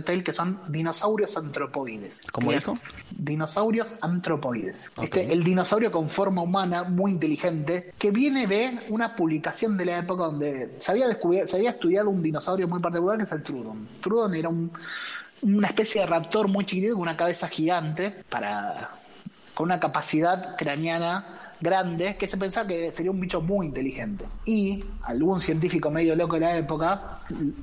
Tale 0.03 0.21
que 0.21 0.33
son 0.33 0.59
dinosaurios 0.67 1.37
antropoides. 1.37 2.21
¿Cómo 2.33 2.51
dijo? 2.51 2.77
Dinosaurios 3.11 4.03
antropoides. 4.03 4.91
Este, 5.01 5.31
el 5.31 5.41
dinosaurio 5.45 5.89
con 5.89 6.09
forma 6.09 6.41
humana, 6.41 6.83
muy 6.83 7.11
inteligente, 7.11 7.93
que 7.97 8.11
viene 8.11 8.45
de 8.45 8.81
una 8.89 9.15
publicación 9.15 9.77
de 9.77 9.85
la 9.85 9.99
época 9.99 10.25
donde 10.25 10.75
se 10.79 10.91
había, 10.91 11.07
descubierto, 11.07 11.49
se 11.49 11.57
había 11.57 11.69
estudiado 11.69 12.09
un 12.09 12.21
dinosaurio 12.21 12.67
muy 12.67 12.81
particular 12.81 13.17
que 13.17 13.23
es 13.23 13.31
el 13.31 13.41
Trudon. 13.41 13.87
Trudon 14.01 14.35
era 14.35 14.49
un, 14.49 14.69
una 15.43 15.67
especie 15.67 16.01
de 16.01 16.07
raptor 16.07 16.47
muy 16.47 16.65
chiquitito 16.65 16.93
con 16.93 17.03
una 17.03 17.17
cabeza 17.17 17.47
gigante 17.47 18.23
para 18.29 18.89
con 19.53 19.65
una 19.65 19.79
capacidad 19.79 20.55
craneana 20.55 21.25
grande 21.59 22.15
que 22.17 22.27
se 22.27 22.37
pensaba 22.37 22.67
que 22.67 22.91
sería 22.91 23.09
un 23.09 23.19
bicho 23.19 23.41
muy 23.41 23.65
inteligente. 23.65 24.25
Y 24.45 24.83
algún 25.03 25.41
científico 25.41 25.89
medio 25.89 26.15
loco 26.15 26.35
de 26.35 26.41
la 26.41 26.57
época 26.57 27.13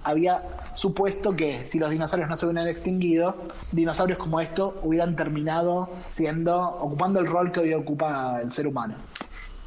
había 0.02 0.42
supuesto 0.74 1.36
que 1.36 1.64
si 1.66 1.78
los 1.78 1.90
dinosaurios 1.90 2.28
no 2.28 2.36
se 2.36 2.46
hubieran 2.46 2.66
extinguido, 2.66 3.36
dinosaurios 3.70 4.18
como 4.18 4.40
esto 4.40 4.80
hubieran 4.82 5.14
terminado 5.14 5.88
siendo 6.10 6.60
ocupando 6.60 7.20
el 7.20 7.26
rol 7.26 7.52
que 7.52 7.60
hoy 7.60 7.74
ocupa 7.74 8.40
el 8.42 8.50
ser 8.50 8.66
humano. 8.66 8.94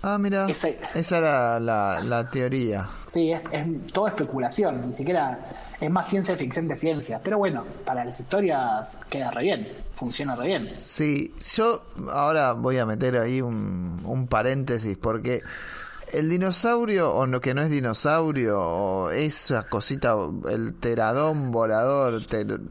Ah, 0.03 0.17
mira. 0.19 0.47
Esa 0.47 1.17
era 1.17 1.59
la, 1.59 2.01
la 2.03 2.29
teoría. 2.29 2.87
Sí, 3.07 3.31
es, 3.31 3.41
es 3.51 3.65
todo 3.93 4.07
especulación, 4.07 4.87
ni 4.87 4.93
siquiera 4.93 5.39
es 5.79 5.89
más 5.91 6.09
ciencia 6.09 6.35
ficción 6.35 6.67
que 6.67 6.75
ciencia. 6.75 7.19
Pero 7.23 7.37
bueno, 7.37 7.65
para 7.85 8.03
las 8.05 8.19
historias 8.19 8.97
queda 9.09 9.31
re 9.31 9.43
bien, 9.43 9.67
funciona 9.95 10.35
re 10.35 10.47
bien. 10.47 10.69
Sí, 10.75 11.33
yo 11.55 11.83
ahora 12.11 12.53
voy 12.53 12.77
a 12.77 12.85
meter 12.85 13.17
ahí 13.17 13.41
un, 13.41 13.95
un 14.05 14.27
paréntesis 14.27 14.97
porque 14.97 15.41
el 16.13 16.29
dinosaurio 16.29 17.11
o 17.13 17.27
no 17.27 17.41
que 17.41 17.53
no 17.53 17.61
es 17.61 17.69
dinosaurio 17.69 18.59
o 18.61 19.09
esa 19.11 19.63
cosita, 19.63 20.15
el 20.49 20.73
teradón 20.75 21.51
volador 21.51 22.25
ter- 22.27 22.61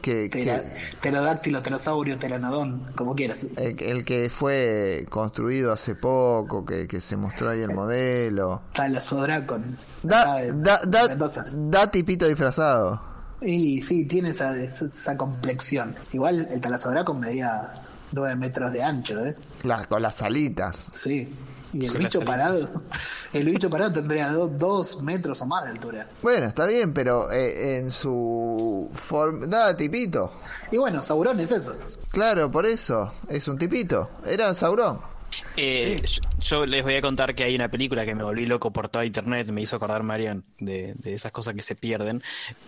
que, 0.00 0.30
que- 0.30 0.42
Ptera- 0.44 0.62
Pterodáctilo, 1.00 1.62
pterosaurio, 1.62 2.18
pteranodón, 2.18 2.82
como 2.96 3.14
quieras. 3.14 3.38
el, 3.56 3.80
el 3.82 4.04
que 4.04 4.28
fue 4.30 5.06
construido 5.10 5.72
hace 5.72 5.94
poco, 5.94 6.64
que, 6.64 6.88
que 6.88 7.00
se 7.00 7.16
mostró 7.16 7.50
ahí 7.50 7.60
el 7.60 7.74
modelo. 7.74 8.62
Talasodracon. 8.74 9.64
Da, 10.02 10.42
da, 10.54 10.80
da, 10.86 11.16
da 11.54 11.90
tipito 11.90 12.26
disfrazado. 12.26 13.00
Y 13.40 13.82
sí, 13.82 14.06
tiene 14.06 14.30
esa, 14.30 14.56
esa, 14.56 14.86
esa 14.86 15.16
complexión. 15.16 15.94
Igual 16.12 16.48
el 16.50 16.60
Talasodracon 16.60 17.20
medía 17.20 17.82
9 18.12 18.36
metros 18.36 18.72
de 18.72 18.82
ancho, 18.82 19.24
¿eh? 19.26 19.36
Las, 19.64 19.86
con 19.86 20.00
las 20.00 20.22
alitas. 20.22 20.88
Sí. 20.96 21.28
Y 21.74 21.86
el 21.86 21.98
bicho 21.98 22.20
parado, 22.20 22.82
el 23.32 23.44
bicho 23.46 23.68
parado 23.68 23.92
tendría 23.92 24.30
2 24.30 25.02
metros 25.02 25.40
o 25.42 25.46
más 25.46 25.64
de 25.64 25.70
altura. 25.70 26.08
Bueno, 26.22 26.46
está 26.46 26.66
bien, 26.66 26.94
pero 26.94 27.30
eh, 27.32 27.78
en 27.78 27.90
su 27.90 28.88
forma... 28.94 29.46
Da 29.46 29.76
tipito. 29.76 30.30
Y 30.70 30.76
bueno, 30.76 31.02
Sauron 31.02 31.38
es 31.40 31.50
eso. 31.50 31.74
Claro, 32.12 32.50
por 32.50 32.64
eso. 32.64 33.12
Es 33.28 33.48
un 33.48 33.58
tipito. 33.58 34.08
Era 34.24 34.54
Sauron. 34.54 35.13
Eh, 35.56 36.00
yo, 36.06 36.20
yo 36.40 36.66
les 36.66 36.82
voy 36.82 36.94
a 36.96 37.00
contar 37.00 37.34
que 37.34 37.44
hay 37.44 37.54
una 37.54 37.70
película 37.70 38.04
que 38.04 38.14
me 38.14 38.22
volví 38.24 38.46
loco 38.46 38.72
por 38.72 38.88
toda 38.88 39.04
internet, 39.04 39.48
me 39.48 39.62
hizo 39.62 39.76
acordar 39.76 40.02
Marian 40.02 40.44
de, 40.58 40.94
de 40.96 41.14
esas 41.14 41.32
cosas 41.32 41.54
que 41.54 41.62
se 41.62 41.74
pierden, 41.74 42.22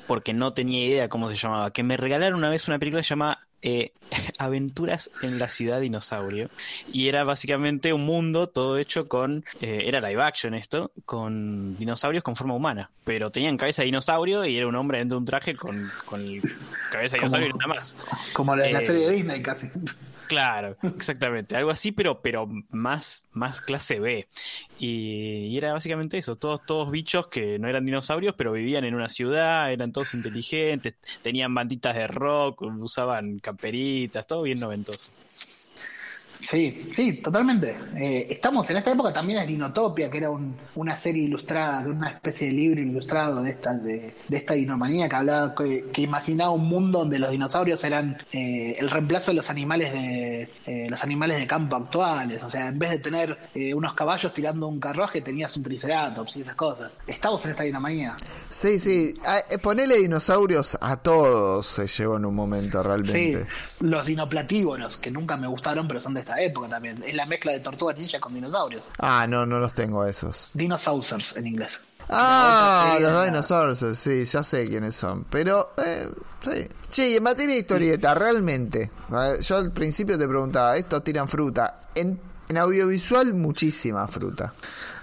porque 0.06 0.32
no 0.34 0.52
tenía 0.52 0.84
idea 0.84 1.08
cómo 1.08 1.28
se 1.28 1.36
llamaba. 1.36 1.72
Que 1.72 1.82
me 1.82 1.96
regalaron 1.96 2.38
una 2.38 2.50
vez 2.50 2.66
una 2.68 2.78
película 2.78 3.00
que 3.00 3.04
se 3.04 3.10
llama 3.10 3.40
eh, 3.62 3.92
Aventuras 4.38 5.10
en 5.22 5.38
la 5.38 5.48
ciudad 5.48 5.80
dinosaurio, 5.80 6.50
y 6.92 7.08
era 7.08 7.24
básicamente 7.24 7.92
un 7.92 8.04
mundo 8.04 8.46
todo 8.46 8.78
hecho 8.78 9.08
con, 9.08 9.44
eh, 9.60 9.82
era 9.86 10.00
live 10.06 10.22
action 10.22 10.54
esto, 10.54 10.92
con 11.04 11.76
dinosaurios 11.76 12.22
con 12.22 12.36
forma 12.36 12.54
humana, 12.54 12.90
pero 13.04 13.30
tenían 13.30 13.56
cabeza 13.56 13.82
de 13.82 13.86
dinosaurio 13.86 14.44
y 14.44 14.56
era 14.56 14.66
un 14.68 14.76
hombre 14.76 14.98
dentro 14.98 15.16
de 15.16 15.20
un 15.20 15.24
traje 15.26 15.56
con, 15.56 15.90
cabeza 16.90 17.16
de 17.16 17.22
Como- 17.22 17.36
dinosaurio 17.36 17.48
y 17.48 17.52
nada 17.58 17.66
más. 17.74 17.96
Como 18.32 18.54
la 18.54 18.64
de 18.64 18.72
la 18.72 18.82
Eh, 18.82 18.86
serie 18.86 19.08
de 19.08 19.14
Disney 19.14 19.42
casi. 19.42 19.68
Claro, 20.26 20.76
exactamente, 20.96 21.56
algo 21.56 21.70
así, 21.70 21.92
pero, 21.92 22.20
pero 22.20 22.48
más, 22.70 23.28
más 23.32 23.60
clase 23.60 24.00
B. 24.00 24.28
Y, 24.78 25.46
y 25.46 25.56
era 25.56 25.72
básicamente 25.72 26.18
eso, 26.18 26.36
todos, 26.36 26.64
todos 26.66 26.90
bichos 26.90 27.28
que 27.28 27.58
no 27.58 27.68
eran 27.68 27.86
dinosaurios, 27.86 28.34
pero 28.36 28.52
vivían 28.52 28.84
en 28.84 28.94
una 28.94 29.08
ciudad, 29.08 29.72
eran 29.72 29.92
todos 29.92 30.14
inteligentes, 30.14 30.94
tenían 31.22 31.54
banditas 31.54 31.94
de 31.94 32.06
rock, 32.06 32.62
usaban 32.62 33.38
camperitas, 33.38 34.26
todo 34.26 34.42
bien 34.42 34.60
noventoso. 34.60 35.20
Sí, 36.48 36.90
sí, 36.94 37.14
totalmente. 37.14 37.76
Eh, 37.96 38.28
estamos 38.30 38.70
en 38.70 38.76
esta 38.76 38.92
época 38.92 39.12
también 39.12 39.40
es 39.40 39.48
Dinotopia, 39.48 40.08
que 40.08 40.18
era 40.18 40.30
un- 40.30 40.54
una 40.76 40.96
serie 40.96 41.24
ilustrada, 41.24 41.80
una 41.88 42.10
especie 42.10 42.46
de 42.46 42.52
libro 42.52 42.80
ilustrado 42.80 43.42
de 43.42 43.50
esta, 43.50 43.72
de, 43.76 44.14
de 44.28 44.36
esta 44.36 44.54
dinomanía 44.54 45.08
que 45.08 45.16
hablaba, 45.16 45.54
que, 45.56 45.84
que 45.92 46.02
imaginaba 46.02 46.50
un 46.50 46.68
mundo 46.68 47.00
donde 47.00 47.18
los 47.18 47.30
dinosaurios 47.32 47.82
eran 47.82 48.16
eh, 48.32 48.76
el 48.78 48.88
reemplazo 48.90 49.32
de 49.32 49.34
los 49.36 49.50
animales 49.50 49.92
de 49.92 50.48
eh, 50.66 50.86
los 50.88 51.02
animales 51.02 51.38
de 51.40 51.46
campo 51.48 51.74
actuales. 51.74 52.40
O 52.44 52.48
sea, 52.50 52.68
en 52.68 52.78
vez 52.78 52.90
de 52.90 52.98
tener 53.00 53.36
eh, 53.54 53.74
unos 53.74 53.94
caballos 53.94 54.32
tirando 54.32 54.68
un 54.68 54.78
carruaje, 54.78 55.22
tenías 55.22 55.56
un 55.56 55.64
triceratops 55.64 56.36
y 56.36 56.42
esas 56.42 56.54
cosas. 56.54 57.02
Estamos 57.08 57.44
en 57.46 57.50
esta 57.52 57.64
dinomanía. 57.64 58.14
Sí, 58.50 58.78
sí. 58.78 59.14
Ah, 59.26 59.38
eh, 59.50 59.58
ponele 59.58 59.96
dinosaurios 59.98 60.78
a 60.80 60.96
todos 60.98 61.66
se 61.66 61.88
llevó 61.88 62.18
en 62.18 62.24
un 62.24 62.34
momento 62.36 62.80
Sí, 62.82 62.86
realmente. 62.88 63.46
los 63.80 64.06
dinoplatígonos, 64.06 64.98
que 64.98 65.10
nunca 65.10 65.36
me 65.36 65.48
gustaron, 65.48 65.88
pero 65.88 66.00
son 66.00 66.14
de 66.14 66.20
esta 66.20 66.35
época 66.40 66.68
también. 66.68 67.02
Es 67.06 67.14
la 67.14 67.26
mezcla 67.26 67.52
de 67.52 67.60
tortugas 67.60 67.96
ninja 67.96 68.20
con 68.20 68.34
dinosaurios. 68.34 68.84
Ah, 68.98 69.26
no, 69.28 69.46
no 69.46 69.58
los 69.58 69.74
tengo 69.74 70.04
esos. 70.04 70.50
Dinosaurs 70.54 71.36
en 71.36 71.46
inglés. 71.46 72.02
Ah, 72.08 72.98
los 73.00 73.24
dinosaurios, 73.24 73.98
sí, 73.98 74.24
ya 74.24 74.42
sé 74.42 74.68
quiénes 74.68 74.94
son. 74.94 75.24
Pero, 75.24 75.72
eh, 75.84 76.08
sí. 76.42 76.68
Che, 76.90 77.16
en 77.16 77.22
materia 77.22 77.54
de 77.54 77.60
historieta, 77.60 78.14
realmente, 78.14 78.90
yo 79.42 79.56
al 79.56 79.72
principio 79.72 80.18
te 80.18 80.28
preguntaba, 80.28 80.76
¿estos 80.76 81.02
tiran 81.02 81.28
fruta? 81.28 81.78
En 81.94 82.18
en 82.48 82.56
audiovisual 82.58 83.34
muchísima 83.34 84.06
fruta, 84.08 84.52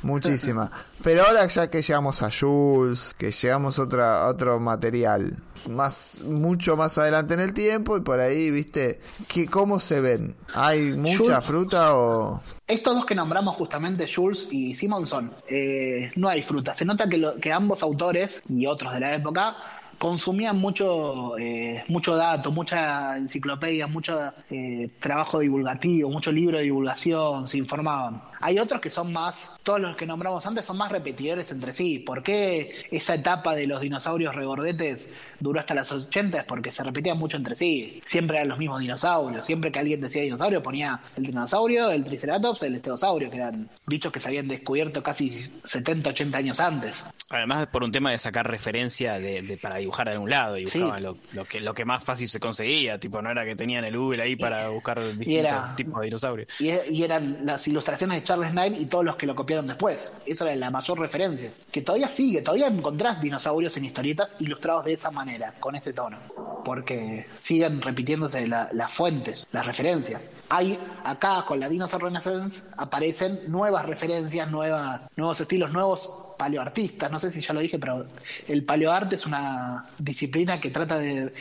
muchísima. 0.01 0.71
Pero 1.03 1.25
ahora 1.25 1.45
ya 1.47 1.69
que 1.69 1.81
llegamos 1.81 2.21
a 2.21 2.29
Jules, 2.31 3.13
que 3.17 3.31
llegamos 3.31 3.79
a 3.79 3.83
otra, 3.83 4.23
a 4.23 4.27
otro 4.29 4.59
material, 4.59 5.37
más 5.69 6.25
mucho 6.29 6.75
más 6.75 6.97
adelante 6.97 7.33
en 7.35 7.39
el 7.39 7.53
tiempo 7.53 7.95
y 7.97 8.01
por 8.01 8.19
ahí, 8.19 8.51
viste, 8.51 8.99
que 9.29 9.45
cómo 9.47 9.79
se 9.79 10.01
ven. 10.01 10.35
¿Hay 10.53 10.93
mucha 10.93 11.17
Jules- 11.17 11.45
fruta 11.45 11.95
o 11.95 12.41
Estos 12.67 12.95
dos 12.95 13.05
que 13.05 13.15
nombramos 13.15 13.55
justamente, 13.55 14.09
Jules 14.13 14.47
y 14.51 14.75
Simonson, 14.75 15.29
eh, 15.49 16.11
no 16.15 16.27
hay 16.29 16.41
fruta. 16.41 16.75
Se 16.75 16.83
nota 16.85 17.07
que, 17.07 17.17
lo- 17.17 17.35
que 17.39 17.51
ambos 17.53 17.81
autores 17.81 18.41
y 18.49 18.65
otros 18.65 18.93
de 18.93 18.99
la 18.99 19.15
época 19.15 19.55
consumían 20.03 20.57
mucho, 20.57 21.37
eh, 21.37 21.85
mucho 21.87 22.13
dato, 22.13 22.51
mucha 22.51 23.15
enciclopedia, 23.15 23.87
mucho 23.87 24.33
eh, 24.49 24.89
trabajo 24.99 25.39
divulgativo, 25.39 26.09
mucho 26.09 26.29
libro 26.29 26.57
de 26.57 26.65
divulgación, 26.65 27.47
se 27.47 27.57
informaban. 27.57 28.21
Hay 28.41 28.59
otros 28.59 28.81
que 28.81 28.89
son 28.89 29.13
más, 29.13 29.57
todos 29.63 29.79
los 29.79 29.95
que 29.95 30.05
nombramos 30.05 30.45
antes 30.45 30.65
son 30.65 30.75
más 30.75 30.91
repetidores 30.91 31.49
entre 31.53 31.71
sí. 31.71 31.99
¿Por 31.99 32.21
qué 32.21 32.69
esa 32.91 33.15
etapa 33.15 33.55
de 33.55 33.65
los 33.65 33.79
dinosaurios 33.79 34.35
regordetes 34.35 35.09
duró 35.43 35.59
hasta 35.59 35.73
los 35.73 35.91
80? 35.91 36.39
Es 36.39 36.45
porque 36.45 36.71
se 36.71 36.83
repetían 36.83 37.17
mucho 37.17 37.37
entre 37.37 37.55
sí. 37.55 38.01
Siempre 38.05 38.37
eran 38.37 38.49
los 38.49 38.57
mismos 38.57 38.79
dinosaurios. 38.79 39.45
Siempre 39.45 39.71
que 39.71 39.79
alguien 39.79 40.01
decía 40.01 40.23
dinosaurio 40.23 40.63
ponía 40.63 40.99
el 41.15 41.23
dinosaurio, 41.25 41.89
el 41.91 42.03
triceratops, 42.05 42.63
el 42.63 42.75
estegosaurio, 42.75 43.29
que 43.29 43.37
eran 43.37 43.69
bichos 43.85 44.11
que 44.11 44.19
se 44.19 44.27
habían 44.29 44.47
descubierto 44.47 45.03
casi 45.03 45.29
70, 45.67 46.09
80 46.11 46.37
años 46.37 46.59
antes. 46.59 47.03
Además, 47.29 47.67
por 47.67 47.83
un 47.83 47.91
tema 47.91 48.11
de 48.11 48.17
sacar 48.17 48.49
referencia 48.49 49.19
de, 49.19 49.41
de- 49.41 49.57
para 49.57 49.77
dibujar 49.77 50.07
de 50.07 50.13
algún 50.13 50.29
lado, 50.29 50.57
y 50.57 50.65
Sí. 50.67 50.79
lo, 50.79 51.13
lo 51.33 51.45
que, 51.45 51.59
lo 51.59 51.73
que 51.73 51.85
más 51.85 52.03
fácil 52.03 52.27
se 52.29 52.39
conseguía, 52.39 52.99
tipo, 52.99 53.21
no 53.21 53.29
era 53.31 53.45
que 53.45 53.55
tenían 53.55 53.83
el 53.85 53.97
Google 53.97 54.21
ahí 54.23 54.35
para 54.35 54.69
buscar 54.69 54.99
distintos 55.03 55.33
era- 55.35 55.75
tipos 55.75 55.99
de 55.99 56.05
dinosaurios. 56.05 56.47
Y, 56.59 56.71
y 56.91 57.03
eran 57.03 57.45
las 57.45 57.67
ilustraciones 57.67 58.21
de 58.21 58.23
Charles 58.27 58.51
Knight 58.51 58.79
y 58.79 58.85
todos 58.85 59.03
los 59.05 59.15
que 59.15 59.25
lo 59.25 59.35
copiaron 59.35 59.67
después. 59.67 60.13
Eso 60.25 60.45
era 60.45 60.55
la 60.55 60.71
mayor 60.71 60.99
referencia. 60.99 61.49
Que 61.71 61.81
todavía 61.81 62.07
sigue, 62.07 62.41
todavía 62.41 62.67
encontrás 62.67 63.21
dinosaurios 63.21 63.75
en 63.77 63.85
historietas 63.85 64.35
ilustrados 64.39 64.85
de 64.85 64.93
esa 64.93 65.11
manera, 65.11 65.32
con 65.59 65.75
ese 65.75 65.93
tono. 65.93 66.17
Porque 66.65 67.27
siguen 67.35 67.81
repitiéndose 67.81 68.47
la- 68.47 68.69
las 68.73 68.91
fuentes, 68.93 69.47
las 69.51 69.65
referencias. 69.65 70.29
Hay 70.49 70.77
acá 71.03 71.43
con 71.47 71.59
la 71.59 71.69
Dinosaur 71.69 72.03
Renaissance 72.03 72.63
aparecen 72.77 73.41
nuevas 73.51 73.85
referencias, 73.85 74.49
nuevas, 74.49 75.09
nuevos 75.15 75.39
estilos, 75.41 75.71
nuevos 75.71 76.09
paleoartistas. 76.37 77.11
No 77.11 77.19
sé 77.19 77.31
si 77.31 77.41
ya 77.41 77.53
lo 77.53 77.59
dije, 77.59 77.79
pero 77.79 78.05
el 78.47 78.63
paleoarte 78.63 79.15
es 79.15 79.25
una 79.25 79.85
disciplina 79.97 80.59
que 80.59 80.69
trata 80.69 80.97
de 80.97 81.33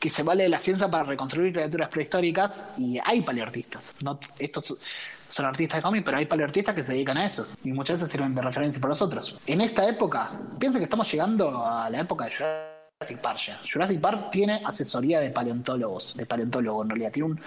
que 0.00 0.08
se 0.10 0.22
vale 0.22 0.44
de 0.44 0.48
la 0.48 0.58
ciencia 0.58 0.90
para 0.90 1.04
reconstruir 1.04 1.52
criaturas 1.52 1.88
prehistóricas 1.90 2.66
y 2.78 2.98
hay 3.04 3.20
paleoartistas. 3.22 3.92
No, 4.02 4.18
estos 4.38 4.76
son 5.28 5.46
artistas 5.46 5.78
de 5.78 5.82
cómic, 5.82 6.02
pero 6.04 6.16
hay 6.16 6.26
paleoartistas 6.26 6.74
que 6.74 6.82
se 6.82 6.92
dedican 6.92 7.18
a 7.18 7.26
eso 7.26 7.46
y 7.62 7.72
muchas 7.72 7.96
veces 7.96 8.10
sirven 8.10 8.34
de 8.34 8.42
referencia 8.42 8.80
para 8.80 8.90
nosotros. 8.92 9.38
En 9.46 9.60
esta 9.60 9.86
época, 9.88 10.30
piensa 10.58 10.78
que 10.78 10.84
estamos 10.84 11.10
llegando 11.12 11.64
a 11.66 11.88
la 11.90 12.00
época 12.00 12.24
de 12.24 12.30
Jurassic 13.02 13.18
Park 13.18 13.38
ya. 13.38 13.60
Jurassic 13.70 14.00
Park 14.00 14.30
tiene 14.30 14.62
asesoría 14.64 15.20
de 15.20 15.30
paleontólogos, 15.30 16.16
de 16.16 16.24
paleontólogo 16.24 16.82
en 16.82 16.88
realidad. 16.90 17.12
Tiene 17.12 17.30
un, 17.30 17.40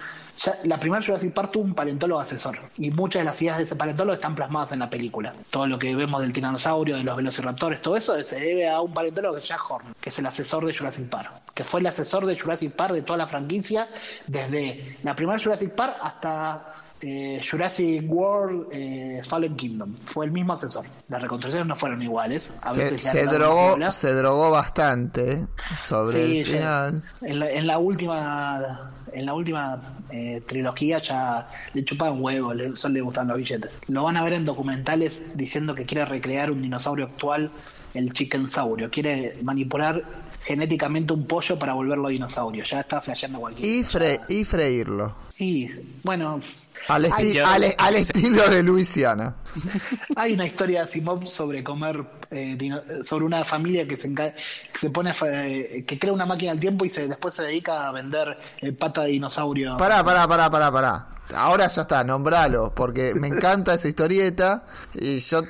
la 0.64 0.78
primera 0.78 1.02
Jurassic 1.02 1.32
Park 1.32 1.52
tuvo 1.52 1.64
un 1.64 1.74
paleontólogo 1.74 2.20
asesor 2.20 2.58
y 2.76 2.90
muchas 2.90 3.20
de 3.20 3.24
las 3.24 3.40
ideas 3.40 3.58
de 3.58 3.64
ese 3.64 3.74
paleontólogo 3.76 4.14
están 4.14 4.34
plasmadas 4.34 4.72
en 4.72 4.80
la 4.80 4.90
película. 4.90 5.34
Todo 5.50 5.66
lo 5.66 5.78
que 5.78 5.94
vemos 5.94 6.20
del 6.20 6.32
tiranosaurio, 6.32 6.96
de 6.96 7.04
los 7.04 7.16
velociraptores, 7.16 7.80
todo 7.80 7.96
eso 7.96 8.22
se 8.22 8.38
debe 8.38 8.68
a 8.68 8.80
un 8.80 8.92
paleontólogo 8.92 9.34
que 9.36 9.40
es 9.40 9.48
Jack 9.48 9.70
Horn, 9.70 9.94
que 10.00 10.10
es 10.10 10.18
el 10.18 10.26
asesor 10.26 10.66
de 10.66 10.74
Jurassic 10.74 11.08
Park, 11.08 11.32
que 11.54 11.64
fue 11.64 11.80
el 11.80 11.86
asesor 11.86 12.26
de 12.26 12.38
Jurassic 12.38 12.72
Park 12.72 12.92
de 12.92 13.02
toda 13.02 13.16
la 13.16 13.26
franquicia 13.26 13.88
desde 14.26 14.98
la 15.02 15.16
primera 15.16 15.38
Jurassic 15.38 15.70
Park 15.74 15.96
hasta 16.02 16.72
eh, 17.02 17.40
Jurassic 17.48 18.04
World 18.10 18.68
eh, 18.72 19.20
Fallen 19.22 19.56
Kingdom. 19.56 19.94
Fue 20.04 20.24
el 20.26 20.32
mismo 20.32 20.54
asesor. 20.54 20.84
Las 21.08 21.22
reconstrucciones 21.22 21.66
no 21.68 21.76
fueron 21.76 22.02
iguales. 22.02 22.52
A 22.62 22.72
se, 22.72 22.80
veces 22.80 23.02
se 23.02 23.24
drogó, 23.26 23.76
se 23.90 24.12
drogó 24.14 24.50
bastante 24.50 25.46
sobre 25.78 26.26
Sí, 26.26 26.38
el 26.38 26.44
ya- 26.46 26.52
final? 26.90 27.02
En 27.22 27.38
la, 27.40 27.50
en 27.50 27.66
la 27.66 27.78
última 27.78 28.92
en 29.12 29.24
la 29.24 29.34
última 29.34 29.80
eh, 30.10 30.42
trilogía 30.46 30.98
ya 31.00 31.44
le 31.74 31.84
chupaban 31.84 32.20
huevo, 32.22 32.52
le, 32.52 32.74
solo 32.76 32.94
le 32.94 33.00
gustan 33.00 33.28
los 33.28 33.38
billetes. 33.38 33.70
Lo 33.88 34.02
van 34.02 34.16
a 34.16 34.24
ver 34.24 34.32
en 34.34 34.44
documentales 34.44 35.36
diciendo 35.36 35.74
que 35.74 35.84
quiere 35.84 36.04
recrear 36.04 36.50
un 36.50 36.60
dinosaurio 36.60 37.06
actual, 37.06 37.50
el 37.94 38.12
chickensaurio. 38.12 38.90
Quiere 38.90 39.34
manipular 39.42 40.02
genéticamente 40.46 41.12
un 41.12 41.26
pollo 41.26 41.58
para 41.58 41.72
volverlo 41.72 42.08
dinosaurio. 42.08 42.62
Ya 42.64 42.80
está 42.80 43.00
flasheando 43.00 43.40
cualquier 43.40 43.66
Y, 43.68 43.82
fre- 43.84 44.20
y 44.28 44.44
freírlo. 44.44 45.14
Sí, 45.28 45.68
bueno, 46.04 46.40
Al, 46.88 47.04
esti- 47.04 47.12
hay, 47.16 47.32
ya- 47.32 47.52
al, 47.52 47.74
al 47.76 47.96
estilo 47.96 48.48
de 48.48 48.62
Luisiana. 48.62 49.34
hay 50.16 50.34
una 50.34 50.46
historia 50.46 50.78
de 50.80 50.84
Asimov 50.84 51.24
sobre 51.26 51.64
comer, 51.64 52.02
eh, 52.30 52.54
dino- 52.56 52.80
sobre 53.04 53.24
una 53.24 53.44
familia 53.44 53.86
que 53.88 53.96
se, 53.96 54.08
enca- 54.08 54.32
que 54.72 54.78
se 54.78 54.90
pone, 54.90 55.10
a 55.10 55.14
fa- 55.14 55.46
eh, 55.46 55.82
que 55.86 55.98
crea 55.98 56.12
una 56.12 56.26
máquina 56.26 56.52
del 56.52 56.60
tiempo 56.60 56.84
y 56.84 56.90
se 56.90 57.08
después 57.08 57.34
se 57.34 57.42
dedica 57.42 57.88
a 57.88 57.92
vender 57.92 58.36
eh, 58.60 58.72
pata 58.72 59.02
de 59.02 59.08
dinosaurio. 59.08 59.76
Pará, 59.76 60.04
pará, 60.04 60.26
pará, 60.28 60.48
pará, 60.48 60.70
pará. 60.70 61.08
Ahora 61.34 61.66
ya 61.66 61.82
está, 61.82 62.04
nombralo, 62.04 62.72
porque 62.72 63.12
me 63.16 63.26
encanta 63.26 63.74
esa 63.74 63.88
historieta 63.88 64.64
y 64.94 65.18
yo 65.18 65.42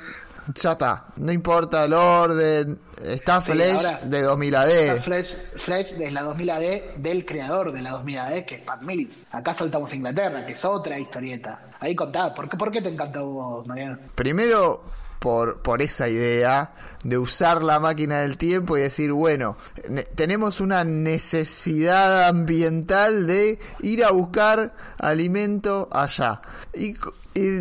ya 0.55 0.71
está. 0.71 1.05
No 1.17 1.31
importa 1.31 1.85
el 1.85 1.93
orden. 1.93 2.79
Está 3.03 3.41
Sí, 3.41 3.51
Flash 3.51 4.01
de 4.03 4.21
2000 4.21 4.55
AD. 4.55 4.69
Está 4.69 5.01
Fresh, 5.01 5.35
Fresh 5.59 5.91
de 5.97 6.11
la 6.11 6.23
2000 6.23 6.49
AD 6.49 6.61
del 6.97 7.25
creador 7.25 7.71
de 7.71 7.81
la 7.81 7.91
2000 7.91 8.17
AD, 8.19 8.45
que 8.45 8.55
es 8.55 8.61
Pat 8.61 8.81
Mills. 8.81 9.23
Acá 9.31 9.53
saltamos 9.53 9.91
a 9.91 9.95
Inglaterra, 9.95 10.45
que 10.45 10.53
es 10.53 10.65
otra 10.65 10.97
historieta. 10.99 11.67
Ahí 11.79 11.95
contá, 11.95 12.33
¿por 12.33 12.49
qué, 12.49 12.57
por 12.57 12.71
qué 12.71 12.81
te 12.81 12.89
encantó 12.89 13.25
vos, 13.27 13.67
Mariano? 13.67 13.99
Primero, 14.15 14.83
por, 15.19 15.61
por 15.61 15.81
esa 15.81 16.09
idea 16.09 16.73
de 17.03 17.17
usar 17.17 17.61
la 17.63 17.79
máquina 17.79 18.19
del 18.21 18.37
tiempo 18.37 18.77
y 18.77 18.81
decir, 18.81 19.11
bueno, 19.11 19.55
ne- 19.89 20.03
tenemos 20.03 20.59
una 20.61 20.83
necesidad 20.83 22.27
ambiental 22.27 23.27
de 23.27 23.59
ir 23.81 24.03
a 24.05 24.11
buscar 24.11 24.73
alimento 24.97 25.87
allá. 25.91 26.41
Y 26.73 26.95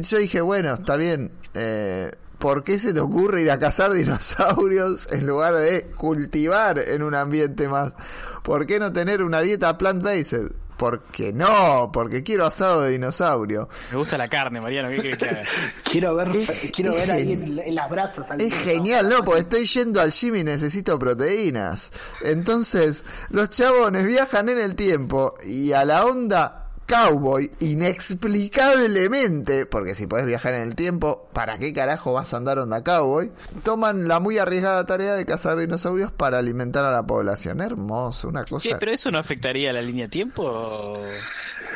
yo 0.02 0.18
dije, 0.18 0.40
bueno, 0.40 0.74
está 0.74 0.96
bien. 0.96 1.32
Eh, 1.54 2.10
¿Por 2.38 2.64
qué 2.64 2.78
se 2.78 2.92
te 2.92 3.00
ocurre 3.00 3.42
ir 3.42 3.50
a 3.50 3.58
cazar 3.58 3.92
dinosaurios 3.92 5.10
en 5.12 5.26
lugar 5.26 5.54
de 5.54 5.86
cultivar 5.96 6.78
en 6.78 7.02
un 7.02 7.14
ambiente 7.14 7.68
más? 7.68 7.94
¿Por 8.42 8.66
qué 8.66 8.78
no 8.78 8.92
tener 8.92 9.22
una 9.22 9.40
dieta 9.40 9.76
plant-based? 9.78 10.52
Porque 10.76 11.32
no, 11.32 11.90
porque 11.90 12.22
quiero 12.22 12.44
asado 12.44 12.82
de 12.82 12.90
dinosaurio. 12.90 13.66
Me 13.90 13.96
gusta 13.96 14.18
la 14.18 14.28
carne, 14.28 14.60
Mariano, 14.60 14.90
¿qué 14.90 14.96
querés 15.00 15.16
que 15.16 15.24
haga? 15.28 15.42
Quiero 15.90 16.14
ver, 16.14 16.28
Es- 16.36 16.70
quiero 16.74 16.92
es 16.92 16.98
ver 16.98 17.10
ahí 17.12 17.32
en, 17.32 17.58
en 17.58 17.74
las 17.74 17.88
brasas. 17.88 18.30
al 18.30 18.38
Es 18.42 18.44
dinosaurio. 18.50 18.74
genial, 18.74 19.08
¿no? 19.08 19.24
Porque 19.24 19.40
estoy 19.40 19.64
yendo 19.64 20.02
al 20.02 20.10
gym 20.10 20.36
y 20.36 20.44
necesito 20.44 20.98
proteínas. 20.98 21.92
Entonces, 22.22 23.06
los 23.30 23.48
chabones 23.48 24.06
viajan 24.06 24.50
en 24.50 24.60
el 24.60 24.74
tiempo 24.74 25.32
y 25.46 25.72
a 25.72 25.86
la 25.86 26.04
onda 26.04 26.65
cowboy, 26.86 27.50
inexplicablemente, 27.60 29.66
porque 29.66 29.94
si 29.94 30.06
podés 30.06 30.26
viajar 30.26 30.54
en 30.54 30.62
el 30.62 30.74
tiempo, 30.74 31.28
¿para 31.32 31.58
qué 31.58 31.72
carajo 31.72 32.12
vas 32.12 32.32
a 32.32 32.36
andar 32.36 32.58
onda 32.58 32.82
cowboy? 32.84 33.32
Toman 33.64 34.08
la 34.08 34.20
muy 34.20 34.38
arriesgada 34.38 34.84
tarea 34.86 35.14
de 35.14 35.24
cazar 35.26 35.58
dinosaurios 35.58 36.12
para 36.12 36.38
alimentar 36.38 36.84
a 36.84 36.92
la 36.92 37.02
población. 37.04 37.60
Hermoso, 37.60 38.28
una 38.28 38.44
cosa. 38.44 38.68
Che, 38.68 38.76
pero 38.76 38.92
eso 38.92 39.10
no 39.10 39.18
afectaría 39.18 39.70
a 39.70 39.72
la 39.72 39.82
línea 39.82 40.08
tiempo. 40.08 40.98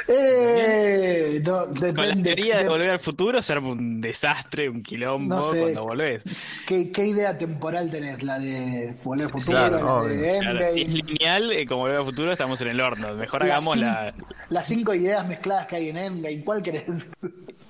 Eh, 0.08 1.40
no, 1.44 1.66
Con 1.66 1.74
la 1.80 1.86
depende. 1.92 2.22
teoría 2.34 2.56
de 2.58 2.62
de- 2.64 2.68
volver 2.68 2.90
al 2.90 3.00
futuro 3.00 3.42
será 3.42 3.60
un 3.60 4.00
desastre, 4.00 4.68
un 4.68 4.82
quilombo 4.82 5.34
No 5.36 5.52
sé. 5.52 5.60
cuando 5.60 5.82
volvés. 5.84 6.22
¿Qué, 6.66 6.90
¿Qué 6.90 7.06
idea 7.06 7.36
temporal 7.36 7.90
tenés? 7.90 8.22
¿La 8.22 8.38
de 8.38 8.94
Volver 9.04 9.26
al 9.26 9.32
Futuro? 9.32 9.58
claro, 9.58 9.70
la 9.70 9.76
de 10.08 10.16
obvio. 10.16 10.40
Claro, 10.40 10.74
si 10.74 10.82
es 10.82 10.94
lineal, 10.94 11.52
eh, 11.52 11.66
como 11.66 11.82
volver 11.82 11.98
al 11.98 12.04
futuro, 12.04 12.32
estamos 12.32 12.60
en 12.60 12.68
el 12.68 12.80
horno. 12.80 13.14
Mejor 13.14 13.42
hagamos 13.42 13.76
cin- 13.76 13.80
la. 13.80 14.14
Las 14.48 14.66
cinco 14.66 14.94
ideas 15.00 15.26
mezcladas 15.26 15.66
que 15.66 15.76
hay 15.76 15.88
en 15.88 15.96
Endgame, 15.96 16.44
¿cuál 16.44 16.62
querés? 16.62 16.84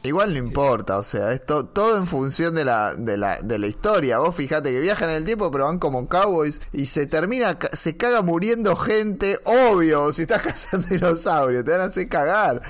Igual 0.02 0.32
no 0.32 0.38
importa, 0.38 0.96
o 0.96 1.02
sea, 1.02 1.30
es 1.32 1.44
to- 1.44 1.66
todo 1.66 1.98
en 1.98 2.06
función 2.06 2.54
de 2.54 2.64
la, 2.64 2.94
de, 2.94 3.18
la, 3.18 3.42
de 3.42 3.58
la 3.58 3.66
historia. 3.66 4.16
Vos 4.18 4.34
fijate 4.34 4.70
que 4.72 4.80
viajan 4.80 5.10
en 5.10 5.16
el 5.16 5.24
tiempo, 5.26 5.50
pero 5.50 5.66
van 5.66 5.78
como 5.78 6.08
cowboys 6.08 6.62
y 6.72 6.86
se 6.86 7.06
termina, 7.06 7.58
se 7.74 7.98
caga 7.98 8.22
muriendo 8.22 8.76
gente, 8.76 9.38
obvio, 9.44 10.10
si 10.12 10.22
estás 10.22 10.40
cazando 10.42 10.86
dinosaurios, 10.86 11.66
te 11.66 11.70
van 11.72 11.82
a 11.82 11.84
hacer 11.84 12.08
cagar. 12.08 12.62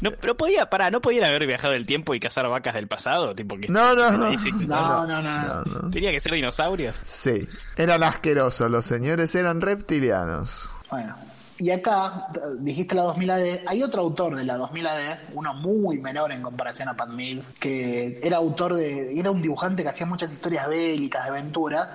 No, 0.00 0.12
pero 0.12 0.34
podía, 0.38 0.70
pará, 0.70 0.90
¿no 0.90 1.02
podían 1.02 1.24
haber 1.24 1.46
viajado 1.46 1.74
el 1.74 1.86
tiempo 1.86 2.14
y 2.14 2.20
cazar 2.20 2.48
vacas 2.48 2.72
del 2.72 2.88
pasado? 2.88 3.34
Tipo 3.34 3.58
que 3.58 3.68
No, 3.68 3.94
no, 3.94 4.10
no. 4.12 4.30
que- 4.30 4.50
No, 4.66 5.06
no, 5.06 5.20
no. 5.20 5.42
No, 5.46 5.62
no. 5.64 5.90
Tenía 5.90 6.10
que 6.10 6.20
ser 6.22 6.32
dinosaurios. 6.32 6.96
Sí, 7.04 7.46
eran 7.76 8.02
asquerosos, 8.02 8.70
los 8.70 8.86
señores 8.86 9.34
eran 9.34 9.60
reptilianos. 9.60 10.70
Bueno, 10.90 11.14
y 11.58 11.70
acá 11.70 12.28
d- 12.32 12.40
dijiste 12.60 12.94
la 12.94 13.02
2000 13.02 13.30
AD. 13.30 13.44
Hay 13.66 13.82
otro 13.82 14.02
autor 14.02 14.36
de 14.36 14.44
la 14.44 14.56
2000 14.56 14.86
AD, 14.86 15.18
uno 15.34 15.54
muy 15.54 15.98
menor 15.98 16.32
en 16.32 16.42
comparación 16.42 16.88
a 16.88 16.94
Pat 16.96 17.08
Mills, 17.08 17.50
que 17.58 18.20
era 18.22 18.36
autor 18.36 18.74
de. 18.74 19.18
Era 19.18 19.30
un 19.30 19.42
dibujante 19.42 19.82
que 19.82 19.88
hacía 19.88 20.06
muchas 20.06 20.32
historias 20.32 20.68
bélicas, 20.68 21.24
de 21.24 21.30
aventuras. 21.30 21.88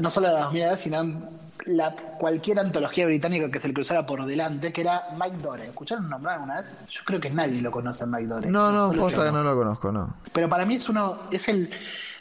No 0.00 0.10
solo 0.10 0.28
de 0.28 0.34
la 0.34 0.40
2000 0.42 0.62
AD, 0.64 0.76
sino 0.76 1.38
la, 1.66 1.94
cualquier 2.18 2.58
antología 2.60 3.06
británica 3.06 3.50
que 3.50 3.60
se 3.60 3.68
le 3.68 3.74
cruzara 3.74 4.06
por 4.06 4.24
delante, 4.24 4.72
que 4.72 4.80
era 4.80 5.08
Mike 5.18 5.38
Dore. 5.42 5.66
¿Escucharon 5.68 6.08
nombrar 6.08 6.34
alguna 6.36 6.56
vez? 6.56 6.72
Yo 6.90 7.00
creo 7.04 7.20
que 7.20 7.30
nadie 7.30 7.60
lo 7.60 7.70
conoce, 7.70 8.06
Mike 8.06 8.26
Dore. 8.26 8.50
No, 8.50 8.70
no, 8.72 8.88
Solo 8.88 9.02
posta 9.02 9.24
que 9.26 9.32
no 9.32 9.42
lo 9.42 9.54
conozco, 9.56 9.92
no. 9.92 10.14
Pero 10.32 10.48
para 10.48 10.64
mí 10.64 10.76
es 10.76 10.88
uno, 10.88 11.18
es 11.30 11.48
el 11.48 11.68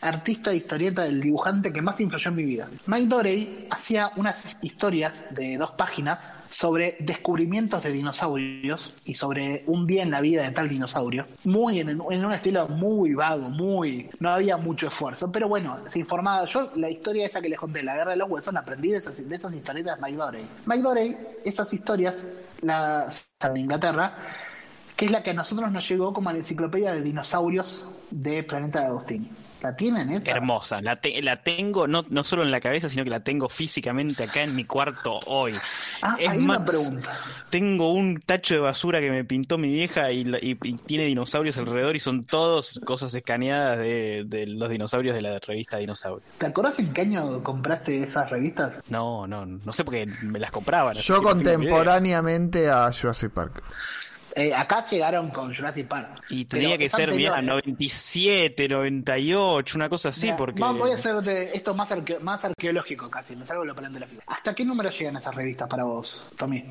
artista 0.02 0.52
de 0.52 0.58
historieta, 0.58 1.06
el 1.06 1.22
dibujante 1.22 1.72
que 1.72 1.82
más 1.82 2.00
influyó 2.00 2.30
en 2.30 2.36
mi 2.36 2.44
vida. 2.44 2.70
Mike 2.86 3.08
Dorey 3.08 3.68
hacía 3.70 4.12
unas 4.16 4.58
historias 4.64 5.34
de 5.34 5.58
dos 5.58 5.72
páginas 5.72 6.32
sobre 6.50 6.98
descubrimientos 7.00 7.84
de 7.84 7.92
dinosaurios 7.92 9.02
y 9.06 9.16
sobre 9.16 9.64
un 9.68 9.88
día 9.88 10.04
en 10.04 10.12
la 10.12 10.22
vida 10.22 10.44
de 10.44 10.52
tal 10.52 10.70
dinosaurio. 10.70 11.26
Muy 11.46 11.80
en, 11.80 12.00
un 12.00 12.34
estilo 12.34 12.68
muy 12.68 13.14
vago, 13.14 13.50
muy. 13.50 14.10
No 14.20 14.30
había 14.30 14.58
mucho 14.58 14.88
esfuerzo, 14.88 15.32
pero 15.32 15.48
bueno, 15.48 15.78
se 15.88 16.00
informaba. 16.00 16.46
Yo, 16.46 16.72
la 16.76 16.90
historia 16.90 17.26
esa 17.26 17.42
que 17.42 17.50
les 17.50 17.60
conté, 17.60 17.84
La 17.84 17.96
Guerra 17.96 18.12
de 18.12 18.18
los 18.18 18.30
Huesos, 18.30 18.54
la 18.54 18.62
aprendí 18.62 18.92
de 18.92 18.98
esas, 18.98 19.20
historietas 19.20 19.96
de 19.96 20.02
Mike 20.02 20.18
Dorey. 20.18 20.46
Mike 20.66 20.82
Dorey, 20.82 21.18
esas 21.44 21.74
historias, 21.74 22.26
las 22.62 23.28
en 23.40 23.58
Inglaterra 23.58 24.18
que 24.96 25.06
es 25.06 25.12
la 25.12 25.22
que 25.22 25.30
a 25.30 25.34
nosotros 25.34 25.72
nos 25.72 25.88
llegó 25.88 26.12
como 26.12 26.32
la 26.32 26.40
enciclopedia 26.40 26.92
de 26.92 27.04
dinosaurios 27.04 27.88
de 28.10 28.42
Planeta 28.44 28.80
de 28.80 28.86
Agustín. 28.88 29.30
¿La 29.62 29.76
tienen 29.76 30.12
esa? 30.12 30.30
Hermosa, 30.32 30.82
la, 30.82 30.98
te- 30.98 31.22
la 31.24 31.38
tengo 31.38 31.88
no, 31.88 32.06
no 32.10 32.24
solo 32.24 32.44
en 32.44 32.52
la 32.52 32.60
cabeza, 32.60 32.90
sino 32.90 33.04
que 33.04 33.10
la 33.10 33.22
tengo 33.22 33.50
físicamente 33.50 34.24
acá 34.24 34.44
en 34.44 34.56
mi 34.56 34.66
cuarto 34.66 35.20
hoy. 35.26 35.56
Ah, 36.02 36.16
hay 36.28 36.38
una 36.40 36.64
pregunta. 36.64 37.12
Tengo 37.50 37.92
un 37.94 38.20
tacho 38.20 38.54
de 38.54 38.60
basura 38.60 39.00
que 39.00 39.10
me 39.10 39.24
pintó 39.26 39.58
mi 39.58 39.70
vieja 39.72 40.12
y, 40.12 40.26
la- 40.26 40.38
y- 40.40 40.58
y 40.62 40.74
tiene 40.74 41.06
dinosaurios 41.06 41.58
alrededor 41.58 41.96
y 41.96 42.00
son 42.00 42.24
todos 42.24 42.80
cosas 42.86 43.14
escaneadas 43.16 43.80
de, 43.80 44.24
de 44.28 44.46
los 44.48 44.70
dinosaurios 44.70 45.16
de 45.16 45.22
la 45.22 45.40
revista 45.40 45.78
Dinosaurios. 45.78 46.32
¿Te 46.38 46.46
acordás 46.46 46.78
en 46.80 46.94
qué 46.94 47.02
año 47.02 47.42
compraste 47.44 48.04
esas 48.04 48.30
revistas? 48.30 48.76
No, 48.90 49.26
no, 49.28 49.46
no 49.46 49.72
sé 49.74 49.84
por 49.84 49.94
qué 49.96 50.06
me 50.22 50.40
las 50.40 50.52
compraban. 50.52 50.96
Yo 50.96 51.22
contemporáneamente 51.22 52.70
a 52.70 52.92
Jurassic 52.92 53.32
Park. 53.32 53.64
Eh, 54.38 54.54
acá 54.54 54.84
llegaron 54.88 55.30
con 55.32 55.54
Jurassic 55.54 55.88
Park. 55.88 56.22
Y 56.30 56.46
tenía 56.46 56.78
que 56.78 56.88
ser, 56.90 57.12
mira, 57.14 57.40
¿eh? 57.40 57.42
97, 57.42 58.68
98, 58.70 59.78
una 59.78 59.90
cosa 59.90 60.10
así, 60.10 60.28
Mira, 60.28 60.38
porque... 60.38 60.60
Voy 60.62 60.92
a 60.92 60.96
hacer 60.96 61.16
de 61.22 61.52
esto 61.54 61.74
más, 61.74 61.90
arqueo- 61.92 62.20
más 62.20 62.46
arqueológico 62.46 63.10
casi, 63.10 63.36
me 63.36 63.46
salgo 63.46 63.64
de 63.64 63.70
lo 63.70 63.76
paleontológico. 63.76 64.22
¿Hasta 64.28 64.54
qué 64.54 64.64
número 64.64 64.92
llegan 64.92 65.18
esas 65.18 65.34
revistas 65.34 65.68
para 65.68 65.84
vos, 65.86 66.24
Tommy? 66.38 66.64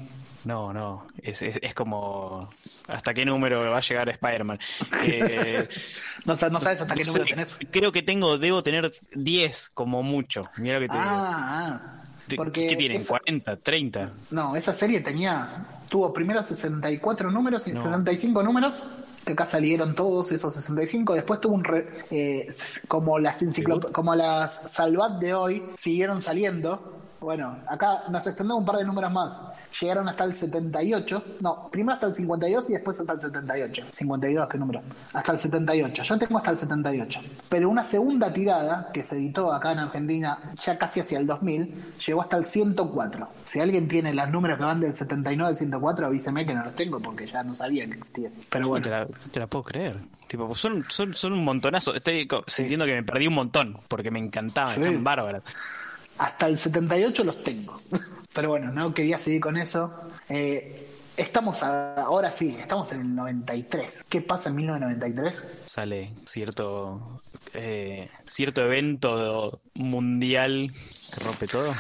No, 0.45 0.73
no, 0.73 1.07
es, 1.21 1.43
es, 1.43 1.59
es 1.61 1.75
como... 1.75 2.41
¿Hasta 2.89 3.13
qué 3.13 3.25
número 3.25 3.69
va 3.69 3.79
a 3.79 3.81
llegar 3.81 4.09
Spider-Man? 4.09 4.59
Eh, 5.03 5.67
No, 6.25 6.37
sa- 6.37 6.49
no 6.49 6.61
sabes 6.61 6.81
hasta 6.81 6.95
qué 6.95 7.03
número 7.05 7.25
sé, 7.25 7.31
tenés. 7.31 7.59
Creo 7.73 7.91
que 7.93 8.03
tengo, 8.03 8.39
debo 8.39 8.63
tener 8.63 8.93
10 9.13 9.71
como 9.71 10.03
mucho. 10.05 10.49
Mira 10.57 10.75
lo 10.75 10.81
que 10.83 10.89
te 10.89 10.95
digo. 10.95 11.05
Ah, 11.09 11.69
ah. 11.75 12.03
¿Qué- 12.29 12.37
Porque 12.37 12.67
¿Qué 12.69 12.77
tienen? 12.77 12.99
esa- 12.99 13.15
¿40? 13.19 13.59
¿30? 13.63 14.11
No, 14.31 14.55
esa 14.57 14.75
serie 14.75 15.01
tenía, 15.01 15.65
tuvo 15.89 16.13
primero 16.13 16.43
64 16.43 17.31
números 17.31 17.67
y 17.69 17.73
No. 17.73 17.83
65 17.83 18.43
números, 18.43 18.83
que 19.25 19.33
acá 19.33 19.47
salieron 19.47 19.95
todos 19.95 20.33
esos 20.33 20.55
65, 20.55 21.15
después 21.15 21.41
tuvo 21.41 21.55
un, 21.55 21.65
re- 21.65 21.89
eh, 22.11 22.49
como 22.89 23.19
las 23.19 23.39
como 23.93 24.15
las 24.15 24.63
Salvat 24.71 25.19
de 25.21 25.35
hoy, 25.35 25.63
siguieron 25.79 26.23
saliendo, 26.23 27.01
bueno, 27.21 27.59
acá 27.69 28.05
nos 28.11 28.27
extendemos 28.27 28.61
un 28.61 28.67
par 28.67 28.77
de 28.77 28.85
números 28.85 29.11
más, 29.13 29.41
llegaron 29.81 30.09
hasta 30.09 30.25
el 30.25 30.35
78, 30.35 31.25
no, 31.41 31.69
primero 31.69 31.95
hasta 31.95 32.07
el 32.07 32.15
52 32.15 32.71
y 32.71 32.73
después 32.75 33.01
hasta 33.01 33.13
el 33.15 33.21
78, 33.21 33.85
52, 33.91 34.49
¿qué 34.49 34.59
número? 34.59 34.83
Hasta 35.13 35.33
el 35.33 35.39
78, 35.39 36.03
yo 36.03 36.19
tengo 36.19 36.39
hasta 36.39 36.51
el 36.51 36.59
78, 36.59 37.21
pero 37.49 37.69
una 37.71 37.83
segunda 37.85 38.33
tirada 38.33 38.91
que 38.93 39.03
se 39.03 39.17
editó 39.17 39.53
acá 39.53 39.73
en 39.73 39.79
Argentina 39.81 40.39
ya 40.63 40.79
casi 40.79 41.01
hacia 41.01 41.19
el 41.19 41.27
2000, 41.27 41.75
llegó 42.07 42.23
hasta 42.23 42.37
el 42.37 42.45
104. 42.45 43.29
Si 43.47 43.61
alguien 43.61 43.89
tiene 43.89 44.13
los 44.13 44.29
números 44.31 44.59
que 44.59 44.65
van 44.65 44.81
del 44.81 44.95
79 44.95 45.49
al 45.51 45.57
104, 45.57 46.07
avíseme 46.07 46.45
que 46.47 46.55
no 46.55 46.65
los 46.65 46.75
tengo 46.75 47.01
porque 47.01 47.27
ya 47.27 47.43
no 47.43 47.55
sabía 47.55 47.87
que 47.87 47.95
existían. 47.95 48.33
Pero 48.51 48.63
No 48.65 48.69
bueno, 48.71 48.85
te 48.85 48.91
la, 48.91 49.07
te 49.33 49.41
la 49.41 49.47
puedo 49.47 49.65
creer. 49.65 49.97
Tipo, 50.27 50.53
son, 50.57 50.85
son, 50.89 51.15
son 51.15 51.33
un 51.33 51.45
montonazo. 51.45 51.95
Estoy 51.95 52.29
sintiendo 52.49 52.85
que 52.85 52.95
me 52.95 53.03
perdí 53.05 53.29
un 53.29 53.35
montón 53.35 53.79
porque 53.89 54.11
me 54.11 54.19
encantaban, 54.19 54.75
Sí. 54.75 54.81
están 54.83 55.05
bárbaras. 55.05 55.43
Hasta 56.19 56.47
el 56.47 56.59
78 56.59 57.25
los 57.25 57.43
tengo. 57.43 57.77
Pero 58.33 58.51
bueno, 58.51 58.71
no 58.71 58.93
quería 58.93 59.19
seguir 59.19 59.41
con 59.41 59.57
eso. 59.57 59.95
Eh, 60.29 60.89
estamos 61.17 61.63
a- 61.63 62.03
ahora 62.03 62.33
sí, 62.33 62.57
estamos 62.61 62.93
en 62.93 63.01
el 63.01 63.15
93. 63.15 64.05
¿Qué 64.09 64.21
pasa 64.21 64.51
en 64.51 64.57
1993? 64.57 65.47
Sale 65.67 66.13
cierto 66.27 67.21
eh, 67.55 68.11
cierto 68.27 68.63
evento 68.65 69.61
mundial 69.75 70.71
que 70.73 71.25
rompe 71.25 71.47
todo. 71.49 71.75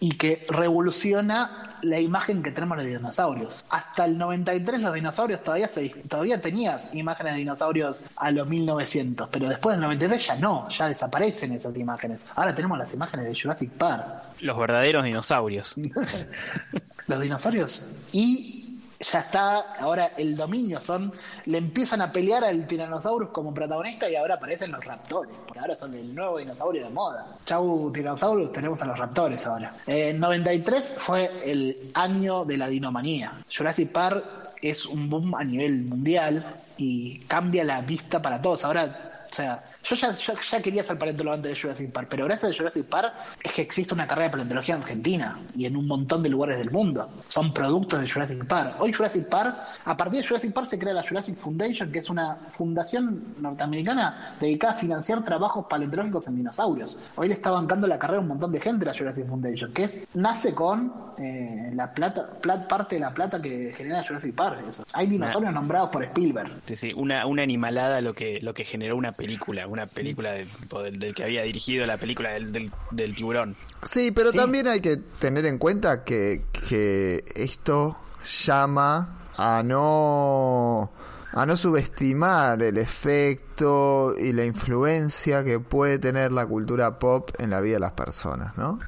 Y 0.00 0.16
que 0.16 0.46
revoluciona 0.48 1.78
la 1.82 2.00
imagen 2.00 2.42
que 2.42 2.50
tenemos 2.50 2.78
de 2.78 2.86
dinosaurios. 2.86 3.64
Hasta 3.70 4.04
el 4.04 4.18
93 4.18 4.80
los 4.80 4.94
dinosaurios 4.94 5.42
todavía 5.42 5.68
se, 5.68 5.88
todavía 6.08 6.40
tenías 6.40 6.94
imágenes 6.94 7.34
de 7.34 7.38
dinosaurios 7.40 8.04
a 8.16 8.30
los 8.30 8.46
1900, 8.48 9.28
pero 9.30 9.48
después 9.48 9.74
del 9.74 9.82
93 9.82 10.26
ya 10.26 10.36
no, 10.36 10.68
ya 10.70 10.88
desaparecen 10.88 11.52
esas 11.52 11.76
imágenes. 11.76 12.20
Ahora 12.34 12.54
tenemos 12.54 12.78
las 12.78 12.92
imágenes 12.94 13.26
de 13.26 13.40
Jurassic 13.40 13.70
Park, 13.72 14.04
Los 14.40 14.58
verdaderos 14.58 15.04
dinosaurios. 15.04 15.74
los 17.06 17.20
dinosaurios 17.20 17.92
y 18.12 18.55
ya 18.98 19.20
está, 19.20 19.74
ahora 19.78 20.12
el 20.16 20.36
dominio 20.36 20.80
son, 20.80 21.12
le 21.46 21.58
empiezan 21.58 22.00
a 22.00 22.10
pelear 22.10 22.44
al 22.44 22.66
Tyrannosaurus 22.66 23.30
como 23.30 23.52
protagonista 23.52 24.08
y 24.08 24.16
ahora 24.16 24.34
aparecen 24.34 24.72
los 24.72 24.84
raptores, 24.84 25.34
porque 25.44 25.58
ahora 25.58 25.74
son 25.74 25.94
el 25.94 26.14
nuevo 26.14 26.38
dinosaurio 26.38 26.84
de 26.84 26.90
moda. 26.90 27.36
Chau 27.44 27.90
Tyrannosaurus, 27.92 28.52
tenemos 28.52 28.80
a 28.82 28.86
los 28.86 28.98
raptores 28.98 29.46
ahora. 29.46 29.74
Eh, 29.86 30.12
93 30.12 30.94
fue 30.98 31.30
el 31.44 31.76
año 31.94 32.44
de 32.44 32.56
la 32.56 32.68
dinomanía. 32.68 33.32
Jurassic 33.54 33.92
Park 33.92 34.24
es 34.62 34.86
un 34.86 35.08
boom 35.08 35.34
a 35.34 35.44
nivel 35.44 35.84
mundial 35.84 36.46
y 36.76 37.18
cambia 37.20 37.64
la 37.64 37.82
vista 37.82 38.20
para 38.20 38.40
todos. 38.40 38.64
Ahora 38.64 39.15
sea, 39.36 39.62
yo 39.84 39.94
ya, 39.96 40.12
ya, 40.12 40.34
ya 40.50 40.62
quería 40.62 40.82
ser 40.82 40.98
paleontólogo 40.98 41.34
antes 41.36 41.50
de 41.52 41.60
Jurassic 41.60 41.92
Park, 41.92 42.08
pero 42.10 42.24
gracias 42.24 42.52
a 42.52 42.56
Jurassic 42.56 42.84
Park 42.86 43.12
es 43.42 43.52
que 43.52 43.62
existe 43.62 43.94
una 43.94 44.06
carrera 44.06 44.26
de 44.26 44.30
paleontología 44.32 44.74
en 44.76 44.82
Argentina 44.82 45.38
y 45.56 45.66
en 45.66 45.76
un 45.76 45.86
montón 45.86 46.22
de 46.22 46.28
lugares 46.28 46.58
del 46.58 46.70
mundo. 46.70 47.08
Son 47.28 47.52
productos 47.52 48.00
de 48.00 48.08
Jurassic 48.08 48.44
Park. 48.46 48.76
Hoy 48.80 48.92
Jurassic 48.92 49.28
Park, 49.28 49.56
a 49.84 49.96
partir 49.96 50.20
de 50.22 50.26
Jurassic 50.26 50.52
Park 50.52 50.68
se 50.68 50.78
crea 50.78 50.94
la 50.94 51.02
Jurassic 51.02 51.36
Foundation, 51.36 51.92
que 51.92 51.98
es 51.98 52.10
una 52.10 52.36
fundación 52.48 53.34
norteamericana 53.40 54.34
dedicada 54.40 54.72
a 54.74 54.76
financiar 54.76 55.24
trabajos 55.24 55.66
paleontológicos 55.68 56.26
en 56.28 56.36
dinosaurios. 56.36 56.98
Hoy 57.16 57.28
le 57.28 57.34
está 57.34 57.50
bancando 57.50 57.86
la 57.86 57.98
carrera 57.98 58.18
a 58.18 58.22
un 58.22 58.28
montón 58.28 58.52
de 58.52 58.60
gente 58.60 58.84
la 58.86 58.94
Jurassic 58.94 59.26
Foundation, 59.26 59.72
que 59.72 59.84
es 59.84 60.06
nace 60.14 60.54
con 60.54 60.92
eh, 61.18 61.70
la 61.74 61.92
plata, 61.92 62.28
plat- 62.42 62.66
parte 62.66 62.96
de 62.96 63.00
la 63.00 63.12
plata 63.12 63.40
que 63.40 63.72
genera 63.76 64.02
Jurassic 64.02 64.34
Park. 64.34 64.60
Eso. 64.68 64.84
Hay 64.92 65.06
dinosaurios 65.06 65.52
nombrados 65.52 65.90
por 65.90 66.02
Spielberg. 66.04 66.50
Sí, 66.66 66.76
sí, 66.76 66.92
una, 66.96 67.26
una 67.26 67.42
animalada 67.42 68.00
lo 68.00 68.14
que, 68.14 68.40
lo 68.42 68.52
que 68.54 68.64
generó 68.64 68.96
una 68.96 69.12
película, 69.12 69.25
una 69.68 69.86
película 69.86 70.32
de- 70.32 70.46
tipo, 70.46 70.82
del, 70.82 70.98
del 70.98 71.14
que 71.14 71.24
había 71.24 71.42
dirigido 71.42 71.84
la 71.86 71.96
película 71.98 72.30
del, 72.30 72.52
del, 72.52 72.70
del 72.90 73.14
tiburón. 73.14 73.56
Sí, 73.82 74.10
pero 74.12 74.30
Sí. 74.30 74.36
también 74.36 74.66
hay 74.68 74.80
que 74.80 74.96
tener 74.96 75.46
en 75.46 75.58
cuenta 75.58 76.04
que, 76.04 76.44
que 76.68 77.24
esto 77.34 77.96
llama 78.44 79.28
a 79.36 79.62
no 79.64 80.90
a 81.32 81.44
no 81.44 81.56
subestimar 81.56 82.62
el 82.62 82.78
efecto 82.78 84.14
y 84.18 84.32
la 84.32 84.44
influencia 84.46 85.44
que 85.44 85.60
puede 85.60 85.98
tener 85.98 86.32
la 86.32 86.46
cultura 86.46 86.98
pop 86.98 87.30
en 87.38 87.50
la 87.50 87.60
vida 87.60 87.74
de 87.74 87.80
las 87.80 87.92
personas, 87.92 88.56
¿no? 88.56 88.78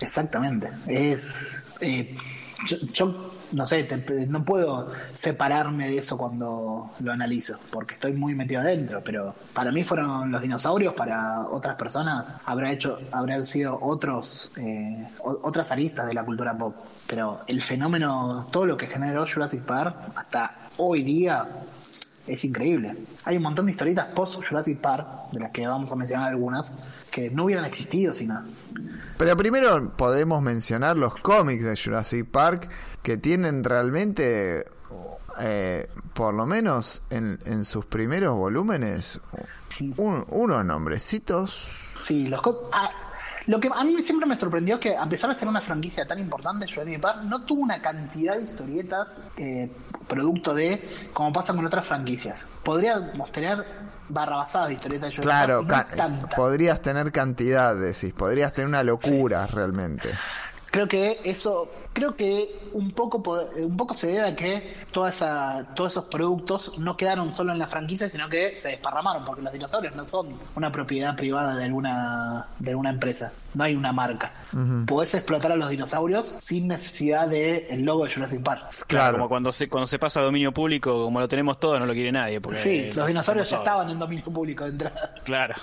Exactamente. 0.00 0.68
Es. 0.86 1.32
eh, 1.80 2.14
yo, 2.66 2.76
yo, 2.92 3.34
no 3.52 3.66
sé, 3.66 3.84
te- 3.84 4.26
no 4.26 4.44
puedo 4.44 4.90
separarme 5.14 5.88
de 5.88 5.98
eso 5.98 6.16
cuando 6.18 6.90
lo 7.00 7.12
analizo, 7.12 7.56
porque 7.70 7.94
estoy 7.94 8.12
muy 8.12 8.34
metido 8.34 8.60
adentro, 8.60 9.02
pero 9.04 9.34
para 9.52 9.70
mí 9.72 9.84
fueron 9.84 10.30
los 10.30 10.40
dinosaurios, 10.42 10.94
para 10.94 11.40
otras 11.48 11.76
personas 11.76 12.34
habrá 12.44 12.70
hecho, 12.72 12.98
habrán 13.12 13.46
sido 13.46 13.78
otros, 13.80 14.50
eh, 14.56 15.08
otras 15.22 15.70
aristas 15.70 16.06
de 16.06 16.14
la 16.14 16.24
cultura 16.24 16.56
pop. 16.56 16.74
Pero 17.06 17.38
el 17.48 17.62
fenómeno, 17.62 18.46
todo 18.52 18.66
lo 18.66 18.76
que 18.76 18.86
generó 18.86 19.26
Jurassic 19.26 19.62
Park 19.62 19.96
hasta 20.14 20.54
hoy 20.76 21.02
día 21.02 21.46
es 22.26 22.44
increíble. 22.44 22.94
Hay 23.24 23.38
un 23.38 23.42
montón 23.42 23.64
de 23.66 23.72
historietas 23.72 24.06
post 24.14 24.42
Jurassic 24.46 24.78
Park, 24.78 25.30
de 25.32 25.40
las 25.40 25.50
que 25.50 25.66
vamos 25.66 25.90
a 25.90 25.96
mencionar 25.96 26.28
algunas, 26.28 26.72
que 27.10 27.30
no 27.30 27.44
hubieran 27.44 27.64
existido 27.64 28.12
sin 28.12 28.28
nada. 28.28 28.44
Pero 29.16 29.36
primero 29.36 29.96
podemos 29.96 30.40
mencionar 30.42 30.96
los 30.96 31.14
cómics 31.16 31.64
de 31.64 31.76
Jurassic 31.76 32.26
Park 32.26 32.70
que 33.02 33.16
tienen 33.16 33.64
realmente, 33.64 34.66
eh, 35.40 35.88
por 36.14 36.34
lo 36.34 36.46
menos 36.46 37.02
en, 37.10 37.38
en 37.44 37.64
sus 37.64 37.86
primeros 37.86 38.36
volúmenes, 38.36 39.20
un- 39.96 40.24
unos 40.28 40.64
nombrecitos. 40.64 41.68
Sí, 42.02 42.28
los, 42.28 42.40
co- 42.42 42.68
ah, 42.72 42.90
Lo 43.46 43.58
que 43.60 43.70
a 43.74 43.82
mí 43.84 44.00
siempre 44.02 44.26
me 44.26 44.38
sorprendió 44.38 44.74
es 44.76 44.80
que, 44.80 44.96
a 44.96 45.08
pesar 45.08 45.32
de 45.32 45.38
ser 45.38 45.48
una 45.48 45.60
franquicia 45.60 46.06
tan 46.06 46.18
importante, 46.18 46.66
Jurassic 46.72 47.00
Park 47.00 47.22
no 47.24 47.44
tuvo 47.44 47.62
una 47.62 47.80
cantidad 47.80 48.36
de 48.36 48.42
historietas 48.42 49.20
eh, 49.36 49.70
producto 50.06 50.54
de, 50.54 51.08
como 51.12 51.32
pasa 51.32 51.54
con 51.54 51.64
otras 51.66 51.86
franquicias. 51.86 52.46
Podríamos 52.62 53.32
tener 53.32 53.64
barrabasadas 54.08 54.68
de 54.68 54.74
historietas 54.74 55.10
de 55.10 55.16
Jurassic 55.16 55.22
Claro, 55.22 55.62
no 56.08 56.28
podrías 56.36 56.80
tener 56.80 57.12
cantidad, 57.12 57.76
decís, 57.76 58.12
podrías 58.12 58.52
tener 58.52 58.68
una 58.68 58.82
locura 58.82 59.46
realmente. 59.46 60.10
Creo 60.70 60.86
que 60.86 61.20
eso, 61.24 61.70
creo 61.92 62.14
que 62.16 62.68
un 62.72 62.92
poco 62.92 63.22
po- 63.22 63.40
un 63.56 63.76
poco 63.76 63.94
se 63.94 64.06
debe 64.08 64.26
a 64.28 64.36
que 64.36 64.74
toda 64.92 65.10
esa, 65.10 65.66
todos 65.74 65.92
esos 65.92 66.04
productos 66.04 66.78
no 66.78 66.96
quedaron 66.96 67.34
solo 67.34 67.52
en 67.52 67.58
la 67.58 67.66
franquicia, 67.66 68.08
sino 68.08 68.28
que 68.28 68.56
se 68.56 68.68
desparramaron, 68.68 69.24
porque 69.24 69.42
los 69.42 69.52
dinosaurios 69.52 69.96
no 69.96 70.08
son 70.08 70.28
una 70.54 70.70
propiedad 70.70 71.16
privada 71.16 71.56
de 71.56 71.64
alguna, 71.64 72.46
de 72.58 72.70
alguna 72.70 72.90
empresa, 72.90 73.32
no 73.54 73.64
hay 73.64 73.74
una 73.74 73.92
marca. 73.92 74.32
Podés 74.86 75.14
explotar 75.14 75.52
a 75.52 75.56
los 75.56 75.70
dinosaurios 75.70 76.34
sin 76.38 76.68
necesidad 76.68 77.26
del 77.28 77.82
logo 77.82 78.04
de 78.04 78.12
Jurassic 78.14 78.42
Park. 78.42 78.72
Claro. 78.86 79.16
Como 79.18 79.28
cuando 79.28 79.50
se, 79.52 79.68
cuando 79.68 79.86
se 79.86 79.98
pasa 79.98 80.20
a 80.20 80.22
dominio 80.24 80.52
público, 80.52 81.04
como 81.04 81.20
lo 81.20 81.28
tenemos 81.28 81.58
todos, 81.58 81.80
no 81.80 81.86
lo 81.86 81.92
quiere 81.92 82.12
nadie. 82.12 82.40
Porque, 82.40 82.58
Sí, 82.58 82.92
los 82.94 83.06
dinosaurios 83.06 83.48
ya 83.50 83.58
estaban 83.58 83.88
en 83.90 83.98
dominio 83.98 84.24
público 84.26 84.64
de 84.64 84.70
entrada. 84.70 85.14
Claro. 85.24 85.54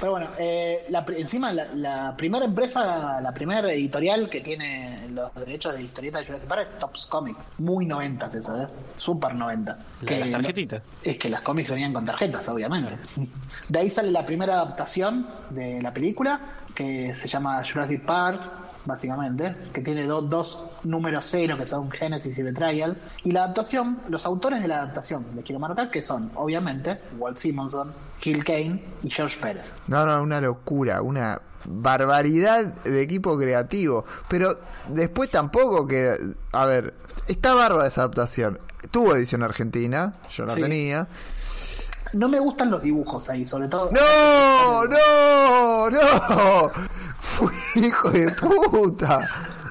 Pero 0.00 0.12
bueno, 0.12 0.28
eh, 0.38 0.84
la, 0.88 1.04
encima 1.16 1.52
la, 1.52 1.66
la 1.74 2.16
primera 2.16 2.44
empresa, 2.44 3.20
la 3.20 3.32
primera 3.32 3.70
editorial 3.72 4.28
que 4.28 4.40
tiene 4.40 5.08
los 5.10 5.32
derechos 5.34 5.61
de 5.70 5.82
historieta 5.82 6.18
de 6.18 6.26
Jurassic 6.26 6.48
Park 6.48 6.68
es 6.72 6.78
Tops 6.78 7.06
Comics. 7.06 7.50
Muy 7.58 7.86
noventas 7.86 8.34
eso, 8.34 8.60
¿eh? 8.60 8.66
Super 8.96 9.34
90. 9.34 9.76
La 10.02 10.10
de 10.10 10.20
las 10.20 10.30
tarjetitas. 10.30 10.82
Es 11.02 11.16
que 11.16 11.28
las 11.28 11.42
cómics 11.42 11.70
venían 11.70 11.92
con 11.92 12.04
tarjetas, 12.04 12.48
obviamente. 12.48 12.96
De 13.68 13.78
ahí 13.78 13.90
sale 13.90 14.10
la 14.10 14.26
primera 14.26 14.54
adaptación 14.54 15.26
de 15.50 15.80
la 15.80 15.92
película, 15.92 16.40
que 16.74 17.14
se 17.14 17.28
llama 17.28 17.62
Jurassic 17.64 18.04
Park, 18.04 18.61
básicamente, 18.84 19.54
que 19.72 19.80
tiene 19.80 20.06
do- 20.06 20.22
dos 20.22 20.64
números 20.84 21.26
cero, 21.30 21.56
que 21.58 21.66
son 21.68 21.90
Genesis 21.90 22.36
y 22.38 22.42
Betrayal. 22.42 22.96
Y 23.24 23.32
la 23.32 23.44
adaptación, 23.44 24.00
los 24.08 24.24
autores 24.26 24.60
de 24.62 24.68
la 24.68 24.78
adaptación, 24.82 25.24
les 25.34 25.44
quiero 25.44 25.58
marcar, 25.60 25.90
que 25.90 26.02
son, 26.02 26.30
obviamente, 26.34 27.00
Walt 27.18 27.38
Simonson, 27.38 27.92
Gil 28.20 28.44
Kane 28.44 28.82
y 29.02 29.10
George 29.10 29.38
Pérez. 29.40 29.66
No, 29.88 30.04
no, 30.06 30.22
una 30.22 30.40
locura, 30.40 31.02
una 31.02 31.40
barbaridad 31.64 32.64
de 32.84 33.02
equipo 33.02 33.38
creativo. 33.38 34.04
Pero 34.28 34.58
después 34.88 35.30
tampoco 35.30 35.86
que. 35.86 36.14
A 36.52 36.66
ver, 36.66 36.94
está 37.28 37.54
bárbara 37.54 37.86
esa 37.88 38.02
adaptación. 38.02 38.58
Tuvo 38.90 39.14
edición 39.14 39.42
argentina, 39.44 40.14
yo 40.30 40.48
Sí. 40.50 40.60
tenía. 40.60 41.06
No 42.14 42.28
me 42.28 42.38
gustan 42.40 42.70
los 42.70 42.82
dibujos 42.82 43.30
ahí, 43.30 43.46
sobre 43.46 43.68
todo. 43.68 43.90
¡No! 43.90 44.84
¡No! 44.84 45.90
¡No! 45.90 46.70
Hijo 47.76 48.10
de 48.10 48.30
puta. 48.32 49.28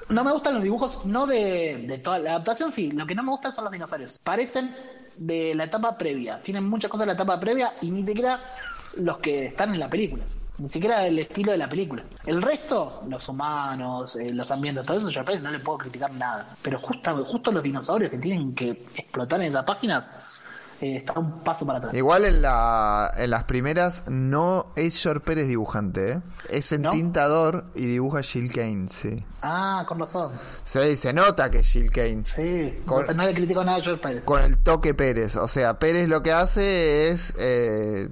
No 0.09 0.23
me 0.23 0.31
gustan 0.31 0.55
los 0.55 0.63
dibujos, 0.63 1.05
no 1.05 1.25
de, 1.25 1.85
de 1.87 1.97
toda 1.99 2.19
la 2.19 2.31
adaptación, 2.31 2.71
sí. 2.71 2.91
Lo 2.91 3.05
que 3.05 3.15
no 3.15 3.23
me 3.23 3.31
gustan 3.31 3.53
son 3.53 3.65
los 3.65 3.73
dinosaurios. 3.73 4.19
Parecen 4.19 4.75
de 5.17 5.55
la 5.55 5.65
etapa 5.65 5.97
previa. 5.97 6.39
Tienen 6.39 6.67
muchas 6.67 6.89
cosas 6.89 7.01
de 7.01 7.07
la 7.07 7.13
etapa 7.13 7.39
previa 7.39 7.73
y 7.81 7.91
ni 7.91 8.05
siquiera 8.05 8.39
los 8.97 9.19
que 9.19 9.47
están 9.47 9.73
en 9.73 9.79
la 9.79 9.89
película. 9.89 10.23
Ni 10.57 10.69
siquiera 10.69 11.07
el 11.07 11.17
estilo 11.17 11.53
de 11.53 11.57
la 11.57 11.67
película. 11.67 12.03
El 12.25 12.41
resto, 12.41 13.03
los 13.07 13.27
humanos, 13.29 14.15
eh, 14.15 14.31
los 14.31 14.51
ambientes, 14.51 14.85
todo 14.85 14.97
eso, 14.97 15.09
yo 15.09 15.23
no 15.39 15.49
le 15.49 15.59
puedo 15.59 15.79
criticar 15.79 16.11
nada. 16.11 16.47
Pero 16.61 16.79
justo, 16.79 17.25
justo 17.25 17.51
los 17.51 17.63
dinosaurios 17.63 18.11
que 18.11 18.17
tienen 18.17 18.53
que 18.53 18.69
explotar 18.95 19.41
en 19.41 19.47
esas 19.47 19.65
páginas, 19.65 20.45
eh, 20.81 20.97
está 20.97 21.13
un 21.19 21.43
paso 21.43 21.65
para 21.65 21.79
atrás. 21.79 21.93
Igual 21.93 22.25
en, 22.25 22.41
la, 22.41 23.11
en 23.17 23.29
las 23.29 23.43
primeras 23.45 24.05
no 24.09 24.65
es 24.75 25.01
George 25.01 25.21
Pérez 25.21 25.47
dibujante, 25.47 26.11
¿eh? 26.13 26.21
Es 26.49 26.71
¿No? 26.77 26.89
entintador 26.91 27.65
y 27.75 27.85
dibuja 27.85 28.21
Jill 28.23 28.51
Kane, 28.51 28.87
sí. 28.89 29.23
Ah, 29.43 29.85
con 29.87 29.99
razón. 29.99 30.31
Sí, 30.63 30.95
se 30.95 31.13
nota 31.13 31.49
que 31.49 31.59
es 31.59 31.67
Jill 31.67 31.91
Kane. 31.91 32.23
Sí. 32.25 32.81
Con- 32.85 33.05
no 33.15 33.23
le 33.23 33.33
critico 33.33 33.63
nada 33.63 33.77
a 33.77 33.81
George 33.81 34.01
Pérez. 34.01 34.23
Con 34.23 34.41
el 34.41 34.57
toque 34.57 34.93
Pérez. 34.93 35.35
O 35.35 35.47
sea, 35.47 35.79
Pérez 35.79 36.07
lo 36.09 36.21
que 36.23 36.31
hace 36.31 37.09
es. 37.09 37.33
eh, 37.39 38.07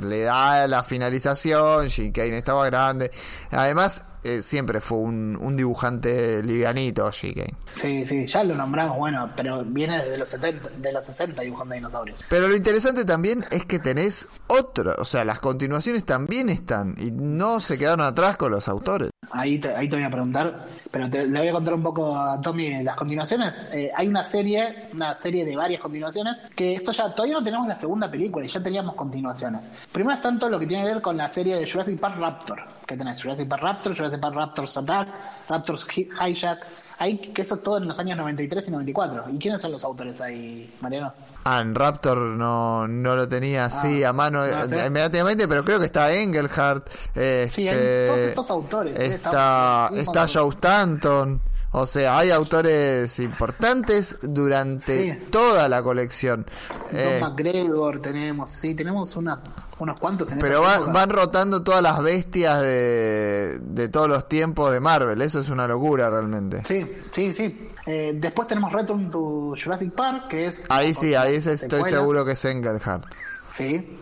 le 0.00 0.22
da 0.22 0.66
la 0.66 0.82
finalización. 0.82 1.88
Jill 1.88 2.12
Kane 2.12 2.36
estaba 2.36 2.66
grande. 2.66 3.10
Además, 3.50 4.04
eh, 4.24 4.42
siempre 4.42 4.80
fue 4.80 4.98
un, 4.98 5.36
un 5.40 5.56
dibujante 5.56 6.42
livianito, 6.42 7.10
Kane. 7.20 7.54
Sí, 7.74 8.06
sí, 8.06 8.26
ya 8.26 8.42
lo 8.44 8.54
nombramos, 8.54 8.96
bueno, 8.96 9.30
pero 9.36 9.64
viene 9.64 9.98
desde 9.98 10.18
los 10.18 10.28
70, 10.28 10.70
de 10.78 10.92
los 10.92 11.04
60 11.04 11.42
dibujando 11.42 11.74
dinosaurios. 11.74 12.24
Pero 12.28 12.48
lo 12.48 12.56
interesante 12.56 13.04
también 13.04 13.44
es 13.50 13.64
que 13.66 13.78
tenés 13.78 14.28
otro. 14.46 14.94
O 14.98 15.04
sea, 15.04 15.24
las 15.24 15.40
continuaciones 15.40 16.04
también 16.04 16.48
están. 16.48 16.94
Y 16.98 17.10
no 17.12 17.60
se 17.60 17.78
quedaron 17.78 18.00
atrás 18.00 18.36
con 18.36 18.50
los 18.50 18.68
autores. 18.68 19.10
Ahí 19.32 19.58
te, 19.58 19.74
ahí 19.74 19.88
te 19.88 19.96
voy 19.96 20.04
a 20.04 20.10
preguntar, 20.10 20.64
pero 20.90 21.08
te, 21.10 21.26
le 21.26 21.38
voy 21.38 21.48
a 21.48 21.52
contar 21.52 21.74
un 21.74 21.82
poco 21.82 22.16
a 22.16 22.40
Tommy 22.40 22.82
las 22.82 22.96
continuaciones. 22.96 23.60
Eh, 23.72 23.90
hay 23.94 24.08
una 24.08 24.24
serie, 24.24 24.88
una 24.92 25.14
serie 25.14 25.44
de 25.44 25.56
varias 25.56 25.80
continuaciones, 25.80 26.36
que 26.54 26.74
esto 26.74 26.92
ya 26.92 27.12
todavía 27.14 27.34
no 27.38 27.44
tenemos 27.44 27.66
la 27.66 27.74
segunda 27.76 28.10
película 28.10 28.44
y 28.44 28.48
ya 28.48 28.62
teníamos 28.62 28.94
continuaciones. 28.94 29.64
Primero 29.92 30.14
está 30.16 30.36
todo 30.38 30.50
lo 30.50 30.58
que 30.58 30.66
tiene 30.66 30.84
que 30.84 30.94
ver 30.94 31.02
con 31.02 31.16
la 31.16 31.28
serie 31.28 31.56
de 31.56 31.70
Jurassic 31.70 31.98
Park 31.98 32.16
Raptor, 32.18 32.62
que 32.86 32.96
tenés 32.96 33.22
Jurassic 33.22 33.48
Park 33.48 33.62
Raptor, 33.62 33.96
Jurassic 33.96 34.20
Park 34.20 34.34
Raptors 34.36 34.76
Attack, 34.76 35.08
Raptors 35.48 35.88
Hi- 35.96 36.08
Hijack, 36.28 36.66
ahí 36.98 37.18
que 37.18 37.42
eso 37.42 37.56
es 37.56 37.62
todo 37.62 37.78
en 37.78 37.86
los 37.88 37.98
años 37.98 38.16
93 38.18 38.68
y 38.68 38.70
94. 38.70 39.24
¿Y 39.32 39.38
quiénes 39.38 39.60
son 39.60 39.72
los 39.72 39.84
autores 39.84 40.20
ahí, 40.20 40.72
Mariano? 40.80 41.12
Ah, 41.46 41.60
en 41.60 41.74
Raptor 41.74 42.16
no, 42.18 42.88
no 42.88 43.16
lo 43.16 43.28
tenía 43.28 43.66
así 43.66 44.02
a 44.02 44.14
mano 44.14 44.38
no, 44.38 44.46
eh, 44.46 44.66
te- 44.68 44.86
inmediatamente, 44.86 45.46
pero 45.46 45.62
creo 45.62 45.78
que 45.78 45.84
está 45.86 46.10
Engelhardt. 46.12 46.88
eh, 47.14 47.46
Sí, 47.52 47.68
hay 47.68 47.76
este, 47.76 48.06
todos 48.06 48.18
estos 48.20 48.50
autores, 48.50 48.98
eh, 48.98 49.04
Está, 49.06 49.28
está- 49.28 49.88
un 49.92 49.98
está. 49.98 50.26
Joe 50.26 50.48
Stanton. 50.50 51.40
O 51.76 51.86
sea, 51.86 52.16
hay 52.18 52.30
autores 52.30 53.18
importantes 53.18 54.16
durante 54.22 55.02
Sí. 55.12 55.26
toda 55.30 55.68
la 55.68 55.82
colección. 55.82 56.46
Eh, 56.92 57.18
Don 57.20 57.30
McGregor 57.30 58.00
tenemos, 58.00 58.50
sí, 58.52 58.74
tenemos 58.76 59.14
una, 59.16 59.42
unos 59.80 59.98
cuantos 60.00 60.30
en 60.32 60.38
pero 60.38 60.58
esta 60.60 60.68
va- 60.68 60.76
época. 60.76 60.92
van 60.92 61.10
rotando 61.10 61.62
todas 61.62 61.82
las 61.82 62.00
bestias 62.02 62.62
de, 62.62 63.58
de 63.60 63.88
todos 63.88 64.08
los 64.08 64.28
tiempos 64.28 64.72
de 64.72 64.78
Marvel. 64.80 65.20
Eso 65.20 65.40
es 65.40 65.48
una 65.50 65.66
locura 65.66 66.08
realmente. 66.10 66.62
Sí, 66.64 66.86
sí, 67.10 67.34
sí. 67.34 67.68
Eh, 67.86 68.12
después 68.16 68.48
tenemos 68.48 68.72
Return 68.72 69.10
to 69.10 69.54
Jurassic 69.62 69.92
Park, 69.92 70.28
que 70.28 70.46
es... 70.46 70.64
Ahí 70.68 70.94
sí, 70.94 71.14
ahí 71.14 71.34
estoy 71.34 71.56
secuela. 71.56 71.90
seguro 71.98 72.24
que 72.24 72.32
es 72.32 72.44
Engelhardt. 72.44 73.04
Sí. 73.50 74.00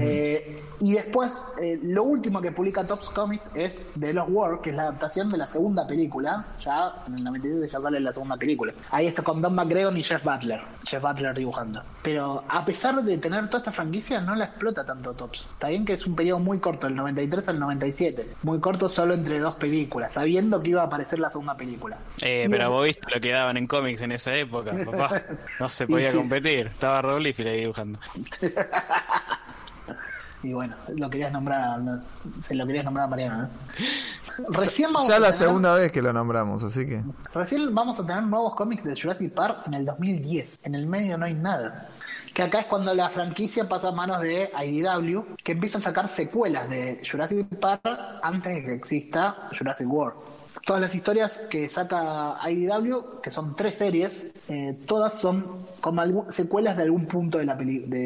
Eh, 0.00 0.62
y 0.80 0.92
después, 0.92 1.44
eh, 1.60 1.78
lo 1.82 2.02
último 2.04 2.40
que 2.40 2.52
publica 2.52 2.84
Tops 2.86 3.08
Comics 3.10 3.50
es 3.54 3.80
The 3.98 4.12
Lost 4.12 4.30
World, 4.30 4.60
que 4.60 4.70
es 4.70 4.76
la 4.76 4.82
adaptación 4.82 5.30
de 5.30 5.38
la 5.38 5.46
segunda 5.46 5.86
película. 5.86 6.44
Ya 6.64 6.92
en 7.06 7.14
el 7.16 7.24
97 7.24 7.68
ya 7.72 7.80
sale 7.80 8.00
la 8.00 8.12
segunda 8.12 8.36
película. 8.36 8.72
Ahí 8.90 9.06
está 9.06 9.22
con 9.22 9.40
Don 9.42 9.54
McGregor 9.54 9.96
y 9.96 10.02
Jeff 10.02 10.24
Butler. 10.24 10.60
Jeff 10.84 11.02
Butler 11.02 11.34
dibujando. 11.34 11.82
Pero 12.02 12.44
a 12.48 12.64
pesar 12.64 13.02
de 13.02 13.18
tener 13.18 13.46
toda 13.48 13.58
esta 13.58 13.72
franquicia, 13.72 14.20
no 14.20 14.34
la 14.34 14.44
explota 14.46 14.84
tanto 14.84 15.14
Tops. 15.14 15.46
Está 15.54 15.68
bien 15.68 15.84
que 15.84 15.94
es 15.94 16.06
un 16.06 16.14
periodo 16.14 16.38
muy 16.40 16.58
corto, 16.58 16.86
del 16.86 16.96
93 16.96 17.48
al 17.48 17.58
97. 17.58 18.26
Muy 18.42 18.60
corto 18.60 18.88
solo 18.88 19.14
entre 19.14 19.40
dos 19.40 19.54
películas, 19.56 20.14
sabiendo 20.14 20.62
que 20.62 20.70
iba 20.70 20.82
a 20.82 20.86
aparecer 20.86 21.18
la 21.18 21.30
segunda 21.30 21.56
película. 21.56 21.98
Eh, 22.22 22.44
Y 22.46 22.50
pero 22.50 22.64
es- 22.64 22.68
vos 22.70 22.84
viste 22.84 23.06
lo 23.14 23.20
que 23.20 23.30
daban 23.32 23.56
en 23.56 23.66
cómics 23.66 24.02
en 24.02 24.12
esa 24.12 24.34
época, 24.36 24.72
papá. 24.84 25.22
No 25.60 25.68
se 25.68 25.84
Y 25.84 25.86
podía 25.88 26.10
sí. 26.12 26.16
competir. 26.16 26.66
Estaba 26.68 27.18
Liefeld 27.18 27.48
ahí 27.48 27.60
dibujando. 27.60 27.98
Y 30.42 30.52
bueno, 30.52 30.76
lo 30.96 31.10
querías 31.10 31.32
nombrar, 31.32 31.80
no, 31.80 32.00
se 32.46 32.54
lo 32.54 32.64
querías 32.66 32.84
nombrar 32.84 33.06
a 33.06 33.08
Mariano, 33.08 33.38
¿no? 33.38 33.48
Recién 34.50 34.92
vamos 34.92 35.08
Ya 35.08 35.16
a 35.16 35.18
la 35.18 35.26
tener- 35.32 35.38
segunda 35.38 35.74
vez 35.74 35.90
que 35.90 36.00
lo 36.00 36.12
nombramos, 36.12 36.62
así 36.62 36.86
que. 36.86 37.02
Recién 37.34 37.74
vamos 37.74 37.98
a 37.98 38.06
tener 38.06 38.22
nuevos 38.22 38.54
cómics 38.54 38.84
de 38.84 38.94
Jurassic 39.00 39.32
Park 39.34 39.62
en 39.66 39.74
el 39.74 39.84
2010. 39.84 40.60
En 40.62 40.76
el 40.76 40.86
medio 40.86 41.18
no 41.18 41.24
hay 41.26 41.34
nada. 41.34 41.88
Que 42.32 42.42
acá 42.44 42.60
es 42.60 42.66
cuando 42.66 42.94
la 42.94 43.10
franquicia 43.10 43.68
pasa 43.68 43.88
a 43.88 43.92
manos 43.92 44.20
de 44.20 44.48
IDW, 44.64 45.34
que 45.42 45.52
empieza 45.52 45.78
a 45.78 45.80
sacar 45.80 46.08
secuelas 46.08 46.70
de 46.70 47.02
Jurassic 47.10 47.48
Park 47.58 47.80
antes 48.22 48.54
de 48.54 48.62
que 48.64 48.74
exista 48.74 49.48
Jurassic 49.58 49.90
World. 49.90 50.14
Todas 50.68 50.82
las 50.82 50.94
historias 50.94 51.38
que 51.48 51.70
saca 51.70 52.36
IDW, 52.46 53.22
que 53.22 53.30
son 53.30 53.56
tres 53.56 53.78
series, 53.78 54.30
eh, 54.50 54.78
todas 54.86 55.14
son 55.14 55.66
como 55.80 56.30
secuelas 56.30 56.76
de 56.76 56.82
algún 56.82 57.06
punto 57.06 57.38
de, 57.38 57.46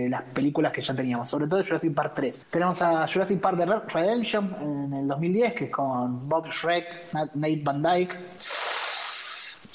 las 0.09 0.23
películas 0.33 0.71
que 0.71 0.81
ya 0.81 0.95
teníamos, 0.95 1.29
sobre 1.29 1.49
todo 1.49 1.65
Jurassic 1.65 1.93
Park 1.93 2.13
3. 2.15 2.47
Tenemos 2.51 2.81
a 2.81 3.05
Jurassic 3.09 3.41
Park 3.41 3.57
de 3.59 3.67
Re- 3.67 3.81
Redemption 3.89 4.55
en 4.61 4.93
el 4.95 5.09
2010, 5.09 5.55
que 5.55 5.65
es 5.65 5.71
con 5.73 6.29
Bob 6.29 6.47
Shrek, 6.51 7.13
Nat- 7.13 7.33
Nate 7.35 7.63
Van 7.65 7.83
Dyke, 7.83 8.17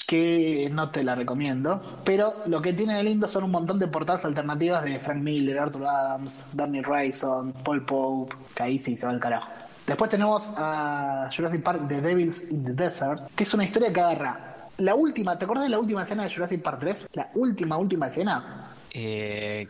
que 0.06 0.70
no 0.72 0.90
te 0.90 1.04
la 1.04 1.14
recomiendo. 1.14 2.00
Pero 2.04 2.36
lo 2.46 2.62
que 2.62 2.72
tiene 2.72 2.94
de 2.96 3.02
lindo 3.02 3.28
son 3.28 3.44
un 3.44 3.50
montón 3.50 3.78
de 3.78 3.88
portadas 3.88 4.24
alternativas 4.24 4.82
de 4.84 4.98
Frank 4.98 5.18
Miller, 5.22 5.58
Arthur 5.58 5.84
Adams, 5.84 6.46
Bernie 6.54 6.80
Wrightson, 6.80 7.52
Paul 7.62 7.84
Pope, 7.84 8.34
que 8.54 8.62
ahí 8.62 8.78
sí 8.78 8.96
se 8.96 9.04
va 9.04 9.12
al 9.12 9.20
carajo. 9.20 9.50
Después 9.88 10.10
tenemos 10.10 10.50
a 10.54 11.30
Jurassic 11.34 11.62
Park 11.62 11.88
The 11.88 12.02
Devils 12.02 12.50
in 12.50 12.62
the 12.62 12.72
Desert, 12.74 13.30
que 13.34 13.44
es 13.44 13.54
una 13.54 13.64
historia 13.64 13.90
que 13.90 13.98
agarra 13.98 14.48
la 14.76 14.94
última, 14.94 15.38
¿te 15.38 15.44
acuerdas 15.44 15.64
de 15.64 15.70
la 15.70 15.78
última 15.78 16.02
escena 16.02 16.24
de 16.24 16.30
Jurassic 16.30 16.62
Park 16.62 16.78
3? 16.80 17.08
La 17.14 17.30
última, 17.34 17.78
última 17.78 18.08
escena. 18.08 18.68
Eh, 18.92 19.66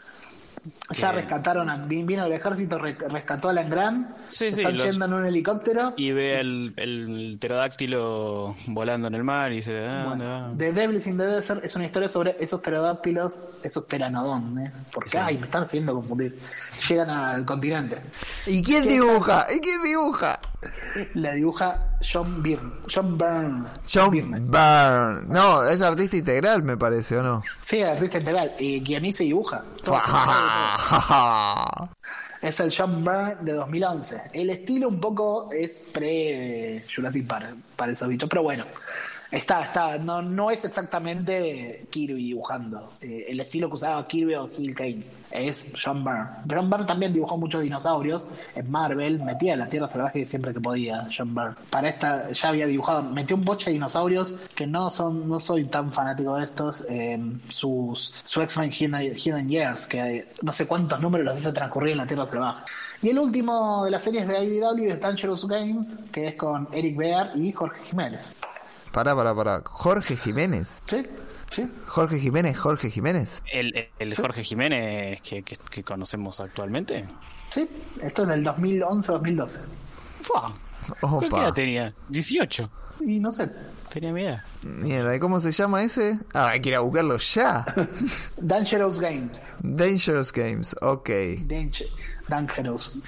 Ya 0.97 1.13
rescataron, 1.13 1.69
a, 1.71 1.77
vin- 1.87 2.07
vino 2.07 2.25
el 2.25 2.33
ejército, 2.33 2.79
re- 2.79 2.97
rescató 3.09 3.49
a 3.49 3.51
Alan 3.53 3.71
Grant. 3.71 4.17
Sí, 4.31 4.51
sí, 4.53 4.61
Están 4.61 4.77
los- 4.79 4.87
yendo 4.87 5.05
en 5.07 5.13
un 5.13 5.27
helicóptero. 5.27 5.95
Y 5.97 6.13
ve 6.13 6.39
el, 6.41 6.73
el 6.77 7.37
pterodáctilo 7.41 8.55
volando 8.69 9.09
en 9.09 9.15
el 9.15 9.25
mar 9.25 9.53
y 9.53 9.57
dice, 9.57 9.79
ah, 9.87 10.05
¿dónde 10.05 10.25
Bueno, 10.27 10.49
va? 10.53 10.59
The 10.59 10.73
Devils 10.73 11.07
in 11.07 11.19
the 11.19 11.25
Desert 11.25 11.65
es 11.65 11.75
una 11.77 11.87
historia 11.87 12.09
sobre 12.09 12.37
esos 12.41 12.61
pterodáctilos, 12.61 13.41
esos 13.63 13.85
pteranodones, 13.87 14.73
porque 14.93 15.11
Sí. 15.11 15.17
ay, 15.21 15.39
me 15.39 15.45
están 15.47 15.63
haciendo 15.65 15.95
confundir. 15.95 16.39
Llegan 16.89 17.11
al 17.11 17.45
continente. 17.45 18.01
¿Y 18.47 18.63
quién 18.63 18.83
¿Qué 18.85 18.91
dibuja? 18.95 19.47
¿Y 19.55 19.61
quién 19.61 19.83
dibuja? 19.83 20.41
La 21.15 21.35
dibuja 21.35 21.97
John 22.01 22.43
Byrne. 22.43 22.73
John 22.93 23.17
Byrne. 23.17 23.65
John 23.87 24.11
Byrne. 24.11 24.41
Byrne. 24.41 25.27
No, 25.29 25.65
es 25.69 25.83
artista 25.83 26.17
integral, 26.17 26.63
me 26.65 26.77
parece, 26.77 27.17
¿o 27.17 27.23
no? 27.23 27.43
Sí, 27.63 27.83
artista 27.83 28.19
integral. 28.19 28.55
Y 28.59 28.81
guioniza 28.81 29.23
y 29.23 29.27
dibuja. 29.27 29.63
Es 32.41 32.61
el 32.61 32.73
John 32.77 33.05
Byrne 33.05 33.37
de 33.43 33.53
2011. 33.53 34.23
El 34.33 34.51
estilo 34.51 34.89
un 34.89 35.01
poco 35.01 35.51
es 35.53 35.89
pre 35.93 36.83
Jurassic 36.95 37.27
Park 37.27 37.51
para 37.77 37.93
esos 37.93 38.09
bichos, 38.09 38.29
pero 38.29 38.43
bueno. 38.43 38.65
Está, 39.31 39.61
está, 39.61 39.99
no, 39.99 40.23
no 40.23 40.51
es 40.51 40.65
exactamente 40.65 41.87
Kirby 41.91 42.15
dibujando. 42.15 42.91
Eh, 43.03 43.27
el 43.29 43.39
estilo 43.41 43.69
que 43.69 43.75
usaba 43.75 44.07
Kirby 44.07 44.35
o 44.35 44.49
Gil 44.49 44.75
Kane 44.75 45.05
es 45.31 45.71
John 45.83 46.03
Byrne. 46.03 46.29
John 46.49 46.71
Byrne 46.71 46.87
también 46.87 47.13
dibujó 47.13 47.37
muchos 47.37 47.63
dinosaurios 47.63 48.27
en 48.55 48.71
Marvel, 48.71 49.23
metía 49.23 49.55
la 49.55 49.69
Tierra 49.69 49.87
Salvaje 49.87 50.25
siempre 50.25 50.55
que 50.55 50.61
podía, 50.61 51.09
John 51.15 51.35
Byrne. 51.35 51.57
Para 51.69 51.91
esta 51.91 52.33
ya 52.33 52.49
había 52.49 52.67
dibujado, 52.67 53.03
metió 53.03 53.37
un 53.37 53.45
boche 53.45 53.67
de 53.67 53.73
dinosaurios 53.73 54.35
que 54.55 54.67
no 54.67 54.89
son, 54.89 55.29
no 55.29 55.39
soy 55.39 55.67
tan 55.67 55.93
fanático 55.93 56.37
de 56.37 56.45
estos. 56.45 56.85
sus, 57.51 58.15
su 58.25 58.41
X-Men 58.41 58.73
Hidden, 58.73 59.15
Hidden 59.15 59.49
Years, 59.49 59.87
que 59.87 60.29
no 60.41 60.53
sé 60.53 60.67
cuántos 60.67 61.03
números 61.03 61.27
los 61.27 61.37
hace 61.37 61.53
transcurrir 61.53 61.93
en 61.93 61.99
la 61.99 62.07
Tierra 62.07 62.25
Salvaje. 62.25 62.65
Y 63.03 63.11
el 63.11 63.19
último 63.19 63.85
de 63.85 63.91
las 63.91 64.03
series 64.03 64.27
de 64.27 64.43
IDW 64.43 64.91
es 64.91 65.01
Dangerous 65.01 65.47
Games, 65.47 65.97
que 66.11 66.29
es 66.29 66.35
con 66.35 66.67
Eric 66.73 66.97
Bear 66.97 67.33
y 67.37 67.53
Jorge 67.53 67.85
Jiménez. 67.85 68.29
Pará, 68.99 69.15
pará, 69.15 69.33
pará. 69.33 69.63
Jorge 69.65 70.17
Jiménez. 70.17 70.83
¿Sí? 70.87 71.07
¿Sí? 71.55 71.69
Jorge 71.87 72.19
Jiménez, 72.19 72.59
Jorge 72.59 72.91
Jiménez. 72.91 73.45
El, 73.53 73.89
el 73.97 74.17
Jorge 74.17 74.43
Jiménez 74.43 75.23
que, 75.23 75.45
que, 75.45 75.55
que 75.71 75.85
conocemos 75.85 76.41
actualmente. 76.41 77.07
Sí, 77.49 77.71
esto 78.03 78.23
es 78.23 78.29
del 78.29 78.45
2011-2012. 78.45 79.61
¡Fua! 80.23 80.53
¿Qué 80.85 81.07
Opa. 81.07 81.43
edad 81.45 81.53
tenía? 81.55 81.95
18. 82.09 82.71
Y 83.07 83.21
no 83.21 83.31
sé, 83.31 83.49
Tenía 83.89 84.13
mi 84.13 84.25
edad. 84.25 84.43
Mierda, 84.63 85.15
¿y 85.15 85.21
cómo 85.21 85.39
se 85.39 85.53
llama 85.53 85.85
ese? 85.85 86.19
Ah, 86.35 86.49
hay 86.49 86.61
que 86.61 86.71
ir 86.71 86.75
a 86.75 86.81
buscarlo 86.81 87.19
ya. 87.19 87.65
Dangerous 88.37 88.99
Games. 88.99 89.43
Dangerous 89.61 90.33
Games, 90.33 90.75
ok. 90.83 91.09
Danger, 91.47 91.87
dangerous. 92.27 93.05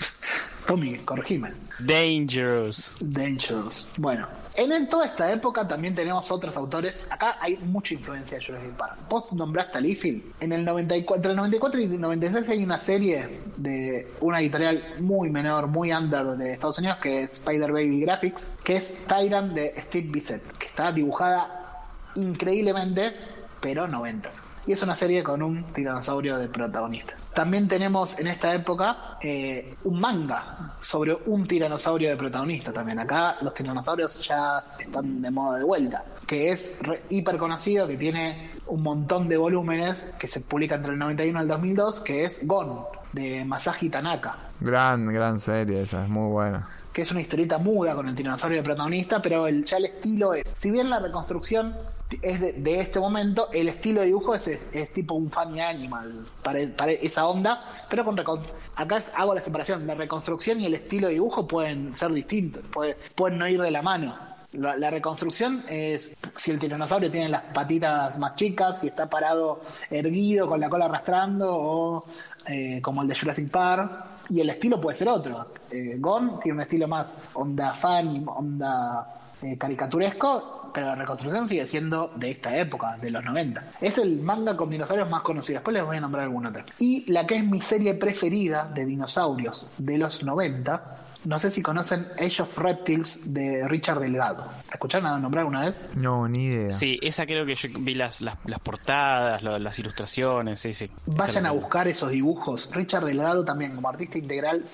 Tommy, 0.70 0.96
corregime. 1.04 1.48
Dangerous. 1.80 2.94
Dangerous. 3.00 3.84
Bueno, 3.96 4.28
en, 4.56 4.88
toda 4.88 5.06
esta 5.06 5.32
época 5.32 5.66
también 5.66 5.96
tenemos 5.96 6.30
otros 6.30 6.56
autores. 6.56 7.04
Acá 7.10 7.38
hay 7.40 7.56
mucha 7.56 7.94
influencia 7.94 8.38
de 8.38 8.44
Jurassic 8.44 8.70
Park. 8.76 8.98
Vos 9.08 9.32
nombraste 9.32 9.78
a 9.78 9.80
Liefeld. 9.80 10.22
En 10.38 10.52
el 10.52 10.64
94, 10.64 11.16
entre 11.16 11.30
el 11.32 11.36
94 11.38 11.80
y 11.80 11.84
el 11.86 12.00
96 12.00 12.48
hay 12.50 12.62
una 12.62 12.78
serie 12.78 13.40
de 13.56 14.12
una 14.20 14.40
editorial 14.40 14.94
muy 15.00 15.28
menor, 15.28 15.66
muy 15.66 15.92
under 15.92 16.36
de 16.36 16.52
Estados 16.52 16.78
Unidos, 16.78 16.98
que 17.02 17.22
es 17.22 17.32
Spider 17.32 17.72
Baby 17.72 18.02
Graphics, 18.02 18.48
que 18.62 18.76
es 18.76 19.04
Tyrant 19.08 19.52
de 19.52 19.74
Steve 19.88 20.06
Bissett, 20.08 20.56
que 20.56 20.68
está 20.68 20.92
dibujada 20.92 21.96
increíblemente, 22.14 23.12
pero 23.60 23.86
noventas. 23.86 24.42
Y 24.66 24.72
es 24.72 24.82
una 24.82 24.94
serie 24.94 25.22
con 25.22 25.42
un 25.42 25.64
tiranosaurio 25.72 26.38
de 26.38 26.48
protagonista. 26.48 27.14
También 27.34 27.68
tenemos 27.68 28.18
en 28.18 28.26
esta 28.26 28.54
época 28.54 29.16
eh, 29.20 29.76
un 29.84 30.00
manga 30.00 30.76
sobre 30.80 31.14
un 31.26 31.46
tiranosaurio 31.46 32.10
de 32.10 32.16
protagonista 32.16 32.72
también. 32.72 32.98
Acá 32.98 33.36
los 33.42 33.54
tiranosaurios 33.54 34.26
ya 34.26 34.62
están 34.78 35.22
de 35.22 35.30
moda 35.30 35.58
de 35.58 35.64
vuelta. 35.64 36.04
Que 36.26 36.50
es 36.50 36.74
hiper 37.08 37.38
conocido, 37.38 37.86
que 37.86 37.96
tiene 37.96 38.50
un 38.66 38.82
montón 38.82 39.28
de 39.28 39.36
volúmenes, 39.36 40.06
que 40.18 40.28
se 40.28 40.40
publica 40.40 40.76
entre 40.76 40.92
el 40.92 40.98
91 40.98 41.38
y 41.38 41.42
el 41.42 41.48
2002, 41.48 42.00
que 42.00 42.24
es 42.24 42.46
Gon, 42.46 42.84
de 43.12 43.44
Masaji 43.44 43.90
Tanaka 43.90 44.38
Gran, 44.60 45.06
gran 45.06 45.40
serie 45.40 45.82
esa, 45.82 46.04
es 46.04 46.08
muy 46.08 46.30
buena. 46.30 46.68
Que 46.92 47.02
es 47.02 47.10
una 47.12 47.20
historieta 47.20 47.58
muda 47.58 47.94
con 47.94 48.08
el 48.08 48.14
tiranosaurio 48.14 48.58
de 48.58 48.64
protagonista, 48.64 49.20
pero 49.22 49.46
el, 49.46 49.64
ya 49.64 49.76
el 49.76 49.86
estilo 49.86 50.34
es, 50.34 50.52
si 50.56 50.70
bien 50.70 50.90
la 50.90 50.98
reconstrucción 50.98 51.76
es 52.22 52.40
de, 52.40 52.80
este 52.80 52.98
momento, 52.98 53.48
el 53.52 53.68
estilo 53.68 54.00
de 54.00 54.08
dibujo 54.08 54.34
es, 54.34 54.50
tipo 54.92 55.14
un 55.14 55.30
funny 55.30 55.60
animal 55.60 56.08
para, 56.42 56.58
esa 56.90 57.26
onda, 57.26 57.58
pero 57.88 58.04
con 58.04 58.18
acá 58.18 59.02
hago 59.14 59.34
la 59.34 59.40
separación, 59.40 59.86
la 59.86 59.94
reconstrucción 59.94 60.60
y 60.60 60.66
el 60.66 60.74
estilo 60.74 61.06
de 61.06 61.14
dibujo 61.14 61.46
pueden 61.46 61.94
ser 61.94 62.10
distintos, 62.12 62.64
puede- 62.72 62.96
pueden 63.14 63.38
no 63.38 63.46
ir 63.48 63.60
de 63.60 63.70
la 63.70 63.82
mano. 63.82 64.16
La, 64.54 64.76
la 64.76 64.90
reconstrucción 64.90 65.62
es 65.68 66.16
si 66.34 66.50
el 66.50 66.58
tiranosaurio 66.58 67.08
tiene 67.08 67.28
las 67.28 67.42
patitas 67.54 68.18
más 68.18 68.34
chicas, 68.34 68.80
si 68.80 68.88
está 68.88 69.08
parado 69.08 69.60
erguido 69.88 70.48
con 70.48 70.58
la 70.58 70.68
cola 70.68 70.86
arrastrando 70.86 71.46
o 71.54 72.02
eh, 72.48 72.80
como 72.82 73.02
el 73.02 73.08
de 73.08 73.14
Jurassic 73.14 73.48
Park. 73.48 73.92
Y 74.30 74.40
el 74.40 74.50
estilo 74.50 74.80
puede 74.80 74.96
ser 74.96 75.08
otro. 75.08 75.46
Eh, 75.70 75.96
Gon 75.98 76.38
tiene 76.38 76.56
un 76.56 76.62
estilo 76.62 76.86
más 76.86 77.16
onda 77.34 77.74
funny, 77.74 78.22
onda 78.26 79.20
eh, 79.42 79.56
caricaturesco, 79.58 80.70
pero 80.72 80.88
la 80.88 80.94
reconstrucción 80.94 81.48
sigue 81.48 81.66
siendo 81.66 82.12
de 82.14 82.30
esta 82.30 82.56
época, 82.56 82.96
de 82.98 83.10
los 83.10 83.24
90. 83.24 83.72
Es 83.80 83.98
el 83.98 84.20
manga 84.20 84.56
con 84.56 84.70
dinosaurios 84.70 85.08
más 85.10 85.22
conocido. 85.22 85.58
Después 85.58 85.74
les 85.74 85.84
voy 85.84 85.96
a 85.96 86.00
nombrar 86.00 86.24
algún 86.24 86.46
otro. 86.46 86.64
Y 86.78 87.10
la 87.10 87.26
que 87.26 87.36
es 87.36 87.44
mi 87.44 87.60
serie 87.60 87.94
preferida 87.94 88.70
de 88.72 88.86
dinosaurios 88.86 89.66
de 89.78 89.98
los 89.98 90.22
90. 90.22 90.96
No 91.24 91.38
sé 91.38 91.50
si 91.50 91.60
conocen 91.60 92.08
Age 92.18 92.42
of 92.42 92.56
Reptiles 92.56 93.34
de 93.34 93.68
Richard 93.68 94.00
Delgado. 94.00 94.46
¿Escucharon 94.72 95.06
a 95.06 95.18
nombrar 95.18 95.44
una 95.44 95.66
vez? 95.66 95.78
No, 95.94 96.26
ni 96.28 96.44
idea. 96.44 96.72
Sí, 96.72 96.98
esa 97.02 97.26
creo 97.26 97.44
que 97.44 97.54
yo 97.54 97.68
vi 97.78 97.94
las, 97.94 98.22
las, 98.22 98.36
las 98.46 98.58
portadas, 98.60 99.42
lo- 99.42 99.58
las 99.58 99.78
ilustraciones, 99.78 100.60
sí, 100.60 100.72
sí. 100.72 100.90
Vayan 101.06 101.44
a 101.44 101.48
la- 101.48 101.50
buscar 101.52 101.88
esos 101.88 102.10
dibujos. 102.10 102.70
Richard 102.72 103.04
Delgado 103.04 103.44
también 103.44 103.74
como 103.74 103.88
artista 103.90 104.16
integral. 104.16 104.64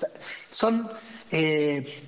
Son, 0.49 0.89
eh, 1.31 2.01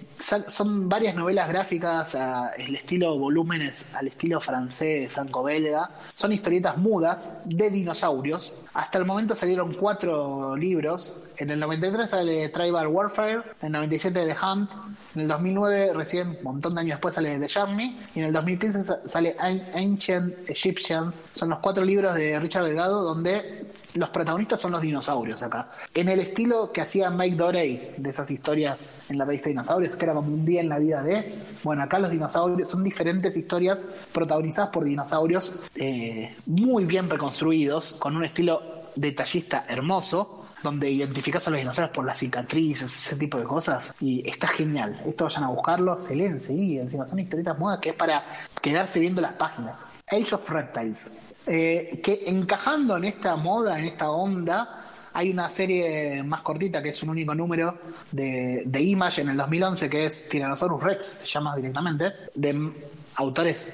son 0.47 0.87
varias 0.87 1.15
novelas 1.15 1.49
gráficas, 1.49 2.15
a- 2.15 2.51
el 2.57 2.75
estilo 2.75 3.17
volúmenes 3.17 3.93
al 3.93 4.07
estilo 4.07 4.39
francés, 4.39 5.11
franco-belga. 5.11 5.89
Son 6.15 6.31
historietas 6.31 6.77
mudas 6.77 7.33
de 7.43 7.69
dinosaurios. 7.69 8.53
Hasta 8.73 8.97
el 8.99 9.05
momento 9.05 9.35
salieron 9.35 9.73
cuatro 9.73 10.55
libros. 10.55 11.15
En 11.39 11.49
el 11.51 11.59
93 11.59 12.09
sale 12.09 12.49
Tribal 12.49 12.87
Warfare, 12.87 13.35
en 13.61 13.67
el 13.67 13.71
97 13.71 14.25
The 14.25 14.35
Hunt, 14.45 14.69
en 15.15 15.21
el 15.21 15.27
2009 15.29 15.93
recién, 15.93 16.29
un 16.39 16.43
montón 16.43 16.75
de 16.75 16.81
años 16.81 16.97
después 16.97 17.15
sale 17.15 17.39
The 17.39 17.47
Journey, 17.47 17.97
y 18.13 18.19
en 18.19 18.25
el 18.25 18.33
2015 18.33 18.83
sa- 18.83 18.99
sale 19.07 19.35
An- 19.39 19.63
Ancient 19.73 20.33
Egyptians. 20.49 21.23
Son 21.33 21.49
los 21.49 21.59
cuatro 21.59 21.85
libros 21.85 22.13
de 22.15 22.37
Richard 22.39 22.65
Delgado 22.65 23.01
donde 23.03 23.65
los 23.95 24.09
protagonistas 24.09 24.59
son 24.61 24.71
los 24.73 24.81
dinosaurios 24.81 25.41
acá. 25.41 25.65
En 25.93 26.09
el 26.09 26.19
estilo 26.19 26.71
que 26.73 26.81
hacía 26.81 27.09
Mike 27.09 27.37
Dorey 27.37 27.93
de 27.97 28.09
esas 28.09 28.29
historias 28.29 28.95
en 29.09 29.17
la 29.17 29.23
revista 29.25 29.47
Dinosaurios, 29.49 29.95
que 29.95 30.05
era 30.05 30.13
como 30.13 30.27
un 30.31 30.43
día 30.45 30.59
en 30.61 30.67
la 30.69 30.77
vida 30.77 31.01
de. 31.01 31.33
Bueno, 31.63 31.83
acá 31.83 31.99
los 31.99 32.11
dinosaurios 32.11 32.69
son 32.69 32.83
diferentes 32.83 33.35
historias 33.37 33.87
protagonizadas 34.11 34.71
por 34.71 34.83
dinosaurios 34.83 35.59
eh, 35.75 36.35
muy 36.47 36.83
bien 36.85 37.09
reconstruidos, 37.09 37.93
con 37.93 38.15
un 38.17 38.25
estilo 38.25 38.61
detallista 38.95 39.65
hermoso, 39.69 40.38
donde 40.63 40.89
identificas 40.89 41.47
a 41.47 41.51
los 41.51 41.59
dinosaurios 41.59 41.95
por 41.95 42.05
las 42.05 42.19
cicatrices, 42.19 42.93
ese 43.07 43.15
tipo 43.15 43.37
de 43.37 43.45
cosas. 43.45 43.93
Y 43.99 44.27
está 44.27 44.47
genial. 44.47 45.01
Esto 45.05 45.25
vayan 45.25 45.43
a 45.43 45.49
buscarlo, 45.49 45.99
se 45.99 46.15
leen 46.15 46.33
enseguida. 46.33 46.83
Encima 46.83 47.07
son 47.07 47.19
historietas 47.19 47.57
modas 47.57 47.79
que 47.79 47.89
es 47.89 47.95
para 47.95 48.25
quedarse 48.61 48.99
viendo 48.99 49.21
las 49.21 49.33
páginas. 49.33 49.85
Age 50.07 50.35
of 50.35 50.49
Reptiles. 50.49 51.11
Eh, 51.47 52.01
que 52.03 52.23
encajando 52.27 52.97
en 52.97 53.05
esta 53.05 53.35
moda, 53.35 53.79
en 53.79 53.85
esta 53.85 54.11
onda, 54.11 54.85
hay 55.13 55.31
una 55.31 55.49
serie 55.49 56.21
más 56.23 56.41
cortita 56.41 56.81
que 56.83 56.89
es 56.89 57.01
un 57.01 57.09
único 57.09 57.33
número 57.33 57.79
de, 58.11 58.63
de 58.65 58.81
Image 58.81 59.21
en 59.21 59.29
el 59.29 59.37
2011 59.37 59.89
que 59.89 60.05
es 60.05 60.29
Tyrannosaurus 60.29 60.83
Rex, 60.83 61.03
se 61.03 61.27
llama 61.27 61.55
directamente, 61.55 62.11
de 62.35 62.71
autores 63.15 63.73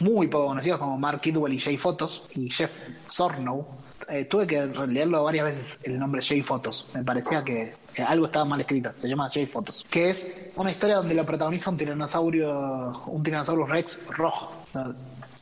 muy 0.00 0.28
poco 0.28 0.48
conocidos 0.48 0.78
como 0.78 0.98
Mark 0.98 1.20
Kidwell 1.20 1.52
y 1.52 1.60
Jay 1.60 1.76
Photos 1.76 2.22
y 2.34 2.50
Jeff 2.50 2.70
Sornow. 3.06 3.66
Eh, 4.08 4.24
tuve 4.26 4.46
que 4.46 4.64
leerlo 4.86 5.24
varias 5.24 5.44
veces 5.46 5.78
el 5.84 5.98
nombre 5.98 6.22
Jay 6.22 6.42
Photos. 6.42 6.86
Me 6.94 7.02
parecía 7.02 7.42
que 7.42 7.74
algo 8.06 8.26
estaba 8.26 8.44
mal 8.44 8.60
escrito. 8.60 8.92
Se 8.98 9.08
llama 9.08 9.28
Jay 9.32 9.46
Photos. 9.46 9.84
Que 9.90 10.10
es 10.10 10.50
una 10.56 10.70
historia 10.70 10.96
donde 10.96 11.14
lo 11.14 11.26
protagoniza 11.26 11.70
un 11.70 11.76
tiranosaurio, 11.76 13.02
un 13.06 13.22
Tyrannosaurus 13.22 13.68
Rex 13.68 14.06
rojo. 14.16 14.52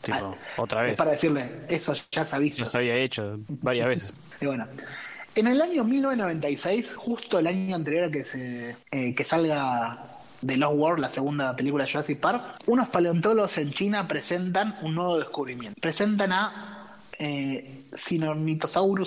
Tipo, 0.03 0.17
Ah, 0.19 0.35
otra 0.59 0.83
Es 0.83 0.91
vez. 0.93 0.99
para 0.99 1.11
decirle, 1.13 1.51
eso 1.69 1.95
ya 2.11 2.25
se 2.25 2.37
ha 2.37 2.39
visto. 2.39 2.63
Ya 2.63 2.69
se 2.69 2.79
había 2.79 2.95
hecho 2.97 3.39
varias 3.49 3.87
veces. 3.89 4.15
Y 4.41 4.47
bueno, 4.47 4.67
en 5.35 5.47
el 5.47 5.61
año 5.63 5.85
1996, 5.85 6.95
justo 6.97 7.39
el 7.39 7.47
año 7.47 7.75
anterior 7.75 8.05
a 8.05 8.11
que, 8.11 8.25
se, 8.25 8.75
eh, 8.91 9.15
que 9.15 9.25
salga 9.25 10.03
The 10.45 10.57
Lost 10.59 10.77
World, 10.77 11.01
la 11.01 11.09
segunda 11.09 11.57
película 11.57 11.85
de 11.85 11.91
Jurassic 11.93 12.21
Park, 12.21 12.45
unos 12.67 12.89
paleontólogos 12.89 13.57
en 13.59 13.73
China 13.73 14.07
presentan 14.07 14.77
un 14.83 14.95
nuevo 14.95 15.19
descubrimiento. 15.19 15.81
Presentan 15.81 16.33
a 16.33 16.84
eh, 17.19 17.77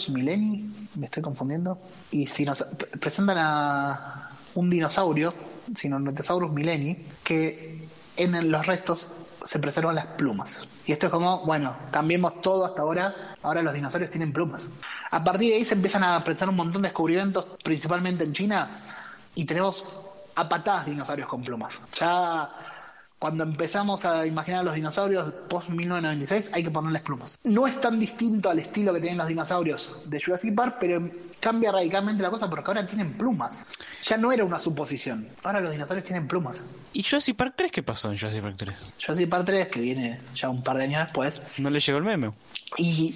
mileni, 0.09 0.69
me 0.95 1.05
estoy 1.05 1.21
confundiendo, 1.23 1.79
y 2.11 2.25
sinos- 2.27 2.65
pre- 2.77 2.87
presentan 2.99 3.37
a 3.39 4.29
un 4.55 4.69
dinosaurio, 4.69 5.33
Sinornithosaurus 5.75 6.51
mileni, 6.51 6.97
que 7.23 7.87
en 8.15 8.51
los 8.51 8.65
restos 8.65 9.09
se 9.43 9.59
preservan 9.59 9.95
las 9.95 10.07
plumas. 10.07 10.65
Y 10.85 10.91
esto 10.93 11.07
es 11.07 11.11
como, 11.11 11.45
bueno, 11.45 11.75
cambiemos 11.91 12.41
todo 12.41 12.65
hasta 12.65 12.81
ahora, 12.81 13.13
ahora 13.43 13.61
los 13.61 13.73
dinosaurios 13.73 14.09
tienen 14.11 14.31
plumas. 14.33 14.69
A 15.11 15.23
partir 15.23 15.49
de 15.51 15.57
ahí 15.57 15.65
se 15.65 15.75
empiezan 15.75 16.03
a 16.03 16.23
presentar 16.23 16.49
un 16.49 16.55
montón 16.55 16.81
de 16.81 16.87
descubrimientos, 16.89 17.45
principalmente 17.63 18.23
en 18.23 18.33
China, 18.33 18.69
y 19.35 19.45
tenemos 19.45 19.85
a 20.35 20.47
patadas 20.47 20.85
dinosaurios 20.85 21.27
con 21.27 21.43
plumas. 21.43 21.79
Ya 21.99 22.49
cuando 23.19 23.43
empezamos 23.43 24.05
a 24.05 24.27
imaginar 24.27 24.59
a 24.61 24.63
los 24.63 24.75
dinosaurios 24.75 25.33
post 25.49 25.69
1996 25.69 26.51
hay 26.53 26.63
que 26.63 26.69
ponerles 26.69 27.01
plumas. 27.01 27.39
No 27.43 27.65
es 27.65 27.79
tan 27.81 27.99
distinto 27.99 28.49
al 28.49 28.59
estilo 28.59 28.93
que 28.93 28.99
tienen 28.99 29.17
los 29.17 29.27
dinosaurios 29.27 29.97
de 30.05 30.21
Jurassic 30.21 30.53
Park, 30.53 30.77
pero 30.79 31.09
cambia 31.39 31.71
radicalmente 31.71 32.21
la 32.21 32.29
cosa 32.29 32.49
porque 32.49 32.69
ahora 32.69 32.85
tienen 32.85 33.13
plumas. 33.13 33.65
Ya 34.03 34.17
no 34.17 34.31
era 34.31 34.45
una 34.45 34.59
suposición. 34.59 35.27
Ahora 35.43 35.61
los 35.61 35.71
dinosaurios 35.71 36.05
tienen 36.05 36.27
plumas. 36.27 36.63
¿Y 36.93 37.03
Jurassic 37.03 37.35
Park 37.35 37.53
3 37.57 37.71
qué 37.71 37.83
pasó 37.83 38.11
en 38.11 38.17
Jurassic 38.19 38.41
Park 38.43 38.55
3? 38.57 38.85
Jurassic 39.03 39.29
Park 39.29 39.45
3, 39.47 39.67
que 39.69 39.79
viene 39.79 40.19
ya 40.35 40.49
un 40.49 40.61
par 40.61 40.77
de 40.77 40.83
años 40.83 41.03
después, 41.05 41.41
¿No 41.57 41.69
le 41.69 41.79
llegó 41.79 41.97
el 41.97 42.03
meme? 42.03 42.31
y 42.77 43.15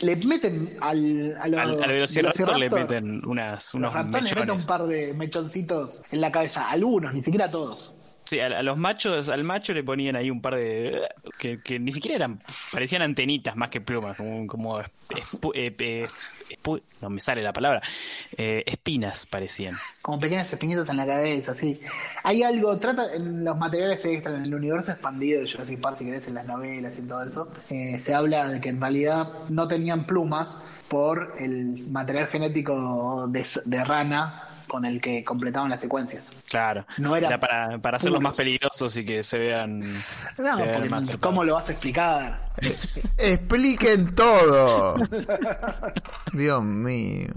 le 0.00 0.16
meten 0.16 0.76
al, 0.80 1.36
a 1.40 1.48
los 1.48 1.60
Al, 1.60 1.82
al 1.82 1.90
Velociraptor 1.90 2.58
le 2.58 2.70
meten 2.70 3.24
unas, 3.26 3.64
los 3.64 3.74
unos 3.74 3.94
ratones 3.94 4.34
le 4.34 4.40
meten 4.40 4.50
un 4.60 4.66
par 4.66 4.86
de 4.86 5.14
mechoncitos 5.14 6.02
en 6.10 6.20
la 6.20 6.30
cabeza, 6.30 6.68
algunos, 6.68 7.12
ni 7.14 7.20
siquiera 7.22 7.50
todos. 7.50 7.98
Sí, 8.26 8.40
a, 8.40 8.46
a 8.46 8.62
los 8.62 8.76
machos, 8.76 9.28
al 9.28 9.44
macho 9.44 9.72
le 9.72 9.84
ponían 9.84 10.16
ahí 10.16 10.30
un 10.30 10.42
par 10.42 10.56
de... 10.56 11.02
que, 11.38 11.78
ni 11.78 11.92
siquiera 11.92 12.16
eran... 12.16 12.38
parecían 12.72 13.02
antenitas 13.02 13.54
más 13.56 13.70
que 13.70 13.80
plumas, 13.80 14.16
como... 14.16 14.80
espu- 14.80 15.52
eh, 15.54 15.72
eh, 15.78 16.08
no 17.00 17.10
me 17.10 17.20
sale 17.20 17.42
la 17.42 17.52
palabra. 17.52 17.80
Eh, 18.36 18.64
espinas 18.66 19.26
parecían. 19.26 19.76
como 20.02 20.18
pequeñas 20.18 20.52
espinitas 20.52 20.88
en 20.88 20.96
la 20.96 21.06
cabeza, 21.06 21.54
sí. 21.54 21.80
Hay 22.24 22.42
algo, 22.42 22.78
trata 22.78 23.14
en 23.14 23.44
los 23.44 23.56
materiales 23.56 24.04
extra, 24.04 24.34
en 24.36 24.42
el 24.42 24.54
universo 24.54 24.92
expandido 24.92 25.40
de 25.40 25.50
Jurassic 25.50 25.80
Park, 25.80 25.96
si 25.96 26.04
querés, 26.04 26.26
en 26.26 26.34
las 26.34 26.46
novelas 26.46 26.98
y 26.98 27.02
todo 27.02 27.22
eso, 27.22 27.52
eh, 27.70 27.98
se 28.00 28.14
habla 28.14 28.48
de 28.48 28.60
que 28.60 28.70
en 28.70 28.80
realidad 28.80 29.28
no 29.48 29.68
tenían 29.68 30.06
plumas 30.06 30.60
por 30.88 31.36
el 31.40 31.86
material 31.90 32.26
genético 32.28 33.28
de 33.28 33.84
rana 33.84 34.42
con 34.66 34.84
el 34.84 35.00
que 35.00 35.24
completaban 35.24 35.70
las 35.70 35.80
secuencias. 35.80 36.32
Claro. 36.48 36.86
No 36.98 37.16
era 37.16 37.28
Era 37.28 37.40
para, 37.40 37.78
para 37.78 37.96
hacerlos 37.96 38.20
más 38.20 38.34
peligrosos 38.34 38.96
y 38.96 39.06
que 39.06 39.22
se 39.22 39.38
vean... 39.38 39.80
No, 39.80 40.56
se 40.56 40.62
vean 40.62 40.90
más. 40.90 41.10
¿cómo 41.20 41.44
lo 41.44 41.54
vas 41.54 41.68
a 41.68 41.72
explicar? 41.72 42.50
Expliquen 43.16 44.14
todo. 44.14 44.94
Dios 46.32 46.62
mío. 46.62 47.28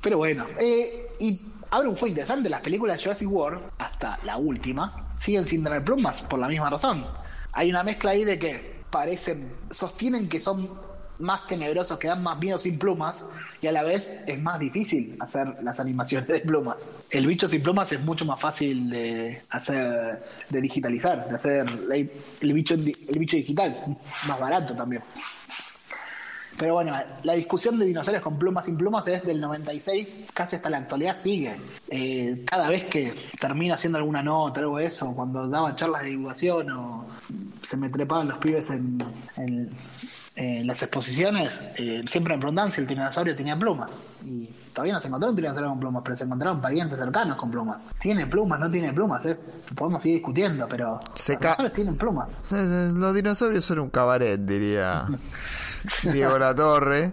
Pero 0.00 0.18
bueno, 0.18 0.46
eh, 0.60 1.08
y 1.18 1.40
ahora 1.70 1.88
un 1.88 1.94
juego 1.94 2.08
interesante, 2.08 2.48
las 2.48 2.60
películas 2.60 2.96
de 2.98 3.04
Jurassic 3.04 3.30
World, 3.30 3.60
hasta 3.78 4.18
la 4.24 4.36
última, 4.36 5.12
siguen 5.16 5.46
sin 5.46 5.64
tener 5.64 5.82
plumas 5.84 6.22
por 6.22 6.38
la 6.38 6.48
misma 6.48 6.70
razón. 6.70 7.06
Hay 7.54 7.70
una 7.70 7.82
mezcla 7.82 8.12
ahí 8.12 8.24
de 8.24 8.38
que 8.38 8.78
parecen, 8.90 9.52
sostienen 9.70 10.28
que 10.28 10.40
son 10.40 10.87
más 11.18 11.46
tenebrosos, 11.46 11.98
que 11.98 12.08
dan 12.08 12.22
más 12.22 12.38
miedo 12.38 12.58
sin 12.58 12.78
plumas, 12.78 13.24
y 13.60 13.66
a 13.66 13.72
la 13.72 13.82
vez 13.82 14.22
es 14.26 14.40
más 14.40 14.58
difícil 14.58 15.16
hacer 15.20 15.56
las 15.62 15.80
animaciones 15.80 16.28
de 16.28 16.40
plumas. 16.40 16.88
El 17.10 17.26
bicho 17.26 17.48
sin 17.48 17.62
plumas 17.62 17.90
es 17.92 18.00
mucho 18.00 18.24
más 18.24 18.40
fácil 18.40 18.88
de 18.90 19.40
hacer, 19.50 20.22
de 20.48 20.60
digitalizar, 20.60 21.28
de 21.28 21.34
hacer 21.34 21.66
el, 22.40 22.52
bicho, 22.52 22.74
el 22.74 23.18
bicho 23.18 23.36
digital, 23.36 23.96
más 24.26 24.40
barato 24.40 24.74
también. 24.74 25.02
Pero 26.56 26.74
bueno, 26.74 26.92
la 27.22 27.34
discusión 27.34 27.78
de 27.78 27.86
dinosaurios 27.86 28.20
con 28.22 28.36
plumas 28.36 28.64
sin 28.64 28.76
plumas 28.76 29.06
es 29.06 29.22
del 29.22 29.40
96, 29.40 30.24
casi 30.34 30.56
hasta 30.56 30.68
la 30.68 30.78
actualidad 30.78 31.16
sigue. 31.16 31.56
Eh, 31.88 32.42
cada 32.44 32.68
vez 32.68 32.86
que 32.86 33.14
termina 33.40 33.74
haciendo 33.76 33.98
alguna 33.98 34.24
nota, 34.24 34.60
de 34.62 34.84
eso, 34.84 35.14
cuando 35.14 35.46
daba 35.46 35.76
charlas 35.76 36.02
de 36.02 36.10
divulgación 36.10 36.68
o 36.72 37.06
se 37.62 37.76
me 37.76 37.88
trepaban 37.88 38.26
los 38.26 38.38
pibes 38.38 38.70
en- 38.70 38.98
en 40.40 40.66
las 40.66 40.80
exposiciones, 40.82 41.60
eh, 41.76 42.02
siempre 42.08 42.34
me 42.34 42.38
preguntaban 42.38 42.70
si 42.70 42.80
el 42.80 42.86
dinosaurio 42.86 43.34
tenía 43.34 43.58
plumas. 43.58 43.96
Y 44.24 44.46
todavía 44.72 44.94
no 44.94 45.00
se 45.00 45.08
encontró 45.08 45.30
un 45.30 45.36
dinosaurio 45.36 45.70
con 45.70 45.80
plumas, 45.80 46.02
pero 46.04 46.16
se 46.16 46.24
encontraron 46.24 46.60
parientes 46.60 46.98
cercanos 46.98 47.36
con 47.36 47.50
plumas. 47.50 47.82
¿Tiene 48.00 48.26
plumas? 48.26 48.60
¿No 48.60 48.70
tiene 48.70 48.92
plumas? 48.92 49.26
eh? 49.26 49.36
Podemos 49.74 50.00
seguir 50.00 50.18
discutiendo, 50.18 50.66
pero 50.68 51.00
Se 51.16 51.32
los 51.32 51.40
dinosaurios 51.40 51.72
tienen 51.72 51.96
plumas. 51.96 52.38
Eh, 52.52 52.92
Los 52.94 53.14
dinosaurios 53.14 53.64
son 53.64 53.80
un 53.80 53.90
cabaret, 53.90 54.38
diría 54.40 55.06
Diego 56.04 56.38
La 56.38 56.54
Torre. 56.54 57.12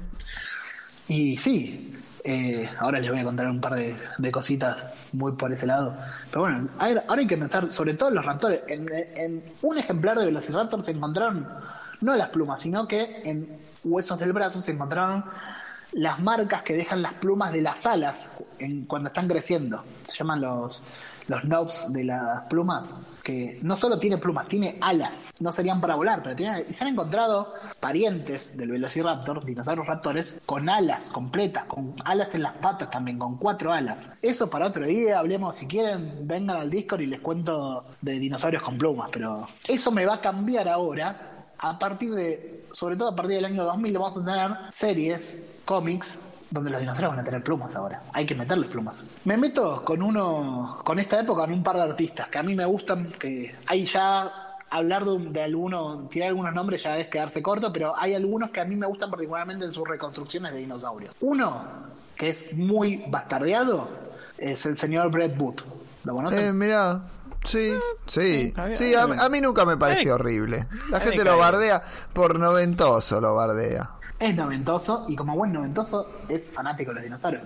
Y 1.07 1.37
sí, 1.37 1.93
eh, 2.23 2.69
ahora 2.79 2.99
les 2.99 3.09
voy 3.09 3.19
a 3.19 3.23
contar 3.23 3.47
un 3.47 3.61
par 3.61 3.73
de, 3.75 3.95
de 4.17 4.31
cositas 4.31 4.85
muy 5.13 5.33
por 5.33 5.51
ese 5.51 5.65
lado. 5.65 5.95
Pero 6.29 6.41
bueno, 6.41 6.67
ahora, 6.79 7.03
ahora 7.07 7.21
hay 7.21 7.27
que 7.27 7.37
pensar 7.37 7.71
sobre 7.71 7.93
todo 7.95 8.09
en 8.09 8.15
los 8.15 8.25
raptores. 8.25 8.61
En, 8.67 8.87
en 8.93 9.43
un 9.61 9.77
ejemplar 9.77 10.17
de 10.19 10.25
Velociraptor 10.25 10.83
se 10.83 10.91
encontraron 10.91 11.47
no 12.01 12.15
las 12.15 12.29
plumas, 12.29 12.61
sino 12.61 12.87
que 12.87 13.21
en 13.23 13.57
huesos 13.83 14.19
del 14.19 14.33
brazo 14.33 14.61
se 14.61 14.71
encontraron 14.71 15.25
las 15.91 16.19
marcas 16.19 16.63
que 16.63 16.73
dejan 16.73 17.01
las 17.01 17.13
plumas 17.13 17.53
de 17.53 17.61
las 17.61 17.85
alas 17.85 18.29
en, 18.59 18.85
cuando 18.85 19.07
están 19.07 19.27
creciendo. 19.27 19.83
Se 20.03 20.17
llaman 20.17 20.41
los, 20.41 20.83
los 21.27 21.43
knobs 21.43 21.91
de 21.91 22.03
las 22.03 22.41
plumas, 22.43 22.93
que 23.23 23.59
no 23.63 23.75
solo 23.75 23.97
tiene 23.99 24.17
plumas, 24.17 24.47
tiene 24.47 24.77
alas. 24.81 25.33
No 25.39 25.51
serían 25.51 25.81
para 25.81 25.95
volar, 25.95 26.21
pero 26.21 26.35
tiene, 26.35 26.71
se 26.71 26.83
han 26.83 26.91
encontrado 26.91 27.47
parientes 27.79 28.55
del 28.55 28.71
Velociraptor, 28.71 29.43
dinosaurios 29.43 29.87
raptores, 29.87 30.41
con 30.45 30.69
alas 30.69 31.09
completas, 31.09 31.65
con 31.65 31.95
alas 32.05 32.35
en 32.35 32.43
las 32.43 32.53
patas 32.57 32.91
también, 32.91 33.17
con 33.17 33.37
cuatro 33.37 33.73
alas. 33.73 34.09
Eso 34.23 34.49
para 34.49 34.67
otro 34.67 34.85
día, 34.85 35.19
hablemos 35.19 35.55
si 35.55 35.65
quieren, 35.65 36.27
vengan 36.27 36.57
al 36.57 36.69
Discord 36.69 37.01
y 37.01 37.07
les 37.07 37.19
cuento 37.19 37.83
de 38.01 38.19
dinosaurios 38.19 38.61
con 38.61 38.77
plumas, 38.77 39.09
pero 39.11 39.47
eso 39.67 39.91
me 39.91 40.05
va 40.05 40.15
a 40.15 40.21
cambiar 40.21 40.69
ahora. 40.69 41.37
A 41.57 41.79
partir 41.79 42.13
de, 42.13 42.65
sobre 42.71 42.95
todo 42.95 43.09
a 43.09 43.15
partir 43.15 43.35
del 43.37 43.45
año 43.45 43.63
2000, 43.63 43.97
vamos 43.97 44.17
a 44.17 44.25
tener 44.25 44.51
series, 44.71 45.39
cómics, 45.65 46.19
donde 46.51 46.69
los 46.69 46.79
dinosaurios 46.79 47.11
van 47.11 47.19
a 47.19 47.23
tener 47.23 47.43
plumas 47.43 47.75
ahora. 47.75 48.01
Hay 48.13 48.25
que 48.25 48.35
meterles 48.35 48.69
plumas. 48.69 49.03
Me 49.25 49.35
meto 49.37 49.83
con 49.83 50.01
uno, 50.01 50.79
con 50.83 50.99
esta 50.99 51.19
época, 51.19 51.41
con 51.41 51.53
un 51.53 51.63
par 51.63 51.75
de 51.77 51.81
artistas 51.83 52.27
que 52.29 52.37
a 52.37 52.43
mí 52.43 52.55
me 52.55 52.65
gustan, 52.65 53.11
que 53.19 53.55
hay 53.67 53.85
ya 53.85 54.31
hablar 54.69 55.05
de, 55.05 55.17
de 55.29 55.43
alguno, 55.43 56.07
tirar 56.09 56.29
algunos 56.29 56.53
nombres 56.53 56.83
ya 56.83 56.97
es 56.97 57.07
quedarse 57.07 57.41
corto, 57.41 57.71
pero 57.71 57.93
hay 57.97 58.13
algunos 58.13 58.51
que 58.51 58.59
a 58.61 58.65
mí 58.65 58.75
me 58.75 58.87
gustan 58.87 59.09
particularmente 59.09 59.65
en 59.65 59.71
sus 59.73 59.87
reconstrucciones 59.87 60.51
de 60.53 60.59
dinosaurios. 60.59 61.15
Uno, 61.21 61.63
que 62.15 62.29
es 62.29 62.53
muy 62.55 63.03
bastardeado, 63.07 63.87
es 64.37 64.65
el 64.65 64.77
señor 64.77 65.11
Brett 65.11 65.37
Booth. 65.37 65.61
¿Lo 66.03 66.13
conocen? 66.13 66.45
Eh, 66.47 66.53
mirá, 66.53 67.01
sí, 67.43 67.73
sí, 68.05 68.51
a 68.57 68.65
mí- 68.65 68.75
sí, 68.75 68.93
a, 68.95 69.03
a 69.03 69.29
mí 69.29 69.41
nunca 69.41 69.65
me 69.65 69.77
pareció 69.77 70.15
horrible. 70.15 70.67
La 70.89 70.99
gente 70.99 71.23
lo 71.23 71.37
bardea 71.37 71.81
por 72.13 72.37
noventoso, 72.39 73.19
lo 73.21 73.33
bardea. 73.35 73.89
Es 74.19 74.35
noventoso 74.35 75.05
y 75.09 75.15
como 75.15 75.35
buen 75.35 75.51
noventoso 75.51 76.09
es 76.29 76.51
fanático 76.51 76.91
de 76.91 76.95
los 76.95 77.03
dinosaurios. 77.03 77.43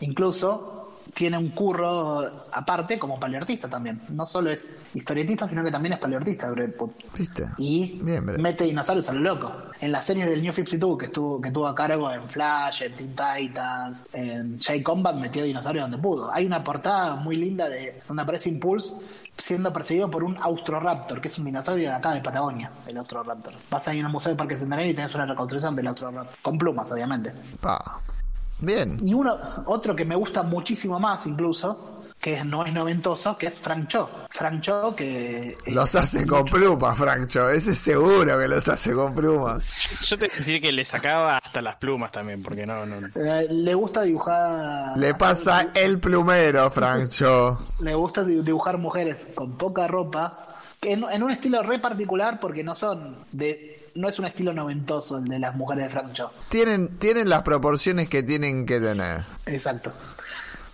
Incluso 0.00 0.81
tiene 1.14 1.38
un 1.38 1.50
curro 1.50 2.22
aparte 2.52 2.98
como 2.98 3.18
paleoartista 3.18 3.68
también. 3.68 4.00
No 4.10 4.26
solo 4.26 4.50
es 4.50 4.70
historietista, 4.94 5.48
sino 5.48 5.62
que 5.62 5.70
también 5.70 5.94
es 5.94 6.00
Booth. 6.78 6.92
¿Viste? 7.16 7.46
Y 7.58 8.00
Bien, 8.02 8.24
mete 8.24 8.64
dinosaurios 8.64 9.08
a 9.08 9.12
lo 9.12 9.20
loco. 9.20 9.52
En 9.80 9.92
las 9.92 10.04
series 10.04 10.26
del 10.26 10.42
New 10.42 10.52
52 10.52 10.98
que 10.98 11.06
estuvo, 11.06 11.40
que 11.40 11.50
tuvo 11.50 11.66
a 11.66 11.74
cargo 11.74 12.10
en 12.10 12.28
Flash, 12.28 12.82
en 12.82 12.96
Teen 12.96 13.14
Titans, 13.14 14.04
en 14.12 14.60
J 14.60 14.82
Combat, 14.82 15.16
metió 15.16 15.44
dinosaurios 15.44 15.84
donde 15.84 15.98
pudo. 15.98 16.32
Hay 16.32 16.46
una 16.46 16.62
portada 16.62 17.16
muy 17.16 17.36
linda 17.36 17.68
de 17.68 18.00
donde 18.06 18.22
aparece 18.22 18.48
Impulse 18.48 18.96
siendo 19.36 19.72
perseguido 19.72 20.10
por 20.10 20.24
un 20.24 20.36
Austroraptor, 20.36 21.20
que 21.20 21.28
es 21.28 21.38
un 21.38 21.46
dinosaurio 21.46 21.88
de 21.88 21.94
acá 21.94 22.12
de 22.12 22.20
Patagonia, 22.20 22.70
el 22.86 22.96
Austroraptor. 22.98 23.54
Vas 23.70 23.88
ahí 23.88 23.98
en 23.98 24.06
el 24.06 24.12
Museo 24.12 24.32
de 24.32 24.38
Parque 24.38 24.56
Centenario 24.56 24.90
y 24.90 24.94
tenés 24.94 25.14
una 25.14 25.26
reconstrucción 25.26 25.74
del 25.74 25.86
Austroraptor. 25.88 26.36
Con 26.42 26.58
plumas, 26.58 26.92
obviamente. 26.92 27.32
Pa. 27.60 28.00
Bien. 28.62 28.96
Y 29.04 29.12
uno, 29.12 29.36
otro 29.66 29.94
que 29.94 30.04
me 30.04 30.14
gusta 30.16 30.42
muchísimo 30.42 30.98
más 31.00 31.26
incluso, 31.26 31.98
que 32.20 32.44
no 32.44 32.64
es 32.64 32.72
noventoso, 32.72 33.36
que 33.36 33.46
es 33.48 33.60
Frank 33.60 33.88
Cho. 33.88 34.08
Frank 34.30 34.60
Cho 34.62 34.94
que... 34.94 35.48
eh, 35.48 35.56
Los 35.66 35.94
hace 35.96 36.24
con 36.26 36.44
plumas, 36.44 36.96
Francho. 36.96 37.50
Ese 37.50 37.72
es 37.72 37.78
seguro 37.80 38.38
que 38.38 38.46
los 38.48 38.68
hace 38.68 38.92
con 38.94 39.12
plumas. 39.14 40.02
Yo 40.08 40.16
te 40.16 40.26
voy 40.28 40.34
a 40.34 40.38
decir 40.38 40.60
que 40.60 40.70
le 40.70 40.84
sacaba 40.84 41.38
hasta 41.38 41.60
las 41.60 41.74
plumas 41.76 42.12
también, 42.12 42.40
porque 42.42 42.64
no, 42.64 42.86
no. 42.86 42.96
Eh, 43.16 43.48
le 43.50 43.74
gusta 43.74 44.02
dibujar. 44.02 44.96
Le 44.96 45.14
pasa 45.14 45.66
el 45.74 45.98
plumero, 45.98 46.70
Francho. 46.70 47.58
Le 47.80 47.94
gusta 47.94 48.22
di- 48.22 48.42
dibujar 48.42 48.78
mujeres 48.78 49.26
con 49.34 49.58
poca 49.58 49.86
ropa. 49.88 50.36
En, 50.80 51.04
en 51.12 51.22
un 51.22 51.30
estilo 51.30 51.62
re 51.62 51.78
particular 51.80 52.38
porque 52.40 52.62
no 52.64 52.74
son 52.76 53.18
de. 53.32 53.81
No 53.94 54.08
es 54.08 54.18
un 54.18 54.24
estilo 54.24 54.52
noventoso 54.52 55.18
el 55.18 55.24
de 55.24 55.38
las 55.38 55.54
mujeres 55.54 55.84
de 55.84 55.90
Frank 55.90 56.12
Cho. 56.12 56.30
Tienen, 56.48 56.88
tienen 56.98 57.28
las 57.28 57.42
proporciones 57.42 58.08
que 58.08 58.22
tienen 58.22 58.66
que 58.66 58.80
tener. 58.80 59.24
Exacto. 59.46 59.92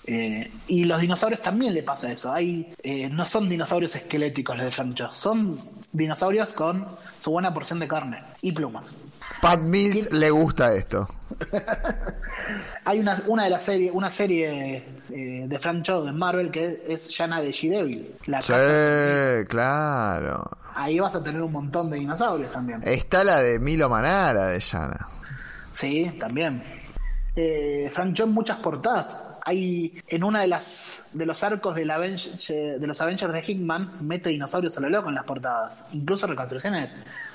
Eh, 0.08 0.50
y 0.68 0.84
los 0.84 1.00
dinosaurios 1.00 1.42
también 1.42 1.74
le 1.74 1.82
pasa 1.82 2.10
eso. 2.10 2.32
Hay, 2.32 2.72
eh, 2.82 3.08
no 3.10 3.26
son 3.26 3.48
dinosaurios 3.48 3.94
esqueléticos 3.94 4.56
los 4.56 4.64
de 4.64 4.70
Frank 4.70 5.12
son 5.12 5.54
dinosaurios 5.92 6.52
con 6.54 6.84
su 7.20 7.30
buena 7.30 7.52
porción 7.52 7.78
de 7.78 7.88
carne 7.88 8.22
y 8.40 8.52
plumas. 8.52 8.94
Pat 9.42 9.60
Mills 9.60 10.10
le 10.12 10.30
gusta 10.30 10.72
esto. 10.74 11.08
Hay 12.84 13.00
una, 13.00 13.20
una 13.26 13.44
de 13.44 13.50
las 13.50 13.64
series, 13.64 13.92
una 13.92 14.10
serie 14.10 14.84
eh, 15.10 15.44
de 15.46 15.58
Frank 15.58 15.82
Cho 15.82 16.08
en 16.08 16.16
Marvel 16.16 16.50
que 16.50 16.82
es 16.88 17.08
Yana 17.10 17.40
de 17.40 17.52
She-Devil. 17.52 18.14
La 18.26 18.40
Sí, 18.40 19.46
claro. 19.48 20.50
Ahí 20.74 20.98
vas 20.98 21.14
a 21.14 21.22
tener 21.22 21.42
un 21.42 21.52
montón 21.52 21.90
de 21.90 21.98
dinosaurios 21.98 22.50
también. 22.50 22.80
Está 22.84 23.24
la 23.24 23.42
de 23.42 23.58
Milo 23.58 23.88
Manara 23.88 24.46
de 24.46 24.60
Yana. 24.60 25.08
Sí, 25.72 26.16
también. 26.18 26.62
Eh, 27.36 27.90
Frank 27.92 28.14
Cho 28.14 28.24
en 28.24 28.30
muchas 28.30 28.58
portadas. 28.58 29.27
Hay 29.48 30.02
en 30.08 30.24
una 30.24 30.42
de 30.42 30.46
las 30.46 31.06
de 31.14 31.24
los 31.24 31.42
arcos 31.42 31.74
de 31.74 31.86
los 31.86 33.00
Avengers 33.00 33.32
de 33.32 33.44
Hickman 33.46 33.94
mete 34.06 34.28
dinosaurios 34.28 34.76
a 34.76 34.80
lo 34.82 34.90
loco 34.90 35.08
en 35.08 35.14
las 35.14 35.24
portadas, 35.24 35.86
incluso 35.92 36.26
reconstrucciones. 36.26 36.90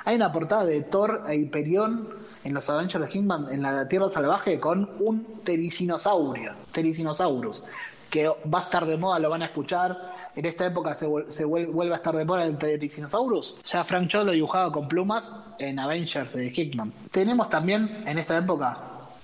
Hay 0.06 0.16
una 0.18 0.32
portada 0.32 0.64
de 0.64 0.84
Thor 0.84 1.24
e 1.28 1.38
Hyperion 1.38 2.08
en 2.44 2.54
los 2.54 2.70
Avengers 2.70 3.04
de 3.04 3.12
Hickman 3.12 3.48
en 3.52 3.64
la 3.64 3.88
Tierra 3.88 4.10
Salvaje 4.10 4.60
con 4.60 4.92
un 5.00 5.42
tericinosaurio, 5.44 6.54
Tericinosaurus, 6.72 7.64
que 8.12 8.28
va 8.28 8.60
a 8.60 8.64
estar 8.66 8.86
de 8.86 8.96
moda, 8.96 9.18
lo 9.18 9.32
van 9.32 9.42
a 9.42 9.46
escuchar. 9.46 9.98
En 10.36 10.46
esta 10.46 10.68
época 10.68 10.94
se, 10.94 11.08
se 11.30 11.46
vuel- 11.46 11.72
vuelve 11.72 11.94
a 11.96 11.98
estar 11.98 12.16
de 12.16 12.26
moda 12.26 12.46
el 12.46 12.60
Tericinosaurus. 12.60 13.64
Ya 13.74 13.84
Frank 13.84 14.08
Cho 14.10 14.24
lo 14.24 14.34
dibujaba 14.34 14.72
con 14.72 14.88
plumas 14.88 15.34
en 15.58 15.80
Avengers 15.80 16.32
de 16.32 16.46
Hickman. 16.46 16.94
Tenemos 17.10 17.50
también 17.50 18.04
en 18.06 18.20
esta 18.20 18.38
época 18.38 18.78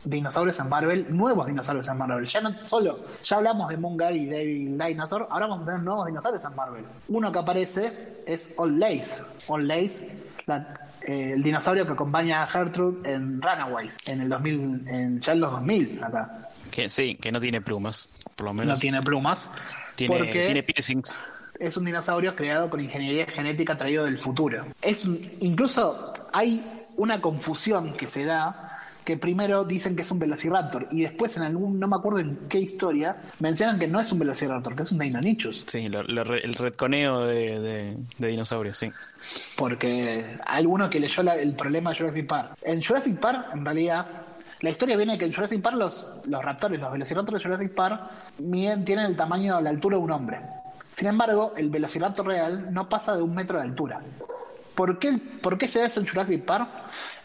dinosaurios 0.03 0.59
en 0.59 0.69
Marvel, 0.69 1.05
nuevos 1.09 1.47
dinosaurios 1.47 1.87
en 1.87 1.97
Marvel. 1.97 2.25
Ya 2.25 2.41
no 2.41 2.55
solo, 2.67 2.99
ya 3.23 3.37
hablamos 3.37 3.69
de 3.69 3.77
Mungar 3.77 4.15
y 4.15 4.25
Devil 4.25 4.77
Dinosaur, 4.77 5.27
ahora 5.29 5.47
vamos 5.47 5.63
a 5.63 5.65
tener 5.67 5.81
nuevos 5.83 6.05
dinosaurios 6.07 6.43
en 6.45 6.55
Marvel. 6.55 6.85
Uno 7.09 7.31
que 7.31 7.39
aparece 7.39 8.21
es 8.25 8.53
Old 8.57 8.77
Lace. 8.79 9.17
Old 9.47 9.63
Lace, 9.65 10.09
la- 10.45 10.79
eh, 11.07 11.33
el 11.33 11.43
dinosaurio 11.43 11.85
que 11.85 11.93
acompaña 11.93 12.43
a 12.43 12.47
Gertrude 12.47 13.13
en 13.13 13.41
Runaways, 13.41 13.97
en 14.05 14.21
el 14.21 14.29
2000, 14.29 14.87
en, 14.87 15.19
ya 15.19 15.31
en 15.33 15.39
los 15.39 15.51
2000 15.51 16.03
acá. 16.03 16.49
Que 16.71 16.89
sí, 16.89 17.15
que 17.15 17.31
no 17.31 17.39
tiene 17.39 17.61
plumas, 17.61 18.13
por 18.37 18.47
lo 18.47 18.53
No 18.53 18.59
menos. 18.61 18.79
tiene 18.79 19.01
plumas. 19.01 19.49
tiene, 19.95 20.15
porque 20.17 20.45
tiene 20.45 20.63
piercings. 20.63 21.13
es 21.59 21.75
un 21.77 21.83
dinosaurio 21.85 22.35
creado 22.35 22.69
con 22.69 22.79
ingeniería 22.79 23.25
genética 23.25 23.77
traído 23.77 24.05
del 24.05 24.17
futuro. 24.19 24.65
Es 24.81 25.05
un- 25.05 25.19
incluso 25.41 26.13
hay 26.31 26.65
una 26.97 27.19
confusión 27.21 27.93
que 27.93 28.07
se 28.07 28.23
da 28.25 28.78
que 29.09 29.17
primero 29.17 29.63
dicen 29.65 29.95
que 29.95 30.03
es 30.03 30.11
un 30.11 30.19
velociraptor 30.19 30.87
y 30.91 31.01
después 31.01 31.35
en 31.35 31.41
algún 31.41 31.79
no 31.79 31.87
me 31.87 31.95
acuerdo 31.95 32.19
en 32.19 32.41
qué 32.47 32.59
historia 32.59 33.17
mencionan 33.39 33.79
que 33.79 33.87
no 33.87 33.99
es 33.99 34.11
un 34.11 34.19
velociraptor, 34.19 34.75
que 34.75 34.83
es 34.83 34.91
un 34.91 34.99
Deinonychus, 34.99 35.63
Sí, 35.65 35.87
lo- 35.87 36.03
lo 36.03 36.21
el 36.35 36.53
retconeo 36.53 37.21
de, 37.25 37.59
de, 37.59 37.97
de 38.19 38.27
dinosaurios, 38.27 38.77
sí. 38.77 38.91
porque 39.57 40.37
alguno 40.45 40.91
que 40.91 40.99
leyó 40.99 41.23
la- 41.23 41.33
el 41.37 41.55
problema 41.55 41.89
de 41.89 41.97
Jurassic 41.97 42.27
Park. 42.27 42.51
En 42.61 42.83
Jurassic 42.83 43.17
Park, 43.19 43.47
en 43.55 43.65
realidad, 43.65 44.05
la 44.61 44.69
historia 44.69 44.95
viene 44.95 45.17
que 45.17 45.25
en 45.25 45.33
Jurassic 45.33 45.59
Park 45.59 45.77
los, 45.77 46.05
los 46.25 46.43
raptores, 46.45 46.79
los 46.79 46.91
velociraptors 46.91 47.39
de 47.39 47.43
Jurassic 47.49 47.73
Park 47.73 48.11
miden, 48.37 48.85
tienen 48.85 49.05
el 49.05 49.15
tamaño, 49.15 49.59
la 49.59 49.71
altura 49.71 49.97
de 49.97 50.03
un 50.03 50.11
hombre. 50.11 50.39
Sin 50.91 51.07
embargo, 51.07 51.53
el 51.57 51.71
velociraptor 51.71 52.27
real 52.27 52.71
no 52.71 52.87
pasa 52.87 53.15
de 53.15 53.23
un 53.23 53.33
metro 53.33 53.57
de 53.57 53.63
altura. 53.63 54.01
¿Por 54.79 54.97
qué, 54.97 55.19
¿Por 55.41 55.57
qué 55.57 55.67
se 55.67 55.79
da 55.79 55.87
eso 55.87 55.99
en 55.99 56.07
Jurassic 56.07 56.45
Park? 56.45 56.69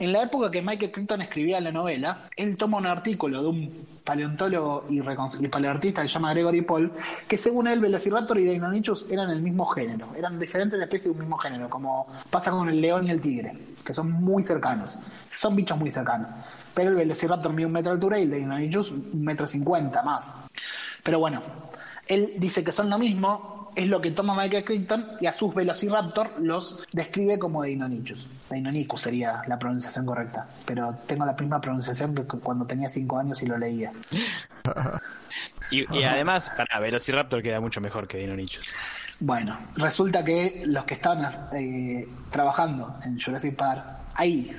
En 0.01 0.13
la 0.13 0.25
época 0.25 0.51
que 0.51 0.61
Michael 0.61 0.91
Crichton 0.91 1.23
escribía 1.23 1.61
la 1.61 1.71
novela, 1.71 2.19
él 2.35 2.57
toma 2.57 2.79
un 2.79 2.87
artículo 2.87 3.43
de 3.43 3.49
un 3.49 3.87
paleontólogo 4.05 4.87
y, 4.91 4.99
y 4.99 5.49
paleoartista 5.49 6.03
que 6.03 6.09
se 6.09 6.15
llama 6.15 6.35
Gregory 6.35 6.63
Paul, 6.63 6.91
que 7.29 7.39
según 7.39 7.69
él 7.69 7.79
Velociraptor 7.79 8.41
y 8.41 8.45
Deinonychus 8.45 9.07
eran 9.09 9.31
el 9.31 9.41
mismo 9.41 9.67
género, 9.67 10.09
eran 10.17 10.37
diferentes 10.37 10.81
especies 10.81 11.05
de 11.05 11.11
un 11.13 11.19
mismo 11.21 11.39
género, 11.39 11.71
como 11.71 12.09
pasa 12.29 12.51
con 12.51 12.69
el 12.69 12.81
león 12.81 13.07
y 13.07 13.11
el 13.11 13.21
tigre, 13.21 13.57
que 13.85 13.95
son 13.95 14.11
muy 14.11 14.43
cercanos, 14.43 14.99
son 15.25 15.55
bichos 15.55 15.79
muy 15.79 15.93
cercanos. 15.93 16.33
Pero 16.75 16.91
el 16.91 16.97
Velociraptor 16.97 17.53
mide 17.53 17.67
un 17.67 17.73
metro 17.73 17.93
de 17.93 17.99
altura 17.99 18.19
y 18.19 18.23
el 18.23 18.31
Deinonychus 18.33 18.91
un 18.91 19.23
metro 19.23 19.47
cincuenta 19.47 20.03
más. 20.03 20.35
Pero 21.05 21.21
bueno, 21.21 21.41
él 22.09 22.33
dice 22.37 22.65
que 22.65 22.73
son 22.73 22.91
lo 22.91 22.99
mismo, 22.99 23.64
es 23.77 23.87
lo 23.89 24.01
que 24.01 24.11
toma 24.11 24.35
Michael 24.35 24.65
Crichton 24.65 25.07
y 25.21 25.27
a 25.27 25.33
sus 25.33 25.55
Velociraptor 25.55 26.33
los 26.41 26.87
describe 26.93 27.39
como 27.39 27.63
Deinonychus. 27.63 28.27
Deinonychus 28.51 29.01
sería 29.01 29.43
la 29.47 29.59
pronunciación 29.59 30.07
correcta, 30.07 30.47
pero 30.65 30.97
tengo 31.07 31.25
la 31.27 31.33
misma 31.33 31.61
pronunciación 31.61 32.15
que 32.15 32.23
cu- 32.25 32.41
cuando 32.41 32.65
tenía 32.67 32.89
5 32.89 33.19
años 33.19 33.43
y 33.43 33.47
lo 33.47 33.59
leía. 33.59 33.93
Y, 35.71 35.93
y 35.99 36.05
además, 36.05 36.51
para 36.57 36.79
Velociraptor 36.79 37.43
queda 37.43 37.61
mucho 37.61 37.81
mejor 37.81 38.07
que 38.07 38.19
Deinonychus. 38.19 38.67
Bueno, 39.21 39.57
resulta 39.77 40.25
que 40.25 40.63
los 40.67 40.85
que 40.85 40.95
estaban 40.95 41.49
eh, 41.55 42.07
trabajando 42.31 42.97
en 43.05 43.21
Jurassic 43.21 43.57
Park, 43.57 43.83
ahí 44.15 44.53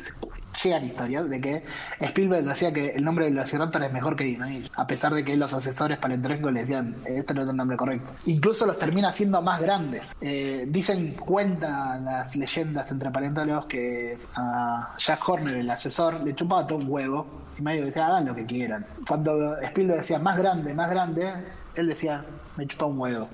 llegan 0.63 0.85
historias 0.85 1.29
de 1.29 1.41
que 1.41 1.63
Spielberg 1.99 2.45
decía 2.45 2.73
que 2.73 2.91
el 2.91 3.03
nombre 3.03 3.25
de 3.25 3.31
Velociraptor 3.31 3.83
es 3.83 3.93
mejor 3.93 4.15
que 4.15 4.23
Deinonychus, 4.23 4.71
a 4.75 4.87
pesar 4.87 5.13
de 5.13 5.23
que 5.23 5.35
los 5.35 5.53
asesores 5.53 5.97
paleontológicos 5.97 6.53
le 6.53 6.61
decían, 6.61 6.95
este 7.05 7.33
no 7.33 7.41
es 7.41 7.49
el 7.49 7.55
nombre 7.55 7.77
correcto. 7.77 8.13
Incluso 8.25 8.65
los 8.65 8.77
termina 8.77 9.11
siendo 9.11 9.41
más 9.41 9.61
grandes. 9.61 10.15
Eh, 10.21 10.65
dicen, 10.67 11.13
cuentan 11.13 12.05
las 12.05 12.35
leyendas 12.35 12.91
entre 12.91 13.11
paleontólogos 13.11 13.65
que 13.65 14.17
a 14.35 14.95
Jack 14.97 15.27
Horner, 15.27 15.57
el 15.57 15.69
asesor, 15.69 16.21
le 16.21 16.35
chupaba 16.35 16.65
todo 16.65 16.79
un 16.79 16.89
huevo 16.89 17.25
y 17.57 17.61
medio 17.61 17.85
decía, 17.85 18.07
hagan 18.07 18.25
lo 18.25 18.35
que 18.35 18.45
quieran. 18.45 18.85
Cuando 19.07 19.57
Spielberg 19.61 19.99
decía 19.99 20.19
más 20.19 20.37
grande, 20.37 20.73
más 20.73 20.89
grande, 20.89 21.29
él 21.75 21.87
decía, 21.87 22.23
me 22.57 22.67
chupa 22.67 22.85
un 22.85 22.99
huevo. 22.99 23.25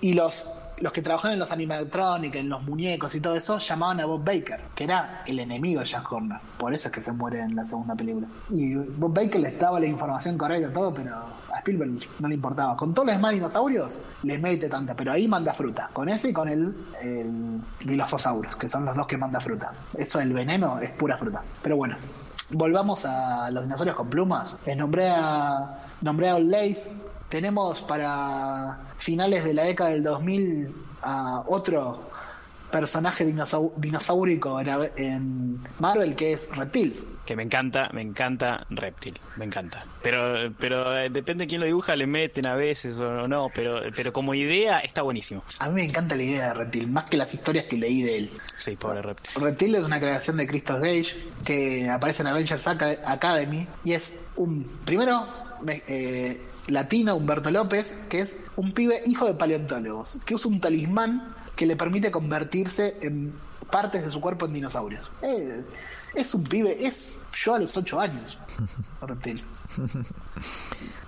Y 0.00 0.14
los, 0.14 0.46
los 0.80 0.92
que 0.92 1.02
trabajaban 1.02 1.34
en 1.34 1.38
los 1.38 1.52
animatronics, 1.52 2.36
en 2.36 2.48
los 2.48 2.62
muñecos 2.62 3.14
y 3.14 3.20
todo 3.20 3.34
eso, 3.34 3.58
llamaban 3.58 4.00
a 4.00 4.06
Bob 4.06 4.24
Baker, 4.24 4.60
que 4.74 4.84
era 4.84 5.22
el 5.26 5.38
enemigo 5.38 5.80
de 5.80 5.86
Jack 5.86 6.10
Horner. 6.10 6.38
Por 6.58 6.74
eso 6.74 6.88
es 6.88 6.94
que 6.94 7.02
se 7.02 7.12
muere 7.12 7.40
en 7.40 7.54
la 7.54 7.64
segunda 7.64 7.94
película. 7.94 8.26
Y 8.50 8.74
Bob 8.74 9.14
Baker 9.14 9.40
les 9.40 9.58
daba 9.58 9.78
la 9.78 9.86
información 9.86 10.38
correcta 10.38 10.70
y 10.70 10.72
todo, 10.72 10.94
pero 10.94 11.16
a 11.16 11.58
Spielberg 11.58 11.92
no 12.18 12.28
le 12.28 12.34
importaba. 12.34 12.76
Con 12.76 12.94
todos 12.94 13.06
los 13.06 13.16
demás 13.16 13.32
dinosaurios, 13.32 13.98
les 14.22 14.40
mete 14.40 14.68
tanta, 14.68 14.94
pero 14.94 15.12
ahí 15.12 15.28
manda 15.28 15.52
fruta. 15.52 15.90
Con 15.92 16.08
ese 16.08 16.30
y 16.30 16.32
con 16.32 16.48
el, 16.48 16.74
el 17.02 17.60
Dilophosaurus, 17.84 18.56
que 18.56 18.68
son 18.68 18.84
los 18.84 18.96
dos 18.96 19.06
que 19.06 19.16
manda 19.16 19.40
fruta. 19.40 19.72
Eso, 19.96 20.20
el 20.20 20.32
veneno, 20.32 20.80
es 20.80 20.90
pura 20.92 21.16
fruta. 21.16 21.42
Pero 21.62 21.76
bueno. 21.76 21.96
Volvamos 22.52 23.04
a 23.04 23.48
los 23.52 23.62
dinosaurios 23.62 23.96
con 23.96 24.10
plumas. 24.10 24.58
Les 24.66 24.76
nombré 24.76 25.08
a, 25.08 25.78
nombré 26.00 26.30
a 26.30 26.34
Old 26.34 26.50
Lace. 26.50 26.90
Tenemos 27.30 27.80
para 27.82 28.78
finales 28.98 29.44
de 29.44 29.54
la 29.54 29.62
década 29.64 29.90
del 29.90 30.02
2000 30.02 30.74
a 31.02 31.42
otro 31.46 32.10
personaje 32.70 33.26
dinosau- 33.26 33.72
dinosaurico 33.76 34.60
en, 34.60 35.58
Marvel 35.78 36.14
que 36.14 36.32
es 36.34 36.54
Reptil. 36.56 37.04
Que 37.26 37.34
me 37.36 37.42
encanta, 37.44 37.88
me 37.92 38.00
encanta 38.02 38.66
Reptil, 38.70 39.18
me 39.36 39.44
encanta. 39.44 39.84
Pero, 40.02 40.52
pero 40.58 40.96
eh, 40.98 41.10
depende 41.10 41.44
de 41.44 41.48
quién 41.48 41.60
lo 41.60 41.66
dibuja, 41.66 41.94
le 41.96 42.06
meten 42.06 42.46
a 42.46 42.54
veces 42.54 42.98
o 43.00 43.26
no, 43.28 43.48
pero, 43.54 43.80
pero 43.94 44.12
como 44.12 44.34
idea 44.34 44.80
está 44.80 45.02
buenísimo. 45.02 45.42
A 45.60 45.68
mí 45.68 45.74
me 45.76 45.84
encanta 45.84 46.16
la 46.16 46.22
idea 46.22 46.48
de 46.48 46.54
Reptil, 46.54 46.88
más 46.88 47.08
que 47.08 47.16
las 47.16 47.32
historias 47.32 47.66
que 47.66 47.76
leí 47.76 48.02
de 48.02 48.18
él. 48.18 48.30
Sí, 48.56 48.74
pobre 48.76 49.02
Reptil. 49.02 49.42
Reptil 49.42 49.74
es 49.76 49.84
una 49.84 50.00
creación 50.00 50.36
de 50.36 50.46
Christos 50.46 50.80
Gage 50.80 51.16
que 51.44 51.88
aparece 51.88 52.22
en 52.22 52.28
Avengers 52.28 52.66
Aca- 52.66 52.98
Academy 53.04 53.66
y 53.84 53.92
es 53.92 54.12
un, 54.36 54.64
primero, 54.84 55.26
me- 55.62 55.82
eh, 55.88 56.40
latino, 56.68 57.14
Humberto 57.16 57.50
López, 57.50 57.94
que 58.08 58.20
es 58.20 58.36
un 58.56 58.72
pibe 58.72 59.02
hijo 59.06 59.26
de 59.26 59.34
paleontólogos, 59.34 60.18
que 60.24 60.34
usa 60.34 60.50
un 60.50 60.60
talismán 60.60 61.34
que 61.56 61.66
le 61.66 61.76
permite 61.76 62.10
convertirse 62.10 62.96
en 63.02 63.32
partes 63.70 64.04
de 64.04 64.10
su 64.10 64.20
cuerpo 64.20 64.46
en 64.46 64.52
dinosaurios. 64.54 65.10
Eh, 65.22 65.62
es 66.14 66.34
un 66.34 66.44
pibe, 66.44 66.84
es 66.86 67.18
yo 67.34 67.54
a 67.54 67.58
los 67.58 67.76
8 67.76 68.00
años, 68.00 68.42
Reptil. 69.00 69.44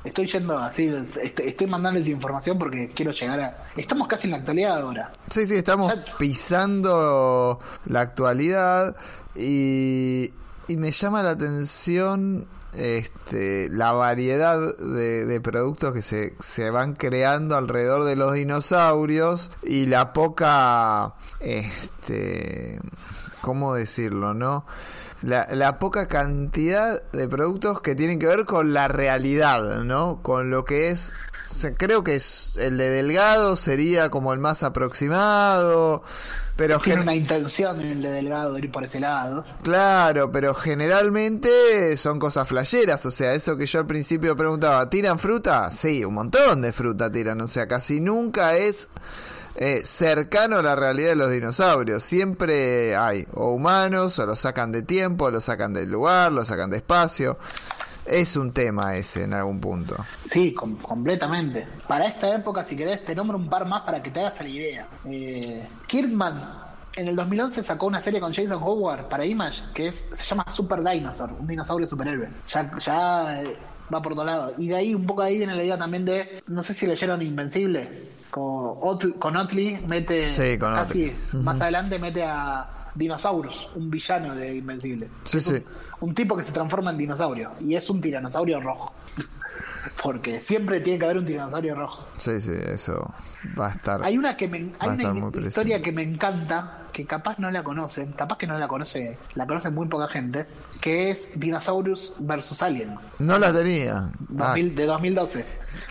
Estoy 0.04 0.26
yendo 0.26 0.58
así, 0.58 0.92
estoy, 1.22 1.48
estoy 1.48 1.66
mandándoles 1.68 2.08
información 2.08 2.58
porque 2.58 2.88
quiero 2.94 3.12
llegar 3.12 3.40
a... 3.40 3.64
Estamos 3.76 4.08
casi 4.08 4.26
en 4.26 4.32
la 4.32 4.36
actualidad 4.38 4.80
ahora. 4.80 5.10
Sí, 5.30 5.46
sí, 5.46 5.54
estamos 5.56 5.92
Ya- 5.94 6.04
pisando 6.18 7.60
la 7.86 8.00
actualidad 8.00 8.96
y, 9.36 10.32
y 10.68 10.76
me 10.76 10.90
llama 10.90 11.22
la 11.22 11.30
atención 11.30 12.46
este, 12.74 13.68
la 13.70 13.92
variedad 13.92 14.76
de, 14.76 15.24
de 15.24 15.40
productos 15.40 15.92
que 15.92 16.02
se, 16.02 16.34
se 16.40 16.70
van 16.70 16.94
creando 16.94 17.56
alrededor 17.56 18.04
de 18.04 18.16
los 18.16 18.32
dinosaurios 18.32 19.50
y 19.62 19.86
la 19.86 20.12
poca 20.12 21.14
este, 21.40 22.80
¿cómo 23.40 23.74
decirlo, 23.74 24.34
no? 24.34 24.64
La, 25.22 25.46
la 25.52 25.78
poca 25.78 26.08
cantidad 26.08 27.02
de 27.12 27.28
productos 27.28 27.80
que 27.80 27.94
tienen 27.94 28.18
que 28.18 28.26
ver 28.26 28.44
con 28.44 28.72
la 28.72 28.88
realidad, 28.88 29.82
¿no? 29.84 30.20
Con 30.22 30.50
lo 30.50 30.64
que 30.64 30.90
es 30.90 31.14
creo 31.76 32.02
que 32.02 32.16
es 32.16 32.52
el 32.56 32.78
de 32.78 32.90
Delgado 32.90 33.56
sería 33.56 34.10
como 34.10 34.32
el 34.32 34.40
más 34.40 34.62
aproximado, 34.62 36.02
pero 36.62 36.78
Tiene 36.78 37.00
gen- 37.00 37.08
una 37.08 37.14
intención 37.16 37.80
en 37.80 37.90
el 37.90 38.02
de 38.02 38.10
Delgado 38.12 38.52
de 38.52 38.60
ir 38.60 38.70
por 38.70 38.84
ese 38.84 39.00
lado. 39.00 39.44
claro, 39.64 40.30
pero 40.30 40.54
generalmente 40.54 41.96
son 41.96 42.20
cosas 42.20 42.46
flasheras, 42.46 43.04
o 43.04 43.10
sea, 43.10 43.32
eso 43.32 43.56
que 43.56 43.66
yo 43.66 43.80
al 43.80 43.86
principio 43.86 44.36
preguntaba, 44.36 44.88
¿tiran 44.88 45.18
fruta? 45.18 45.70
Sí, 45.72 46.04
un 46.04 46.14
montón 46.14 46.62
de 46.62 46.72
fruta 46.72 47.10
tiran, 47.10 47.40
o 47.40 47.48
sea, 47.48 47.66
casi 47.66 48.00
nunca 48.00 48.56
es 48.56 48.88
eh, 49.56 49.80
cercano 49.84 50.58
a 50.58 50.62
la 50.62 50.76
realidad 50.76 51.08
de 51.10 51.16
los 51.16 51.32
dinosaurios. 51.32 52.04
Siempre 52.04 52.94
hay 52.94 53.26
o 53.34 53.52
humanos, 53.52 54.18
o 54.20 54.26
los 54.26 54.38
sacan 54.38 54.70
de 54.70 54.82
tiempo, 54.82 55.24
o 55.24 55.30
los 55.32 55.42
sacan 55.44 55.72
del 55.74 55.90
lugar, 55.90 56.30
los 56.30 56.46
sacan 56.46 56.70
de 56.70 56.76
espacio. 56.76 57.38
Es 58.12 58.36
un 58.36 58.52
tema 58.52 58.94
ese 58.96 59.24
en 59.24 59.32
algún 59.34 59.60
punto. 59.60 59.96
Sí, 60.22 60.52
com- 60.52 60.76
completamente. 60.76 61.66
Para 61.88 62.06
esta 62.06 62.34
época, 62.34 62.62
si 62.64 62.76
querés, 62.76 63.04
te 63.04 63.14
nombro 63.14 63.38
un 63.38 63.48
par 63.48 63.66
más 63.66 63.82
para 63.82 64.02
que 64.02 64.10
te 64.10 64.20
hagas 64.20 64.40
la 64.40 64.48
idea. 64.48 64.86
Eh, 65.06 65.66
Kirkman 65.86 66.60
en 66.96 67.08
el 67.08 67.16
2011 67.16 67.62
sacó 67.62 67.86
una 67.86 68.02
serie 68.02 68.20
con 68.20 68.34
Jason 68.34 68.62
Howard 68.62 69.08
para 69.08 69.24
Image 69.24 69.62
que 69.74 69.88
es, 69.88 70.04
se 70.12 70.24
llama 70.24 70.44
Super 70.50 70.82
Dinosaur, 70.84 71.32
un 71.40 71.46
dinosaurio 71.46 71.86
superhéroe. 71.88 72.28
Ya, 72.48 72.70
ya 72.78 73.42
eh, 73.42 73.56
va 73.92 74.02
por 74.02 74.12
todos 74.12 74.26
lados. 74.26 74.52
Y 74.58 74.68
de 74.68 74.76
ahí, 74.76 74.94
un 74.94 75.06
poco 75.06 75.22
de 75.22 75.28
ahí 75.28 75.38
viene 75.38 75.54
la 75.56 75.64
idea 75.64 75.78
también 75.78 76.04
de, 76.04 76.42
no 76.48 76.62
sé 76.62 76.74
si 76.74 76.86
leyeron 76.86 77.22
Invencible. 77.22 78.10
Con, 78.30 78.42
Ot- 78.44 79.18
con 79.18 79.36
Otley 79.36 79.84
mete, 79.90 80.28
Sí, 80.28 80.58
con 80.58 80.74
casi 80.74 81.06
Otley. 81.06 81.42
más 81.42 81.60
adelante 81.60 81.98
mete 81.98 82.24
a 82.24 82.66
Dinosaurus, 82.94 83.68
un 83.74 83.90
villano 83.90 84.34
de 84.34 84.54
Invencible. 84.56 85.08
Sí, 85.24 85.38
un- 85.38 85.42
sí. 85.42 85.64
un 86.00 86.14
tipo 86.14 86.36
que 86.36 86.44
se 86.44 86.52
transforma 86.52 86.90
en 86.90 86.98
dinosaurio 86.98 87.50
y 87.60 87.74
es 87.74 87.88
un 87.90 88.00
tiranosaurio 88.00 88.60
rojo. 88.60 88.92
Porque 90.02 90.40
siempre 90.40 90.80
tiene 90.80 90.98
que 90.98 91.04
haber 91.04 91.18
un 91.18 91.26
tiranosaurio 91.26 91.74
rojo. 91.74 92.06
Sí, 92.16 92.40
sí, 92.40 92.52
eso 92.54 93.12
va 93.58 93.68
a 93.68 93.72
estar. 93.72 94.02
Hay 94.04 94.16
una 94.16 94.36
que 94.36 94.48
me, 94.48 94.58
hay 94.80 95.04
una 95.04 95.38
historia 95.46 95.80
que 95.80 95.92
me 95.92 96.02
encanta, 96.02 96.82
que 96.92 97.04
capaz 97.04 97.38
no 97.38 97.50
la 97.50 97.62
conocen, 97.64 98.12
capaz 98.12 98.38
que 98.38 98.46
no 98.46 98.58
la 98.58 98.68
conoce, 98.68 99.18
la 99.34 99.46
conoce 99.46 99.70
muy 99.70 99.88
poca 99.88 100.06
gente, 100.08 100.46
que 100.82 101.08
es 101.10 101.30
Dinosaurus 101.40 102.12
versus 102.18 102.60
Alien, 102.62 102.96
No 103.18 103.38
la 103.38 103.52
tenía. 103.52 103.98
Ah, 103.98 104.12
2000 104.28 104.74
de 104.74 104.84
2012. 104.84 105.46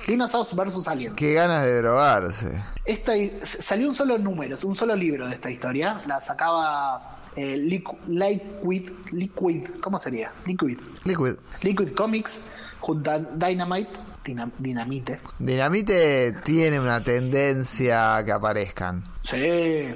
Dinosaurus 0.05 0.55
versus 0.55 0.87
Alien. 0.87 1.15
qué 1.15 1.33
ganas 1.33 1.63
de 1.63 1.81
drogarse. 1.81 2.61
Esta 2.85 3.13
salió 3.61 3.87
un 3.89 3.95
solo 3.95 4.17
número, 4.19 4.55
un 4.63 4.75
solo 4.75 4.95
libro 4.95 5.27
de 5.27 5.35
esta 5.35 5.49
historia, 5.49 6.01
la 6.05 6.19
sacaba 6.21 7.17
eh, 7.35 7.55
Liqu- 7.55 7.97
Liquid, 8.07 8.91
Liquid, 9.11 9.63
¿cómo 9.81 9.97
sería? 9.99 10.31
Liquid. 10.45 10.77
Liquid. 11.05 11.35
Liquid 11.61 11.93
Comics 11.95 12.39
junto 12.81 13.11
a 13.11 13.19
Dynamite, 13.19 13.89
Dina- 14.25 14.51
Dinamite. 14.57 15.19
Dinamite 15.39 16.33
tiene 16.43 16.79
una 16.79 17.01
tendencia 17.03 18.17
a 18.17 18.25
que 18.25 18.31
aparezcan. 18.33 19.03
Sí. 19.23 19.95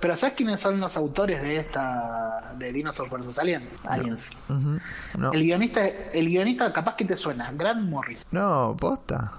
Pero 0.00 0.14
¿sabes 0.16 0.34
quiénes 0.36 0.60
son 0.60 0.78
los 0.78 0.96
autores 0.96 1.40
de 1.42 1.56
esta 1.56 2.52
de 2.58 2.72
Dinosaurs 2.72 3.10
vs 3.10 3.38
Alien? 3.38 3.68
Aliens. 3.88 4.30
No, 5.16 5.32
El 5.32 5.42
guionista, 5.42 5.86
el 5.86 6.28
guionista 6.28 6.72
capaz 6.72 6.96
que 6.96 7.04
te 7.04 7.16
suena, 7.16 7.50
Grant 7.52 7.80
Morris. 7.88 8.26
no, 8.30 8.76
posta. 8.78 9.32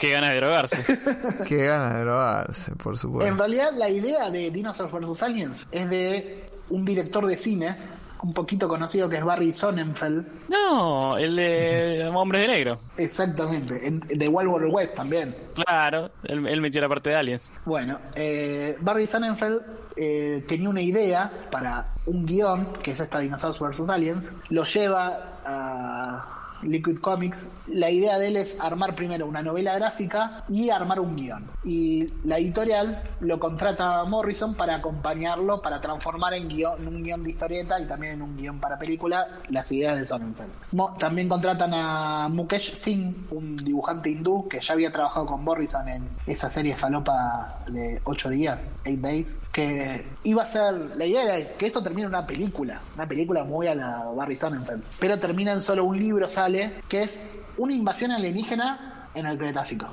Qué 0.00 0.10
ganas 0.10 0.30
de 0.32 0.36
drogarse. 0.40 0.84
Qué 1.48 1.58
ganas 1.64 1.94
de 1.94 2.00
drogarse, 2.00 2.74
por 2.74 2.94
En 2.94 2.98
supuesto. 2.98 3.36
realidad 3.36 3.70
la 3.76 3.88
idea 3.88 4.30
de 4.30 4.50
Dinosaurs 4.50 4.92
vs 4.92 5.22
Aliens 5.22 5.68
es 5.70 5.88
de 5.88 6.44
un 6.70 6.84
director 6.84 7.24
de 7.24 7.38
cine, 7.38 7.76
un 8.22 8.32
poquito 8.34 8.68
conocido 8.68 9.08
que 9.08 9.16
es 9.16 9.24
Barry 9.24 9.52
Sonnenfeld. 9.52 10.24
No, 10.48 11.16
el 11.18 11.36
de 11.36 12.10
Hombres 12.14 12.42
de 12.42 12.48
Negro. 12.48 12.78
Exactamente, 12.96 13.86
en- 13.86 14.00
de 14.00 14.28
Wild 14.28 14.72
West 14.72 14.94
también. 14.94 15.34
Claro, 15.54 16.10
él, 16.24 16.46
él 16.46 16.60
metió 16.60 16.80
la 16.80 16.88
parte 16.88 17.10
de 17.10 17.16
Aliens. 17.16 17.50
Bueno, 17.64 17.98
eh, 18.14 18.76
Barry 18.80 19.06
Sonnenfeld 19.06 19.62
eh, 19.96 20.44
tenía 20.48 20.68
una 20.70 20.80
idea 20.80 21.30
para 21.50 21.94
un 22.06 22.24
guion, 22.24 22.72
que 22.82 22.92
es 22.92 23.00
esta 23.00 23.18
Dinosaurs 23.18 23.58
vs. 23.58 23.88
Aliens, 23.88 24.32
lo 24.50 24.64
lleva 24.64 25.38
a 25.44 26.41
Liquid 26.62 26.98
Comics. 26.98 27.46
La 27.68 27.90
idea 27.90 28.18
de 28.18 28.28
él 28.28 28.36
es 28.36 28.56
armar 28.60 28.94
primero 28.94 29.26
una 29.26 29.42
novela 29.42 29.74
gráfica 29.74 30.44
y 30.48 30.70
armar 30.70 31.00
un 31.00 31.14
guion. 31.16 31.44
Y 31.64 32.08
la 32.24 32.38
editorial 32.38 33.02
lo 33.20 33.38
contrata 33.38 34.00
a 34.00 34.04
Morrison 34.04 34.54
para 34.54 34.76
acompañarlo, 34.76 35.60
para 35.62 35.80
transformar 35.80 36.34
en, 36.34 36.48
guion, 36.48 36.80
en 36.82 36.88
un 36.88 37.02
guion 37.02 37.22
de 37.22 37.30
historieta 37.30 37.80
y 37.80 37.86
también 37.86 38.14
en 38.14 38.22
un 38.22 38.36
guion 38.36 38.60
para 38.60 38.78
película 38.78 39.28
las 39.48 39.70
ideas 39.72 39.98
de 39.98 40.06
Sonnenfeld. 40.06 40.50
Mo- 40.72 40.94
también 40.98 41.28
contratan 41.28 41.72
a 41.74 42.28
Mukesh 42.28 42.74
Singh, 42.74 43.26
un 43.30 43.56
dibujante 43.56 44.10
hindú 44.10 44.48
que 44.48 44.60
ya 44.60 44.74
había 44.74 44.92
trabajado 44.92 45.26
con 45.26 45.42
Morrison 45.44 45.88
en 45.88 46.08
esa 46.26 46.50
serie 46.50 46.76
falopa 46.76 47.58
de 47.68 48.00
8 48.04 48.30
días, 48.30 48.68
8 48.82 48.90
Days, 49.00 49.38
que 49.52 50.06
iba 50.24 50.42
a 50.42 50.46
ser, 50.46 50.74
la 50.96 51.04
idea 51.06 51.22
era 51.22 51.48
que 51.56 51.66
esto 51.66 51.82
termine 51.82 52.02
en 52.02 52.08
una 52.08 52.26
película, 52.26 52.80
una 52.94 53.06
película 53.06 53.44
muy 53.44 53.66
a 53.66 53.74
la 53.74 54.04
Barry 54.14 54.36
Sonnenfeld, 54.36 54.82
pero 54.98 55.18
termina 55.18 55.52
en 55.52 55.62
solo 55.62 55.84
un 55.84 55.98
libro, 55.98 56.28
sale, 56.28 56.51
que 56.88 57.02
es 57.02 57.20
una 57.58 57.74
invasión 57.74 58.10
alienígena 58.10 59.08
en 59.14 59.26
el 59.26 59.38
Cretácico. 59.38 59.86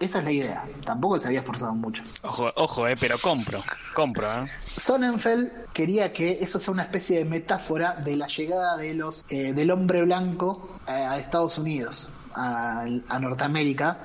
Esa 0.00 0.20
es 0.20 0.24
la 0.24 0.30
idea, 0.30 0.64
tampoco 0.84 1.18
se 1.18 1.26
había 1.26 1.40
esforzado 1.40 1.74
mucho. 1.74 2.02
Ojo, 2.22 2.48
ojo, 2.56 2.86
eh, 2.86 2.96
pero 2.98 3.18
compro, 3.18 3.62
compro, 3.94 4.28
eh. 4.28 4.46
Sonnenfeld 4.76 5.50
quería 5.72 6.12
que 6.12 6.38
eso 6.40 6.60
sea 6.60 6.72
una 6.72 6.84
especie 6.84 7.18
de 7.18 7.24
metáfora 7.24 7.94
de 7.94 8.16
la 8.16 8.28
llegada 8.28 8.76
de 8.76 8.94
los 8.94 9.24
eh, 9.28 9.52
del 9.54 9.72
hombre 9.72 10.02
blanco 10.04 10.78
eh, 10.86 10.92
a 10.92 11.18
Estados 11.18 11.58
Unidos, 11.58 12.08
a, 12.32 12.86
a 13.08 13.18
Norteamérica, 13.18 13.98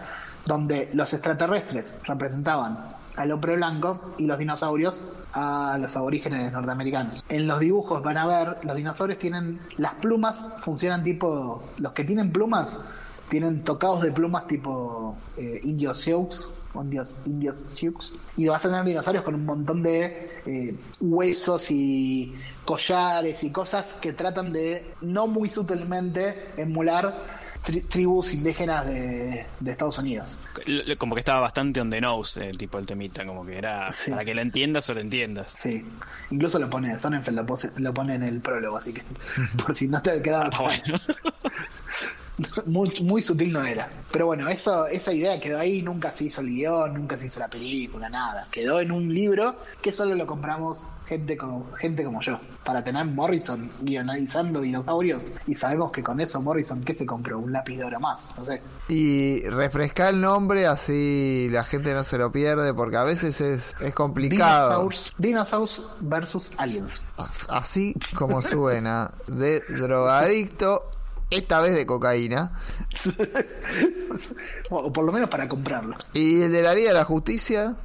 donde 0.47 0.89
los 0.93 1.13
extraterrestres 1.13 1.93
representaban 2.05 2.92
al 3.15 3.31
hombre 3.31 3.55
blanco 3.55 4.11
y 4.17 4.25
los 4.25 4.37
dinosaurios 4.37 5.03
a 5.33 5.77
los 5.79 5.95
aborígenes 5.95 6.51
norteamericanos. 6.51 7.23
En 7.29 7.47
los 7.47 7.59
dibujos 7.59 8.01
van 8.03 8.17
a 8.17 8.25
ver, 8.25 8.57
los 8.63 8.75
dinosaurios 8.75 9.19
tienen 9.19 9.59
las 9.77 9.93
plumas, 9.95 10.45
funcionan 10.59 11.03
tipo, 11.03 11.63
los 11.77 11.93
que 11.93 12.03
tienen 12.03 12.31
plumas 12.31 12.77
tienen 13.33 13.63
tocados 13.63 14.01
de 14.01 14.11
plumas 14.11 14.45
tipo 14.45 15.15
eh, 15.37 15.59
indios 15.63 15.99
sioux, 16.01 16.53
indios, 16.75 17.17
indios 17.25 17.63
sioux, 17.73 18.13
y 18.37 18.47
vas 18.47 18.63
a 18.63 18.69
tener 18.69 18.85
dinosaurios 18.85 19.23
con 19.23 19.33
un 19.33 19.43
montón 19.43 19.81
de 19.81 20.41
eh, 20.45 20.75
huesos 20.99 21.71
y 21.71 22.31
collares 22.63 23.43
y 23.43 23.51
cosas 23.51 23.95
que 23.95 24.13
tratan 24.13 24.53
de 24.53 24.93
no 25.01 25.25
muy 25.25 25.49
sutilmente 25.49 26.51
emular 26.57 27.23
tri- 27.65 27.87
tribus 27.87 28.33
indígenas 28.33 28.85
de, 28.85 29.45
de 29.59 29.71
Estados 29.71 29.97
Unidos. 29.97 30.35
Como 30.97 31.15
que 31.15 31.19
estaba 31.19 31.39
bastante 31.41 31.81
on 31.81 31.89
the 31.89 31.99
nose 32.01 32.47
el 32.49 32.57
tipo 32.57 32.77
del 32.77 32.85
temita, 32.85 33.25
como 33.25 33.45
que 33.45 33.57
era 33.57 33.91
Sí. 33.91 34.11
para 34.11 34.23
que 34.25 34.35
lo 34.35 34.41
entiendas 34.41 34.89
o 34.89 34.93
lo 34.93 34.99
entiendas. 34.99 35.47
Sí, 35.47 35.83
incluso 36.31 36.59
lo 36.59 36.69
pone, 36.69 36.97
Sonnenfeld 36.97 37.37
lo, 37.37 37.45
pose- 37.45 37.71
lo 37.77 37.93
pone 37.93 38.15
en 38.15 38.23
el 38.23 38.39
prólogo, 38.41 38.77
así 38.77 38.93
que 38.93 39.01
por 39.63 39.73
si 39.75 39.87
no 39.87 40.01
te 40.01 40.21
quedaba 40.21 40.49
Ah, 40.53 40.61
bueno. 40.61 40.99
muy, 42.65 42.89
muy 43.01 43.21
sutil 43.21 43.51
no 43.51 43.63
era. 43.63 43.89
Pero 44.11 44.27
bueno, 44.27 44.47
eso, 44.49 44.85
esa 44.87 45.13
idea 45.13 45.39
quedó 45.39 45.59
ahí, 45.59 45.81
nunca 45.81 46.11
se 46.11 46.25
hizo 46.25 46.41
el 46.41 46.47
guion, 46.47 46.93
nunca 46.93 47.17
se 47.17 47.27
hizo 47.27 47.39
la 47.39 47.47
película, 47.47 48.09
nada. 48.09 48.43
Quedó 48.51 48.79
en 48.79 48.91
un 48.91 49.13
libro 49.13 49.55
que 49.81 49.91
solo 49.91 50.15
lo 50.15 50.25
compramos 50.25 50.83
gente 51.05 51.37
como, 51.37 51.71
gente 51.73 52.03
como 52.03 52.21
yo, 52.21 52.37
para 52.63 52.83
tener 52.83 53.05
Morrison 53.05 53.69
guionizando 53.81 54.61
dinosaurios. 54.61 55.23
Y 55.47 55.55
sabemos 55.55 55.91
que 55.91 56.01
con 56.03 56.19
eso 56.19 56.41
Morrison, 56.41 56.83
¿qué 56.83 56.95
se 56.95 57.05
compró? 57.05 57.39
Un 57.39 57.51
lápiz 57.51 57.77
de 57.77 57.83
oro 57.83 57.99
más, 57.99 58.33
no 58.37 58.45
sé. 58.45 58.61
Y 58.87 59.43
refrescar 59.49 60.13
el 60.13 60.21
nombre 60.21 60.65
así 60.65 61.47
la 61.51 61.63
gente 61.63 61.93
no 61.93 62.03
se 62.03 62.17
lo 62.17 62.31
pierde 62.31 62.73
porque 62.73 62.97
a 62.97 63.03
veces 63.03 63.41
es, 63.41 63.75
es 63.79 63.93
complicado. 63.93 64.69
Dinosaurs, 64.69 65.13
Dinosaurs 65.17 65.83
versus 66.01 66.51
Aliens. 66.57 67.01
Así 67.49 67.95
como 68.15 68.41
suena, 68.41 69.11
de 69.27 69.59
drogadicto, 69.61 70.81
esta 71.37 71.59
vez 71.61 71.73
de 71.75 71.85
cocaína. 71.85 72.51
o 74.69 74.91
por 74.91 75.05
lo 75.05 75.11
menos 75.11 75.29
para 75.29 75.47
comprarlo. 75.47 75.95
Y 76.13 76.41
el 76.43 76.51
de 76.51 76.61
la 76.61 76.73
Liga 76.73 76.89
de 76.89 76.95
la 76.95 77.05
Justicia, 77.05 77.75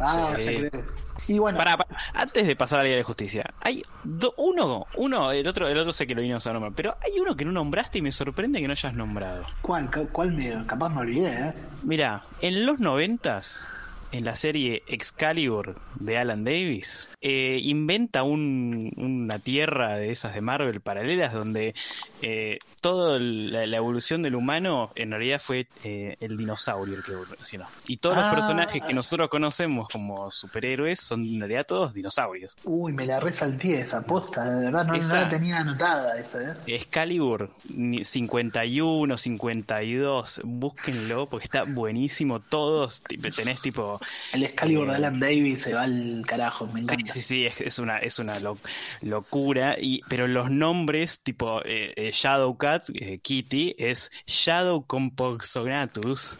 Ah, 0.00 0.34
Sí. 0.36 0.44
ya 0.44 0.68
crees. 0.70 0.84
Y 1.28 1.38
bueno, 1.38 1.56
pará, 1.56 1.78
antes 2.14 2.44
de 2.48 2.56
pasar 2.56 2.80
a 2.80 2.82
la 2.82 2.86
Liga 2.88 2.96
de 2.96 3.02
Justicia, 3.04 3.44
hay 3.60 3.80
do- 4.02 4.34
uno, 4.38 4.86
uno, 4.96 5.30
el 5.30 5.46
otro, 5.46 5.68
el 5.68 5.78
otro 5.78 5.92
sé 5.92 6.04
que 6.08 6.16
lo 6.16 6.22
vimos 6.22 6.44
a 6.48 6.52
nombrar, 6.52 6.72
pero 6.74 6.96
hay 7.00 7.20
uno 7.20 7.36
que 7.36 7.44
no 7.44 7.52
nombraste 7.52 7.98
y 7.98 8.02
me 8.02 8.10
sorprende 8.10 8.60
que 8.60 8.66
no 8.66 8.72
hayas 8.72 8.94
nombrado. 8.94 9.44
¿cuál, 9.60 9.88
cuál 10.10 10.32
me, 10.32 10.66
capaz 10.66 10.88
me 10.88 11.02
olvidé, 11.02 11.30
eh? 11.30 11.54
Mirá, 11.84 12.24
en 12.40 12.66
los 12.66 12.80
noventas 12.80 13.62
en 14.12 14.24
la 14.24 14.36
serie 14.36 14.82
Excalibur 14.86 15.74
de 15.96 16.18
Alan 16.18 16.44
Davis, 16.44 17.08
eh, 17.20 17.58
inventa 17.62 18.22
un- 18.22 18.92
una 18.96 19.38
tierra 19.38 19.96
de 19.96 20.10
esas 20.10 20.34
de 20.34 20.40
Marvel 20.40 20.80
paralelas 20.80 21.32
donde 21.34 21.74
eh, 22.20 22.58
toda 22.80 23.18
la, 23.18 23.66
la 23.66 23.76
evolución 23.76 24.22
del 24.22 24.34
humano 24.36 24.90
en 24.94 25.10
realidad 25.10 25.40
fue 25.42 25.66
eh, 25.84 26.16
el 26.20 26.36
dinosaurio 26.36 26.94
el 26.96 27.02
que 27.02 27.12
evolucionó. 27.12 27.66
Y 27.88 27.96
todos 27.96 28.16
Ah. 28.18 28.26
los 28.26 28.34
personajes 28.34 28.82
que 28.84 28.94
nosotros 28.94 29.28
conocemos 29.28 29.88
como 29.88 30.30
superhéroes 30.30 31.00
son 31.00 31.24
en 31.24 31.40
realidad 31.40 31.64
todos 31.66 31.94
dinosaurios. 31.94 32.56
Uy, 32.64 32.92
me 32.92 33.06
la 33.06 33.18
resalté 33.18 33.80
esa 33.80 34.02
posta, 34.02 34.44
de 34.44 34.64
verdad, 34.66 34.84
no, 34.86 34.92
no 34.92 34.98
la 35.14 35.28
tenía 35.28 35.58
anotada 35.58 36.18
esa, 36.18 36.52
¿eh? 36.52 36.56
Excalibur 36.66 37.50
ni- 37.74 38.04
51, 38.04 39.16
52, 39.16 40.40
búsquenlo 40.44 41.26
porque 41.26 41.44
está 41.44 41.64
buenísimo. 41.64 42.40
Todos 42.40 43.02
tenés 43.36 43.60
tipo. 43.62 43.98
El 44.32 44.44
Excalibur 44.44 44.88
de 44.88 44.96
Alan 44.96 45.20
Davis 45.20 45.62
se 45.62 45.74
va 45.74 45.82
al 45.82 46.22
carajo, 46.26 46.66
me 46.68 46.74
Sí, 46.74 46.78
encanta. 46.80 47.12
sí, 47.12 47.20
sí, 47.22 47.46
es, 47.46 47.60
es 47.60 47.78
una, 47.78 47.98
es 47.98 48.18
una 48.18 48.38
lo- 48.40 48.58
locura. 49.02 49.76
Y, 49.80 50.02
pero 50.08 50.26
los 50.28 50.50
nombres, 50.50 51.22
tipo 51.22 51.60
eh, 51.64 51.92
eh, 51.96 52.10
Shadowcat, 52.12 52.88
eh, 52.94 53.18
Kitty, 53.22 53.74
es 53.78 54.10
Shadow 54.26 54.86
Compsognathus. 54.86 56.38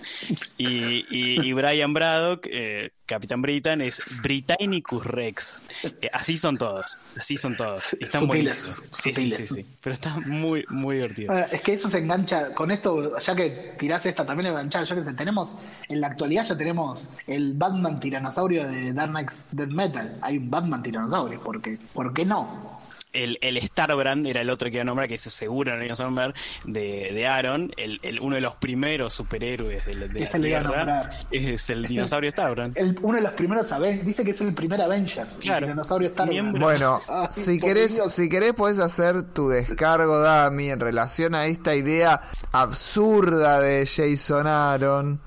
Y, 0.58 1.04
y, 1.10 1.48
y 1.48 1.52
Brian 1.52 1.92
Braddock, 1.92 2.46
eh, 2.50 2.90
Capitán 3.12 3.42
Britain, 3.42 3.80
es 3.82 4.00
Britannicus 4.22 5.04
Rex. 5.06 5.62
Eh, 6.00 6.08
así 6.12 6.36
son 6.36 6.56
todos, 6.56 6.96
así 7.16 7.36
son 7.36 7.56
todos. 7.56 7.82
Y 8.00 8.04
Están 8.04 8.22
Sutiles. 8.22 8.54
Sí, 8.54 8.72
sí, 8.72 9.10
sutiles. 9.10 9.48
sí, 9.48 9.62
sí. 9.62 9.80
Pero 9.84 9.94
está 9.94 10.20
muy, 10.20 10.64
muy 10.70 10.96
divertido. 10.96 11.34
Es 11.50 11.60
que 11.60 11.74
eso 11.74 11.90
se 11.90 11.98
engancha 11.98 12.54
con 12.54 12.70
esto, 12.70 13.18
ya 13.18 13.34
que 13.34 13.50
tirás 13.78 14.06
esta 14.06 14.24
también 14.24 14.48
enganchada, 14.48 14.84
ya 14.84 14.94
que 14.94 15.12
tenemos, 15.12 15.58
en 15.88 16.00
la 16.00 16.06
actualidad 16.08 16.44
ya 16.44 16.56
tenemos 16.56 17.08
el 17.26 17.54
Batman 17.54 18.00
tiranosaurio 18.00 18.66
de 18.66 18.92
Dark 18.92 19.10
Knight 19.10 19.30
Dead 19.50 19.68
Metal. 19.68 20.18
Hay 20.22 20.38
un 20.38 20.50
Batman 20.50 20.82
tiranosaurio, 20.82 21.40
porque, 21.42 21.78
¿por 21.92 22.12
qué 22.12 22.24
no? 22.24 22.81
El, 23.12 23.38
el 23.42 23.60
Starbrand 23.60 24.26
era 24.26 24.40
el 24.40 24.48
otro 24.50 24.68
que 24.68 24.74
iba 24.76 24.82
a 24.82 24.84
nombrar, 24.86 25.06
que 25.08 25.14
eso 25.16 25.28
seguro 25.28 25.76
no 25.76 25.82
íbamos 25.84 26.00
a 26.00 26.04
nombrar, 26.04 26.34
de, 26.64 27.10
de 27.12 27.26
Aaron, 27.26 27.70
el, 27.76 28.00
el- 28.02 28.20
uno 28.20 28.36
de 28.36 28.40
los 28.40 28.54
primeros 28.56 29.12
superhéroes 29.12 29.84
de 29.84 29.94
de 29.94 30.18
la 30.18 30.24
Ese 30.24 30.38
le 30.38 30.48
iba 30.48 30.60
a 30.60 30.62
Tierra, 30.62 30.76
nombrar. 30.84 31.26
es 31.30 31.70
el 31.70 31.86
dinosaurio 31.86 32.30
Starbrand. 32.30 32.78
El- 32.78 32.98
uno 33.02 33.16
de 33.16 33.22
los 33.22 33.32
primeros, 33.32 33.66
¿sabes? 33.66 34.04
Dice 34.04 34.24
que 34.24 34.30
es 34.30 34.40
el 34.40 34.54
primer 34.54 34.80
Avenger. 34.80 35.26
Claro. 35.40 35.66
El 35.66 35.72
dinosaurio 35.72 36.08
Star 36.08 36.28
Miembro. 36.28 36.60
Bueno, 36.62 37.00
si 37.30 37.60
querés, 37.60 37.94
Dios. 37.96 38.14
si 38.14 38.28
querés 38.30 38.54
podés 38.54 38.78
hacer 38.78 39.22
tu 39.22 39.48
descargo, 39.50 40.18
Dami, 40.20 40.70
en 40.70 40.80
relación 40.80 41.34
a 41.34 41.44
esta 41.46 41.74
idea 41.74 42.22
absurda 42.52 43.60
de 43.60 43.86
Jason 43.86 44.46
Aaron 44.46 45.20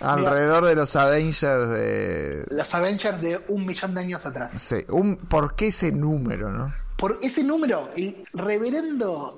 alrededor 0.00 0.64
de 0.64 0.76
los 0.76 0.94
Avengers 0.96 1.68
de... 1.70 2.44
Los 2.50 2.74
Avengers 2.74 3.20
de 3.20 3.40
un 3.48 3.66
millón 3.66 3.94
de 3.94 4.00
años 4.00 4.24
atrás. 4.24 4.52
Sí, 4.56 4.76
un, 4.88 5.16
¿Por 5.16 5.56
qué 5.56 5.66
ese 5.68 5.92
número, 5.92 6.50
no? 6.50 6.72
Por 6.98 7.20
ese 7.22 7.44
número, 7.44 7.90
el 7.94 8.24
reverendo 8.32 9.30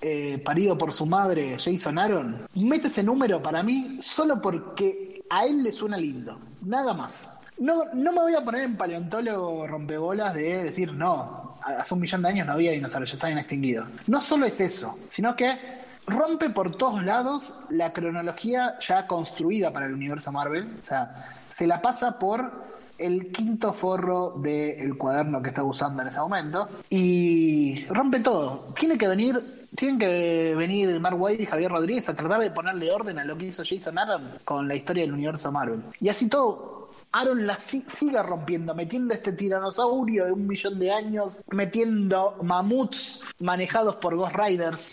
eh, 0.00 0.38
parido 0.38 0.78
por 0.78 0.92
su 0.92 1.04
madre, 1.04 1.56
Jason 1.58 1.98
Aaron, 1.98 2.46
mete 2.54 2.86
ese 2.86 3.02
número 3.02 3.42
para 3.42 3.64
mí 3.64 3.98
solo 4.00 4.40
porque 4.40 5.24
a 5.28 5.44
él 5.44 5.64
le 5.64 5.72
suena 5.72 5.96
lindo. 5.96 6.38
Nada 6.62 6.94
más. 6.94 7.40
No, 7.58 7.86
no 7.92 8.12
me 8.12 8.20
voy 8.20 8.34
a 8.36 8.44
poner 8.44 8.62
en 8.62 8.76
paleontólogo 8.76 9.66
rompebolas 9.66 10.32
de 10.32 10.62
decir, 10.62 10.92
no, 10.92 11.58
hace 11.60 11.92
un 11.92 11.98
millón 11.98 12.22
de 12.22 12.28
años 12.28 12.46
no 12.46 12.52
había 12.52 12.70
dinosaurios, 12.70 13.10
ya 13.10 13.14
estaban 13.14 13.36
extinguidos. 13.36 13.88
No 14.06 14.22
solo 14.22 14.46
es 14.46 14.60
eso, 14.60 14.96
sino 15.08 15.34
que 15.34 15.58
rompe 16.06 16.50
por 16.50 16.76
todos 16.76 17.02
lados 17.02 17.64
la 17.70 17.92
cronología 17.92 18.78
ya 18.78 19.08
construida 19.08 19.72
para 19.72 19.86
el 19.86 19.94
universo 19.94 20.30
Marvel. 20.30 20.72
O 20.80 20.84
sea, 20.84 21.26
se 21.50 21.66
la 21.66 21.82
pasa 21.82 22.16
por 22.16 22.77
el 22.98 23.30
quinto 23.32 23.72
forro 23.72 24.34
del 24.38 24.96
cuaderno 24.98 25.40
que 25.40 25.48
está 25.48 25.62
usando 25.62 26.02
en 26.02 26.08
ese 26.08 26.18
momento 26.20 26.68
y 26.90 27.84
rompe 27.86 28.20
todo. 28.20 28.60
Tiene 28.78 28.98
que 28.98 29.08
venir, 29.08 29.40
tienen 29.76 29.98
que 29.98 30.54
venir 30.56 30.98
Mark 31.00 31.16
White 31.20 31.42
y 31.42 31.46
Javier 31.46 31.70
Rodríguez 31.70 32.08
a 32.08 32.14
tratar 32.14 32.40
de 32.40 32.50
ponerle 32.50 32.90
orden 32.90 33.18
a 33.18 33.24
lo 33.24 33.36
que 33.38 33.46
hizo 33.46 33.62
Jason 33.64 33.98
Aaron 33.98 34.32
con 34.44 34.66
la 34.68 34.74
historia 34.74 35.04
del 35.04 35.12
universo 35.12 35.50
Marvel. 35.52 35.82
Y 36.00 36.08
así 36.08 36.28
todo, 36.28 36.90
Aaron 37.12 37.46
la 37.46 37.58
si- 37.60 37.84
sigue 37.92 38.22
rompiendo, 38.22 38.74
metiendo 38.74 39.14
este 39.14 39.32
tiranosaurio 39.32 40.26
de 40.26 40.32
un 40.32 40.46
millón 40.46 40.78
de 40.78 40.90
años, 40.92 41.38
metiendo 41.52 42.36
mamuts 42.42 43.20
manejados 43.38 43.96
por 43.96 44.16
Ghost 44.16 44.34
Riders. 44.36 44.92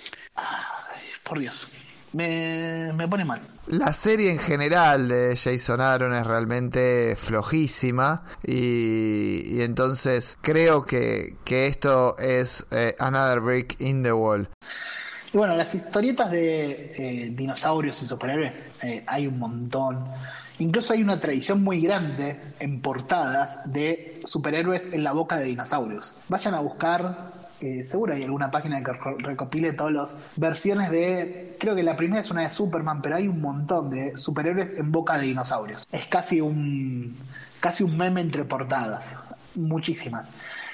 Por 1.23 1.39
Dios. 1.39 1.67
Me, 2.15 2.93
me 2.93 3.09
pone 3.09 3.25
mal. 3.25 3.41
La 3.67 3.91
serie 3.91 4.31
en 4.31 4.39
general 4.39 5.09
de 5.09 5.35
Jason 5.35 5.81
Aaron 5.81 6.13
es 6.13 6.25
realmente 6.25 7.17
flojísima 7.17 8.23
y, 8.41 9.57
y 9.57 9.61
entonces 9.63 10.37
creo 10.39 10.85
que, 10.85 11.35
que 11.43 11.67
esto 11.67 12.17
es 12.17 12.67
eh, 12.71 12.95
Another 12.99 13.41
Brick 13.41 13.75
in 13.81 14.01
the 14.01 14.13
Wall. 14.13 14.47
Y 15.33 15.37
bueno, 15.37 15.57
las 15.57 15.75
historietas 15.75 16.31
de 16.31 16.93
eh, 16.97 17.29
dinosaurios 17.33 18.01
y 18.01 18.07
superhéroes 18.07 18.53
eh, 18.81 19.03
hay 19.05 19.27
un 19.27 19.37
montón. 19.37 20.05
Incluso 20.59 20.93
hay 20.93 21.03
una 21.03 21.19
tradición 21.19 21.61
muy 21.61 21.81
grande 21.81 22.39
en 22.59 22.79
portadas 22.81 23.69
de 23.73 24.21
superhéroes 24.23 24.93
en 24.93 25.03
la 25.03 25.11
boca 25.11 25.37
de 25.37 25.43
dinosaurios. 25.43 26.15
Vayan 26.29 26.53
a 26.53 26.61
buscar, 26.61 27.33
eh, 27.61 27.83
seguro 27.83 28.13
hay 28.13 28.23
alguna 28.23 28.51
página 28.51 28.83
que 28.83 28.91
re- 28.93 29.15
recopile 29.19 29.73
todas 29.73 29.93
las 29.93 30.17
versiones 30.35 30.91
de. 30.91 31.55
Creo 31.59 31.75
que 31.75 31.83
la 31.83 31.95
primera 31.95 32.21
es 32.21 32.29
una 32.31 32.41
de 32.43 32.49
Superman, 32.49 33.01
pero 33.01 33.15
hay 33.15 33.27
un 33.27 33.41
montón 33.41 33.89
de 33.89 34.17
superhéroes 34.17 34.77
en 34.77 34.91
boca 34.91 35.17
de 35.17 35.27
dinosaurios. 35.27 35.87
Es 35.91 36.07
casi 36.07 36.41
un, 36.41 37.17
casi 37.59 37.83
un 37.83 37.97
meme 37.97 38.21
entre 38.21 38.43
portadas. 38.45 39.09
Muchísimas. 39.55 40.29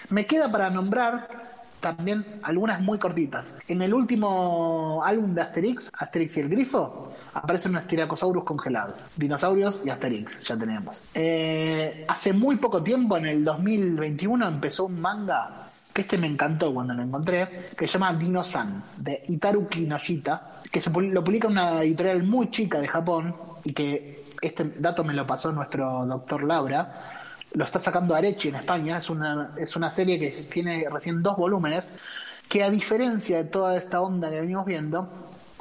Me 0.10 0.26
queda 0.26 0.52
para 0.52 0.70
nombrar 0.70 1.52
también 1.80 2.24
algunas 2.44 2.80
muy 2.80 3.00
cortitas. 3.00 3.54
En 3.68 3.82
el 3.82 3.94
último 3.94 5.02
álbum 5.04 5.34
de 5.34 5.42
Asterix, 5.42 5.90
Asterix 5.98 6.38
y 6.38 6.40
el 6.42 6.50
Grifo, 6.50 7.12
aparecen 7.34 7.72
unos 7.72 7.88
tiracosaurus 7.88 8.44
congelados. 8.44 8.96
Dinosaurios 9.18 9.82
y 9.86 9.90
Asterix, 9.90 10.44
ya 10.48 10.56
tenemos. 10.58 11.00
Eh, 11.16 12.06
hace 12.08 12.34
muy 12.34 12.58
poco 12.58 12.84
tiempo, 12.84 13.18
en 13.18 13.26
el 13.26 13.44
2021, 13.44 14.48
empezó 14.48 14.86
un 14.86 15.02
manga 15.02 15.66
que 15.94 16.02
este 16.02 16.18
me 16.18 16.28
encantó 16.28 16.74
cuando 16.74 16.94
lo 16.94 17.04
encontré, 17.04 17.70
que 17.78 17.88
se 17.88 17.94
llama 17.94 18.14
Dino-san, 18.14 18.84
de 18.98 19.24
Itaru 19.28 19.68
Kinoshita, 19.68 20.62
que 20.72 20.82
se, 20.82 20.90
lo 20.90 21.24
publica 21.24 21.48
una 21.48 21.82
editorial 21.84 22.24
muy 22.24 22.50
chica 22.50 22.80
de 22.80 22.88
Japón 22.88 23.36
y 23.64 23.74
que 23.74 24.26
este 24.42 24.74
dato 24.78 25.04
me 25.04 25.14
lo 25.14 25.28
pasó 25.28 25.52
nuestro 25.52 26.06
doctor 26.06 26.44
Laura 26.44 27.20
lo 27.54 27.66
está 27.66 27.80
sacando 27.80 28.16
Arechi 28.16 28.50
en 28.50 28.56
España, 28.56 28.98
es 28.98 29.10
una, 29.10 29.52
es 29.58 29.76
una 29.76 29.92
serie 29.92 30.20
que 30.20 30.44
tiene 30.44 30.86
recién 30.90 31.22
dos 31.22 31.38
volúmenes, 31.38 31.92
que 32.48 32.64
a 32.64 32.70
diferencia 32.70 33.38
de 33.38 33.44
toda 33.46 33.76
esta 33.78 34.02
onda 34.02 34.30
que 34.30 34.40
venimos 34.40 34.66
viendo, 34.66 35.10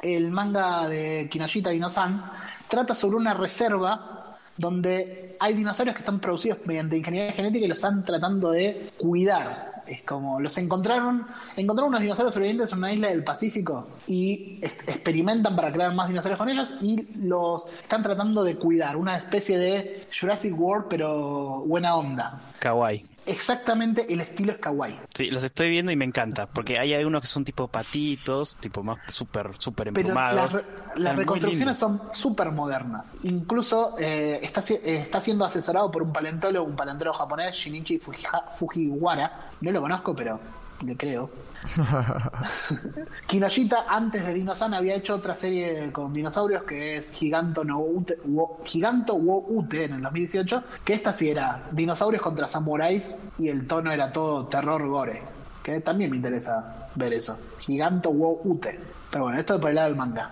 el 0.01 0.31
manga 0.31 0.87
de 0.87 1.27
Kinoshita 1.29 1.69
Dino-san 1.69 2.23
trata 2.67 2.95
sobre 2.95 3.17
una 3.17 3.33
reserva 3.33 4.33
donde 4.57 5.35
hay 5.39 5.53
dinosaurios 5.53 5.95
que 5.95 6.01
están 6.01 6.19
producidos 6.19 6.59
mediante 6.65 6.97
ingeniería 6.97 7.33
genética 7.33 7.65
y 7.65 7.67
los 7.67 7.77
están 7.77 8.03
tratando 8.03 8.51
de 8.51 8.89
cuidar. 8.97 9.70
Es 9.91 10.03
como 10.03 10.39
los 10.39 10.57
encontraron, 10.57 11.27
encontraron 11.57 11.89
unos 11.89 11.99
dinosaurios 11.99 12.33
sobrevivientes 12.33 12.71
en 12.71 12.77
una 12.77 12.93
isla 12.93 13.09
del 13.09 13.25
Pacífico 13.25 13.89
y 14.07 14.59
experimentan 14.61 15.53
para 15.53 15.69
crear 15.73 15.93
más 15.93 16.07
dinosaurios 16.07 16.37
con 16.37 16.47
ellos 16.47 16.75
y 16.81 17.05
los 17.17 17.67
están 17.67 18.01
tratando 18.01 18.43
de 18.45 18.55
cuidar, 18.55 18.95
una 18.95 19.17
especie 19.17 19.57
de 19.57 20.07
Jurassic 20.17 20.57
World 20.57 20.85
pero 20.89 21.65
buena 21.67 21.97
onda. 21.97 22.41
Kawaii. 22.59 23.10
Exactamente 23.25 24.11
el 24.11 24.21
estilo 24.21 24.53
es 24.53 24.57
kawaii. 24.57 24.99
Sí, 25.13 25.29
los 25.29 25.43
estoy 25.43 25.69
viendo 25.69 25.91
y 25.91 25.95
me 25.95 26.05
encanta, 26.05 26.47
porque 26.47 26.79
hay 26.79 26.93
algunos 26.93 27.21
que 27.21 27.27
son 27.27 27.45
tipo 27.45 27.67
patitos, 27.67 28.57
tipo 28.57 28.83
más 28.83 28.97
súper, 29.09 29.51
súper 29.59 29.93
Pero 29.93 29.99
emplumados. 30.09 30.53
las, 30.53 30.61
Están 30.63 31.03
las 31.03 31.13
muy 31.15 31.23
reconstrucciones 31.23 31.77
son 31.77 32.01
súper 32.11 32.51
modernas. 32.51 33.13
Incluso 33.23 33.95
eh, 33.99 34.39
está, 34.41 34.61
eh, 34.73 34.97
está 34.97 35.21
siendo 35.21 35.45
asesorado 35.45 35.91
por 35.91 36.01
un 36.03 36.11
paleontólogo, 36.11 36.65
un 36.67 36.75
paleontólogo 36.75 37.17
japonés, 37.17 37.55
Shinichi 37.55 37.99
Fujiwara. 37.99 39.33
No 39.61 39.71
lo 39.71 39.81
conozco, 39.81 40.15
pero 40.15 40.39
le 40.81 40.95
creo. 40.95 41.29
Kinoshita, 43.27 43.85
antes 43.87 44.25
de 44.25 44.33
Dinosan, 44.33 44.73
había 44.73 44.95
hecho 44.95 45.15
otra 45.15 45.35
serie 45.35 45.91
con 45.91 46.13
dinosaurios 46.13 46.63
que 46.63 46.97
es 46.97 47.11
Giganto 47.11 47.63
no 47.63 47.79
Ute, 47.79 48.17
Giganto 48.65 49.15
wo 49.15 49.45
Ute 49.47 49.85
en 49.85 49.93
el 49.93 50.01
2018. 50.01 50.63
Que 50.83 50.93
esta 50.93 51.13
sí 51.13 51.29
era 51.29 51.63
dinosaurios 51.71 52.21
contra 52.21 52.47
samuráis 52.47 53.15
y 53.37 53.47
el 53.47 53.67
tono 53.67 53.91
era 53.91 54.11
todo 54.11 54.47
terror 54.47 54.87
gore. 54.87 55.21
Que 55.63 55.79
también 55.81 56.09
me 56.09 56.17
interesa 56.17 56.89
ver 56.95 57.13
eso. 57.13 57.37
Giganto 57.59 58.09
wo 58.09 58.41
Ute. 58.43 58.79
Pero 59.11 59.25
bueno, 59.25 59.39
esto 59.39 59.55
es 59.55 59.61
por 59.61 59.69
el 59.69 59.75
lado 59.75 59.89
del 59.89 59.97
manga. 59.97 60.31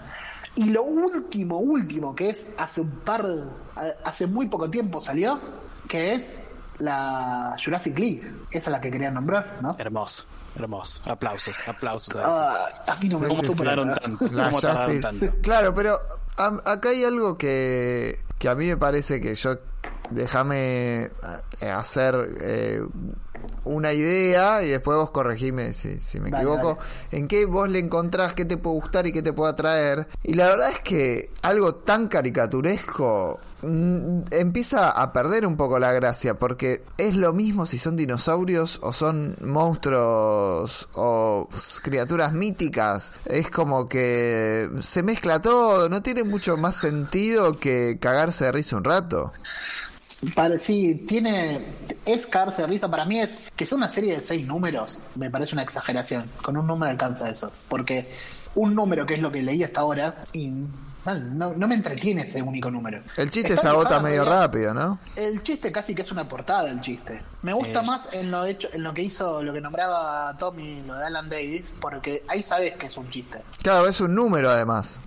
Y 0.55 0.65
lo 0.65 0.83
último, 0.83 1.59
último, 1.59 2.15
que 2.15 2.29
es 2.29 2.49
hace 2.57 2.81
un 2.81 2.89
par, 2.89 3.25
hace 4.03 4.27
muy 4.27 4.47
poco 4.47 4.69
tiempo 4.69 4.99
salió, 4.99 5.39
que 5.87 6.15
es 6.15 6.41
la 6.79 7.55
Jurassic 7.63 7.97
League. 7.97 8.23
Esa 8.51 8.69
es 8.69 8.71
la 8.71 8.81
que 8.81 8.89
quería 8.91 9.11
nombrar, 9.11 9.59
¿no? 9.61 9.75
Hermoso, 9.77 10.25
hermoso. 10.55 11.01
Aplausos, 11.09 11.55
aplausos. 11.67 12.15
Ah, 12.17 12.55
a 12.87 12.95
mí 12.95 13.09
no 13.09 13.19
me 13.19 13.27
gustó 13.27 13.53
tanto? 13.53 14.25
La 14.31 14.45
¿Cómo 14.49 14.61
tardaron 14.61 14.95
Justice- 14.95 15.01
tanto? 15.01 15.35
Claro, 15.41 15.73
pero 15.75 15.99
a- 16.37 16.61
acá 16.71 16.89
hay 16.89 17.03
algo 17.03 17.37
que, 17.37 18.17
que 18.37 18.49
a 18.49 18.55
mí 18.55 18.67
me 18.67 18.77
parece 18.77 19.19
que 19.21 19.35
yo 19.35 19.55
déjame 20.09 21.11
eh, 21.61 21.69
hacer 21.69 22.15
eh, 22.41 22.81
una 23.65 23.93
idea 23.93 24.63
y 24.63 24.69
después 24.69 24.97
vos 24.97 25.11
corregime 25.11 25.73
si, 25.73 25.99
si 25.99 26.19
me 26.19 26.29
Dale, 26.29 26.43
equivoco. 26.43 26.77
En 27.11 27.27
qué 27.27 27.45
vos 27.45 27.69
le 27.69 27.79
encontrás, 27.79 28.33
qué 28.33 28.45
te 28.45 28.57
puede 28.57 28.79
gustar 28.79 29.07
y 29.07 29.11
qué 29.11 29.21
te 29.21 29.33
puede 29.33 29.51
atraer. 29.51 30.07
Y 30.23 30.33
la 30.33 30.47
verdad 30.47 30.71
es 30.71 30.79
que 30.79 31.31
algo 31.41 31.75
tan 31.75 32.07
caricaturesco 32.07 33.39
mm, 33.61 34.21
empieza 34.31 34.89
a 34.89 35.13
perder 35.13 35.45
un 35.45 35.57
poco 35.57 35.79
la 35.79 35.91
gracia 35.91 36.39
porque 36.39 36.83
es 36.97 37.15
lo 37.15 37.33
mismo 37.33 37.65
si 37.65 37.77
son 37.77 37.95
dinosaurios 37.95 38.79
o 38.81 38.93
son 38.93 39.35
monstruos 39.45 40.89
o 40.93 41.47
criaturas 41.81 42.33
míticas. 42.33 43.19
Es 43.25 43.49
como 43.49 43.87
que 43.87 44.69
se 44.81 45.03
mezcla 45.03 45.39
todo, 45.39 45.89
no 45.89 46.01
tiene 46.01 46.23
mucho 46.23 46.57
más 46.57 46.75
sentido 46.75 47.59
que 47.59 47.97
cagarse 47.99 48.45
de 48.45 48.51
risa 48.51 48.77
un 48.77 48.83
rato. 48.83 49.31
Para- 50.35 50.57
sí, 50.57 51.05
tiene. 51.07 51.65
Es 52.05 52.27
cagarse 52.27 52.61
de 52.63 52.67
risa. 52.67 52.89
Para 52.89 53.05
mí 53.05 53.19
es 53.19 53.49
que 53.55 53.65
sea 53.65 53.77
una 53.77 53.89
serie 53.89 54.13
de 54.13 54.19
seis 54.19 54.45
números. 54.45 54.99
Me 55.15 55.29
parece 55.29 55.53
una 55.55 55.63
exageración. 55.63 56.23
Con 56.41 56.57
un 56.57 56.67
número 56.67 56.91
alcanza 56.91 57.29
eso. 57.29 57.51
Porque 57.69 58.05
un 58.55 58.75
número, 58.75 59.05
que 59.05 59.13
es 59.15 59.21
lo 59.21 59.31
que 59.31 59.41
leí 59.41 59.63
hasta 59.63 59.81
ahora, 59.81 60.23
y 60.33 60.51
no, 61.05 61.53
no 61.55 61.67
me 61.67 61.73
entretiene 61.75 62.23
ese 62.23 62.41
único 62.41 62.69
número. 62.69 63.01
El 63.17 63.29
chiste 63.29 63.49
Está 63.51 63.61
se 63.63 63.67
agota 63.69 63.99
medio- 63.99 64.25
rápido, 64.25 64.73
¿no? 64.73 64.99
El 65.15 65.41
chiste 65.41 65.71
casi 65.71 65.95
que 65.95 66.01
es 66.03 66.11
una 66.11 66.27
portada 66.27 66.69
el 66.69 66.81
chiste. 66.81 67.21
Me 67.41 67.53
gusta 67.53 67.81
Eh. 67.81 67.85
más 67.85 68.09
en 68.11 68.29
lo 68.29 68.45
hecho, 68.45 68.67
en 68.73 68.83
lo 68.83 68.93
que 68.93 69.01
hizo, 69.03 69.41
lo 69.41 69.53
que 69.53 69.61
nombraba 69.61 70.35
Tommy, 70.37 70.83
lo 70.85 70.95
de 70.95 71.05
Alan 71.05 71.29
Davis, 71.29 71.73
porque 71.79 72.23
ahí 72.27 72.43
sabes 72.43 72.75
que 72.75 72.87
es 72.87 72.97
un 72.97 73.09
chiste. 73.09 73.41
Claro, 73.63 73.87
es 73.87 73.99
un 74.01 74.13
número 74.13 74.51
además. 74.51 75.01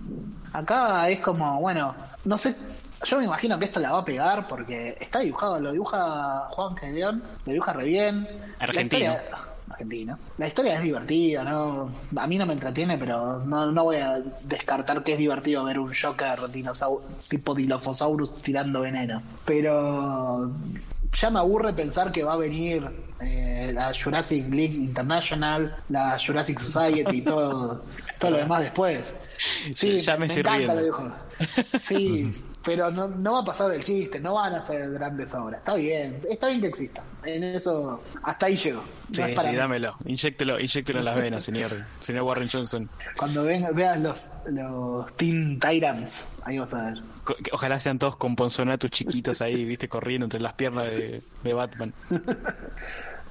Acá 0.51 1.07
es 1.09 1.19
como, 1.19 1.59
bueno, 1.61 1.95
no 2.25 2.37
sé, 2.37 2.55
yo 3.03 3.17
me 3.19 3.25
imagino 3.25 3.57
que 3.59 3.65
esto 3.65 3.79
la 3.79 3.91
va 3.91 3.99
a 3.99 4.05
pegar 4.05 4.47
porque 4.47 4.95
está 4.99 5.19
dibujado, 5.19 5.59
lo 5.59 5.71
dibuja 5.71 6.47
Juan 6.49 6.75
Gedeón, 6.77 7.23
lo 7.45 7.51
dibuja 7.53 7.73
re 7.73 7.85
bien. 7.85 8.23
La 8.59 8.63
Argentino. 8.65 8.83
historia- 9.13 9.21
argentino. 9.69 10.19
La 10.37 10.47
historia 10.47 10.75
es 10.75 10.81
divertida, 10.83 11.43
¿no? 11.43 11.89
A 12.15 12.27
mí 12.27 12.37
no 12.37 12.45
me 12.45 12.53
entretiene, 12.53 12.97
pero 12.97 13.39
no, 13.39 13.71
no 13.71 13.83
voy 13.85 13.95
a 13.97 14.19
descartar 14.45 15.03
que 15.03 15.13
es 15.13 15.17
divertido 15.17 15.63
ver 15.63 15.79
un 15.79 15.91
Joker 15.99 16.39
tipo 17.27 17.55
Dilophosaurus 17.55 18.41
tirando 18.43 18.81
veneno. 18.81 19.23
Pero 19.45 20.51
ya 21.19 21.29
me 21.31 21.39
aburre 21.39 21.73
pensar 21.73 22.11
que 22.11 22.23
va 22.23 22.33
a 22.33 22.37
venir 22.37 22.87
eh, 23.19 23.71
la 23.73 23.91
Jurassic 23.93 24.47
League 24.53 24.75
International, 24.75 25.75
la 25.89 26.19
Jurassic 26.23 26.59
Society 26.59 27.17
y 27.17 27.21
todo, 27.21 27.83
todo 28.19 28.31
lo 28.31 28.37
demás 28.37 28.61
después. 28.61 29.15
Sí, 29.73 29.99
Ya 30.01 30.17
me 30.17 30.25
estoy 30.27 30.41
encanta 30.41 30.57
riendo. 30.57 30.75
lo 30.75 30.81
dibujo. 30.83 31.11
Sí, 31.79 32.31
pero 32.65 32.89
no, 32.91 33.07
no 33.07 33.33
va 33.33 33.39
a 33.41 33.45
pasar 33.45 33.69
del 33.71 33.83
chiste, 33.83 34.19
no 34.19 34.35
van 34.35 34.53
a 34.55 34.61
ser 34.61 34.89
grandes 34.91 35.33
obras. 35.35 35.59
Está 35.59 35.73
bien, 35.75 36.21
está 36.29 36.47
bien 36.47 36.61
que 36.61 36.67
exista. 36.67 37.03
En 37.23 37.43
eso, 37.43 38.01
hasta 38.23 38.45
ahí 38.45 38.57
llego. 38.57 38.81
No 38.81 39.15
Sí, 39.15 39.21
es 39.21 39.29
para 39.35 39.49
sí, 39.51 39.55
dámelo. 39.55 39.93
Inyéctelo, 40.05 40.59
inyéctelo 40.59 40.99
en 40.99 41.05
las 41.05 41.15
venas, 41.15 41.43
señor, 41.43 41.83
señor 41.99 42.23
Warren 42.23 42.49
Johnson. 42.51 42.89
Cuando 43.17 43.43
ven- 43.43 43.65
veas 43.75 43.99
los, 43.99 44.29
los 44.51 45.15
Teen 45.17 45.59
Tyrants, 45.59 46.23
ahí 46.43 46.57
vas 46.59 46.73
a 46.73 46.85
ver. 46.91 47.01
Ojalá 47.51 47.79
sean 47.79 47.99
todos 47.99 48.15
con 48.17 48.35
ponzonatos 48.35 48.91
chiquitos 48.91 49.41
ahí, 49.41 49.65
viste, 49.65 49.87
corriendo 49.87 50.25
entre 50.25 50.39
las 50.39 50.53
piernas 50.53 50.89
de, 50.95 51.21
de 51.49 51.53
Batman. 51.53 51.93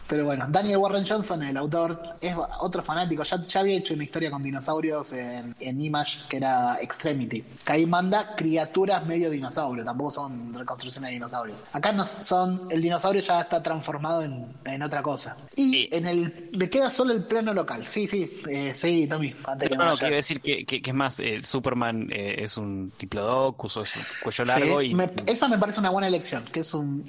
Pero 0.08 0.24
bueno, 0.26 0.46
Daniel 0.48 0.76
Warren 0.78 1.06
Johnson, 1.06 1.42
el 1.42 1.56
autor, 1.56 2.02
es 2.20 2.34
otro 2.60 2.82
fanático. 2.82 3.22
Ya, 3.22 3.40
ya 3.42 3.60
había 3.60 3.76
hecho 3.78 3.94
una 3.94 4.04
historia 4.04 4.30
con 4.30 4.42
dinosaurios 4.42 5.12
en, 5.12 5.54
en 5.58 5.80
Image 5.80 6.18
que 6.28 6.36
era 6.36 6.78
Extremity. 6.82 7.42
Que 7.64 7.72
ahí 7.72 7.86
manda 7.86 8.34
criaturas 8.36 9.06
medio 9.06 9.30
dinosaurio, 9.30 9.84
tampoco 9.84 10.10
son 10.10 10.52
reconstrucciones 10.54 11.08
de 11.10 11.14
dinosaurios. 11.14 11.60
Acá 11.72 11.92
no 11.92 12.04
son, 12.04 12.68
el 12.70 12.82
dinosaurio 12.82 13.22
ya 13.22 13.40
está 13.40 13.62
transformado 13.62 14.22
en, 14.22 14.44
en 14.64 14.82
otra 14.82 15.02
cosa. 15.02 15.36
Y 15.56 15.88
en 15.94 16.06
el 16.06 16.34
me 16.58 16.68
queda 16.68 16.90
solo 16.90 17.12
el 17.14 17.22
plano 17.22 17.54
local. 17.54 17.86
Sí, 17.88 18.06
sí, 18.06 18.40
eh, 18.50 18.72
sí, 18.74 19.06
Tommy. 19.08 19.34
Antes 19.44 19.70
que 19.70 19.76
No, 19.76 19.86
no, 19.86 19.96
quiero 19.96 20.16
decir 20.16 20.40
que, 20.40 20.64
que, 20.66 20.82
que 20.82 20.90
es 20.90 20.96
más, 20.96 21.20
eh, 21.20 21.40
Superman 21.40 22.08
eh, 22.12 22.36
es 22.38 22.56
un 22.58 22.92
diplodocus, 22.98 23.76
o 23.78 23.82
es 23.82 23.96
un 23.96 24.02
cuello 24.22 24.44
largo 24.44 24.80
Sí, 24.80 24.86
y... 24.88 24.94
me- 24.94 25.08
esa 25.26 25.48
me 25.48 25.56
parece 25.58 25.80
una 25.80 25.90
buena 25.90 26.08
elección, 26.08 26.44
que 26.52 26.60
es 26.60 26.74
un 26.74 27.06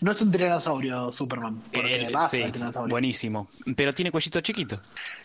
no 0.00 0.10
es 0.10 0.20
un 0.20 0.30
tiranosaurio 0.30 1.10
Superman, 1.12 1.62
porque 1.72 2.02
eh, 2.06 2.10
basta 2.12 2.23
sí, 2.28 2.44
buenísimo. 2.88 3.48
Pero 3.76 3.92
tiene 3.92 4.10
cuellito 4.10 4.40
chiquito. 4.40 4.80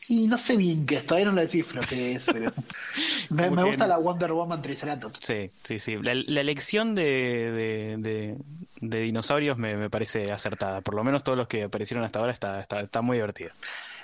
Y 0.07 0.27
no 0.27 0.37
sé 0.37 0.55
bien 0.57 0.85
qué 0.85 0.97
es, 0.97 1.05
todavía 1.05 1.27
no 1.27 1.33
lo 1.33 1.41
descifro 1.41 1.81
qué 1.87 2.13
es, 2.13 2.25
pero 2.25 2.51
me, 3.29 3.49
gusta 3.63 3.87
la 3.87 3.97
Wonder 3.97 4.31
Woman 4.33 4.61
Triceratops. 4.61 5.19
Sí, 5.21 5.49
sí, 5.63 5.79
sí. 5.79 5.97
La, 6.01 6.13
la 6.15 6.41
elección 6.41 6.95
de, 6.95 7.03
de, 7.03 7.95
de- 7.97 8.37
de 8.81 9.01
dinosaurios 9.01 9.57
me, 9.57 9.75
me 9.75 9.89
parece 9.89 10.31
acertada. 10.31 10.81
Por 10.81 10.95
lo 10.95 11.03
menos 11.03 11.23
todos 11.23 11.37
los 11.37 11.47
que 11.47 11.63
aparecieron 11.63 12.05
hasta 12.05 12.19
ahora 12.19 12.31
está, 12.31 12.61
está, 12.61 12.79
está 12.81 13.01
muy 13.01 13.17
divertido. 13.17 13.51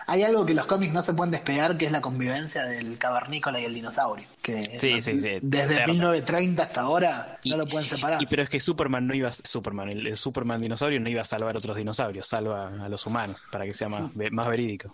Hay 0.07 0.23
algo 0.23 0.45
que 0.45 0.53
los 0.53 0.65
cómics 0.65 0.93
no 0.93 1.01
se 1.01 1.13
pueden 1.13 1.31
despegar, 1.31 1.77
que 1.77 1.85
es 1.87 1.91
la 1.91 2.01
convivencia 2.01 2.63
del 2.65 2.97
cavernícola 2.97 3.59
y 3.59 3.65
el 3.65 3.73
dinosaurio. 3.73 4.25
Que 4.41 4.77
Sí, 4.77 4.93
no- 4.95 5.01
sí, 5.01 5.19
sí, 5.19 5.39
Desde 5.41 5.73
eterna. 5.75 5.87
1930 5.93 6.63
hasta 6.63 6.81
ahora 6.81 7.39
no 7.45 7.57
lo 7.57 7.65
pueden 7.65 7.87
separar. 7.89 8.21
Y 8.21 8.25
pero 8.27 8.43
es 8.43 8.49
que 8.49 8.59
Superman 8.59 9.07
no 9.07 9.13
iba 9.15 9.29
a, 9.29 9.31
Superman, 9.31 9.89
el, 9.89 10.05
el 10.07 10.15
Superman 10.17 10.61
dinosaurio 10.61 10.99
no 10.99 11.09
iba 11.09 11.21
a 11.21 11.25
salvar 11.25 11.55
a 11.55 11.57
otros 11.59 11.75
dinosaurios, 11.77 12.27
salva 12.27 12.67
a 12.83 12.89
los 12.89 13.05
humanos 13.05 13.43
para 13.51 13.65
que 13.65 13.73
sea 13.73 13.89
más, 13.89 14.15
más 14.31 14.47
verídico. 14.47 14.89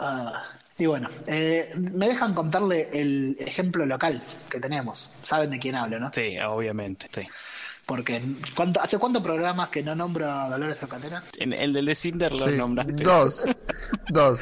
Ah, 0.00 0.42
y 0.78 0.86
bueno, 0.86 1.08
eh, 1.26 1.72
me 1.76 2.08
dejan 2.08 2.34
contarle 2.34 2.88
el 2.92 3.36
ejemplo 3.38 3.86
local 3.86 4.22
que 4.50 4.58
tenemos. 4.58 5.12
Saben 5.22 5.50
de 5.50 5.58
quién 5.58 5.76
hablo, 5.76 6.00
¿no? 6.00 6.10
Sí, 6.12 6.36
obviamente, 6.40 7.08
sí. 7.12 7.22
Porque 7.86 8.22
¿cuánto- 8.54 8.80
¿hace 8.80 8.98
cuántos 8.98 9.22
programas 9.22 9.68
que 9.70 9.82
no 9.82 9.94
nombro 9.94 10.30
a 10.30 10.48
Dolores 10.48 10.80
Alcatena? 10.82 11.22
En 11.38 11.52
el 11.52 11.72
del 11.72 11.86
de 11.86 11.94
Cinder 11.94 12.32
lo 12.32 12.48
Sí, 12.48 12.56
nombraste. 12.56 13.02
Dos. 13.02 13.44
Dos. 14.08 14.40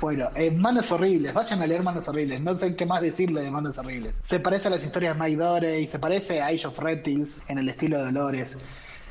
Bueno, 0.00 0.28
eh, 0.34 0.50
Manos 0.50 0.92
Horribles, 0.92 1.32
vayan 1.32 1.62
a 1.62 1.66
leer 1.66 1.82
Manos 1.82 2.06
Horribles, 2.08 2.40
no 2.40 2.54
sé 2.54 2.76
qué 2.76 2.84
más 2.86 3.00
decirle 3.00 3.42
de 3.42 3.50
Manos 3.50 3.78
Horribles. 3.78 4.14
Se 4.22 4.38
parece 4.40 4.68
a 4.68 4.70
las 4.70 4.84
historias 4.84 5.16
de 5.16 5.20
Mike 5.24 5.36
Dore 5.36 5.80
y 5.80 5.86
se 5.88 5.98
parece 5.98 6.40
a 6.40 6.46
Age 6.48 6.66
of 6.66 6.78
Reptiles 6.78 7.40
en 7.48 7.58
el 7.58 7.68
estilo 7.68 7.98
de 7.98 8.04
Dolores. 8.04 8.56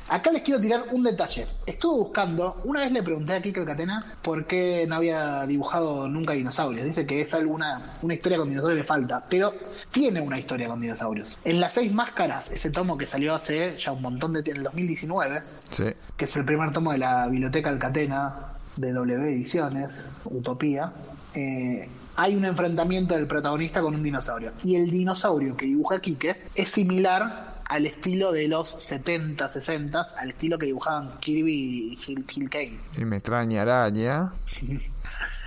Acá 0.08 0.30
les 0.32 0.42
quiero 0.42 0.60
tirar 0.60 0.84
un 0.92 1.02
detalle. 1.02 1.46
Estuve 1.66 1.98
buscando, 1.98 2.60
una 2.64 2.80
vez 2.80 2.92
le 2.92 3.02
pregunté 3.02 3.34
a 3.34 3.42
Kike 3.42 3.64
Catena 3.64 4.02
por 4.22 4.46
qué 4.46 4.86
no 4.88 4.96
había 4.96 5.44
dibujado 5.46 6.08
nunca 6.08 6.32
dinosaurios. 6.32 6.86
Dice 6.86 7.06
que 7.06 7.20
es 7.20 7.34
alguna 7.34 7.92
una 8.02 8.14
historia 8.14 8.38
con 8.38 8.48
dinosaurios 8.48 8.78
le 8.78 8.84
falta, 8.84 9.24
pero 9.28 9.52
tiene 9.92 10.20
una 10.20 10.38
historia 10.38 10.68
con 10.68 10.80
dinosaurios. 10.80 11.36
En 11.44 11.60
Las 11.60 11.72
Seis 11.72 11.92
Máscaras, 11.92 12.50
ese 12.50 12.70
tomo 12.70 12.96
que 12.96 13.06
salió 13.06 13.34
hace 13.34 13.70
ya 13.72 13.92
un 13.92 14.02
montón 14.02 14.32
de 14.32 14.42
tiempo, 14.42 14.60
en 14.60 14.60
el 14.60 14.64
2019, 14.64 15.40
Sí. 15.70 15.84
que 16.16 16.24
es 16.24 16.36
el 16.36 16.44
primer 16.44 16.72
tomo 16.72 16.92
de 16.92 16.98
la 16.98 17.26
Biblioteca 17.28 17.68
Alcatena 17.68 18.34
de 18.76 18.92
W 18.92 19.28
Ediciones, 19.30 20.06
Utopía, 20.24 20.92
eh, 21.34 21.88
hay 22.16 22.34
un 22.34 22.44
enfrentamiento 22.44 23.14
del 23.14 23.26
protagonista 23.26 23.80
con 23.82 23.94
un 23.94 24.02
dinosaurio. 24.02 24.52
Y 24.64 24.74
el 24.76 24.90
dinosaurio 24.90 25.56
que 25.56 25.66
dibuja 25.66 26.00
Quique 26.00 26.36
es 26.54 26.68
similar 26.70 27.47
al 27.68 27.86
estilo 27.86 28.32
de 28.32 28.48
los 28.48 28.68
70, 28.68 29.48
60, 29.48 30.06
al 30.18 30.30
estilo 30.30 30.58
que 30.58 30.66
dibujaban 30.66 31.14
Kirby 31.20 31.92
y 31.92 31.96
Gil, 31.96 32.24
Gil 32.28 32.50
Kane. 32.50 32.78
Y 32.96 33.04
me 33.04 33.16
extraña 33.16 33.62
araña. 33.62 34.32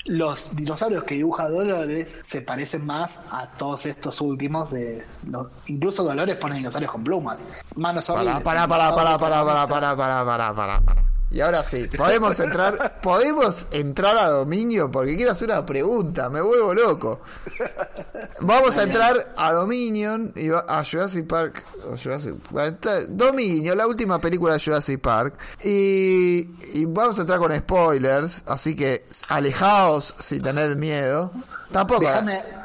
Los 0.06 0.56
dinosaurios 0.56 1.04
que 1.04 1.14
dibuja 1.14 1.48
Dolores 1.48 2.22
se 2.26 2.42
parecen 2.42 2.84
más 2.86 3.20
a 3.30 3.46
todos 3.46 3.86
estos 3.86 4.20
últimos 4.20 4.72
de 4.72 5.06
los, 5.30 5.48
incluso 5.68 6.04
Dolores 6.04 6.38
pone 6.38 6.56
dinosaurios 6.56 6.92
con 6.92 7.04
plumas. 7.04 7.44
Manos 7.76 8.08
para, 8.08 8.40
para, 8.42 8.68
para, 8.68 8.96
para, 8.96 9.18
para, 9.20 9.68
para, 9.68 9.68
para, 9.68 9.96
para, 10.26 10.56
para, 10.56 10.82
para. 10.82 11.11
Y 11.32 11.40
ahora 11.40 11.64
sí, 11.64 11.88
podemos 11.98 12.38
entrar, 12.42 13.00
podemos 13.02 13.66
entrar 13.72 14.18
a 14.18 14.28
dominio 14.28 14.92
porque 14.92 15.16
quiero 15.16 15.32
hacer 15.32 15.50
una 15.50 15.66
pregunta, 15.66 16.30
me 16.30 16.42
vuelvo 16.42 16.74
loco. 16.74 17.22
Vamos 18.42 18.78
a 18.78 18.84
entrar 18.84 19.16
a 19.38 19.54
Dominion 19.54 20.34
y 20.36 20.50
va- 20.50 20.66
a 20.68 20.84
Jurassic 20.84 21.26
Park, 21.28 21.64
o 21.90 21.96
Jurassic, 21.96 22.34
Dominion, 23.10 23.78
la 23.78 23.88
última 23.88 24.20
película 24.20 24.54
de 24.54 24.60
Jurassic 24.60 25.00
Park 25.00 25.36
y, 25.64 26.50
y 26.74 26.86
vamos 26.86 27.18
a 27.18 27.22
entrar 27.22 27.40
con 27.40 27.56
spoilers, 27.56 28.44
así 28.48 28.76
que 28.76 29.06
alejaos 29.30 30.14
si 30.18 30.40
tened 30.40 30.76
miedo. 30.76 31.32
Tampoco, 31.72 32.06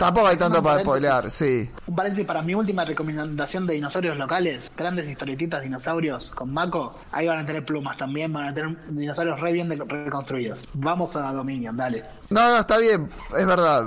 tampoco 0.00 0.26
hay 0.26 0.36
tanto 0.36 0.60
para 0.60 0.80
spoilear, 0.82 1.30
sí. 1.30 1.70
Un 1.86 1.94
paréntesis 1.94 2.26
para 2.26 2.42
mi 2.42 2.54
última 2.56 2.84
recomendación 2.84 3.64
de 3.64 3.74
dinosaurios 3.74 4.16
locales, 4.16 4.72
grandes 4.76 5.08
historietitas 5.08 5.62
dinosaurios 5.62 6.30
con 6.32 6.52
Mako. 6.52 6.92
Ahí 7.12 7.28
van 7.28 7.38
a 7.38 7.46
tener 7.46 7.64
plumas 7.64 7.96
también, 7.96 8.32
van 8.32 8.48
a 8.48 8.54
tener 8.56 8.76
dinosaurios 8.88 9.40
re 9.40 9.52
bien 9.52 9.70
reconstruidos. 9.70 10.66
Vamos 10.74 11.14
a 11.16 11.32
Dominion, 11.32 11.76
dale. 11.76 12.02
No, 12.30 12.50
no, 12.50 12.58
está 12.58 12.78
bien, 12.78 13.08
es 13.36 13.46
verdad. 13.46 13.84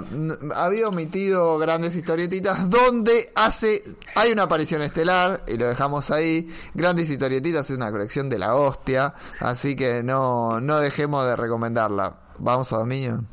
Había 0.56 0.88
omitido 0.88 1.58
grandes 1.58 1.96
historietitas 1.96 2.70
donde 2.70 3.30
hace. 3.36 3.82
Hay 4.16 4.32
una 4.32 4.44
aparición 4.44 4.82
estelar 4.82 5.44
y 5.48 5.58
lo 5.58 5.68
dejamos 5.68 6.12
ahí. 6.12 6.48
Grandes 6.74 7.10
historietitas 7.10 7.70
es 7.70 7.76
una 7.76 7.92
colección 7.92 8.30
de 8.30 8.40
la 8.40 8.56
hostia, 8.56 9.14
así 9.42 9.76
que 9.76 10.04
no, 10.04 10.62
no 10.62 10.80
dejemos 10.80 11.26
de 11.26 11.36
recomendarla. 11.36 12.16
Vamos 12.38 12.72
a 12.72 12.78
Dominion. 12.78 13.28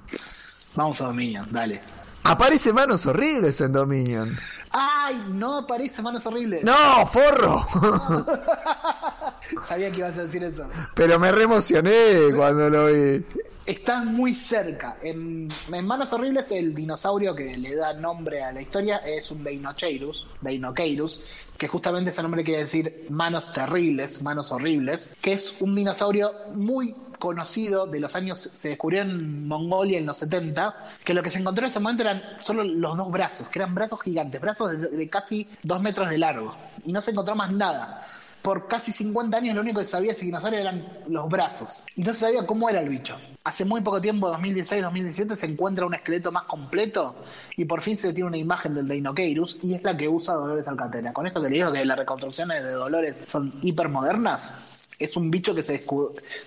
Vamos 0.75 1.01
a 1.01 1.05
Dominion, 1.05 1.47
dale. 1.51 1.95
Aparece 2.27 2.73
manos 2.73 3.07
horribles 3.07 3.61
en 3.61 3.73
Dominion. 3.73 4.28
¡Ay! 4.73 5.23
No 5.32 5.59
aparece 5.59 6.03
manos 6.03 6.27
horribles. 6.27 6.65
¡No, 6.65 7.07
forro! 7.07 7.66
Sabía 9.69 9.90
que 9.90 9.98
ibas 9.98 10.19
a 10.19 10.24
decir 10.24 10.43
eso. 10.43 10.69
Pero 10.94 11.19
me 11.20 11.31
reemocioné 11.31 12.32
cuando 12.35 12.69
lo 12.69 12.86
vi. 12.86 13.24
Estás 13.65 14.05
muy 14.05 14.35
cerca. 14.35 14.97
En, 15.03 15.48
en 15.73 15.86
Manos 15.86 16.12
Horribles, 16.12 16.51
el 16.53 16.73
dinosaurio 16.74 17.35
que 17.35 17.57
le 17.57 17.74
da 17.74 17.94
nombre 17.94 18.43
a 18.43 18.53
la 18.53 18.62
historia 18.62 18.98
es 18.98 19.31
un 19.32 19.43
Deinocheirus, 19.43 20.27
Deinocheirus, 20.40 21.53
que 21.59 21.66
justamente 21.66 22.11
ese 22.11 22.23
nombre 22.23 22.44
quiere 22.44 22.62
decir 22.62 23.07
manos 23.11 23.53
terribles, 23.53 24.23
manos 24.23 24.53
horribles, 24.53 25.11
que 25.20 25.32
es 25.32 25.61
un 25.61 25.74
dinosaurio 25.74 26.32
muy 26.55 26.94
conocido 27.19 27.87
de 27.87 28.01
los 28.01 28.17
años, 28.17 28.39
se 28.39 28.71
descubrió 28.71 29.03
en 29.03 29.47
Mongolia 29.47 29.99
en 29.99 30.07
los 30.07 30.19
70, 30.19 30.75
que 31.05 31.15
lo 31.15 31.23
que 31.23 31.31
se 31.31 31.39
encontró 31.39 31.65
en 31.65 31.71
ese 31.71 31.81
momento 31.81 32.03
eran 32.03 32.23
solo 32.41 32.65
los 32.65 32.97
dos 32.97 33.11
brazos, 33.11 33.49
que 33.49 33.59
eran 33.59 33.75
brazos 33.75 34.01
gigantes, 34.03 34.41
brazos 34.41 34.79
de, 34.79 35.09
casi 35.09 35.49
dos 35.63 35.81
metros 35.81 36.11
de 36.11 36.19
largo, 36.19 36.55
y 36.85 36.93
no 36.93 37.01
se 37.01 37.11
encontró 37.11 37.35
más 37.35 37.53
nada 37.53 38.03
por 38.47 38.69
casi 38.69 38.93
50 38.93 39.39
años 39.39 39.57
lo 39.57 39.63
único 39.63 39.81
que 39.81 39.85
se 39.85 39.91
sabía 39.91 40.11
de 40.11 40.15
ese 40.15 40.25
dinosaurio 40.27 40.61
eran 40.61 40.87
los 41.09 41.29
brazos. 41.29 41.83
Y 41.97 42.05
no 42.05 42.15
se 42.15 42.21
sabía 42.21 42.47
cómo 42.47 42.71
era 42.71 42.81
el 42.81 42.89
bicho. 42.89 43.17
Hace 43.43 43.65
muy 43.65 43.81
poco 43.81 44.01
tiempo, 44.01 44.33
2016-2017, 44.37 45.35
se 45.35 45.47
encuentra 45.47 45.85
un 45.85 45.95
esqueleto 45.95 46.31
más 46.31 46.45
completo 46.45 47.17
y 47.57 47.65
por 47.65 47.81
fin 47.81 47.97
se 47.97 48.13
tiene 48.13 48.29
una 48.29 48.37
imagen 48.37 48.73
del 48.73 48.87
Deinocheirus 48.87 49.59
y 49.65 49.75
es 49.75 49.83
la 49.83 49.97
que 49.97 50.09
usa 50.09 50.35
Dolores 50.35 50.69
Alcatena. 50.69 51.13
Con 51.13 51.27
esto 51.27 51.43
que 51.43 51.49
le 51.49 51.57
digo 51.57 51.73
que 51.73 51.85
las 51.85 51.99
reconstrucciones 51.99 52.63
de 52.63 52.71
Dolores 52.71 53.25
son 53.29 53.53
hipermodernas, 53.63 54.86
es 54.98 55.16
un 55.16 55.31
bicho 55.31 55.55
que 55.55 55.62
se, 55.62 55.82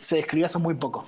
se 0.01 0.15
describió 0.17 0.47
hace 0.47 0.59
muy 0.59 0.75
poco. 0.75 1.05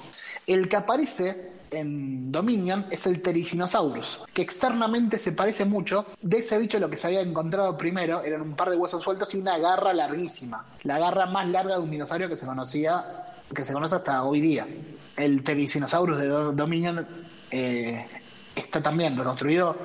El 0.48 0.68
que 0.70 0.76
aparece 0.76 1.52
en 1.72 2.32
Dominion 2.32 2.86
es 2.92 3.06
el 3.08 3.22
Tericinosaurus, 3.22 4.20
que 4.34 4.42
externamente 4.42 5.18
se 5.18 5.32
parece 5.32 5.66
mucho. 5.66 6.06
De 6.22 6.40
ese 6.40 6.58
bicho 6.58 6.80
lo 6.80 6.90
que 6.90 6.98
se 6.98 7.08
había 7.08 7.22
encontrado 7.22 7.78
primero 7.78 8.22
eran 8.24 8.42
un 8.42 8.56
par 8.56 8.70
de 8.70 8.76
huesos 8.76 9.04
sueltos 9.04 9.34
y 9.34 9.38
una 9.38 9.58
garra 9.58 9.94
larguísima. 9.94 10.66
La 10.84 11.00
garra 11.00 11.26
más 11.26 11.48
larga 11.50 11.76
de 11.76 11.82
un 11.82 11.92
dinosaurio 11.92 12.28
que 12.28 12.38
se 12.38 12.46
conocía, 12.46 13.34
que 13.56 13.66
se 13.66 13.74
conoce 13.74 13.96
hasta 13.96 14.24
hoy 14.24 14.42
día. 14.42 14.68
El 15.16 15.44
Tericinosaurus 15.44 16.18
de 16.18 16.28
Dominion 16.28 17.08
eh, 17.50 18.06
está 18.56 18.82
también 18.82 19.18
reconstruido 19.18 19.76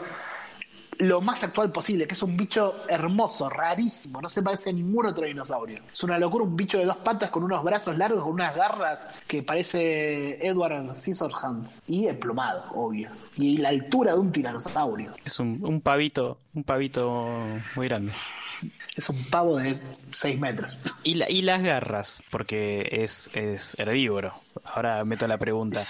lo 1.01 1.20
más 1.20 1.43
actual 1.44 1.70
posible, 1.70 2.06
que 2.06 2.14
es 2.14 2.23
un 2.23 2.36
bicho 2.36 2.74
hermoso, 2.89 3.48
rarísimo, 3.48 4.20
no 4.20 4.28
se 4.28 4.43
parece 4.43 4.70
a 4.70 4.73
ningún 4.73 5.06
otro 5.06 5.27
dinosaurio. 5.27 5.82
Es 5.93 6.02
una 6.02 6.18
locura, 6.18 6.44
un 6.44 6.56
bicho 6.56 6.78
de 6.78 6.85
dos 6.85 6.97
patas 6.98 7.31
con 7.31 7.43
unos 7.44 7.62
brazos 7.62 7.97
largos, 7.97 8.23
con 8.23 8.32
unas 8.32 8.55
garras 8.55 9.09
que 9.27 9.43
parece 9.43 10.47
Edward 10.47 10.98
Scissorhands 10.98 11.82
y 11.86 12.06
emplumado, 12.06 12.64
obvio. 12.74 13.10
Y 13.36 13.59
la 13.59 13.70
altura 13.70 14.12
de 14.12 14.18
un 14.18 14.32
tiranosaurio. 14.32 15.12
Es 15.24 15.39
un, 15.40 15.60
un 15.62 15.81
pavito, 15.81 16.39
un 16.55 16.64
pavito 16.64 17.36
muy 17.74 17.89
grande. 17.89 18.12
Es 18.94 19.08
un 19.08 19.22
pavo 19.24 19.58
de 19.58 19.76
6 20.12 20.40
metros. 20.40 20.78
Y, 21.02 21.14
la, 21.14 21.30
y 21.30 21.42
las 21.42 21.62
garras, 21.62 22.22
porque 22.30 22.88
es, 22.90 23.30
es 23.34 23.78
herbívoro. 23.78 24.32
Ahora 24.64 25.04
meto 25.04 25.26
la 25.26 25.38
pregunta. 25.38 25.80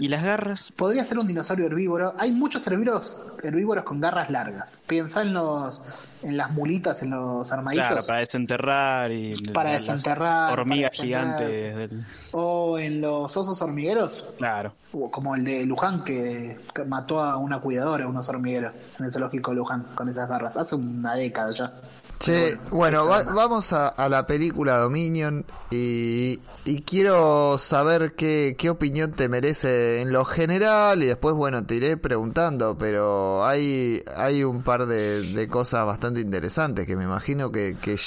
¿Y 0.00 0.08
las 0.08 0.22
garras? 0.22 0.72
Podría 0.74 1.04
ser 1.04 1.18
un 1.18 1.26
dinosaurio 1.26 1.66
herbívoro. 1.66 2.14
Hay 2.18 2.32
muchos 2.32 2.66
herbívoros, 2.66 3.16
herbívoros 3.42 3.84
con 3.84 4.00
garras 4.00 4.30
largas. 4.30 4.80
Piensa 4.86 5.22
en 5.22 5.34
los 5.34 5.84
en 6.22 6.36
las 6.36 6.50
mulitas, 6.50 7.02
en 7.02 7.10
los 7.10 7.52
armadillos. 7.52 7.86
Claro, 7.86 8.06
para 8.06 8.20
desenterrar 8.20 9.12
y 9.12 9.34
para 9.52 9.72
desenterrar. 9.72 10.52
Hormigas 10.52 10.92
gigantes. 10.92 11.76
Del... 11.76 12.04
O 12.32 12.78
en 12.78 13.00
los 13.00 13.36
osos 13.36 13.60
hormigueros. 13.62 14.32
Claro. 14.36 14.72
Como 15.10 15.36
el 15.36 15.44
de 15.44 15.66
Luján 15.66 16.04
que 16.04 16.58
mató 16.86 17.20
a 17.20 17.36
una 17.36 17.60
cuidadora, 17.60 18.06
unos 18.06 18.28
hormigueros, 18.28 18.72
en 18.98 19.06
el 19.06 19.12
zoológico 19.12 19.50
de 19.50 19.58
Luján, 19.58 19.84
con 19.94 20.08
esas 20.08 20.28
garras. 20.28 20.56
Hace 20.56 20.74
una 20.74 21.14
década 21.14 21.52
ya. 21.52 21.72
Che, 22.18 22.56
bueno, 22.70 23.06
va, 23.06 23.22
vamos 23.24 23.72
a, 23.72 23.88
a, 23.88 24.08
la 24.08 24.26
película 24.26 24.78
Dominion 24.78 25.44
y, 25.70 26.40
y 26.64 26.80
quiero 26.80 27.58
saber 27.58 28.14
qué, 28.14 28.56
qué, 28.58 28.70
opinión 28.70 29.12
te 29.12 29.28
merece 29.28 30.00
en 30.00 30.12
lo 30.12 30.24
general 30.24 31.02
y 31.02 31.06
después, 31.06 31.34
bueno, 31.34 31.66
te 31.66 31.74
iré 31.74 31.96
preguntando, 31.98 32.76
pero 32.78 33.44
hay, 33.44 34.02
hay 34.16 34.44
un 34.44 34.62
par 34.62 34.86
de, 34.86 35.22
de 35.34 35.48
cosas 35.48 35.84
bastante 35.84 36.20
interesantes 36.20 36.86
que 36.86 36.96
me 36.96 37.04
imagino 37.04 37.52
que, 37.52 37.76
que 37.80 37.98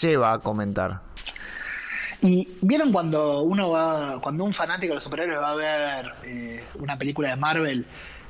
lleva 0.00 0.34
a 0.34 0.38
comentar. 0.38 1.02
Y 2.22 2.48
vieron 2.62 2.92
cuando 2.92 3.42
uno 3.42 3.70
va, 3.70 4.20
cuando 4.20 4.44
un 4.44 4.54
fanático 4.54 4.90
de 4.90 4.94
los 4.94 5.04
superhéroes 5.04 5.40
va 5.40 5.50
a 5.50 5.54
ver 5.54 6.12
eh, 6.24 6.64
una 6.78 6.96
película 6.96 7.30
de 7.30 7.36
Marvel 7.36 7.86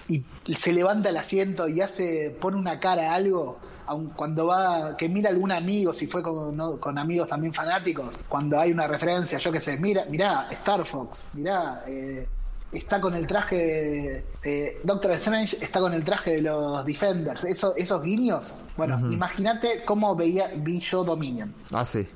y 0.08 0.24
se 0.58 0.72
levanta 0.72 1.10
el 1.10 1.16
asiento 1.16 1.68
y 1.68 1.80
hace, 1.80 2.34
pone 2.40 2.56
una 2.56 2.80
cara 2.80 3.12
a 3.12 3.14
algo, 3.14 3.58
aun 3.88 4.10
cuando 4.10 4.46
va, 4.46 4.96
que 4.96 5.08
mira 5.08 5.30
algún 5.30 5.50
amigo, 5.50 5.92
si 5.92 6.06
fue 6.06 6.22
con, 6.22 6.56
¿no? 6.56 6.78
con 6.78 6.98
amigos 6.98 7.28
también 7.28 7.52
fanáticos, 7.52 8.10
cuando 8.28 8.60
hay 8.60 8.70
una 8.70 8.86
referencia, 8.86 9.38
yo 9.38 9.50
qué 9.50 9.60
sé, 9.60 9.76
mira, 9.78 10.04
mira, 10.08 10.46
Star 10.50 10.84
Fox, 10.84 11.22
mira, 11.32 11.82
eh, 11.86 12.26
está 12.72 13.00
con 13.00 13.14
el 13.14 13.26
traje 13.26 13.56
de, 13.56 14.22
eh, 14.44 14.80
Doctor 14.84 15.12
Strange 15.12 15.56
está 15.60 15.80
con 15.80 15.94
el 15.94 16.04
traje 16.04 16.32
de 16.32 16.42
los 16.42 16.84
Defenders 16.84 17.44
Eso, 17.44 17.74
esos 17.76 18.02
guiños 18.02 18.54
bueno 18.76 18.96
uh 18.96 19.00
-huh. 19.00 19.12
imagínate 19.14 19.84
cómo 19.84 20.14
veía 20.14 20.50
vi 20.54 20.80
yo 20.80 21.02
Dominion 21.02 21.48
así 21.72 22.06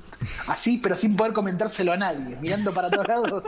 así 0.47 0.77
pero 0.77 0.95
sin 0.95 1.15
poder 1.15 1.33
comentárselo 1.33 1.91
a 1.91 1.97
nadie 1.97 2.37
mirando 2.39 2.71
para 2.71 2.89
todos 2.91 3.07
lados 3.07 3.43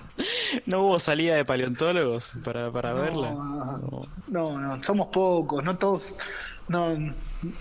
no 0.66 0.82
hubo 0.82 0.98
salida 0.98 1.34
de 1.34 1.46
paleontólogos 1.46 2.34
para, 2.44 2.70
para 2.70 2.90
no, 2.90 3.00
verla 3.00 3.30
no. 3.30 4.06
no 4.28 4.60
no 4.60 4.82
somos 4.82 5.06
pocos 5.08 5.64
no 5.64 5.76
todos 5.78 6.14
no, 6.68 6.94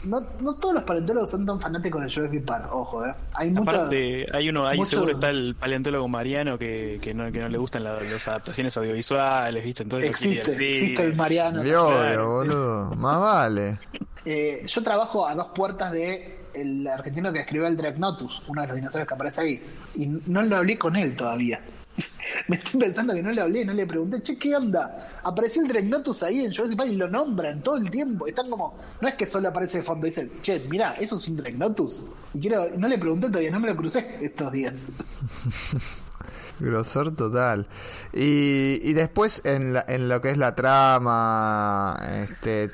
no, 0.03 0.21
no 0.41 0.53
todos 0.55 0.73
los 0.75 0.83
paleontólogos 0.83 1.31
son 1.31 1.45
tan 1.45 1.59
fanáticos 1.59 2.03
de 2.03 2.11
Jurassic 2.13 2.43
Park, 2.45 2.67
ojo, 2.71 3.05
¿eh? 3.05 3.13
Hay 3.35 3.49
mucha, 3.51 3.71
Aparte, 3.71 4.25
hay 4.33 4.49
uno, 4.49 4.67
ahí 4.67 4.77
mucho- 4.77 4.89
seguro 4.91 5.11
está 5.11 5.29
el 5.29 5.55
paleontólogo 5.59 6.07
Mariano 6.07 6.57
que, 6.57 6.99
que, 7.01 7.13
no, 7.13 7.31
que 7.31 7.39
no 7.39 7.49
le 7.49 7.57
gustan 7.57 7.83
la- 7.83 7.99
las 8.01 8.27
adaptaciones 8.27 8.75
audiovisuales, 8.77 9.63
¿viste? 9.63 9.83
Entonces 9.83 10.09
existe, 10.09 10.51
sí, 10.57 10.65
existe 10.65 11.03
el 11.05 11.15
Mariano. 11.15 11.61
Obvio, 11.61 11.87
claro, 11.87 12.29
boludo. 12.33 12.91
Más 12.97 13.19
vale. 13.19 13.79
Eh, 14.25 14.63
yo 14.67 14.83
trabajo 14.83 15.27
a 15.27 15.35
dos 15.35 15.47
puertas 15.49 15.91
de 15.91 16.39
el 16.53 16.87
argentino 16.87 17.33
que 17.33 17.39
escribió 17.39 17.65
el 17.67 17.75
Dragnotus, 17.75 18.43
uno 18.47 18.61
de 18.61 18.67
los 18.67 18.75
dinosaurios 18.75 19.07
que 19.07 19.13
aparece 19.15 19.41
ahí, 19.41 19.63
y 19.95 20.05
no 20.05 20.43
lo 20.43 20.57
hablé 20.57 20.77
con 20.77 20.95
él 20.95 21.17
todavía. 21.17 21.59
Me 22.47 22.55
estoy 22.55 22.79
pensando 22.79 23.13
que 23.13 23.21
no 23.21 23.31
le 23.31 23.41
hablé, 23.41 23.63
no 23.65 23.73
le 23.73 23.85
pregunté, 23.85 24.21
che, 24.23 24.37
¿qué 24.37 24.55
onda? 24.55 25.19
Apareció 25.23 25.61
el 25.61 25.67
Dragnotus 25.67 26.23
ahí 26.23 26.43
en 26.45 26.53
Jurassic 26.53 26.77
Park 26.77 26.89
y 26.91 26.95
lo 26.95 27.07
nombran 27.09 27.61
todo 27.61 27.77
el 27.77 27.89
tiempo. 27.89 28.25
Están 28.27 28.49
como, 28.49 28.77
no 28.99 29.07
es 29.07 29.13
que 29.15 29.27
solo 29.27 29.49
aparece 29.49 29.79
de 29.79 29.83
fondo, 29.83 30.05
dicen, 30.05 30.31
che, 30.41 30.59
mirá, 30.69 30.91
eso 30.99 31.17
es 31.17 31.27
un 31.27 31.37
Dragnotus. 31.37 32.01
Y 32.33 32.39
quiero, 32.39 32.67
no 32.77 32.87
le 32.87 32.97
pregunté 32.97 33.27
todavía, 33.27 33.51
no 33.51 33.59
me 33.59 33.67
lo 33.69 33.75
crucé 33.77 34.17
estos 34.21 34.51
días. 34.51 34.87
Grosor 36.59 37.15
total. 37.15 37.67
Y, 38.13 38.79
y 38.83 38.93
después 38.93 39.41
en, 39.43 39.73
la- 39.73 39.85
en 39.87 40.07
lo 40.07 40.21
que 40.21 40.29
es 40.31 40.37
la 40.37 40.53
trama, 40.55 41.99
este, 42.23 42.69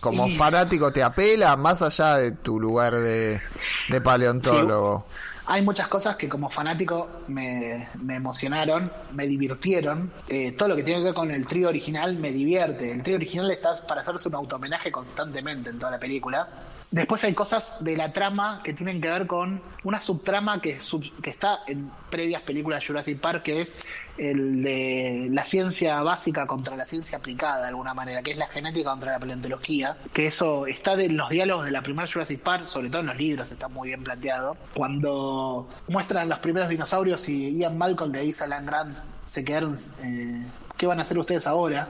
como 0.00 0.28
fanático 0.30 0.92
te 0.92 1.02
apela 1.02 1.56
más 1.56 1.82
allá 1.82 2.16
de 2.16 2.32
tu 2.32 2.58
lugar 2.58 2.94
de, 2.94 3.40
de 3.90 4.00
paleontólogo. 4.00 5.06
Hay 5.50 5.62
muchas 5.62 5.88
cosas 5.88 6.16
que 6.16 6.28
como 6.28 6.50
fanático 6.50 7.22
me, 7.28 7.88
me 8.02 8.16
emocionaron, 8.16 8.92
me 9.14 9.26
divirtieron. 9.26 10.12
Eh, 10.28 10.52
todo 10.52 10.68
lo 10.68 10.76
que 10.76 10.82
tiene 10.82 11.00
que 11.00 11.04
ver 11.06 11.14
con 11.14 11.30
el 11.30 11.46
trío 11.46 11.70
original 11.70 12.16
me 12.16 12.32
divierte. 12.32 12.92
El 12.92 13.02
trío 13.02 13.16
original 13.16 13.50
está 13.50 13.74
para 13.86 14.02
hacerse 14.02 14.28
un 14.28 14.34
automenaje 14.34 14.92
constantemente 14.92 15.70
en 15.70 15.78
toda 15.78 15.92
la 15.92 15.98
película. 15.98 16.46
Después 16.90 17.22
hay 17.24 17.34
cosas 17.34 17.74
de 17.80 17.96
la 17.96 18.12
trama 18.12 18.60
que 18.64 18.72
tienen 18.72 19.00
que 19.00 19.08
ver 19.08 19.26
con 19.26 19.60
una 19.84 20.00
subtrama 20.00 20.60
que, 20.60 20.78
está 21.22 21.60
en 21.66 21.90
previas 22.10 22.42
películas 22.42 22.80
de 22.80 22.86
Jurassic 22.86 23.20
Park, 23.20 23.42
que 23.42 23.60
es 23.60 23.78
el 24.16 24.62
de 24.62 25.28
la 25.30 25.44
ciencia 25.44 26.02
básica 26.02 26.46
contra 26.46 26.76
la 26.76 26.86
ciencia 26.86 27.18
aplicada, 27.18 27.62
de 27.62 27.68
alguna 27.68 27.94
manera, 27.94 28.22
que 28.22 28.32
es 28.32 28.36
la 28.36 28.48
genética 28.48 28.90
contra 28.90 29.12
la 29.12 29.18
paleontología, 29.18 29.96
que 30.12 30.26
eso 30.26 30.66
está 30.66 30.94
en 30.94 31.16
los 31.16 31.28
diálogos 31.28 31.66
de 31.66 31.70
la 31.70 31.82
primera 31.82 32.10
Jurassic 32.10 32.40
Park, 32.40 32.64
sobre 32.64 32.88
todo 32.88 33.00
en 33.00 33.06
los 33.06 33.16
libros, 33.16 33.52
está 33.52 33.68
muy 33.68 33.88
bien 33.88 34.02
planteado. 34.02 34.56
Cuando 34.74 35.68
muestran 35.88 36.28
los 36.28 36.38
primeros 36.38 36.68
dinosaurios 36.68 37.28
y 37.28 37.58
Ian 37.58 37.78
Malcolm 37.78 38.12
le 38.12 38.22
dice 38.22 38.44
a 38.44 38.60
Grant, 38.60 38.96
se 39.24 39.44
quedaron, 39.44 39.76
eh, 40.02 40.42
¿qué 40.76 40.86
van 40.86 40.98
a 40.98 41.02
hacer 41.02 41.18
ustedes 41.18 41.46
ahora? 41.46 41.86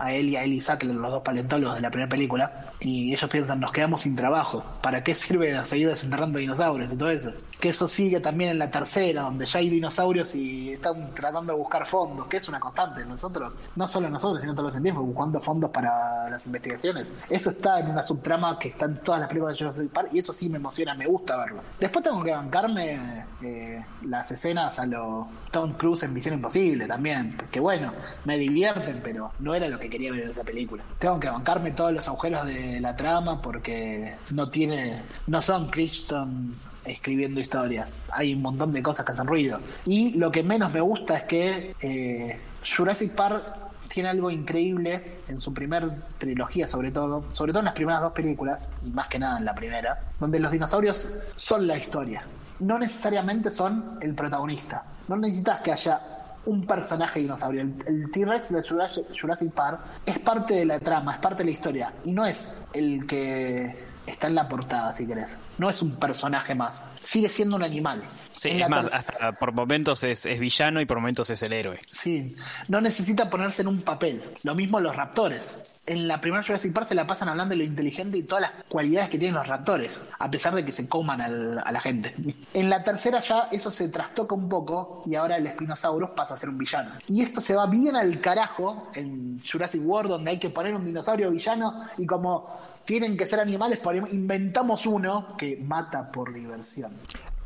A 0.00 0.12
él 0.12 0.30
y 0.30 0.36
a 0.36 0.42
Ellie 0.42 0.62
Sattler, 0.62 0.94
los 0.94 1.12
dos 1.12 1.22
paleontólogos 1.22 1.76
de 1.76 1.82
la 1.82 1.90
primera 1.90 2.08
película, 2.08 2.50
y 2.80 3.12
ellos 3.12 3.28
piensan, 3.30 3.60
nos 3.60 3.70
quedamos 3.70 4.00
sin 4.00 4.16
trabajo, 4.16 4.64
¿para 4.80 5.04
qué 5.04 5.14
sirve 5.14 5.62
seguir 5.64 5.88
desenterrando 5.88 6.38
dinosaurios 6.38 6.92
y 6.92 6.96
todo 6.96 7.10
eso? 7.10 7.30
Que 7.60 7.68
eso 7.68 7.86
sigue 7.86 8.18
también 8.20 8.50
en 8.50 8.58
la 8.58 8.70
tercera, 8.70 9.22
donde 9.22 9.44
ya 9.44 9.58
hay 9.58 9.68
dinosaurios 9.68 10.34
y 10.34 10.72
están 10.72 11.14
tratando 11.14 11.52
de 11.52 11.58
buscar 11.58 11.86
fondos, 11.86 12.26
que 12.28 12.38
es 12.38 12.48
una 12.48 12.58
constante. 12.58 13.04
Nosotros, 13.04 13.58
no 13.76 13.86
solo 13.86 14.08
nosotros, 14.08 14.40
sino 14.40 14.54
todos 14.54 14.64
los 14.64 14.72
científicos, 14.72 15.04
buscando 15.04 15.38
fondos 15.38 15.70
para 15.70 16.30
las 16.30 16.46
investigaciones. 16.46 17.12
Eso 17.28 17.50
está 17.50 17.80
en 17.80 17.90
una 17.90 18.02
subtrama 18.02 18.58
que 18.58 18.68
está 18.68 18.86
en 18.86 18.96
todas 19.02 19.20
las 19.20 19.28
películas 19.28 19.58
de 19.58 19.64
Jurassic 19.66 19.92
Park, 19.92 20.08
y 20.12 20.20
eso 20.20 20.32
sí 20.32 20.48
me 20.48 20.56
emociona, 20.56 20.94
me 20.94 21.06
gusta 21.06 21.36
verlo. 21.36 21.60
Después 21.78 22.02
tengo 22.02 22.22
que 22.24 22.30
bancarme 22.30 23.26
eh, 23.42 23.84
las 24.06 24.32
escenas 24.32 24.78
a 24.78 24.86
lo 24.86 25.28
Tom 25.50 25.74
Cruise 25.74 26.04
en 26.04 26.14
Misión 26.14 26.36
Imposible 26.36 26.86
también, 26.86 27.36
porque 27.36 27.60
bueno, 27.60 27.92
me 28.24 28.38
divierten, 28.38 29.00
pero 29.04 29.32
no 29.40 29.54
era 29.54 29.68
lo 29.68 29.78
que 29.78 29.89
que 29.89 29.89
quería 29.90 30.12
ver 30.12 30.30
esa 30.30 30.44
película. 30.44 30.82
Tengo 30.98 31.20
que 31.20 31.28
bancarme 31.28 31.72
todos 31.72 31.92
los 31.92 32.08
agujeros 32.08 32.46
de 32.46 32.80
la 32.80 32.96
trama 32.96 33.42
porque 33.42 34.14
no 34.30 34.48
tiene, 34.48 35.02
no 35.26 35.42
son 35.42 35.68
Crichton 35.68 36.54
escribiendo 36.84 37.40
historias. 37.40 38.00
Hay 38.10 38.34
un 38.34 38.42
montón 38.42 38.72
de 38.72 38.82
cosas 38.82 39.04
que 39.04 39.12
hacen 39.12 39.26
ruido. 39.26 39.60
Y 39.84 40.16
lo 40.16 40.30
que 40.30 40.42
menos 40.42 40.72
me 40.72 40.80
gusta 40.80 41.16
es 41.16 41.22
que 41.24 41.74
eh, 41.82 42.40
Jurassic 42.64 43.12
Park 43.12 43.42
tiene 43.88 44.08
algo 44.08 44.30
increíble 44.30 45.18
en 45.28 45.40
su 45.40 45.52
primer 45.52 45.90
trilogía 46.16 46.66
sobre 46.66 46.92
todo, 46.92 47.24
sobre 47.30 47.52
todo 47.52 47.60
en 47.60 47.66
las 47.66 47.74
primeras 47.74 48.00
dos 48.00 48.12
películas, 48.12 48.68
y 48.86 48.90
más 48.90 49.08
que 49.08 49.18
nada 49.18 49.38
en 49.38 49.44
la 49.44 49.54
primera, 49.54 49.98
donde 50.18 50.38
los 50.38 50.52
dinosaurios 50.52 51.12
son 51.34 51.66
la 51.66 51.76
historia, 51.76 52.24
no 52.60 52.78
necesariamente 52.78 53.50
son 53.50 53.98
el 54.00 54.14
protagonista. 54.14 54.84
No 55.08 55.16
necesitas 55.16 55.60
que 55.60 55.72
haya 55.72 56.00
un 56.46 56.66
personaje 56.66 57.20
dinosaurio. 57.20 57.62
El, 57.86 58.10
T-Rex 58.10 58.52
de 58.52 58.62
Jurassic 58.62 59.52
Park 59.52 59.80
es 60.06 60.18
parte 60.18 60.54
de 60.54 60.64
la 60.64 60.80
trama, 60.80 61.14
es 61.14 61.18
parte 61.18 61.38
de 61.38 61.44
la 61.44 61.50
historia, 61.50 61.92
y 62.04 62.12
no 62.12 62.24
es 62.24 62.54
el 62.72 63.06
que 63.06 63.89
está 64.06 64.26
en 64.26 64.34
la 64.34 64.48
portada, 64.48 64.92
si 64.92 65.06
querés. 65.06 65.36
No 65.58 65.70
es 65.70 65.82
un 65.82 65.96
personaje 65.96 66.54
más. 66.54 66.84
Sigue 67.02 67.28
siendo 67.28 67.56
un 67.56 67.62
animal. 67.62 68.02
Sí, 68.34 68.50
es 68.50 68.68
más, 68.68 68.92
hasta 68.94 69.32
por 69.32 69.52
momentos 69.52 70.02
es, 70.02 70.24
es 70.26 70.40
villano 70.40 70.80
y 70.80 70.86
por 70.86 70.98
momentos 70.98 71.28
es 71.30 71.42
el 71.42 71.52
héroe. 71.52 71.78
Sí, 71.84 72.28
no 72.68 72.80
necesita 72.80 73.28
ponerse 73.28 73.62
en 73.62 73.68
un 73.68 73.82
papel. 73.82 74.22
Lo 74.44 74.54
mismo 74.54 74.80
los 74.80 74.96
raptores. 74.96 75.82
En 75.86 76.06
la 76.06 76.20
primera 76.20 76.42
Jurassic 76.42 76.72
Park 76.72 76.86
se 76.88 76.94
la 76.94 77.06
pasan 77.06 77.28
hablando 77.28 77.52
de 77.52 77.56
lo 77.58 77.64
inteligente 77.64 78.16
y 78.18 78.22
todas 78.22 78.42
las 78.42 78.66
cualidades 78.66 79.10
que 79.10 79.18
tienen 79.18 79.34
los 79.34 79.46
raptores, 79.46 80.00
a 80.18 80.30
pesar 80.30 80.54
de 80.54 80.64
que 80.64 80.72
se 80.72 80.88
coman 80.88 81.20
al- 81.20 81.58
a 81.58 81.72
la 81.72 81.80
gente. 81.80 82.14
En 82.54 82.70
la 82.70 82.84
tercera 82.84 83.20
ya 83.20 83.48
eso 83.50 83.70
se 83.70 83.88
trastoca 83.88 84.34
un 84.34 84.48
poco 84.48 85.02
y 85.06 85.14
ahora 85.16 85.36
el 85.36 85.48
Spinosaurus 85.48 86.10
pasa 86.10 86.34
a 86.34 86.36
ser 86.36 86.48
un 86.48 86.58
villano. 86.58 86.92
Y 87.08 87.22
esto 87.22 87.40
se 87.40 87.54
va 87.56 87.66
bien 87.66 87.96
al 87.96 88.20
carajo 88.20 88.88
en 88.94 89.40
Jurassic 89.42 89.82
World, 89.84 90.10
donde 90.10 90.30
hay 90.30 90.38
que 90.38 90.50
poner 90.50 90.74
un 90.74 90.84
dinosaurio 90.84 91.30
villano 91.30 91.84
y 91.98 92.06
como 92.06 92.46
tienen 92.84 93.16
que 93.16 93.26
ser 93.26 93.40
animales, 93.40 93.78
ponemos- 93.80 94.12
inventamos 94.12 94.86
uno 94.86 95.36
que 95.38 95.56
mata 95.56 96.10
por 96.10 96.32
diversión. 96.32 96.92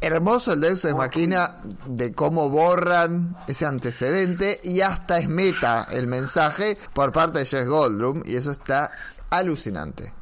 Hermoso 0.01 0.53
el 0.53 0.61
Deus 0.61 0.85
Ex 0.85 0.95
Machina 0.95 1.55
de 1.87 2.13
cómo 2.13 2.51
borran 2.51 3.37
ese 3.49 3.65
antecedente 3.65 4.61
y 4.63 4.83
hasta 4.83 5.19
es 5.19 5.29
meta 5.29 5.87
el 5.91 6.07
mensaje 6.07 6.77
por 6.93 7.11
parte 7.13 7.39
de 7.39 7.47
Jeff 7.47 7.67
Goldblum 7.67 8.23
y 8.27 8.37
eso 8.37 8.51
está 8.51 8.91
alucinante. 9.31 10.13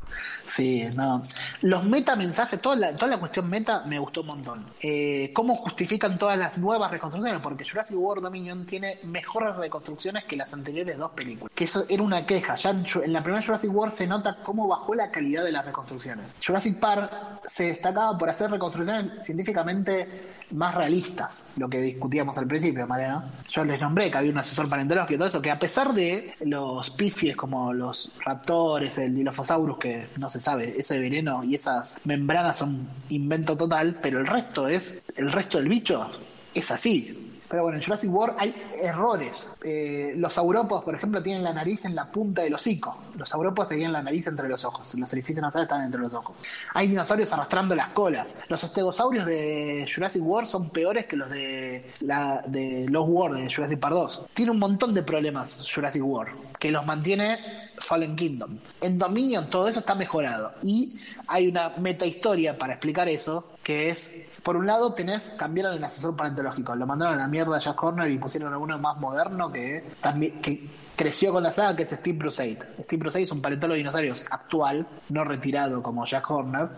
Sí, 0.54 0.86
no. 0.94 1.22
Los 1.62 1.84
metamensajes, 1.84 2.60
toda 2.60 2.76
la, 2.76 2.94
toda 2.94 3.12
la 3.12 3.18
cuestión 3.18 3.48
meta 3.48 3.84
me 3.86 3.98
gustó 3.98 4.20
un 4.20 4.26
montón. 4.26 4.66
Eh, 4.82 5.30
¿Cómo 5.32 5.56
justifican 5.56 6.18
todas 6.18 6.36
las 6.36 6.58
nuevas 6.58 6.90
reconstrucciones? 6.90 7.40
Porque 7.40 7.64
Jurassic 7.64 7.96
World 7.96 8.22
Dominion 8.22 8.66
tiene 8.66 8.98
mejores 9.04 9.56
reconstrucciones 9.56 10.24
que 10.24 10.36
las 10.36 10.52
anteriores 10.52 10.98
dos 10.98 11.12
películas. 11.12 11.50
Que 11.54 11.64
eso 11.64 11.86
era 11.88 12.02
una 12.02 12.26
queja. 12.26 12.54
Ya 12.56 12.68
en, 12.68 12.84
en 13.02 13.12
la 13.14 13.22
primera 13.22 13.42
Jurassic 13.42 13.74
World 13.74 13.94
se 13.94 14.06
nota 14.06 14.36
cómo 14.42 14.68
bajó 14.68 14.94
la 14.94 15.10
calidad 15.10 15.42
de 15.42 15.52
las 15.52 15.64
reconstrucciones. 15.64 16.26
Jurassic 16.44 16.78
Park 16.78 17.10
se 17.46 17.68
destacaba 17.68 18.18
por 18.18 18.28
hacer 18.28 18.50
reconstrucciones 18.50 19.24
científicamente 19.24 20.06
más 20.52 20.74
realistas, 20.74 21.44
lo 21.56 21.68
que 21.68 21.80
discutíamos 21.80 22.36
al 22.38 22.46
principio, 22.46 22.86
Mariano. 22.86 23.24
Yo 23.48 23.64
les 23.64 23.80
nombré 23.80 24.10
que 24.10 24.18
había 24.18 24.30
un 24.30 24.38
asesor 24.38 24.68
paleontológico 24.68 25.14
y 25.14 25.18
todo 25.18 25.28
eso, 25.28 25.42
que 25.42 25.50
a 25.50 25.58
pesar 25.58 25.92
de 25.92 26.34
los 26.44 26.90
pifies 26.90 27.36
como 27.36 27.72
los 27.72 28.10
raptores, 28.24 28.98
el 28.98 29.14
Dilophosaurus, 29.14 29.78
que 29.78 30.06
no 30.18 30.28
se 30.30 30.40
sabe, 30.40 30.74
eso 30.78 30.94
de 30.94 31.00
veneno 31.00 31.44
y 31.44 31.54
esas 31.54 32.06
membranas 32.06 32.58
son 32.58 32.86
invento 33.10 33.56
total, 33.56 33.98
pero 34.00 34.20
el 34.20 34.26
resto 34.26 34.68
es, 34.68 35.12
el 35.16 35.32
resto 35.32 35.58
del 35.58 35.68
bicho 35.68 36.10
es 36.54 36.70
así. 36.70 37.31
Pero 37.52 37.64
bueno, 37.64 37.76
en 37.76 37.84
Jurassic 37.84 38.10
World 38.10 38.34
hay 38.38 38.54
errores. 38.82 39.46
Eh, 39.62 40.14
los 40.16 40.32
saurópodos, 40.32 40.84
por 40.84 40.94
ejemplo, 40.94 41.22
tienen 41.22 41.44
la 41.44 41.52
nariz 41.52 41.84
en 41.84 41.94
la 41.94 42.10
punta 42.10 42.40
del 42.40 42.54
hocico. 42.54 42.96
Los 43.14 43.28
saurópodos 43.28 43.68
tenían 43.68 43.92
la 43.92 44.02
nariz 44.02 44.26
entre 44.26 44.48
los 44.48 44.64
ojos. 44.64 44.94
Los 44.94 45.12
orificios 45.12 45.42
nasales 45.42 45.66
están 45.66 45.84
entre 45.84 46.00
los 46.00 46.14
ojos. 46.14 46.38
Hay 46.72 46.88
dinosaurios 46.88 47.30
arrastrando 47.30 47.74
las 47.74 47.92
colas. 47.92 48.34
Los 48.48 48.64
ostegosaurios 48.64 49.26
de 49.26 49.86
Jurassic 49.94 50.22
World 50.24 50.48
son 50.48 50.70
peores 50.70 51.04
que 51.04 51.14
los 51.14 51.28
de, 51.28 51.92
la, 52.00 52.42
de 52.46 52.86
Lost 52.88 53.10
World, 53.10 53.38
de 53.42 53.54
Jurassic 53.54 53.78
Park 53.78 53.96
2. 53.96 54.26
Tiene 54.32 54.52
un 54.52 54.58
montón 54.58 54.94
de 54.94 55.02
problemas 55.02 55.62
Jurassic 55.70 56.02
World, 56.02 56.56
que 56.58 56.70
los 56.70 56.86
mantiene 56.86 57.36
Fallen 57.80 58.16
Kingdom. 58.16 58.56
En 58.80 58.98
Dominion 58.98 59.50
todo 59.50 59.68
eso 59.68 59.80
está 59.80 59.94
mejorado. 59.94 60.52
Y 60.62 60.98
hay 61.26 61.48
una 61.48 61.74
metahistoria 61.76 62.56
para 62.56 62.72
explicar 62.72 63.10
eso, 63.10 63.50
que 63.62 63.90
es 63.90 64.10
por 64.42 64.56
un 64.56 64.66
lado 64.66 64.92
tenés, 64.94 65.28
cambiaron 65.38 65.74
el 65.74 65.84
asesor 65.84 66.16
paleontológico, 66.16 66.74
lo 66.74 66.86
mandaron 66.86 67.14
a 67.14 67.18
la 67.18 67.28
mierda 67.28 67.56
a 67.56 67.60
Jack 67.60 67.82
Horner 67.82 68.10
y 68.10 68.18
pusieron 68.18 68.52
a 68.52 68.58
uno 68.58 68.78
más 68.78 68.98
moderno 68.98 69.52
que 69.52 69.84
también 70.00 70.40
que 70.40 70.66
creció 70.96 71.32
con 71.32 71.42
la 71.42 71.52
saga, 71.52 71.76
que 71.76 71.84
es 71.84 71.90
Steve 71.90 72.18
Brusaid. 72.18 72.58
Steve 72.82 73.00
Brusaid 73.00 73.24
es 73.24 73.32
un 73.32 73.40
paleontólogo 73.40 73.74
de 73.74 73.78
dinosaurios 73.78 74.24
actual, 74.30 74.86
no 75.10 75.24
retirado 75.24 75.82
como 75.82 76.04
Jack 76.06 76.28
Horner, 76.30 76.68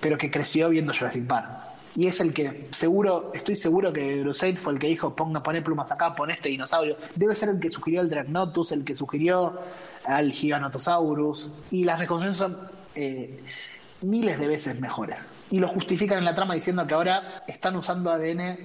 pero 0.00 0.18
que 0.18 0.30
creció 0.30 0.68
viendo 0.68 0.92
Jurassic 0.92 1.26
Park. 1.26 1.48
Y 1.96 2.08
es 2.08 2.20
el 2.20 2.34
que, 2.34 2.68
seguro, 2.72 3.30
estoy 3.34 3.54
seguro 3.54 3.92
que 3.92 4.20
Brusaid 4.20 4.56
fue 4.56 4.72
el 4.72 4.78
que 4.78 4.88
dijo, 4.88 5.14
ponga, 5.14 5.42
poné 5.42 5.62
plumas 5.62 5.92
acá, 5.92 6.12
pon 6.12 6.30
este 6.30 6.48
dinosaurio. 6.48 6.96
Debe 7.14 7.36
ser 7.36 7.50
el 7.50 7.60
que 7.60 7.70
sugirió 7.70 8.00
el 8.00 8.10
Dragnotus, 8.10 8.72
el 8.72 8.84
que 8.84 8.96
sugirió 8.96 9.60
al 10.04 10.32
Giganotosaurus. 10.32 11.52
Y 11.70 11.84
las 11.84 12.00
reconstrucciones 12.00 12.36
son 12.36 12.68
eh, 12.96 13.40
miles 14.04 14.38
de 14.38 14.48
veces 14.48 14.80
mejores. 14.80 15.28
Y 15.50 15.58
lo 15.58 15.68
justifican 15.68 16.18
en 16.18 16.24
la 16.24 16.34
trama 16.34 16.54
diciendo 16.54 16.86
que 16.86 16.94
ahora 16.94 17.44
están 17.46 17.76
usando 17.76 18.10
ADN, 18.10 18.58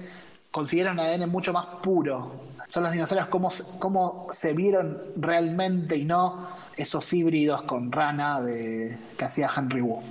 consideran 0.50 0.98
ADN 0.98 1.28
mucho 1.28 1.52
más 1.52 1.66
puro. 1.82 2.50
Son 2.68 2.82
los 2.82 2.92
dinosaurios 2.92 3.28
como, 3.28 3.50
como 3.78 4.28
se 4.32 4.52
vieron 4.52 4.98
realmente 5.16 5.96
y 5.96 6.04
no 6.04 6.48
esos 6.76 7.12
híbridos 7.12 7.62
con 7.62 7.90
rana 7.90 8.40
de, 8.40 8.96
que 9.18 9.24
hacía 9.24 9.50
Henry 9.54 9.80
Wu. 9.80 10.02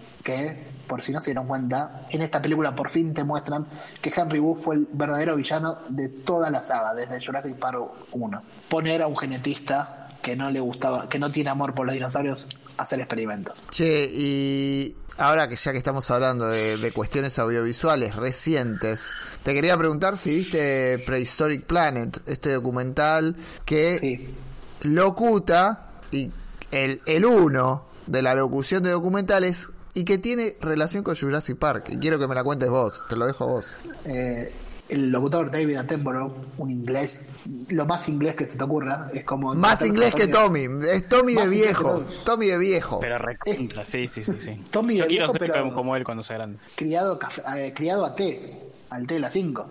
Por 0.90 1.02
si 1.02 1.14
no 1.14 1.22
se 1.22 1.28
dieron 1.28 1.48
cuenta, 1.48 2.02
en 2.10 2.22
esta 2.22 2.42
película 2.42 2.76
por 2.76 2.90
fin 2.90 3.14
te 3.14 3.24
muestran 3.24 3.66
que 4.02 4.12
Henry 4.14 4.40
Wu 4.40 4.56
fue 4.56 4.76
el 4.76 4.88
verdadero 4.92 5.38
villano 5.38 5.78
de 5.88 6.10
toda 6.10 6.50
la 6.50 6.62
saga, 6.62 6.94
desde 6.94 7.26
Jurassic 7.26 7.56
Park 7.56 7.80
1. 8.12 8.42
Poner 8.68 9.02
a 9.04 9.08
un 9.08 9.16
genetista 9.16 10.08
que 10.22 10.36
no 10.36 10.52
le 10.52 10.60
gustaba, 10.60 11.08
que 11.08 11.18
no 11.20 11.30
tiene 11.32 11.50
amor 11.52 11.74
por 11.74 11.86
los 11.86 11.94
dinosaurios, 11.94 12.50
a 12.78 12.84
hacer 12.84 13.00
experimentos. 13.00 13.56
Che, 13.70 14.10
y 14.12 14.96
ahora 15.18 15.48
que 15.48 15.56
ya 15.56 15.72
que 15.72 15.78
estamos 15.78 16.10
hablando 16.12 16.48
de, 16.48 16.78
de 16.78 16.92
cuestiones 16.92 17.40
audiovisuales 17.40 18.16
recientes, 18.16 19.12
te 19.44 19.54
quería 19.54 19.78
preguntar 19.78 20.18
si 20.18 20.36
viste 20.36 21.00
Prehistoric 21.06 21.66
Planet, 21.66 22.20
este 22.28 22.52
documental 22.54 23.38
que 23.64 23.98
Sí. 24.00 24.36
locuta 24.82 25.86
y 26.12 26.32
el, 26.72 27.02
el 27.06 27.26
uno 27.26 27.86
de 28.08 28.22
la 28.22 28.34
locución 28.34 28.84
de 28.84 28.90
documentales 28.92 29.79
y 29.94 30.06
que 30.06 30.18
tiene 30.18 30.56
relación 30.62 31.04
con 31.04 31.16
Jurassic 31.16 31.58
Park. 31.58 31.86
Y 31.90 31.98
quiero 31.98 32.20
que 32.20 32.28
me 32.28 32.36
la 32.36 32.44
cuentes 32.44 32.70
vos, 32.70 33.04
te 33.10 33.16
lo 33.16 33.26
dejo 33.26 33.44
a 33.44 33.48
vos. 33.48 33.66
Eh, 34.06 34.54
el 34.90 35.12
locutor 35.12 35.52
David 35.52 35.76
Attenborough, 35.78 36.34
un 36.58 36.72
inglés, 36.72 37.28
lo 37.68 37.86
más 37.86 38.10
inglés 38.10 38.34
que 38.36 38.46
se 38.48 38.58
te 38.58 38.64
ocurra, 38.64 39.12
es 39.14 39.24
como... 39.24 39.54
Más 39.54 39.86
inglés 39.86 40.16
que 40.16 40.28
Tommy, 40.28 40.66
es 40.92 41.08
Tommy 41.08 41.34
Más 41.36 41.44
de 41.44 41.50
viejo, 41.52 42.04
Tommy. 42.26 42.48
De 42.48 42.58
viejo. 42.58 43.00
Pero 43.00 43.20
recontra, 43.20 43.86
sí, 43.86 44.08
sí, 44.08 44.24
sí. 44.24 44.34
sí. 44.40 44.62
Tommy 44.72 44.98
Yo 44.98 45.04
de 45.04 45.10
quiero 45.10 45.26
viejo, 45.26 45.32
ser 45.34 45.40
pero- 45.52 45.64
como- 45.66 45.76
como 45.76 45.96
él 45.96 46.04
cuando 46.04 46.24
sea 46.24 46.38
grande. 46.38 46.58
criado, 46.76 47.20
eh, 47.56 47.72
criado 47.76 48.04
a 48.06 48.16
T, 48.16 48.60
al 48.90 49.06
T 49.06 49.14
de 49.14 49.20
la 49.20 49.30
5. 49.30 49.68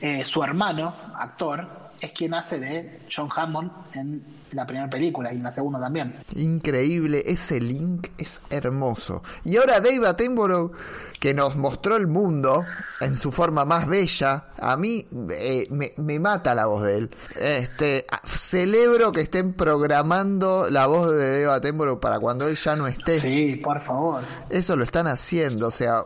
Eh, 0.00 0.24
su 0.24 0.42
hermano, 0.42 0.94
actor, 1.16 1.66
es 2.00 2.10
quien 2.12 2.34
hace 2.34 2.58
de 2.58 3.00
John 3.14 3.28
Hammond 3.34 3.70
en 3.94 4.22
la 4.52 4.66
primera 4.66 4.88
película 4.88 5.32
y 5.32 5.36
en 5.36 5.42
la 5.42 5.50
segunda 5.50 5.80
también. 5.80 6.14
Increíble, 6.36 7.22
ese 7.26 7.60
link 7.60 8.08
es 8.18 8.40
hermoso. 8.50 9.22
Y 9.44 9.56
ahora 9.56 9.80
Dave 9.80 10.06
Attenborough, 10.06 10.72
que 11.20 11.34
nos 11.34 11.56
mostró 11.56 11.96
el 11.96 12.06
mundo 12.06 12.64
en 13.00 13.16
su 13.16 13.32
forma 13.32 13.64
más 13.64 13.86
bella, 13.86 14.46
a 14.58 14.76
mí 14.76 15.06
eh, 15.30 15.66
me, 15.70 15.92
me 15.96 16.18
mata 16.20 16.54
la 16.54 16.66
voz 16.66 16.84
de 16.84 16.98
él. 16.98 17.10
Este, 17.40 18.06
celebro 18.24 19.12
que 19.12 19.20
estén 19.20 19.52
programando 19.52 20.70
la 20.70 20.86
voz 20.86 21.12
de 21.12 21.42
Dave 21.42 21.56
Attenborough 21.56 22.00
para 22.00 22.18
cuando 22.18 22.48
él 22.48 22.56
ya 22.56 22.76
no 22.76 22.86
esté. 22.86 23.20
Sí, 23.20 23.56
por 23.56 23.80
favor. 23.80 24.22
Eso 24.50 24.76
lo 24.76 24.84
están 24.84 25.06
haciendo, 25.06 25.68
o 25.68 25.72
sea, 25.72 26.04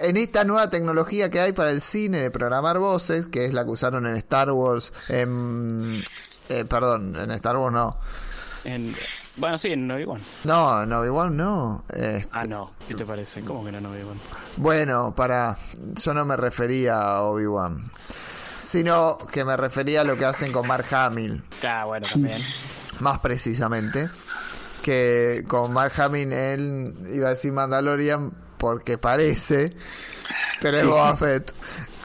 en 0.00 0.16
esta 0.16 0.44
nueva 0.44 0.70
tecnología 0.70 1.30
que 1.30 1.40
hay 1.40 1.52
para 1.52 1.70
el 1.70 1.80
cine 1.80 2.22
de 2.22 2.30
programar 2.30 2.78
voces, 2.78 3.28
que 3.28 3.44
es 3.44 3.52
la 3.52 3.64
que 3.64 3.70
usaron 3.70 4.06
en 4.06 4.16
Star 4.16 4.50
Wars, 4.52 4.92
en, 5.08 6.02
eh, 6.48 6.64
perdón, 6.64 7.14
en 7.16 7.30
Star 7.32 7.56
Wars 7.56 7.72
no. 7.74 7.98
En- 8.64 8.94
bueno, 9.36 9.56
sí, 9.56 9.68
en 9.72 9.88
Obi-Wan. 9.90 10.20
No, 10.44 10.84
no, 10.84 11.04
igual 11.06 11.36
no. 11.36 11.84
Este, 11.88 12.28
Ah, 12.32 12.44
no. 12.44 12.70
¿Qué 12.88 12.94
te 12.94 13.04
parece? 13.06 13.40
¿Cómo 13.42 13.64
que 13.64 13.70
no 13.70 13.78
en 13.78 13.86
Obi-Wan? 13.86 14.18
Bueno, 14.56 15.14
para, 15.14 15.56
yo 15.94 16.12
no 16.12 16.24
me 16.24 16.36
refería 16.36 17.00
a 17.00 17.22
Obi-Wan, 17.22 17.90
sino 18.58 19.16
que 19.32 19.44
me 19.44 19.56
refería 19.56 20.00
a 20.00 20.04
lo 20.04 20.16
que 20.16 20.24
hacen 20.24 20.50
con 20.52 20.66
Mark 20.66 20.92
Hamill, 20.92 21.44
Ah, 21.64 21.84
bueno, 21.86 22.08
también. 22.10 22.42
más 22.98 23.20
precisamente, 23.20 24.08
que 24.82 25.44
con 25.46 25.72
Mark 25.72 25.92
Hamill 26.00 26.32
él 26.32 26.94
iba 27.12 27.28
a 27.28 27.30
decir 27.30 27.52
Mandalorian 27.52 28.32
porque 28.58 28.98
parece, 28.98 29.72
pero 30.60 30.78
es 30.78 30.84
Boba 30.84 31.16
Fett. 31.16 31.54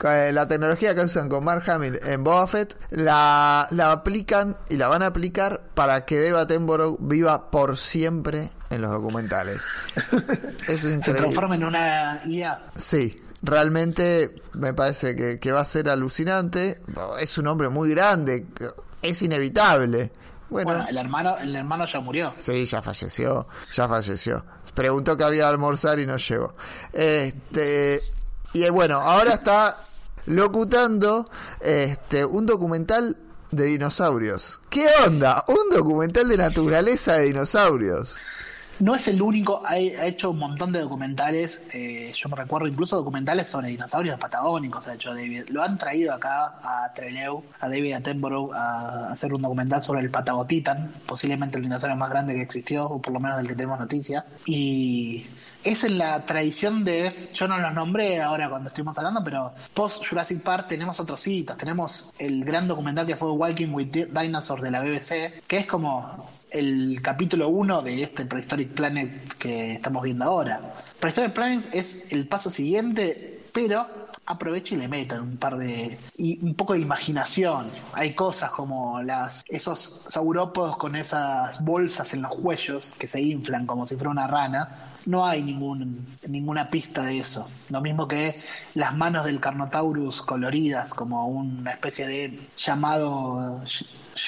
Eh, 0.04 0.32
la 0.34 0.48
tecnología 0.48 0.94
que 0.96 1.02
usan 1.02 1.30
con 1.30 1.44
Mark 1.44 1.64
Hamill 1.70 2.00
en 2.04 2.24
Boba 2.24 2.46
Fett 2.48 2.78
la, 2.92 3.68
la 3.72 3.92
aplican 3.92 4.58
y 4.70 4.78
la 4.78 4.88
van 4.88 5.02
a 5.04 5.08
aplicar 5.08 5.62
para 5.74 6.06
que 6.06 6.18
Deva 6.20 6.42
Attenborough 6.42 6.98
viva 7.00 7.50
por 7.52 7.78
siempre 7.78 8.50
en 8.70 8.82
los 8.82 8.92
documentales. 8.92 9.64
Eso 10.68 10.88
es 10.90 11.04
Se 11.06 11.14
transforma 11.14 11.56
en 11.56 11.64
una 11.64 12.22
IA. 12.26 12.72
Sí, 12.76 13.22
realmente 13.42 14.36
me 14.54 14.74
parece 14.74 15.16
que, 15.16 15.40
que 15.40 15.52
va 15.52 15.62
a 15.62 15.66
ser 15.66 15.90
alucinante. 15.90 16.82
Es 17.20 17.38
un 17.38 17.48
hombre 17.48 17.70
muy 17.70 17.90
grande, 17.92 18.46
es 19.02 19.22
inevitable. 19.22 20.12
Bueno, 20.50 20.72
Bueno, 20.72 20.86
el 20.88 20.98
hermano, 20.98 21.38
el 21.38 21.56
hermano 21.56 21.86
ya 21.88 22.00
murió. 22.00 22.34
sí, 22.38 22.66
ya 22.66 22.82
falleció, 22.82 23.46
ya 23.74 23.88
falleció. 23.88 24.46
Preguntó 24.76 25.16
que 25.18 25.24
había 25.24 25.44
de 25.44 25.50
almorzar 25.50 26.00
y 26.00 26.06
no 26.06 26.18
llegó. 26.18 26.56
Este, 26.92 28.00
y 28.54 28.64
eh, 28.64 28.70
bueno, 28.70 28.98
ahora 28.98 29.34
está 29.34 29.76
locutando 30.26 31.30
este, 31.62 32.24
un 32.24 32.46
documental 32.46 33.18
de 33.52 33.66
dinosaurios. 33.66 34.60
¿Qué 34.70 34.88
onda? 35.06 35.44
Un 35.48 35.76
documental 35.76 36.28
de 36.30 36.38
naturaleza 36.38 37.14
de 37.14 37.26
dinosaurios. 37.26 38.16
No 38.80 38.96
es 38.96 39.08
el 39.08 39.22
único, 39.22 39.62
ha, 39.66 39.78
hecho 39.78 40.32
un 40.32 40.40
montón 40.40 40.72
de 40.72 40.80
documentales. 40.80 41.62
eh, 41.74 42.12
yo 42.16 42.28
me 42.30 42.36
recuerdo 42.36 42.68
incluso 42.68 42.96
documentales 42.96 43.50
sobre 43.50 43.70
dinosaurios 43.70 44.20
patagónicos. 44.20 44.88
Ha 44.88 44.96
hecho 44.96 45.14
David. 45.14 45.44
Lo 45.50 45.62
han 45.62 45.78
traído 45.78 46.14
acá 46.14 46.56
a 46.64 46.92
Trelew, 46.94 47.44
a 47.60 47.70
David 47.70 47.94
Attenborough, 47.94 48.52
a 48.54 49.12
hacer 49.12 49.34
un 49.34 49.42
documental 49.44 49.82
sobre 49.84 50.02
el 50.02 50.10
Patagotitan, 50.10 50.92
posiblemente 51.06 51.58
el 51.58 51.64
dinosaurio 51.64 51.96
más 51.96 52.10
grande 52.10 52.34
que 52.34 52.42
existió, 52.42 52.86
o 52.86 53.02
por 53.02 53.14
lo 53.14 53.20
menos 53.20 53.38
del 53.38 53.48
que 53.48 53.56
tenemos 53.56 53.80
noticia. 53.80 54.26
Y 54.46 55.28
es 55.64 55.84
en 55.84 55.98
la 55.98 56.26
tradición 56.26 56.84
de, 56.84 57.30
yo 57.34 57.48
no 57.48 57.58
los 57.58 57.74
nombré 57.74 58.22
ahora 58.22 58.50
cuando 58.50 58.70
estuvimos 58.70 58.98
hablando, 58.98 59.24
pero 59.24 59.54
post 59.74 60.04
Jurassic 60.08 60.42
Park 60.42 60.68
tenemos 60.68 61.00
otros 61.00 61.22
citas. 61.22 61.58
Tenemos 61.58 62.12
el 62.20 62.44
gran 62.44 62.68
documental 62.68 63.06
que 63.06 63.16
fue 63.16 63.32
Walking 63.32 63.70
with 63.70 63.88
Di- 63.88 64.06
Dinosaurs 64.06 64.62
de 64.62 64.72
la 64.72 64.82
BBC, 64.82 65.42
que 65.48 65.58
es 65.58 65.66
como 65.66 66.28
el 66.52 67.00
capítulo 67.02 67.50
1 67.50 67.82
de 67.82 68.04
este 68.04 68.26
Prehistoric 68.26 68.70
Planet 68.74 69.34
que 69.38 69.74
estamos 69.76 70.04
viendo 70.04 70.26
ahora. 70.26 70.60
Prehistoric 71.00 71.34
Planet 71.34 71.66
es 71.72 72.12
el 72.12 72.28
paso 72.28 72.50
siguiente, 72.50 73.44
pero 73.54 73.88
aprovecha 74.26 74.76
y 74.76 74.78
le 74.78 74.88
meten 74.88 75.20
un 75.20 75.38
par 75.38 75.58
de 75.58 75.98
y 76.18 76.40
un 76.46 76.54
poco 76.56 76.74
de 76.74 76.80
imaginación. 76.80 77.68
Hay 77.94 78.14
cosas 78.14 78.52
como 78.52 79.02
las 79.02 79.44
esos 79.50 80.06
saurópodos 80.08 80.78
con 80.78 80.96
esas 80.96 81.62
bolsas 81.64 82.14
en 82.14 82.22
los 82.22 82.34
cuellos 82.36 82.94
que 82.98 83.08
se 83.08 83.22
inflan 83.22 83.66
como 83.66 83.86
si 83.88 83.96
fuera 83.96 84.10
una 84.12 84.28
rana. 84.28 84.70
No 85.06 85.26
hay 85.26 85.44
ningún, 85.44 86.06
ninguna 86.30 86.70
pista 86.70 87.04
de 87.04 87.20
eso. 87.20 87.48
Lo 87.70 87.82
mismo 87.82 88.08
que 88.08 88.40
las 88.76 88.96
manos 88.96 89.26
del 89.26 89.40
Carnotaurus 89.40 90.22
coloridas 90.22 90.94
como 90.94 91.28
una 91.28 91.72
especie 91.72 92.08
de 92.08 92.40
llamado 92.58 93.62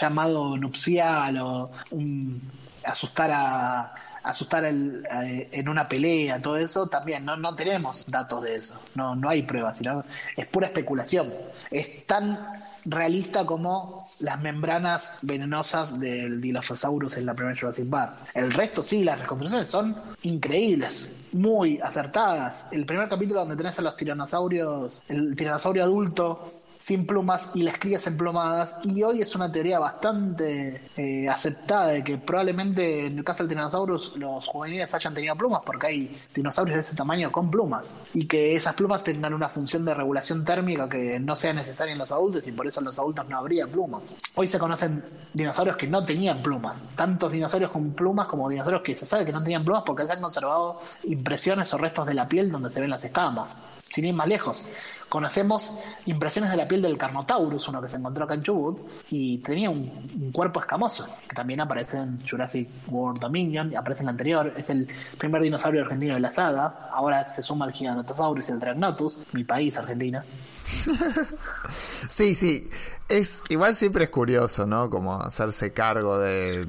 llamado 0.01 0.57
nupcial 0.57 1.37
o 1.37 1.71
un 1.91 2.41
asustar 2.83 3.31
a 3.31 3.93
asustar 4.23 4.65
el- 4.65 5.03
en 5.51 5.69
una 5.69 5.87
pelea, 5.87 6.39
todo 6.41 6.57
eso, 6.57 6.87
también 6.87 7.23
no, 7.25 7.35
no 7.37 7.55
tenemos 7.55 8.05
datos 8.07 8.43
de 8.43 8.55
eso, 8.55 8.75
no, 8.95 9.15
no 9.15 9.29
hay 9.29 9.41
pruebas, 9.43 9.77
sino 9.77 10.03
es 10.35 10.45
pura 10.47 10.67
especulación. 10.67 11.31
Es 11.71 12.05
tan 12.05 12.37
realista 12.85 13.45
como 13.45 13.99
las 14.21 14.41
membranas 14.41 15.19
venenosas 15.23 15.99
del 15.99 16.39
Dilophosaurus 16.39 17.17
en 17.17 17.25
la 17.25 17.33
primera 17.33 17.57
Jurassic 17.57 17.89
Park. 17.89 18.17
El 18.33 18.53
resto 18.53 18.83
sí, 18.83 19.03
las 19.03 19.19
reconstrucciones 19.19 19.67
son 19.67 19.95
increíbles, 20.23 21.29
muy 21.33 21.79
acertadas. 21.79 22.67
El 22.71 22.85
primer 22.85 23.07
capítulo 23.07 23.41
donde 23.41 23.55
tenés 23.55 23.77
a 23.79 23.81
los 23.81 23.97
tiranosaurios, 23.97 25.03
el 25.07 25.35
tiranosaurio 25.35 25.83
adulto 25.83 26.43
sin 26.47 27.05
plumas 27.05 27.49
y 27.53 27.63
las 27.63 27.77
crías 27.79 28.05
emplumadas, 28.07 28.77
y 28.83 29.01
hoy 29.03 29.21
es 29.21 29.35
una 29.35 29.51
teoría 29.51 29.79
bastante 29.79 30.81
eh, 30.97 31.27
aceptada 31.27 31.87
de 31.87 32.03
que 32.03 32.17
probablemente 32.17 33.07
en 33.07 33.17
el 33.17 33.23
caso 33.23 33.43
del 33.43 33.49
Tyrannosaurus 33.49 34.15
los 34.17 34.47
juveniles 34.47 34.93
hayan 34.93 35.13
tenido 35.13 35.35
plumas 35.35 35.61
porque 35.65 35.87
hay 35.87 36.17
dinosaurios 36.33 36.75
de 36.75 36.81
ese 36.81 36.95
tamaño 36.95 37.31
con 37.31 37.49
plumas 37.49 37.95
y 38.13 38.25
que 38.27 38.55
esas 38.55 38.73
plumas 38.73 39.03
tengan 39.03 39.33
una 39.33 39.49
función 39.49 39.85
de 39.85 39.93
regulación 39.93 40.45
térmica 40.45 40.87
que 40.89 41.19
no 41.19 41.35
sea 41.35 41.53
necesaria 41.53 41.93
en 41.93 41.99
los 41.99 42.11
adultos 42.11 42.47
y 42.47 42.51
por 42.51 42.67
eso 42.67 42.74
los 42.83 42.99
adultos 42.99 43.27
no 43.29 43.37
habría 43.37 43.67
plumas. 43.67 44.09
Hoy 44.35 44.47
se 44.47 44.59
conocen 44.59 45.03
dinosaurios 45.33 45.77
que 45.77 45.87
no 45.87 46.03
tenían 46.03 46.41
plumas, 46.41 46.83
tantos 46.95 47.31
dinosaurios 47.31 47.71
con 47.71 47.91
plumas 47.91 48.27
como 48.27 48.49
dinosaurios 48.49 48.83
que 48.83 48.95
se 48.95 49.05
sabe 49.05 49.25
que 49.25 49.31
no 49.31 49.41
tenían 49.41 49.63
plumas 49.63 49.83
porque 49.85 50.05
se 50.05 50.13
han 50.13 50.21
conservado 50.21 50.77
impresiones 51.03 51.73
o 51.73 51.77
restos 51.77 52.05
de 52.05 52.13
la 52.13 52.27
piel 52.27 52.51
donde 52.51 52.69
se 52.69 52.81
ven 52.81 52.89
las 52.89 53.03
escamas. 53.05 53.57
Sin 53.79 54.05
ir 54.05 54.13
más 54.13 54.27
lejos, 54.27 54.65
conocemos 55.09 55.77
impresiones 56.05 56.51
de 56.51 56.57
la 56.57 56.67
piel 56.67 56.81
del 56.81 56.97
Carnotaurus, 56.97 57.67
uno 57.67 57.81
que 57.81 57.87
se 57.87 57.97
encontró 57.97 58.25
acá 58.25 58.33
en 58.33 58.43
Chubut, 58.43 58.79
y 59.09 59.37
tenía 59.37 59.69
un, 59.69 60.31
cuerpo 60.33 60.59
escamoso, 60.59 61.07
que 61.27 61.35
también 61.35 61.61
aparece 61.61 61.99
en 61.99 62.19
Jurassic 62.27 62.67
World 62.89 63.21
Dominion, 63.21 63.75
aparece 63.77 64.01
en 64.01 64.07
la 64.07 64.11
anterior, 64.11 64.53
es 64.57 64.69
el 64.69 64.87
primer 65.17 65.41
dinosaurio 65.41 65.83
argentino 65.83 66.15
de 66.15 66.19
la 66.19 66.29
saga, 66.29 66.89
ahora 66.91 67.27
se 67.27 67.43
suma 67.43 67.65
el 67.65 67.71
Giganotosaurus 67.71 68.49
y 68.49 68.51
el 68.51 68.59
Dragnotus, 68.59 69.19
mi 69.33 69.43
país, 69.43 69.77
Argentina. 69.77 70.25
Sí, 72.09 72.35
sí. 72.35 72.69
Es, 73.09 73.43
igual 73.49 73.75
siempre 73.75 74.05
es 74.05 74.09
curioso, 74.09 74.65
¿no? 74.65 74.89
Como 74.89 75.13
hacerse 75.13 75.73
cargo 75.73 76.19
de, 76.19 76.67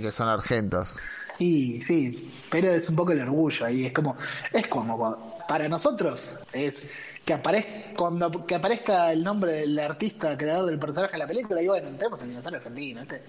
que 0.00 0.10
son 0.10 0.28
argentos. 0.28 0.96
Y 1.38 1.80
sí, 1.82 2.32
pero 2.50 2.70
es 2.70 2.88
un 2.88 2.96
poco 2.96 3.12
el 3.12 3.20
orgullo 3.20 3.66
ahí, 3.66 3.86
es 3.86 3.92
como, 3.92 4.16
es 4.52 4.66
como, 4.66 5.44
para 5.48 5.68
nosotros, 5.68 6.32
es 6.52 6.82
que 7.28 7.34
aparezca, 7.34 7.94
cuando 7.94 8.46
que 8.46 8.54
aparezca 8.54 9.12
el 9.12 9.22
nombre 9.22 9.52
del 9.52 9.78
artista 9.78 10.34
creador 10.38 10.64
del 10.64 10.78
personaje 10.78 11.12
en 11.12 11.18
la 11.18 11.26
película, 11.26 11.60
y 11.60 11.68
bueno, 11.68 11.90
tenemos 11.98 12.22
el 12.22 12.30
dinosaurio 12.30 12.56
argentino, 12.56 13.00
¿viste? 13.02 13.22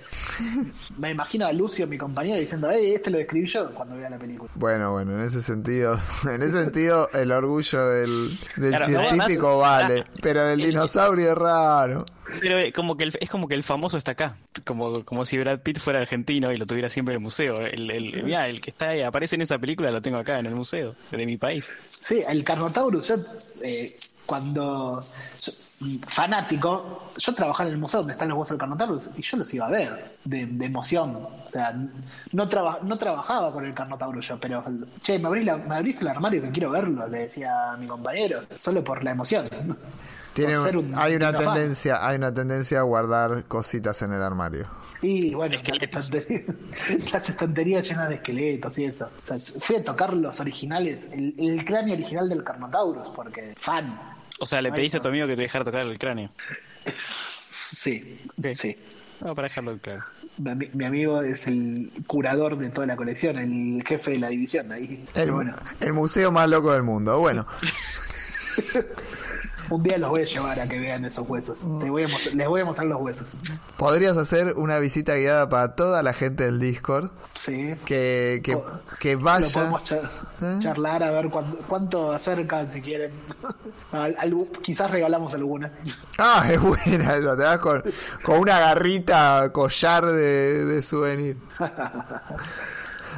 Me 0.97 1.11
imagino 1.11 1.45
a 1.45 1.51
Lucio, 1.51 1.85
mi 1.85 1.97
compañero, 1.97 2.39
diciendo, 2.39 2.69
hey, 2.71 2.93
este 2.95 3.09
lo 3.09 3.19
escribí 3.19 3.49
yo 3.49 3.73
cuando 3.75 3.97
vea 3.97 4.09
la 4.09 4.17
película. 4.17 4.49
Bueno, 4.55 4.93
bueno, 4.93 5.19
en 5.19 5.25
ese 5.25 5.41
sentido, 5.41 5.99
en 6.31 6.41
ese 6.41 6.63
sentido, 6.63 7.09
el 7.11 7.29
orgullo 7.33 7.87
del, 7.89 8.39
del 8.55 8.69
Claro, 8.69 8.85
científico 8.85 9.65
además, 9.65 9.89
vale, 9.89 10.05
pero 10.21 10.45
del 10.45 10.61
dinosaurio 10.61 11.31
es 11.31 11.37
raro. 11.37 12.05
Pero 12.41 12.57
eh, 12.57 12.71
como 12.71 12.95
que 12.97 13.05
el- 13.05 13.17
es 13.19 13.29
como 13.29 13.47
que 13.47 13.55
el 13.55 13.63
famoso 13.63 13.97
está 13.97 14.11
acá, 14.11 14.31
como, 14.65 15.03
como 15.05 15.25
si 15.25 15.37
Brad 15.37 15.61
Pitt 15.61 15.79
fuera 15.79 15.99
argentino 15.99 16.51
y 16.51 16.57
lo 16.57 16.65
tuviera 16.65 16.89
siempre 16.89 17.13
en 17.13 17.19
el 17.19 17.23
museo. 17.23 17.61
El, 17.61 17.89
el, 17.91 18.23
mirá, 18.23 18.47
el 18.47 18.61
que 18.61 18.69
está 18.71 18.89
ahí, 18.89 19.01
aparece 19.01 19.35
en 19.35 19.41
esa 19.41 19.57
película, 19.57 19.91
lo 19.91 20.01
tengo 20.01 20.17
acá 20.17 20.39
en 20.39 20.45
el 20.45 20.55
museo 20.55 20.95
de 21.11 21.25
mi 21.25 21.37
país. 21.37 21.73
Sí, 21.87 22.21
el 22.27 22.43
Carnotaurus, 22.43 23.07
yo 23.07 23.15
eh, 23.61 23.95
cuando 24.25 24.99
yo- 25.41 25.51
fanático, 26.07 27.11
yo 27.17 27.33
trabajaba 27.33 27.67
en 27.69 27.75
el 27.75 27.79
museo 27.79 28.01
donde 28.01 28.13
están 28.13 28.27
los 28.29 28.37
huesos 28.37 28.51
del 28.51 28.59
Carnotaurus 28.59 29.03
y 29.17 29.21
yo 29.21 29.37
los 29.37 29.53
iba 29.53 29.65
a 29.65 29.69
ver 29.69 30.05
de, 30.25 30.45
de 30.45 30.65
emoción. 30.65 31.15
O 31.15 31.49
sea, 31.49 31.73
no, 32.33 32.47
traba- 32.49 32.79
no 32.83 32.97
trabajaba 32.97 33.51
con 33.51 33.65
el 33.65 33.73
Carnotaurus 33.73 34.27
yo, 34.27 34.39
pero 34.39 34.63
che, 35.01 35.17
me 35.17 35.27
abrís, 35.27 35.45
la- 35.45 35.57
me 35.57 35.75
abrís 35.75 36.01
el 36.01 36.07
armario 36.09 36.41
que 36.41 36.51
quiero 36.51 36.69
verlo, 36.71 37.07
le 37.07 37.19
decía 37.19 37.71
a 37.71 37.77
mi 37.77 37.87
compañero, 37.87 38.41
solo 38.57 38.83
por 38.83 39.03
la 39.03 39.11
emoción. 39.11 39.49
Tiene, 40.45 40.59
un 40.59 40.91
hay 40.95 41.15
una 41.15 41.31
fan. 41.33 41.53
tendencia, 41.53 42.05
hay 42.07 42.17
una 42.17 42.33
tendencia 42.33 42.79
a 42.79 42.83
guardar 42.83 43.43
cositas 43.45 44.01
en 44.01 44.13
el 44.13 44.21
armario. 44.21 44.65
Y 45.01 45.33
bueno, 45.33 45.53
las 45.55 45.63
Esqueletos. 45.63 46.05
estanterías, 46.05 46.55
las 47.13 47.29
estanterías 47.29 47.87
llenas 47.87 48.09
de 48.09 48.15
esqueletos 48.15 48.79
y 48.79 48.85
eso. 48.85 49.09
O 49.31 49.37
sea, 49.37 49.61
fui 49.61 49.75
a 49.77 49.83
tocar 49.83 50.13
los 50.13 50.39
originales, 50.39 51.07
el, 51.13 51.33
el 51.37 51.63
cráneo 51.63 51.95
original 51.95 52.27
del 52.27 52.43
Carnotaurus, 52.43 53.07
porque 53.15 53.53
fan. 53.57 53.97
O 54.41 54.45
sea, 54.45 54.61
le 54.61 54.71
pediste 54.71 54.97
a 54.97 55.01
tu 55.01 55.07
amigo 55.09 55.27
que 55.27 55.35
te 55.35 55.41
dejara 55.43 55.63
tocar 55.65 55.85
el 55.85 55.97
cráneo. 55.99 56.31
Sí, 56.97 58.19
sí. 58.55 58.77
No, 59.21 59.35
para 59.35 59.49
dejarlo 59.49 59.77
claro. 59.77 60.01
Mi, 60.37 60.69
mi 60.73 60.85
amigo 60.85 61.21
es 61.21 61.45
el 61.47 61.91
curador 62.07 62.57
de 62.57 62.69
toda 62.69 62.87
la 62.87 62.95
colección, 62.95 63.37
el 63.37 63.83
jefe 63.85 64.11
de 64.11 64.19
la 64.19 64.29
división 64.29 64.71
ahí. 64.71 65.05
El, 65.13 65.31
bueno, 65.33 65.53
el 65.81 65.91
museo 65.93 66.31
más 66.31 66.49
loco 66.49 66.71
del 66.71 66.83
mundo. 66.83 67.19
Bueno, 67.19 67.45
un 69.69 69.83
día 69.83 69.97
los 69.97 70.09
voy 70.09 70.21
a 70.21 70.25
llevar 70.25 70.59
a 70.59 70.67
que 70.67 70.79
vean 70.79 71.05
esos 71.05 71.27
huesos. 71.29 71.57
Les 71.81 71.89
voy 71.91 72.03
a, 72.03 72.07
mostrar- 72.07 72.33
les 72.35 72.47
voy 72.47 72.61
a 72.61 72.65
mostrar 72.65 72.87
los 72.87 73.01
huesos. 73.01 73.37
podrías 73.77 74.17
hacer 74.17 74.53
una 74.57 74.79
visita 74.79 75.15
guiada 75.15 75.47
para 75.49 75.75
toda 75.75 76.01
la 76.03 76.13
gente 76.13 76.45
del 76.45 76.59
Discord 76.59 77.11
Sí. 77.35 77.75
que, 77.85 78.41
que, 78.43 78.55
O- 78.55 78.63
que 78.99 79.13
Lo 79.15 79.21
vaya. 79.21 79.47
podemos 79.53 79.83
char- 79.83 80.09
¿Eh? 80.41 80.57
charlar 80.59 81.03
a 81.03 81.11
ver 81.11 81.29
cuánto, 81.29 81.57
cuánto 81.67 82.11
acercan 82.11 82.71
si 82.71 82.81
quieren. 82.81 83.11
Al- 83.91 84.15
al- 84.19 84.47
quizás 84.61 84.91
regalamos 84.91 85.33
alguna. 85.33 85.71
Ah, 86.17 86.45
es 86.51 86.59
buena 86.61 87.15
esa, 87.15 87.35
te 87.35 87.43
das 87.43 87.59
con, 87.59 87.83
con 88.23 88.39
una 88.39 88.59
garrita 88.59 89.51
collar 89.51 90.05
de, 90.05 90.65
de 90.65 90.81
souvenir. 90.81 91.37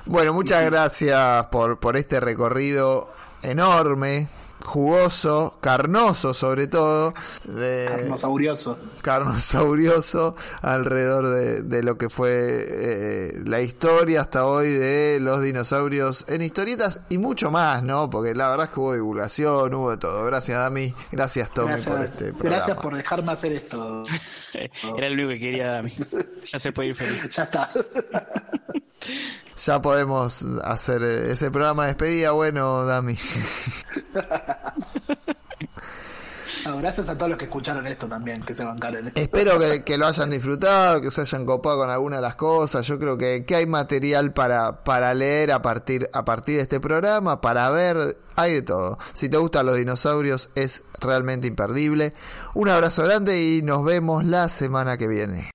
Bueno, 0.06 0.34
muchas 0.34 0.66
gracias 0.66 1.46
por, 1.48 1.80
por 1.80 1.96
este 1.96 2.20
recorrido 2.20 3.14
enorme 3.44 4.28
jugoso, 4.64 5.58
carnoso 5.62 6.34
sobre 6.34 6.68
todo, 6.68 7.14
de 7.46 7.86
Carnosaurioso. 7.90 8.78
carnosaurioso 9.02 10.36
alrededor 10.62 11.30
de, 11.34 11.62
de 11.64 11.84
lo 11.84 11.98
que 11.98 12.10
fue 12.10 12.32
eh, 12.70 13.42
la 13.46 13.62
historia 13.62 14.22
hasta 14.22 14.46
hoy 14.46 14.70
de 14.70 15.20
los 15.22 15.42
dinosaurios 15.42 16.26
en 16.30 16.42
historietas 16.42 17.02
y 17.10 17.18
mucho 17.18 17.52
más, 17.52 17.84
¿no? 17.84 18.10
Porque 18.10 18.34
la 18.36 18.50
verdad 18.50 18.66
es 18.68 18.72
que 18.72 18.80
hubo 18.80 18.94
divulgación, 18.94 19.74
hubo 19.74 19.92
de 19.92 19.98
todo. 19.98 20.24
Gracias, 20.26 20.58
Dami. 20.58 20.94
Gracias, 21.12 21.54
Tommy, 21.54 21.74
por 21.82 21.94
Gracias, 21.94 22.10
este 22.12 22.26
programa. 22.34 22.56
gracias 22.58 22.78
por 22.78 22.96
dejarme 22.96 23.32
hacer 23.32 23.52
esto. 23.54 24.04
Era 24.98 25.08
lo 25.10 25.14
único 25.16 25.30
que 25.30 25.40
quería 25.40 25.72
Dami. 25.74 25.90
Ya 26.46 26.60
se 26.60 26.72
puede 26.72 26.90
ir 26.90 26.96
feliz. 26.96 27.30
Ya 27.36 27.44
está. 27.44 27.70
Ya 29.66 29.82
podemos 29.82 30.46
hacer 30.64 31.04
eh, 31.04 31.32
ese 31.32 31.52
programa 31.52 31.84
de 31.84 31.90
despedida. 31.90 32.32
Bueno, 32.32 32.86
Dami. 32.86 33.18
No, 36.66 36.78
gracias 36.78 37.10
a 37.10 37.18
todos 37.18 37.30
los 37.30 37.40
que 37.40 37.46
escucharon 37.46 37.88
esto 37.88 38.08
también, 38.08 38.42
que 38.44 38.54
se 38.54 38.64
bancaron. 38.64 39.08
esto. 39.08 39.20
Espero 39.20 39.60
que, 39.60 39.84
que 39.84 39.98
lo 39.98 40.06
hayan 40.06 40.30
disfrutado, 40.30 41.02
que 41.02 41.10
se 41.10 41.22
hayan 41.22 41.46
copado 41.46 41.80
con 41.80 41.90
alguna 41.90 42.18
de 42.18 42.22
las 42.22 42.36
cosas. 42.36 42.86
Yo 42.86 43.00
creo 43.00 43.18
que, 43.18 43.46
que 43.46 43.56
hay 43.56 43.66
material 43.66 44.32
para, 44.32 44.84
para 44.84 45.14
leer 45.14 45.52
a 45.52 45.62
partir, 45.62 46.08
a 46.14 46.24
partir 46.24 46.58
de 46.58 46.62
este 46.62 46.80
programa, 46.80 47.42
para 47.42 47.70
ver, 47.72 48.20
hay 48.36 48.54
de 48.54 48.62
todo. 48.62 49.00
Si 49.14 49.28
te 49.28 49.38
gustan 49.38 49.66
los 49.66 49.76
dinosaurios 49.76 50.52
es 50.56 50.84
realmente 51.00 51.48
imperdible. 51.48 52.14
Un 52.54 52.70
abrazo 52.70 53.04
grande 53.04 53.42
y 53.42 53.62
nos 53.64 53.84
vemos 53.84 54.24
la 54.24 54.48
semana 54.48 54.98
que 54.98 55.08
viene. 55.08 55.50